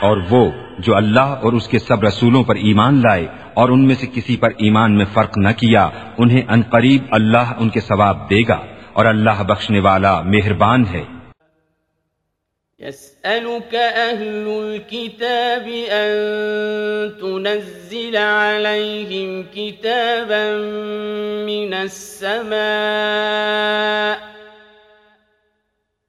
اور 0.00 0.18
وہ 0.30 0.50
جو 0.78 0.96
اللہ 0.96 1.20
اور 1.20 1.52
اس 1.52 1.68
کے 1.68 1.78
سب 1.78 2.04
رسولوں 2.04 2.44
پر 2.44 2.54
ایمان 2.54 2.98
لائے 2.98 3.26
اور 3.54 3.68
ان 3.68 3.86
میں 3.86 3.94
سے 3.94 4.06
کسی 4.06 4.36
پر 4.36 4.48
ایمان 4.58 4.96
میں 4.96 5.04
فرق 5.14 5.32
نہ 5.36 5.48
کیا، 5.56 5.88
انہیں 6.18 6.42
ان 6.48 6.62
قریب 6.70 7.02
اللہ 7.10 7.52
ان 7.58 7.68
کے 7.68 7.80
ثواب 7.80 8.30
دے 8.30 8.42
گا 8.48 8.62
اور 8.92 9.04
اللہ 9.04 9.42
بخشنے 9.42 9.80
والا 9.80 10.22
مہربان 10.22 10.86
ہے۔ 10.86 11.04
يسألك 12.80 13.74
أهل 13.74 14.48
الكتاب 14.48 15.70
أن 15.90 16.10
تنزل 17.20 18.16
عليهم 18.16 19.44
كتابا 19.54 20.56
من 21.46 21.74
السماء 21.74 24.27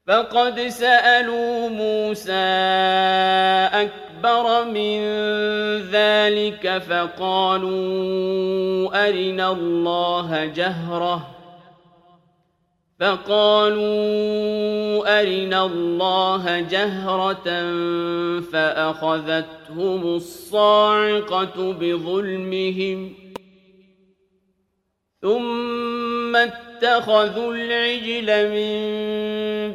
فقد 0.10 0.60
سألوا 0.60 1.70
موسى 1.70 2.32
أكبر 3.74 4.66
من 4.66 5.02
ذلك 5.92 6.82
فقالوا 6.90 7.70
أرنا 9.08 9.52
الله 9.52 10.46
جهرة 10.46 11.28
فقالوا 13.00 13.90
أرنا 15.22 15.66
الله 15.66 16.60
جهرة 16.60 17.50
فأخذتهم 18.42 20.16
الصاعقة 20.16 21.74
بظلمهم 21.74 23.14
ۖ 23.26 23.29
ثم 25.22 26.36
اتخذوا 26.36 27.54
العجل 27.54 28.30
من 28.52 28.76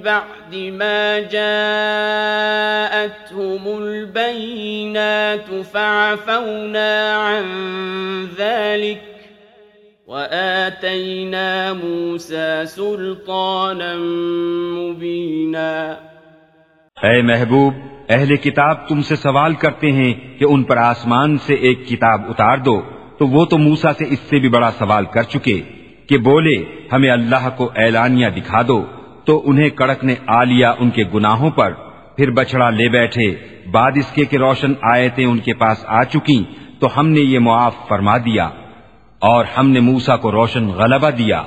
بعد 0.04 0.54
ما 0.54 1.20
جاءتهم 1.20 1.42
البينات 3.78 5.50
فعفونا 5.72 6.94
عن 7.16 7.44
ذلك 8.38 9.02
وآتينا 10.06 11.72
موسى 11.72 12.48
سلطانا 12.66 13.92
مبينا 14.80 15.70
اے 17.02 17.22
محبوب، 17.22 17.72
اہل 18.08 18.36
کتاب 18.36 18.76
تم 18.88 18.98
سے 19.02 19.16
سوال 19.16 19.52
کرتے 19.54 19.88
ہیں 19.92 20.12
کہ 20.38 20.44
ان 20.44 20.60
پر 20.64 20.76
آسمان 20.76 21.30
سے 21.38 21.54
ایک 21.54 21.78
کتاب 21.88 22.18
اتار 22.28 22.58
دو۔ 22.58 22.76
تو 23.18 23.26
وہ 23.26 23.44
تو 23.44 23.58
موسا 23.58 23.92
سے 23.92 24.04
اس 24.10 24.18
سے 24.18 24.38
بھی 24.38 24.48
بڑا 24.48 24.70
سوال 24.78 25.04
کر 25.04 25.22
چکے 25.22 25.60
کہ 26.08 26.18
بولے، 26.18 26.64
ہمیں 26.92 27.10
اللہ 27.10 27.48
کو 27.56 27.70
اعلانیہ 27.76 28.28
دکھا 28.28 28.62
دو۔ 28.68 28.84
تو 29.24 29.42
انہیں 29.46 29.70
کڑک 29.70 30.04
نے 30.04 30.14
آ 30.26 30.44
لیا 30.44 30.74
ان 30.78 30.90
کے 30.90 31.04
گناہوں 31.14 31.50
پر، 31.50 31.72
پھر 32.16 32.30
بچڑا 32.30 32.70
لے 32.70 32.88
بیٹھے۔ 32.88 33.34
بعد 33.70 33.92
اس 33.94 34.12
کے 34.12 34.24
کہ 34.24 34.36
روشن 34.36 34.72
آیتیں 34.82 35.26
ان 35.26 35.38
کے 35.38 35.54
پاس 35.54 35.84
آ 35.86 36.04
چکی 36.04 36.44
تو 36.80 36.88
ہم 36.96 37.08
نے 37.08 37.20
یہ 37.20 37.38
معاف 37.38 37.74
فرما 37.88 38.16
دیا 38.16 38.50
اور 39.18 39.44
ہم 39.58 39.70
نے 39.70 39.80
موسا 39.80 40.16
کو 40.16 40.32
روشن 40.32 40.68
غلبہ 40.68 41.10
دیا۔ 41.10 41.42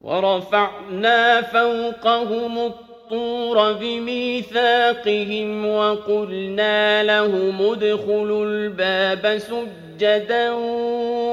ورفعنا 0.00 1.40
فوقهم 1.52 2.58
الطور 2.58 3.74
بميثاقهم 3.80 5.64
وقلنا 5.64 7.02
لهم 7.02 7.60
ادخلوا 7.60 8.42
الباب 8.42 9.26
سجدا 9.38 9.91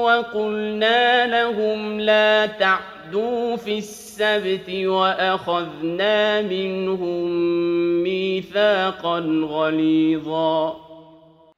وقلنا 0.04 1.26
لهم 1.26 2.00
لا 2.00 2.46
تعدوا 2.46 3.56
في 3.56 3.78
السبت 3.78 4.68
وأخذنا 4.70 6.42
منهم 6.42 7.28
ميثاقا 8.02 9.18
غليظا 9.50 10.70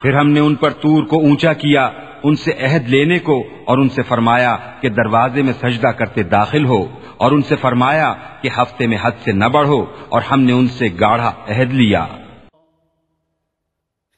پھر 0.00 0.12
ہم 0.14 0.28
نے 0.28 0.40
ان 0.40 0.54
پر 0.54 0.70
تور 0.70 1.02
کو 1.02 1.16
اونچا 1.16 1.52
کیا 1.52 1.90
ان 2.22 2.36
سے 2.36 2.52
عہد 2.60 2.88
لینے 2.88 3.18
کو 3.18 3.42
اور 3.64 3.78
ان 3.78 3.88
سے 3.88 4.02
فرمایا 4.02 4.56
کہ 4.80 4.88
دروازے 4.88 5.42
میں 5.42 5.52
سجدہ 5.52 5.88
کرتے 5.88 6.22
داخل 6.22 6.64
ہو 6.64 6.82
اور 7.16 7.32
ان 7.32 7.42
سے 7.42 7.56
فرمایا 7.56 8.14
کہ 8.42 8.48
ہفتے 8.58 8.86
میں 8.86 8.98
حد 9.02 9.22
سے 9.24 9.32
نہ 9.32 9.44
بڑھو 9.44 9.84
اور 10.08 10.22
ہم 10.22 10.40
نے 10.40 10.52
ان 10.52 10.68
سے 10.68 10.88
گاڑھا 11.00 11.32
عہد 11.48 11.72
لیا۔ 11.72 12.06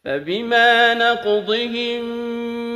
فبما 0.04 0.92
نقضهم 0.94 2.63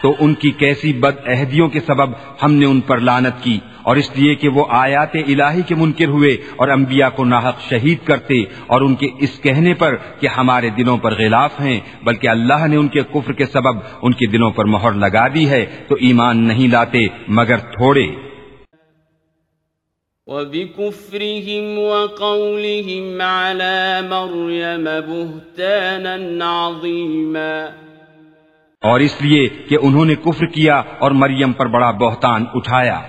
تو 0.00 0.14
ان 0.20 0.34
کی 0.34 0.50
کیسی 0.50 0.92
بد 0.92 1.26
عہدیوں 1.26 1.68
کے 1.68 1.80
سبب 1.80 2.10
ہم 2.42 2.52
نے 2.52 2.66
ان 2.66 2.80
پر 2.80 2.98
لانت 3.00 3.42
کی، 3.42 3.58
اور 3.82 3.96
اس 3.96 4.10
لیے 4.16 4.34
کہ 4.34 4.48
وہ 4.48 4.64
آیات 4.78 5.14
الہی 5.14 5.62
کے 5.62 5.74
منکر 5.74 6.08
ہوئے 6.08 6.32
اور 6.56 6.68
انبیاء 6.68 7.08
کو 7.16 7.24
ناحق 7.24 7.60
شہید 7.60 8.06
کرتے 8.06 8.40
اور 8.66 8.80
ان 8.80 8.94
کے 8.94 9.08
اس 9.18 9.38
کہنے 9.42 9.74
پر 9.74 9.96
کہ 10.20 10.26
ہمارے 10.26 10.70
دلوں 10.70 10.98
پر 10.98 11.14
غلاف 11.18 11.60
ہیں، 11.60 11.78
بلکہ 12.04 12.28
اللہ 12.28 12.66
نے 12.66 12.76
ان 12.76 12.88
کے 12.88 13.02
کفر 13.12 13.32
کے 13.32 13.46
سبب 13.46 13.80
ان 14.02 14.12
کے 14.12 14.26
دلوں 14.26 14.50
پر 14.50 14.64
مہر 14.74 14.92
لگا 15.04 15.26
دی 15.34 15.48
ہے، 15.50 15.64
تو 15.88 15.94
ایمان 16.00 16.46
نہیں 16.48 16.68
لاتے 16.68 17.06
مگر 17.38 17.66
تھوڑے۔ 17.72 18.06
وبكفرهم 20.26 21.66
وقولهم 21.80 23.20
على 23.22 23.76
مريم 24.06 24.86
بهتانا 25.08 26.14
عظيما 26.46 27.50
اور 28.82 29.00
اس 29.00 29.22
لیے 29.22 29.48
کہ 29.48 29.76
انہوں 29.82 30.04
نے 30.04 30.14
کفر 30.14 30.46
کیا 30.46 30.82
اور 30.98 31.10
مریم 31.10 31.52
پر 31.52 31.66
بڑا 31.66 31.90
بہتان 31.90 32.44
اٹھایا۔ 32.54 33.00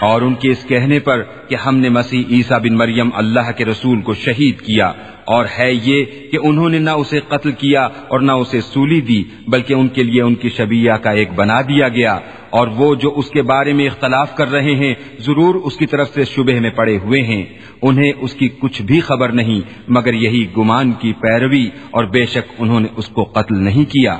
اور 0.00 0.22
ان 0.22 0.34
کے 0.34 0.50
اس 0.50 0.64
کہنے 0.68 0.98
پر 0.98 1.22
کہ 1.22 1.54
ہم 1.54 1.76
نے 1.76 1.88
مسیح 1.88 2.22
عیسیٰ 2.30 2.60
بن 2.60 2.76
مریم 2.76 3.10
اللہ 3.14 3.52
کے 3.56 3.64
رسول 3.64 4.02
کو 4.02 4.14
شہید 4.14 4.60
کیا۔ 4.60 4.92
اور 5.24 5.46
ہے 5.58 5.74
یہ 5.74 6.04
کہ 6.04 6.38
انہوں 6.42 6.68
نے 6.68 6.78
نہ 6.78 6.90
اسے 6.90 7.20
قتل 7.28 7.52
کیا 7.52 7.84
اور 7.84 8.20
نہ 8.20 8.32
اسے 8.32 8.60
سولی 8.60 9.00
دی، 9.00 9.24
بلکہ 9.48 9.74
ان 9.74 9.88
کے 9.88 10.02
لیے 10.02 10.22
ان 10.22 10.34
کی 10.34 10.48
شبیہ 10.48 10.92
کا 10.92 11.10
ایک 11.10 11.32
بنا 11.32 11.60
دیا 11.60 11.88
گیا۔ 11.88 12.18
اور 12.50 12.68
وہ 12.68 12.94
جو 12.94 13.12
اس 13.16 13.30
کے 13.30 13.42
بارے 13.42 13.72
میں 13.72 13.86
اختلاف 13.86 14.36
کر 14.36 14.48
رہے 14.48 14.74
ہیں، 14.74 14.94
ضرور 15.18 15.54
اس 15.54 15.76
کی 15.76 15.86
طرف 15.86 16.14
سے 16.14 16.24
شبہ 16.24 16.60
میں 16.60 16.70
پڑے 16.70 16.98
ہوئے 16.98 17.22
ہیں۔ 17.22 17.44
انہیں 17.82 18.12
اس 18.20 18.34
کی 18.34 18.48
کچھ 18.48 18.82
بھی 18.82 19.00
خبر 19.00 19.28
نہیں، 19.28 19.60
مگر 19.88 20.14
یہی 20.14 20.46
گمان 20.56 20.92
کی 20.92 21.12
پیروی 21.12 21.66
اور 21.90 22.04
بے 22.04 22.26
شک 22.26 22.52
انہوں 22.58 22.80
نے 22.80 22.88
اس 22.96 23.08
کو 23.08 23.24
قتل 23.24 23.58
نہیں 23.58 23.84
کیا۔ 23.84 24.18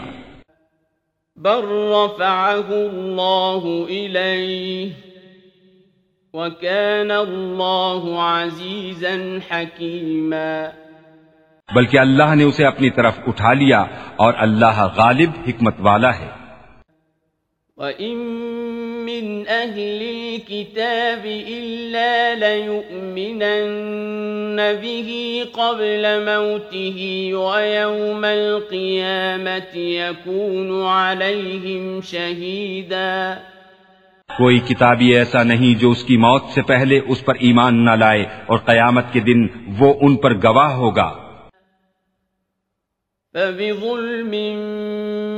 بل 1.36 1.92
رفعه 1.94 2.94
وكان 6.34 7.10
الله 7.10 8.16
عزيزا 8.18 9.38
حكيما 9.50 10.83
بلکہ 11.74 11.98
اللہ 11.98 12.34
نے 12.34 12.44
اسے 12.44 12.66
اپنی 12.66 12.90
طرف 12.90 13.18
اٹھا 13.26 13.52
لیا 13.52 13.84
اور 14.16 14.34
اللہ 14.36 14.88
غالب 14.96 15.30
حکمت 15.48 15.74
والا 15.78 16.18
ہے۔ 16.18 16.28
وَإِن 17.76 18.18
مِّنْ 19.04 19.50
أَهْلِ 19.50 20.08
الْكِتَابِ 20.08 21.44
إِلَّا 21.44 22.34
لَيُؤْمِنَنَّ 22.38 24.60
بِهِ 24.80 25.40
قَبْلَ 25.52 26.24
مَوْتِهِ 26.24 27.32
وَيَوْمَ 27.32 28.26
الْقِيَامَةِ 28.26 29.78
يَكُونُ 29.78 30.86
عَلَيْهِمْ 30.86 32.04
شَهِيدًا۔ 32.04 33.34
کوئی 34.38 34.58
کتابی 34.58 35.14
ایسا 35.14 35.42
نہیں 35.42 35.80
جو 35.80 35.90
اس 35.90 36.04
کی 36.04 36.16
موت 36.16 36.42
سے 36.54 36.62
پہلے 36.62 37.00
اس 37.08 37.24
پر 37.24 37.34
ایمان 37.34 37.84
نہ 37.84 37.90
لائے 37.90 38.24
اور 38.46 38.58
قیامت 38.58 39.04
کے 39.12 39.20
دن 39.20 39.46
وہ 39.78 39.94
ان 40.00 40.16
پر 40.16 40.34
گواہ 40.34 40.72
ہوگا۔ 40.72 41.23
فبظلم 43.34 44.30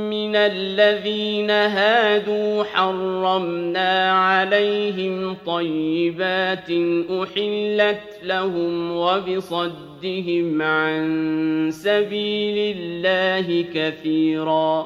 من 0.09 0.35
الذين 0.35 1.49
هادوا 1.49 2.63
حرمنا 2.63 4.11
عليهم 4.11 5.35
طيبات 5.45 6.69
أحلت 7.09 8.19
لهم 8.23 8.91
وبصدهم 8.91 10.61
عن 10.61 11.71
سبيل 11.71 12.57
الله 12.77 13.63
كثيراً 13.73 14.83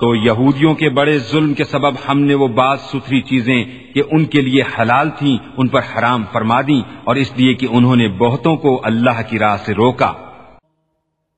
تو 0.00 0.14
یہودیوں 0.14 0.74
کے 0.74 0.88
بڑے 0.88 1.18
ظلم 1.18 1.54
کے 1.54 1.64
سبب 1.64 1.94
ہم 2.08 2.20
نے 2.20 2.34
وہ 2.34 2.48
بعض 2.48 2.78
ستھری 2.80 3.20
چیزیں 3.20 3.64
کہ 3.94 4.02
ان 4.10 4.24
کے 4.24 4.40
لیے 4.40 4.62
حلال 4.78 5.10
تھیں، 5.18 5.36
ان 5.56 5.68
پر 5.68 5.80
حرام 5.80 6.24
فرما 6.32 6.60
دی 6.60 6.80
اور 7.04 7.16
اس 7.16 7.32
لیے 7.36 7.54
کہ 7.54 7.66
انہوں 7.70 7.96
نے 7.96 8.08
بہتوں 8.08 8.56
کو 8.56 8.80
اللہ 8.84 9.26
کی 9.30 9.38
راہ 9.38 9.56
سے 9.56 9.74
روکا۔ 9.74 10.12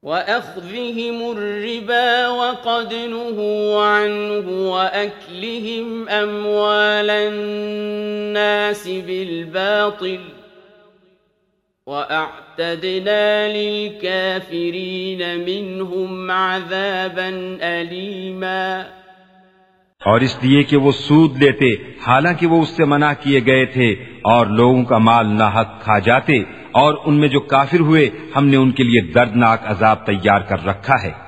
وَأَخْذِهِمُ 0.02 1.30
الرِّبَا 1.30 2.28
وَقَدْ 2.28 2.94
نُهُوا 2.94 3.84
عَنْهُ 3.84 4.70
وَأَكْلِهِمْ 4.70 6.08
أَمْوَالَ 6.08 7.10
النَّاسِ 7.10 8.88
بِالْبَاطِلِ 8.88 10.20
وَأَعْتَدْنَا 11.86 13.48
لِلْكَافِرِينَ 13.48 15.38
مِنْهُمْ 15.44 16.30
عَذَابًا 16.30 17.58
أَلِيمًا 17.62 18.84
اور 20.06 20.20
اس 20.20 20.38
لیے 20.42 20.62
کہ 20.62 20.76
وہ 20.76 20.92
سود 20.92 21.42
لیتے، 21.42 21.74
حالانکہ 22.06 22.46
وہ 22.46 22.62
اس 22.62 22.68
سے 22.68 22.84
منع 22.84 23.12
کیے 23.22 23.40
گئے 23.46 23.66
تھے 23.66 23.90
اور 24.22 24.46
لوگوں 24.46 24.84
کا 24.84 24.98
مال 24.98 25.26
نہ 25.26 25.50
حق 25.54 25.82
کھا 25.82 25.98
جاتے 25.98 26.42
اور 26.78 26.94
ان 27.04 27.14
میں 27.14 27.28
جو 27.28 27.40
کافر 27.40 27.80
ہوئے، 27.80 28.10
ہم 28.36 28.46
نے 28.46 28.56
ان 28.56 28.70
کے 28.70 28.82
لیے 28.82 29.00
دردناک 29.00 29.60
عذاب 29.64 30.06
تیار 30.06 30.40
کر 30.40 30.66
رکھا 30.66 30.94
ہے۔ 31.02 31.27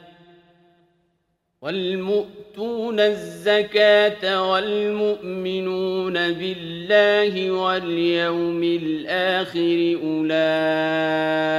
والمؤتون 1.61 2.99
الزكاة 2.99 4.51
والمؤمنون 4.51 6.13
بالله 6.13 7.51
واليوم 7.51 8.63
الآخر 8.63 9.97
أولئك 10.03 11.51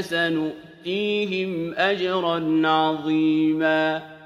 سنؤتيهم 0.00 1.74
أجرا 1.74 2.68
عظيماً 2.68 4.19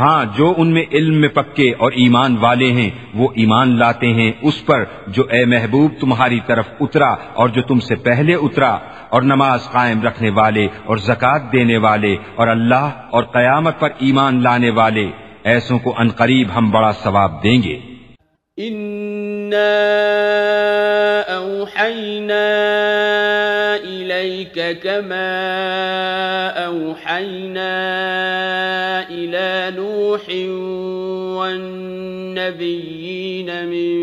ہاں 0.00 0.24
جو 0.36 0.54
ان 0.56 0.72
میں 0.72 0.82
علم 0.92 1.20
میں 1.20 1.28
پکے 1.28 1.70
اور 1.78 1.92
ایمان 1.92 2.36
والے 2.40 2.70
ہیں، 2.72 2.90
وہ 3.14 3.28
ایمان 3.34 3.78
لاتے 3.78 4.06
ہیں 4.06 4.32
اس 4.42 4.66
پر 4.66 4.84
جو 5.06 5.22
اے 5.30 5.44
محبوب 5.44 5.92
تمہاری 6.00 6.40
طرف 6.46 6.66
اترا 6.80 7.08
اور 7.34 7.48
جو 7.48 7.62
تم 7.62 7.80
سے 7.80 7.94
پہلے 7.94 8.34
اترا، 8.34 8.78
اور 9.08 9.22
نماز 9.22 9.70
قائم 9.72 10.02
رکھنے 10.02 10.30
والے 10.30 10.66
اور 10.84 10.96
زکوٰۃ 10.96 11.52
دینے 11.52 11.76
والے 11.76 12.16
اور 12.34 12.48
اللہ 12.48 12.90
اور 13.10 13.22
قیامت 13.22 13.80
پر 13.80 13.90
ایمان 13.98 14.42
لانے 14.42 14.70
والے، 14.70 15.10
ایسوں 15.44 15.78
کو 15.78 15.94
انقریب 15.98 16.48
ہم 16.54 16.70
بڑا 16.70 16.92
ثواب 16.92 17.42
دیں 17.42 17.62
گے۔ 17.62 17.78
إنا 19.46 21.36
أوحينا 21.36 22.46
إليك 23.76 24.78
كما 24.82 25.28
أوحينا 26.66 27.76
إلى 29.08 29.76
نوح 29.76 30.28
والنبيين 32.34 33.66
من 33.66 33.96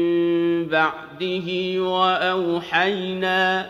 بعده 0.68 1.48
وأوحينا 1.82 3.70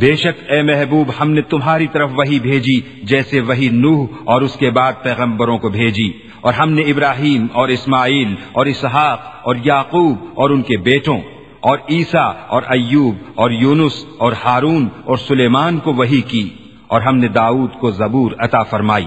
بے 0.00 0.16
شک 0.16 0.50
اے 0.50 0.62
محبوب، 0.62 1.10
ہم 1.20 1.30
نے 1.30 1.42
تمہاری 1.42 1.86
طرف 1.86 2.10
وہی 2.16 2.40
بھیجی، 2.40 2.80
جیسے 3.02 3.40
وہی 3.40 3.68
نوح 3.72 4.06
اور 4.24 4.42
اس 4.42 4.56
کے 4.56 4.70
بعد 4.70 4.92
پیغمبروں 5.02 5.58
کو 5.58 5.68
بھیجی۔ 5.68 6.12
اور 6.40 6.52
ہم 6.52 6.72
نے 6.72 6.82
ابراہیم 6.82 7.46
اور 7.52 7.68
اسماعیل 7.68 8.34
اور 8.52 8.66
اسحاق 8.66 9.20
اور 9.42 9.56
یعقوب 9.64 10.18
اور 10.34 10.50
ان 10.50 10.62
کے 10.62 10.76
بیٹوں 10.76 11.18
اور 11.60 11.78
عیسیٰ 11.90 12.32
اور 12.46 12.62
ایوب 12.68 13.16
اور 13.34 13.50
یونس 13.50 14.06
اور 14.18 14.32
ہارون 14.44 14.88
اور 15.04 15.16
سلیمان 15.16 15.78
کو 15.78 15.92
وہی 15.92 16.20
کی۔ 16.20 16.50
اور 16.86 17.00
ہم 17.00 17.16
نے 17.16 17.28
داؤد 17.28 17.70
کو 17.80 17.90
زبور 17.90 18.32
عطا 18.38 18.62
فرمائی۔ 18.62 19.06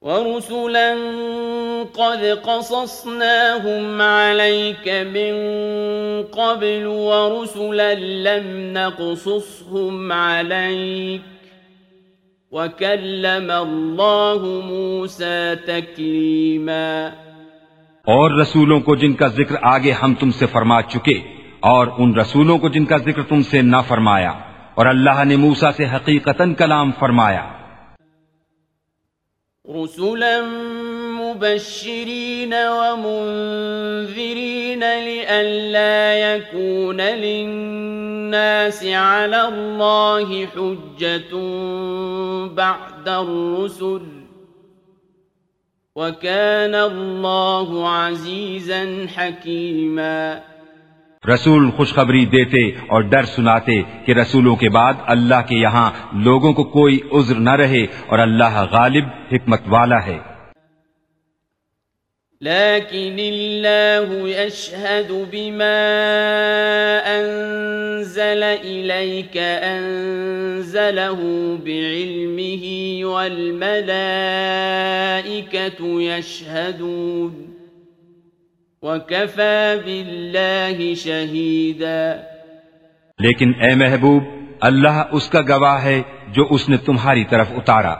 ورسلا 0.00 0.94
قد 1.84 2.24
قصصناهم 2.42 4.02
عليك 4.02 4.88
من 4.88 5.32
قبل 6.22 6.86
ورسلا 6.86 7.94
لم 7.94 8.72
نقصصهم 8.78 10.12
عليك 10.12 11.22
وكلم 12.52 13.50
الله 13.50 14.60
موسى 14.64 15.54
تكليماً 15.66 17.10
اور 18.04 18.30
رسولوں 18.30 18.80
کو 18.80 18.96
جن 18.96 19.12
کا 19.12 19.26
ذکر 19.26 19.54
آگے 19.62 19.92
ہم 19.92 20.14
تم 20.14 20.30
سے 20.30 20.46
فرما 20.46 20.82
چکے 20.82 21.20
اور 21.60 21.86
ان 21.98 22.14
رسولوں 22.14 22.58
کو 22.58 22.68
جن 22.68 22.84
کا 22.84 22.96
ذکر 22.96 23.22
تم 23.22 23.42
سے 23.42 23.62
نہ 23.62 23.76
فرمایا 23.88 24.30
اور 24.74 24.86
اللہ 24.86 25.24
نے 25.24 25.36
موسا 25.36 25.72
سے 25.72 25.84
حقیقت 25.84 26.42
کلام 26.58 26.90
فرمایا۔ 26.98 27.48
رسولا 29.64 30.40
مبشرين 31.30 32.54
ومنذرين 32.54 33.04
لئلا 34.80 36.18
يكون 36.18 37.00
للناس 37.00 38.84
على 38.84 39.40
الله 39.48 40.46
حجة 40.46 41.32
بعد 42.54 43.08
الرسل 43.08 44.20
وَكَانَ 45.96 46.74
اللَّهُ 46.74 47.86
عَزِيزًا 47.86 49.04
حَكِيمًا 49.16 50.38
رسول 51.34 51.70
خوشخبری 51.70 52.26
دیتے 52.26 52.68
اور 52.68 53.02
ڈر 53.02 53.22
سناتے 53.22 53.82
کہ 54.06 54.12
رسولوں 54.12 54.56
کے 54.56 54.68
بعد 54.68 54.94
اللہ 55.06 55.48
کے 55.48 55.56
یہاں 55.56 55.90
لوگوں 56.12 56.52
کو 56.52 56.64
کوئی 56.64 56.98
عذر 57.12 57.34
نہ 57.34 57.50
رہے 57.50 57.82
اور 57.82 58.18
اللہ 58.18 58.66
غالب 58.72 59.04
حکمت 59.32 59.60
والا 59.66 60.06
ہے۔ 60.06 60.18
لكن 62.44 63.16
الله 63.18 64.28
يشهد 64.28 65.10
بما 65.10 65.76
أنزل 67.06 68.44
إليك، 68.62 69.36
أنزله 69.62 71.22
بعلمه 71.64 72.64
والملائكة 73.08 73.70
يشهدون. 76.00 77.44
وكفى 78.82 79.74
بالله 79.84 80.94
شهيدا. 80.94 82.16
لیکن 83.18 83.52
اے 83.60 83.74
محبوب، 83.74 84.22
اللہ 84.60 85.02
اس 85.12 85.28
کا 85.28 85.40
گواہ 85.40 85.84
ہے 85.84 86.02
جو 86.28 86.46
اس 86.50 86.68
نے 86.68 86.76
تمہاری 86.76 87.24
طرف 87.24 87.46
اتارا۔ 87.56 87.94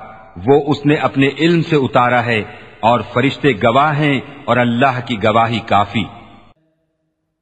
وہ 0.46 0.62
اس 0.66 0.86
نے 0.86 0.94
اپنے 0.94 1.28
علم 1.38 1.62
سے 1.62 1.76
اتارا 1.76 2.24
ہے۔ 2.24 2.69
اور 2.80 3.00
فرشتے 3.12 3.52
گواہ 3.52 3.98
ہیں 3.98 4.20
اور 4.44 4.56
اللہ 4.56 5.00
کی 5.06 5.16
گواہی 5.24 5.58
کافی۔ 5.58 6.04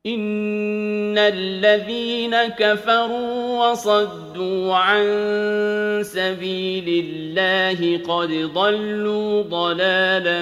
ان 0.05 1.15
الذين 1.19 2.35
كفروا 2.59 3.71
وصدوا 3.71 4.81
عن 4.81 5.05
سبيل 6.05 6.89
الله 6.89 7.95
قد 8.07 8.55
ضلوا 8.55 9.43
ضلالا 9.51 10.41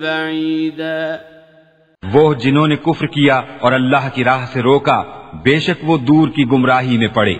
بعيدا۔ 0.00 1.16
وہ 2.12 2.34
جنہوں 2.34 2.66
نے 2.66 2.76
کفر 2.76 3.06
کیا 3.06 3.42
اور 3.60 3.72
اللہ 3.72 4.08
کی 4.14 4.24
راہ 4.24 4.46
سے 4.52 4.62
روکا 4.62 5.02
بے 5.42 5.60
شک 5.60 5.90
وہ 5.90 5.98
دور 5.98 6.28
کی 6.28 6.44
گمراہی 6.44 6.98
میں 6.98 7.08
پڑے۔ 7.08 7.34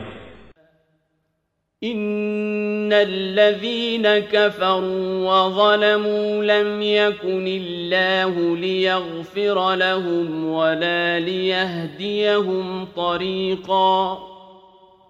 ان 2.89 2.93
الذين 2.93 4.07
كفروا 4.19 5.29
وظلموا 5.29 6.45
لم 6.45 6.83
يكن 6.83 7.47
الله 7.47 8.57
ليغفر 8.57 9.75
لهم 9.75 10.53
ولا 10.53 11.19
ليهديهم 11.19 12.85
طريقا 12.97 14.15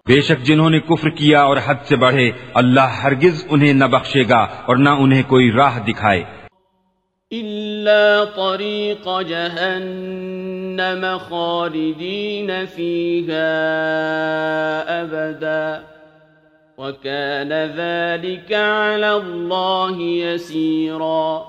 بے 0.07 0.21
شک 0.21 0.43
جنہوں 0.43 0.69
نے 0.69 0.79
کفر 0.79 1.09
کیا 1.09 1.41
اور 1.41 1.57
حد 1.65 1.75
سے 1.83 1.95
بڑھے 1.95 2.31
اللہ 2.53 2.89
ہرگز 3.03 3.45
انہیں 3.49 3.73
نہ 3.73 3.85
بخشے 3.85 4.23
گا 4.29 4.41
اور 4.65 4.75
نہ 4.75 4.89
انہیں 4.89 5.23
کوئی 5.27 5.51
راہ 5.51 5.79
دکھائے۔ 5.79 6.23
إلا 7.31 8.23
طريق 8.35 9.07
جهنم 9.27 11.05
خالدين 11.29 12.51
فيها 12.75 13.53
أبداً 15.01 15.98
وَكَانَ 16.79 17.53
ذَلِكَ 17.75 18.55
عَلَى 18.55 19.09
اللَّهِ 19.09 20.03
يَسِيرًا۔ 20.03 21.43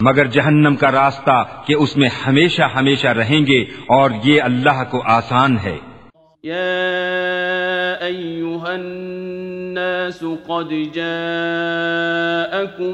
مگر 0.00 0.26
جہنم 0.26 0.76
کا 0.76 0.92
راستہ 0.92 1.44
کہ 1.66 1.74
اس 1.74 1.96
میں 1.96 2.08
ہمیشہ 2.26 2.62
ہمیشہ 2.62 3.08
رہیں 3.08 3.46
گے 3.46 3.62
اور 3.88 4.10
یہ 4.24 4.42
اللہ 4.42 4.84
کو 4.90 5.02
آسان 5.04 5.56
ہے۔ 5.58 5.76
یا 6.42 6.64
ایوہا 8.00 8.72
الناس 8.72 10.20
قد 10.20 10.94
جاءکم 10.94 11.28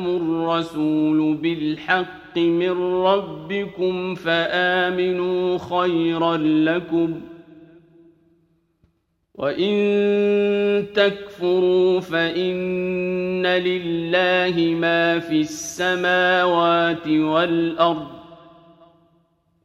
الرسول 0.05 1.36
بالحق 1.36 2.39
من 2.39 3.03
ربکم 3.07 4.15
فآمنوا 4.15 5.57
خیرا 5.59 6.36
لکم۔ 6.36 7.31
وَإِن 9.38 10.86
تَكْفُرُوا 10.94 12.00
فَإِنَّ 12.00 13.46
لِلَّهِ 13.46 14.74
مَا 14.74 15.18
فِي 15.28 15.38
السَّمَاوَاتِ 15.38 17.18
وَالْأَرْضِ 17.18 18.02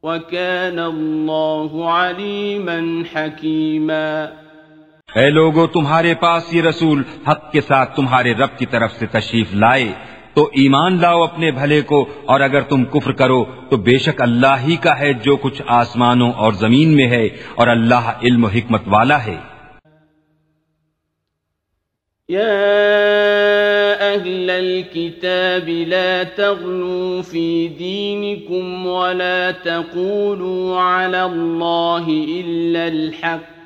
وكان 0.02 0.78
الله 0.78 1.90
عليما 1.90 2.78
حكيما 3.12 4.08
اے 5.14 5.30
لوگو، 5.30 5.66
تمہارے 5.66 6.14
پاس 6.14 6.42
یہ 6.54 6.62
رسول 6.62 7.02
حق 7.28 7.52
کے 7.52 7.60
ساتھ 7.60 7.96
تمہارے 7.96 8.32
رب 8.34 8.58
کی 8.58 8.66
طرف 8.66 8.92
سے 8.92 9.06
تشریف 9.06 9.54
لائے، 9.54 9.92
تو 10.34 10.48
ایمان 10.62 11.00
لاؤ 11.00 11.22
اپنے 11.22 11.50
بھلے 11.50 11.80
کو، 11.82 12.00
اور 12.24 12.40
اگر 12.40 12.60
تم 12.60 12.84
کفر 12.84 13.12
کرو، 13.12 13.44
تو 13.44 13.76
بے 13.76 13.98
شک 13.98 14.22
اللہ 14.22 14.56
ہی 14.66 14.76
کا 14.76 14.98
ہے 14.98 15.12
جو 15.12 15.36
کچھ 15.36 15.62
آسمانوں 15.66 16.32
اور 16.32 16.52
زمین 16.52 16.96
میں 16.96 17.08
ہے، 17.08 17.26
اور 17.54 17.66
اللہ 17.66 18.10
علم 18.22 18.44
و 18.44 18.48
حکمت 18.48 18.82
والا 18.86 19.26
ہے۔ 19.26 19.57
يا 22.30 24.14
أهل 24.14 24.50
الكتاب 24.50 25.68
لا 25.68 26.22
تغلوا 26.22 27.22
في 27.22 27.68
دينكم 27.68 28.86
ولا 28.86 29.50
تقولوا 29.50 30.80
على 30.80 31.24
الله 31.24 32.08
إلا 32.28 32.88
الحق 32.88 33.57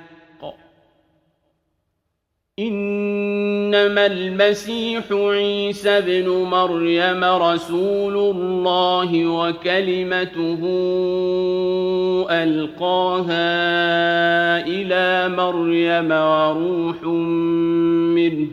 إنما 2.59 4.07
المسيح 4.07 5.05
عيسى 5.13 6.01
بن 6.01 6.29
مريم 6.29 7.25
رسول 7.25 8.17
الله 8.17 9.27
وكلمته 9.27 10.61
ألقاها 12.31 13.47
إلى 14.67 15.35
مريم 15.37 16.11
وروح 16.11 17.03
منه 18.17 18.47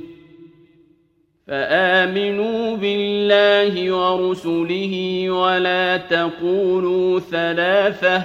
فآمنوا 1.48 2.78
بالله 2.78 3.92
ورسله 3.92 5.26
ولا 5.30 5.98
تقولوا 5.98 7.20
ثلاثة 7.20 8.24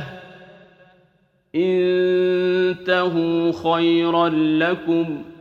انتهوا 1.55 3.53
خيرا 3.53 4.29
لكم 4.29 5.34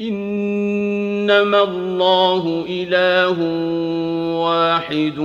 انما 0.00 1.58
الله 1.58 2.64
اله 2.68 3.38
واحد 4.34 5.20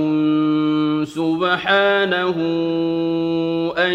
سبحانه 1.08 2.36
ان 3.76 3.94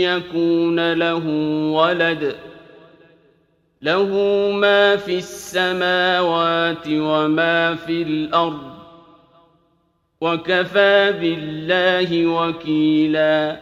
يكون 0.00 0.78
له 0.78 1.26
ولد. 1.72 2.24
له 3.82 4.08
ما 4.52 4.94
في 5.04 5.16
السماوات 5.16 6.88
وما 6.88 7.74
في 7.86 8.02
الارض 8.02 8.68
وكفى 10.20 11.10
بالله 11.20 12.26
وكيلا. 12.34 13.54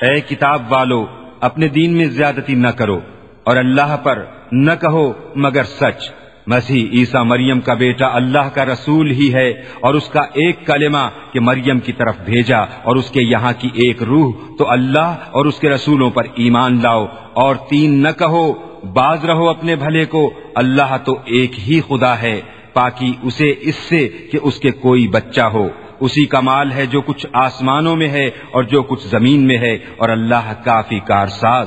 اے 0.00 0.20
کتاب 0.20 0.72
والو، 0.72 1.06
اپنے 1.40 1.68
دین 1.68 1.96
میں 1.96 2.06
زیادتی 2.06 2.54
نہ 2.54 2.68
کرو۔ 2.68 3.00
اور 3.44 3.56
اللہ 3.56 3.96
پر 4.02 4.24
نہ 4.52 4.72
کہو 4.80 5.12
مگر 5.36 5.64
سچ۔ 5.64 6.10
مسیح 6.46 6.86
عیسیٰ 6.92 7.24
مریم 7.24 7.60
کا 7.60 7.74
بیٹا 7.74 8.06
اللہ 8.12 8.48
کا 8.54 8.64
رسول 8.64 9.10
ہی 9.10 9.34
ہے 9.34 9.50
اور 9.80 9.94
اس 9.94 10.08
کا 10.08 10.20
ایک 10.20 10.66
کلمہ 10.66 11.08
کہ 11.32 11.40
مریم 11.40 11.78
کی 11.78 11.92
طرف 11.92 12.16
بھیجا 12.24 12.58
اور 12.58 12.96
اس 12.96 13.10
کے 13.10 13.22
یہاں 13.22 13.52
کی 13.58 13.68
ایک 13.74 14.02
روح، 14.02 14.32
تو 14.58 14.70
اللہ 14.70 15.16
اور 15.30 15.44
اس 15.44 15.58
کے 15.58 15.68
رسولوں 15.68 16.10
پر 16.10 16.24
ایمان 16.34 16.78
لاؤ۔ 16.82 17.06
اور 17.32 17.56
تین، 17.56 18.02
نہ 18.02 18.08
کہو 18.18 18.52
باز 18.92 19.24
رہو 19.24 19.48
اپنے 19.48 19.76
بھلے 19.76 20.04
کو، 20.04 20.30
اللہ 20.54 20.96
تو 21.04 21.18
ایک 21.24 21.68
ہی 21.68 21.80
خدا 21.80 22.22
ہے۔ 22.22 22.40
پاکی 22.72 23.12
اسے 23.22 23.54
اس 23.60 23.76
سے 23.76 24.08
کہ 24.08 24.38
اس 24.42 24.60
کے 24.60 24.70
کوئی 24.70 25.08
بچہ 25.08 25.40
ہو۔ 25.40 25.68
اسی 26.00 26.26
کا 26.26 26.40
مال 26.40 26.72
ہے 26.72 26.86
جو 26.86 27.00
کچھ 27.00 27.26
آسمانوں 27.32 27.96
میں 27.96 28.08
ہے 28.08 28.26
اور 28.26 28.62
جو 28.62 28.82
کچھ 28.82 29.06
زمین 29.06 29.46
میں 29.46 29.58
ہے 29.58 29.78
اور 29.96 30.08
اللہ 30.08 30.52
کافی 30.64 30.98
کارساز۔ 30.98 31.66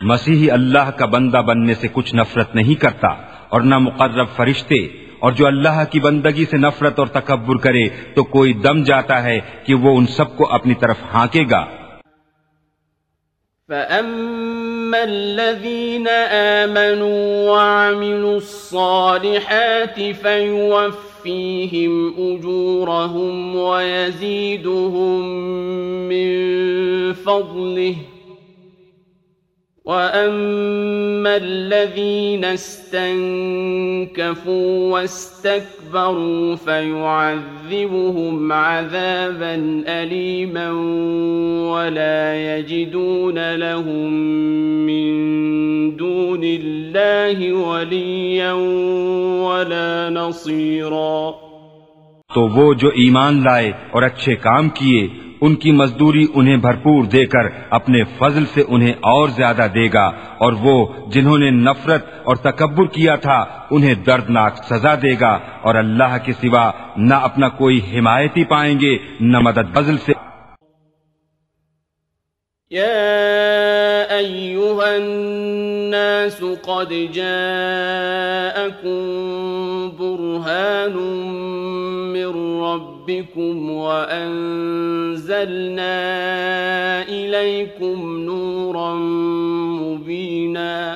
مسیحی 0.00 0.50
اللہ 0.50 0.90
کا 0.96 1.06
بندہ 1.06 1.40
بننے 1.46 1.74
سے 1.74 1.88
کچھ 1.92 2.14
نفرت 2.14 2.54
نہیں 2.54 2.80
کرتا 2.80 3.08
اور 3.48 3.60
نہ 3.60 3.78
مقرب 3.78 4.26
فرشتے، 4.36 4.78
اور 5.18 5.32
جو 5.32 5.46
اللہ 5.46 5.84
کی 5.90 6.00
بندگی 6.00 6.44
سے 6.50 6.56
نفرت 6.56 6.98
اور 6.98 7.06
تکبر 7.06 7.56
کرے 7.56 7.84
تو 8.14 8.24
کوئی 8.24 8.52
دم 8.52 8.82
جاتا 8.82 9.16
ہے 9.22 9.38
کہ 9.66 9.74
وہ 9.74 9.90
ان 9.98 10.06
سب 10.06 10.28
کو 10.36 10.44
اپنی 10.52 10.74
طرف 10.74 10.98
ہانکے 11.14 11.44
گا۔ 11.50 11.62
فَأَمَّا 13.68 15.02
الَّذِينَ 15.02 16.06
آمَنُوا 16.30 17.22
وَعَمِلُوا 17.52 18.34
الصَّالِحَاتِ 18.34 19.96
فَيُوَفِّيهِمْ 20.22 21.92
أُجُورَهُمْ 22.18 23.56
وَيَزِيدُهُمْ 23.56 25.22
مِنْ 26.12 26.28
فَضْلِهِ 27.24 28.15
وَأَمَّا 29.86 31.36
الَّذِينَ 31.36 32.44
اسْتَنكَفُوا 32.44 33.02
وَاسْتَكْبَرُوا 34.92 36.56
فَيُعَذِّبُهُمْ 36.56 38.52
عَذَابًا 38.52 39.84
أَلِيمًا 39.88 40.70
وَلَا 41.70 42.56
يَجِدُونَ 42.58 43.54
لَهُم 43.54 44.12
مِّن 44.86 45.96
دُونِ 45.96 46.40
اللَّهِ 46.44 47.52
وَلِيًّا 47.52 48.52
وَلَا 49.42 50.10
نَصِيرًا 50.10 51.30
تو 52.34 52.48
وہ 52.48 52.74
جو 52.74 52.88
ایمان 52.88 53.44
لائے 53.44 53.72
اور 53.90 54.02
اچھے 54.02 54.36
کام 54.36 54.68
کیے 54.68 55.25
ان 55.40 55.54
کی 55.54 55.72
مزدوری 55.72 56.26
انہیں 56.34 56.56
بھرپور 56.56 57.04
دے 57.04 57.26
کر 57.26 57.46
اپنے 57.70 58.04
فضل 58.18 58.46
سے 58.46 58.62
انہیں 58.68 58.92
اور 58.92 59.28
زیادہ 59.28 59.66
دے 59.74 59.88
گا 59.92 60.06
اور 60.38 60.52
وہ 60.52 60.86
جنہوں 61.06 61.38
نے 61.38 61.50
نفرت 61.50 62.06
اور 62.24 62.36
تکبر 62.36 62.86
کیا 62.86 63.16
تھا، 63.16 63.44
انہیں 63.70 63.94
دردناک 63.94 64.64
سزا 64.64 64.94
دے 64.94 65.14
گا 65.20 65.38
اور 65.62 65.74
اللہ 65.74 66.16
کے 66.24 66.32
سوا 66.32 66.70
نہ 66.96 67.14
اپنا 67.14 67.48
کوئی 67.48 67.80
حمایتی 67.92 68.44
پائیں 68.44 68.80
گے، 68.80 68.98
نہ 69.20 69.38
مدد 69.40 69.74
فضل 69.74 69.96
سے۔ 69.98 70.12
الناس 74.80 76.40
قد 76.40 76.92
جاءكم 77.12 78.96
برهان 79.98 80.96
من 80.96 81.55
ربكم 83.08 83.70
وأنزلنا 83.70 84.32
إليكم 87.08 88.18
نورا 88.18 88.94
مبينا۔ 89.80 90.94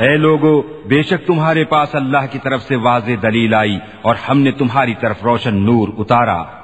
اے 0.00 0.16
لوگو، 0.16 0.62
بے 0.62 1.02
شک 1.02 1.26
تمہارے 1.26 1.64
پاس 1.64 1.94
اللہ 1.94 2.26
کی 2.30 2.38
طرف 2.38 2.62
سے 2.62 2.76
واضح 2.76 3.10
دلیل 3.22 3.54
آئی 3.54 3.78
اور 4.02 4.14
ہم 4.28 4.40
نے 4.40 4.50
تمہاری 4.50 4.94
طرف 5.00 5.22
روشن 5.24 5.66
نور 5.66 5.88
اتارا۔ 5.98 6.63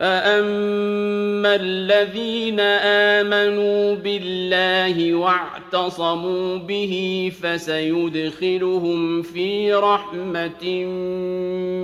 فأما 0.00 1.54
الذين 1.54 2.60
آمنوا 2.60 3.94
بالله 3.94 5.14
واعتصموا 5.14 6.56
به 6.56 7.32
فسيدخلهم 7.40 9.22
في 9.22 9.72
رحمة 9.72 10.84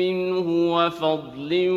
منه 0.03 0.47
وفضل 0.75 1.69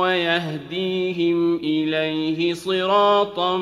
ويهديهم 0.00 1.56
إليه 1.56 2.54
صراطا 2.54 3.56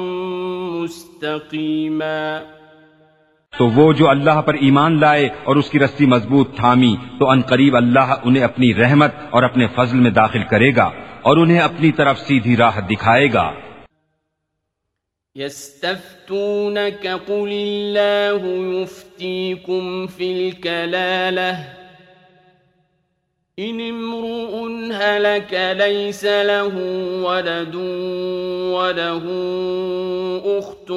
مستقيما 0.79 2.41
تو 3.59 3.67
وہ 3.67 3.93
جو 3.93 4.09
اللہ 4.09 4.41
پر 4.41 4.55
ایمان 4.55 5.01
لائے 5.01 5.29
اور 5.45 5.57
اس 5.57 5.71
کی 5.71 5.79
رسی 5.79 6.07
مضبوط 6.07 6.57
تھامی، 6.57 6.97
تو 7.19 7.31
ان 7.31 7.41
قریب 7.41 7.77
اللہ 7.77 8.17
انہیں 8.25 8.45
اپنی 8.45 8.75
رحمت 8.75 9.11
اور 9.31 9.43
اپنے 9.43 9.67
فضل 9.77 9.99
میں 9.99 10.11
داخل 10.11 10.43
کرے 10.51 10.77
گا۔ 10.77 10.91
اور 11.23 11.37
انہیں 11.37 11.61
اپنی 11.61 11.93
طرف 11.93 12.19
سیدھی 12.19 12.57
راہ 12.57 12.81
دکھائے 12.81 13.33
گا۔ 13.33 13.53
يستفتونك 15.37 17.07
قل 17.27 17.51
الله 17.53 18.47
يفتيكم 18.83 20.07
في 20.07 20.33
الكلاله 20.33 21.59
إن 23.59 23.81
امرؤ 23.81 24.71
هلك 24.93 25.55
ليس 25.79 26.25
له 26.25 26.75
ولد 27.23 27.75
وله 28.75 29.27
أخت 30.59 30.93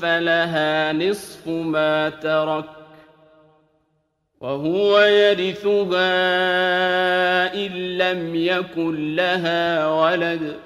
فلها 0.00 0.92
نصف 0.92 1.48
ما 1.48 2.08
ترك. 2.22 2.77
وهو 4.40 5.00
يرثها 5.00 6.04
إن 7.54 7.98
لم 7.98 8.34
يكن 8.34 9.16
لها 9.16 9.88
ولد 9.88 10.56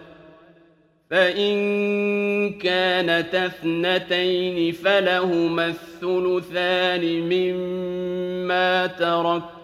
فإن 1.10 2.52
كانت 2.52 3.34
اثنتين 3.34 4.72
فلهما 4.72 5.66
الثلثان 5.66 7.20
مما 7.20 8.86
ترك 8.86 9.61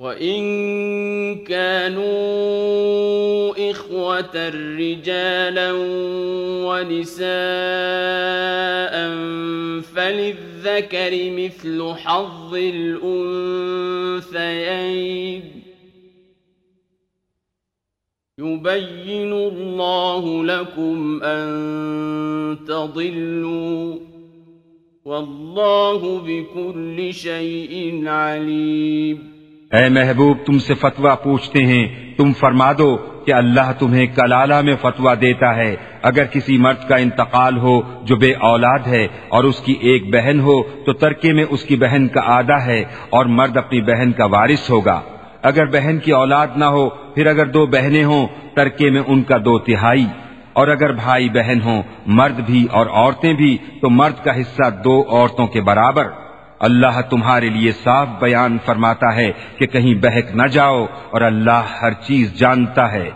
وإن 0.00 1.44
كانوا 1.44 2.10
إخوة 3.70 4.48
رجالا 4.78 5.72
ونساء 6.64 7.30
فللذكر 9.80 11.30
مثل 11.30 11.92
حظ 11.92 12.54
الأنثيين 12.54 14.42
يبين 18.38 19.32
الله 19.32 20.44
لكم 20.44 21.22
أن 21.22 22.58
تضلوا 22.68 23.98
والله 25.04 26.18
بكل 26.18 27.14
شيء 27.14 28.02
عليم 28.08 29.39
اے 29.70 29.88
محبوب، 29.88 30.36
تم 30.46 30.58
سے 30.58 30.74
فتویٰ 30.74 31.14
پوچھتے 31.22 31.64
ہیں۔ 31.64 32.14
تم 32.16 32.32
فرما 32.32 32.72
دو 32.78 32.96
کہ 33.26 33.34
اللہ 33.34 33.72
تمہیں 33.78 34.06
کلالہ 34.06 34.60
میں 34.60 34.74
فتویٰ 34.80 35.14
دیتا 35.20 35.56
ہے۔ 35.56 35.76
اگر 36.02 36.24
کسی 36.24 36.58
مرد 36.58 36.88
کا 36.88 36.96
انتقال 36.96 37.58
ہو 37.58 37.80
جو 38.02 38.16
بے 38.16 38.32
اولاد 38.34 38.78
ہے 38.86 39.06
اور 39.28 39.44
اس 39.44 39.60
کی 39.60 39.72
ایک 39.72 40.14
بہن 40.14 40.40
ہو، 40.40 40.62
تو 40.62 40.92
ترکے 40.92 41.32
میں 41.32 41.44
اس 41.50 41.62
کی 41.62 41.76
بہن 41.76 42.08
کا 42.08 42.20
آدھا 42.24 42.66
ہے 42.66 42.84
اور 43.10 43.26
مرد 43.26 43.56
اپنی 43.56 43.80
بہن 43.80 44.12
کا 44.12 44.24
وارث 44.24 44.70
ہوگا۔ 44.70 45.00
اگر 45.42 45.66
بہن 45.66 45.98
کی 45.98 46.12
اولاد 46.12 46.46
نہ 46.56 46.64
ہو، 46.64 46.88
پھر 46.88 47.26
اگر 47.26 47.46
دو 47.46 47.66
بہنیں 47.66 48.04
ہوں، 48.04 48.26
ترکے 48.54 48.90
میں 48.90 49.02
ان 49.06 49.22
کا 49.22 49.36
دو 49.44 49.58
تہائی۔ 49.58 50.06
اور 50.52 50.68
اگر 50.68 50.92
بھائی 50.92 51.28
بہن 51.28 51.58
ہوں، 51.64 51.82
مرد 52.06 52.40
بھی 52.40 52.66
اور 52.70 52.86
عورتیں 52.86 53.32
بھی، 53.32 53.58
تو 53.80 53.90
مرد 53.90 54.24
کا 54.24 54.40
حصہ 54.40 54.70
دو 54.84 55.04
عورتوں 55.08 55.46
کے 55.46 55.60
برابر۔ 55.60 56.08
اللہ 56.60 57.00
تمہارے 57.10 57.48
لیے 57.48 57.72
صاف 57.72 58.08
بیان 58.20 58.58
فرماتا 58.66 59.14
ہے 59.14 59.32
کہ 59.58 59.66
کہیں 59.66 59.94
بہک 59.94 60.36
نہ 60.36 60.46
جاؤ 60.46 60.84
اور 60.84 61.20
اللہ 61.20 61.62
ہر 61.82 61.92
چیز 61.92 62.38
جانتا 62.38 62.92
ہے۔ 62.92 63.10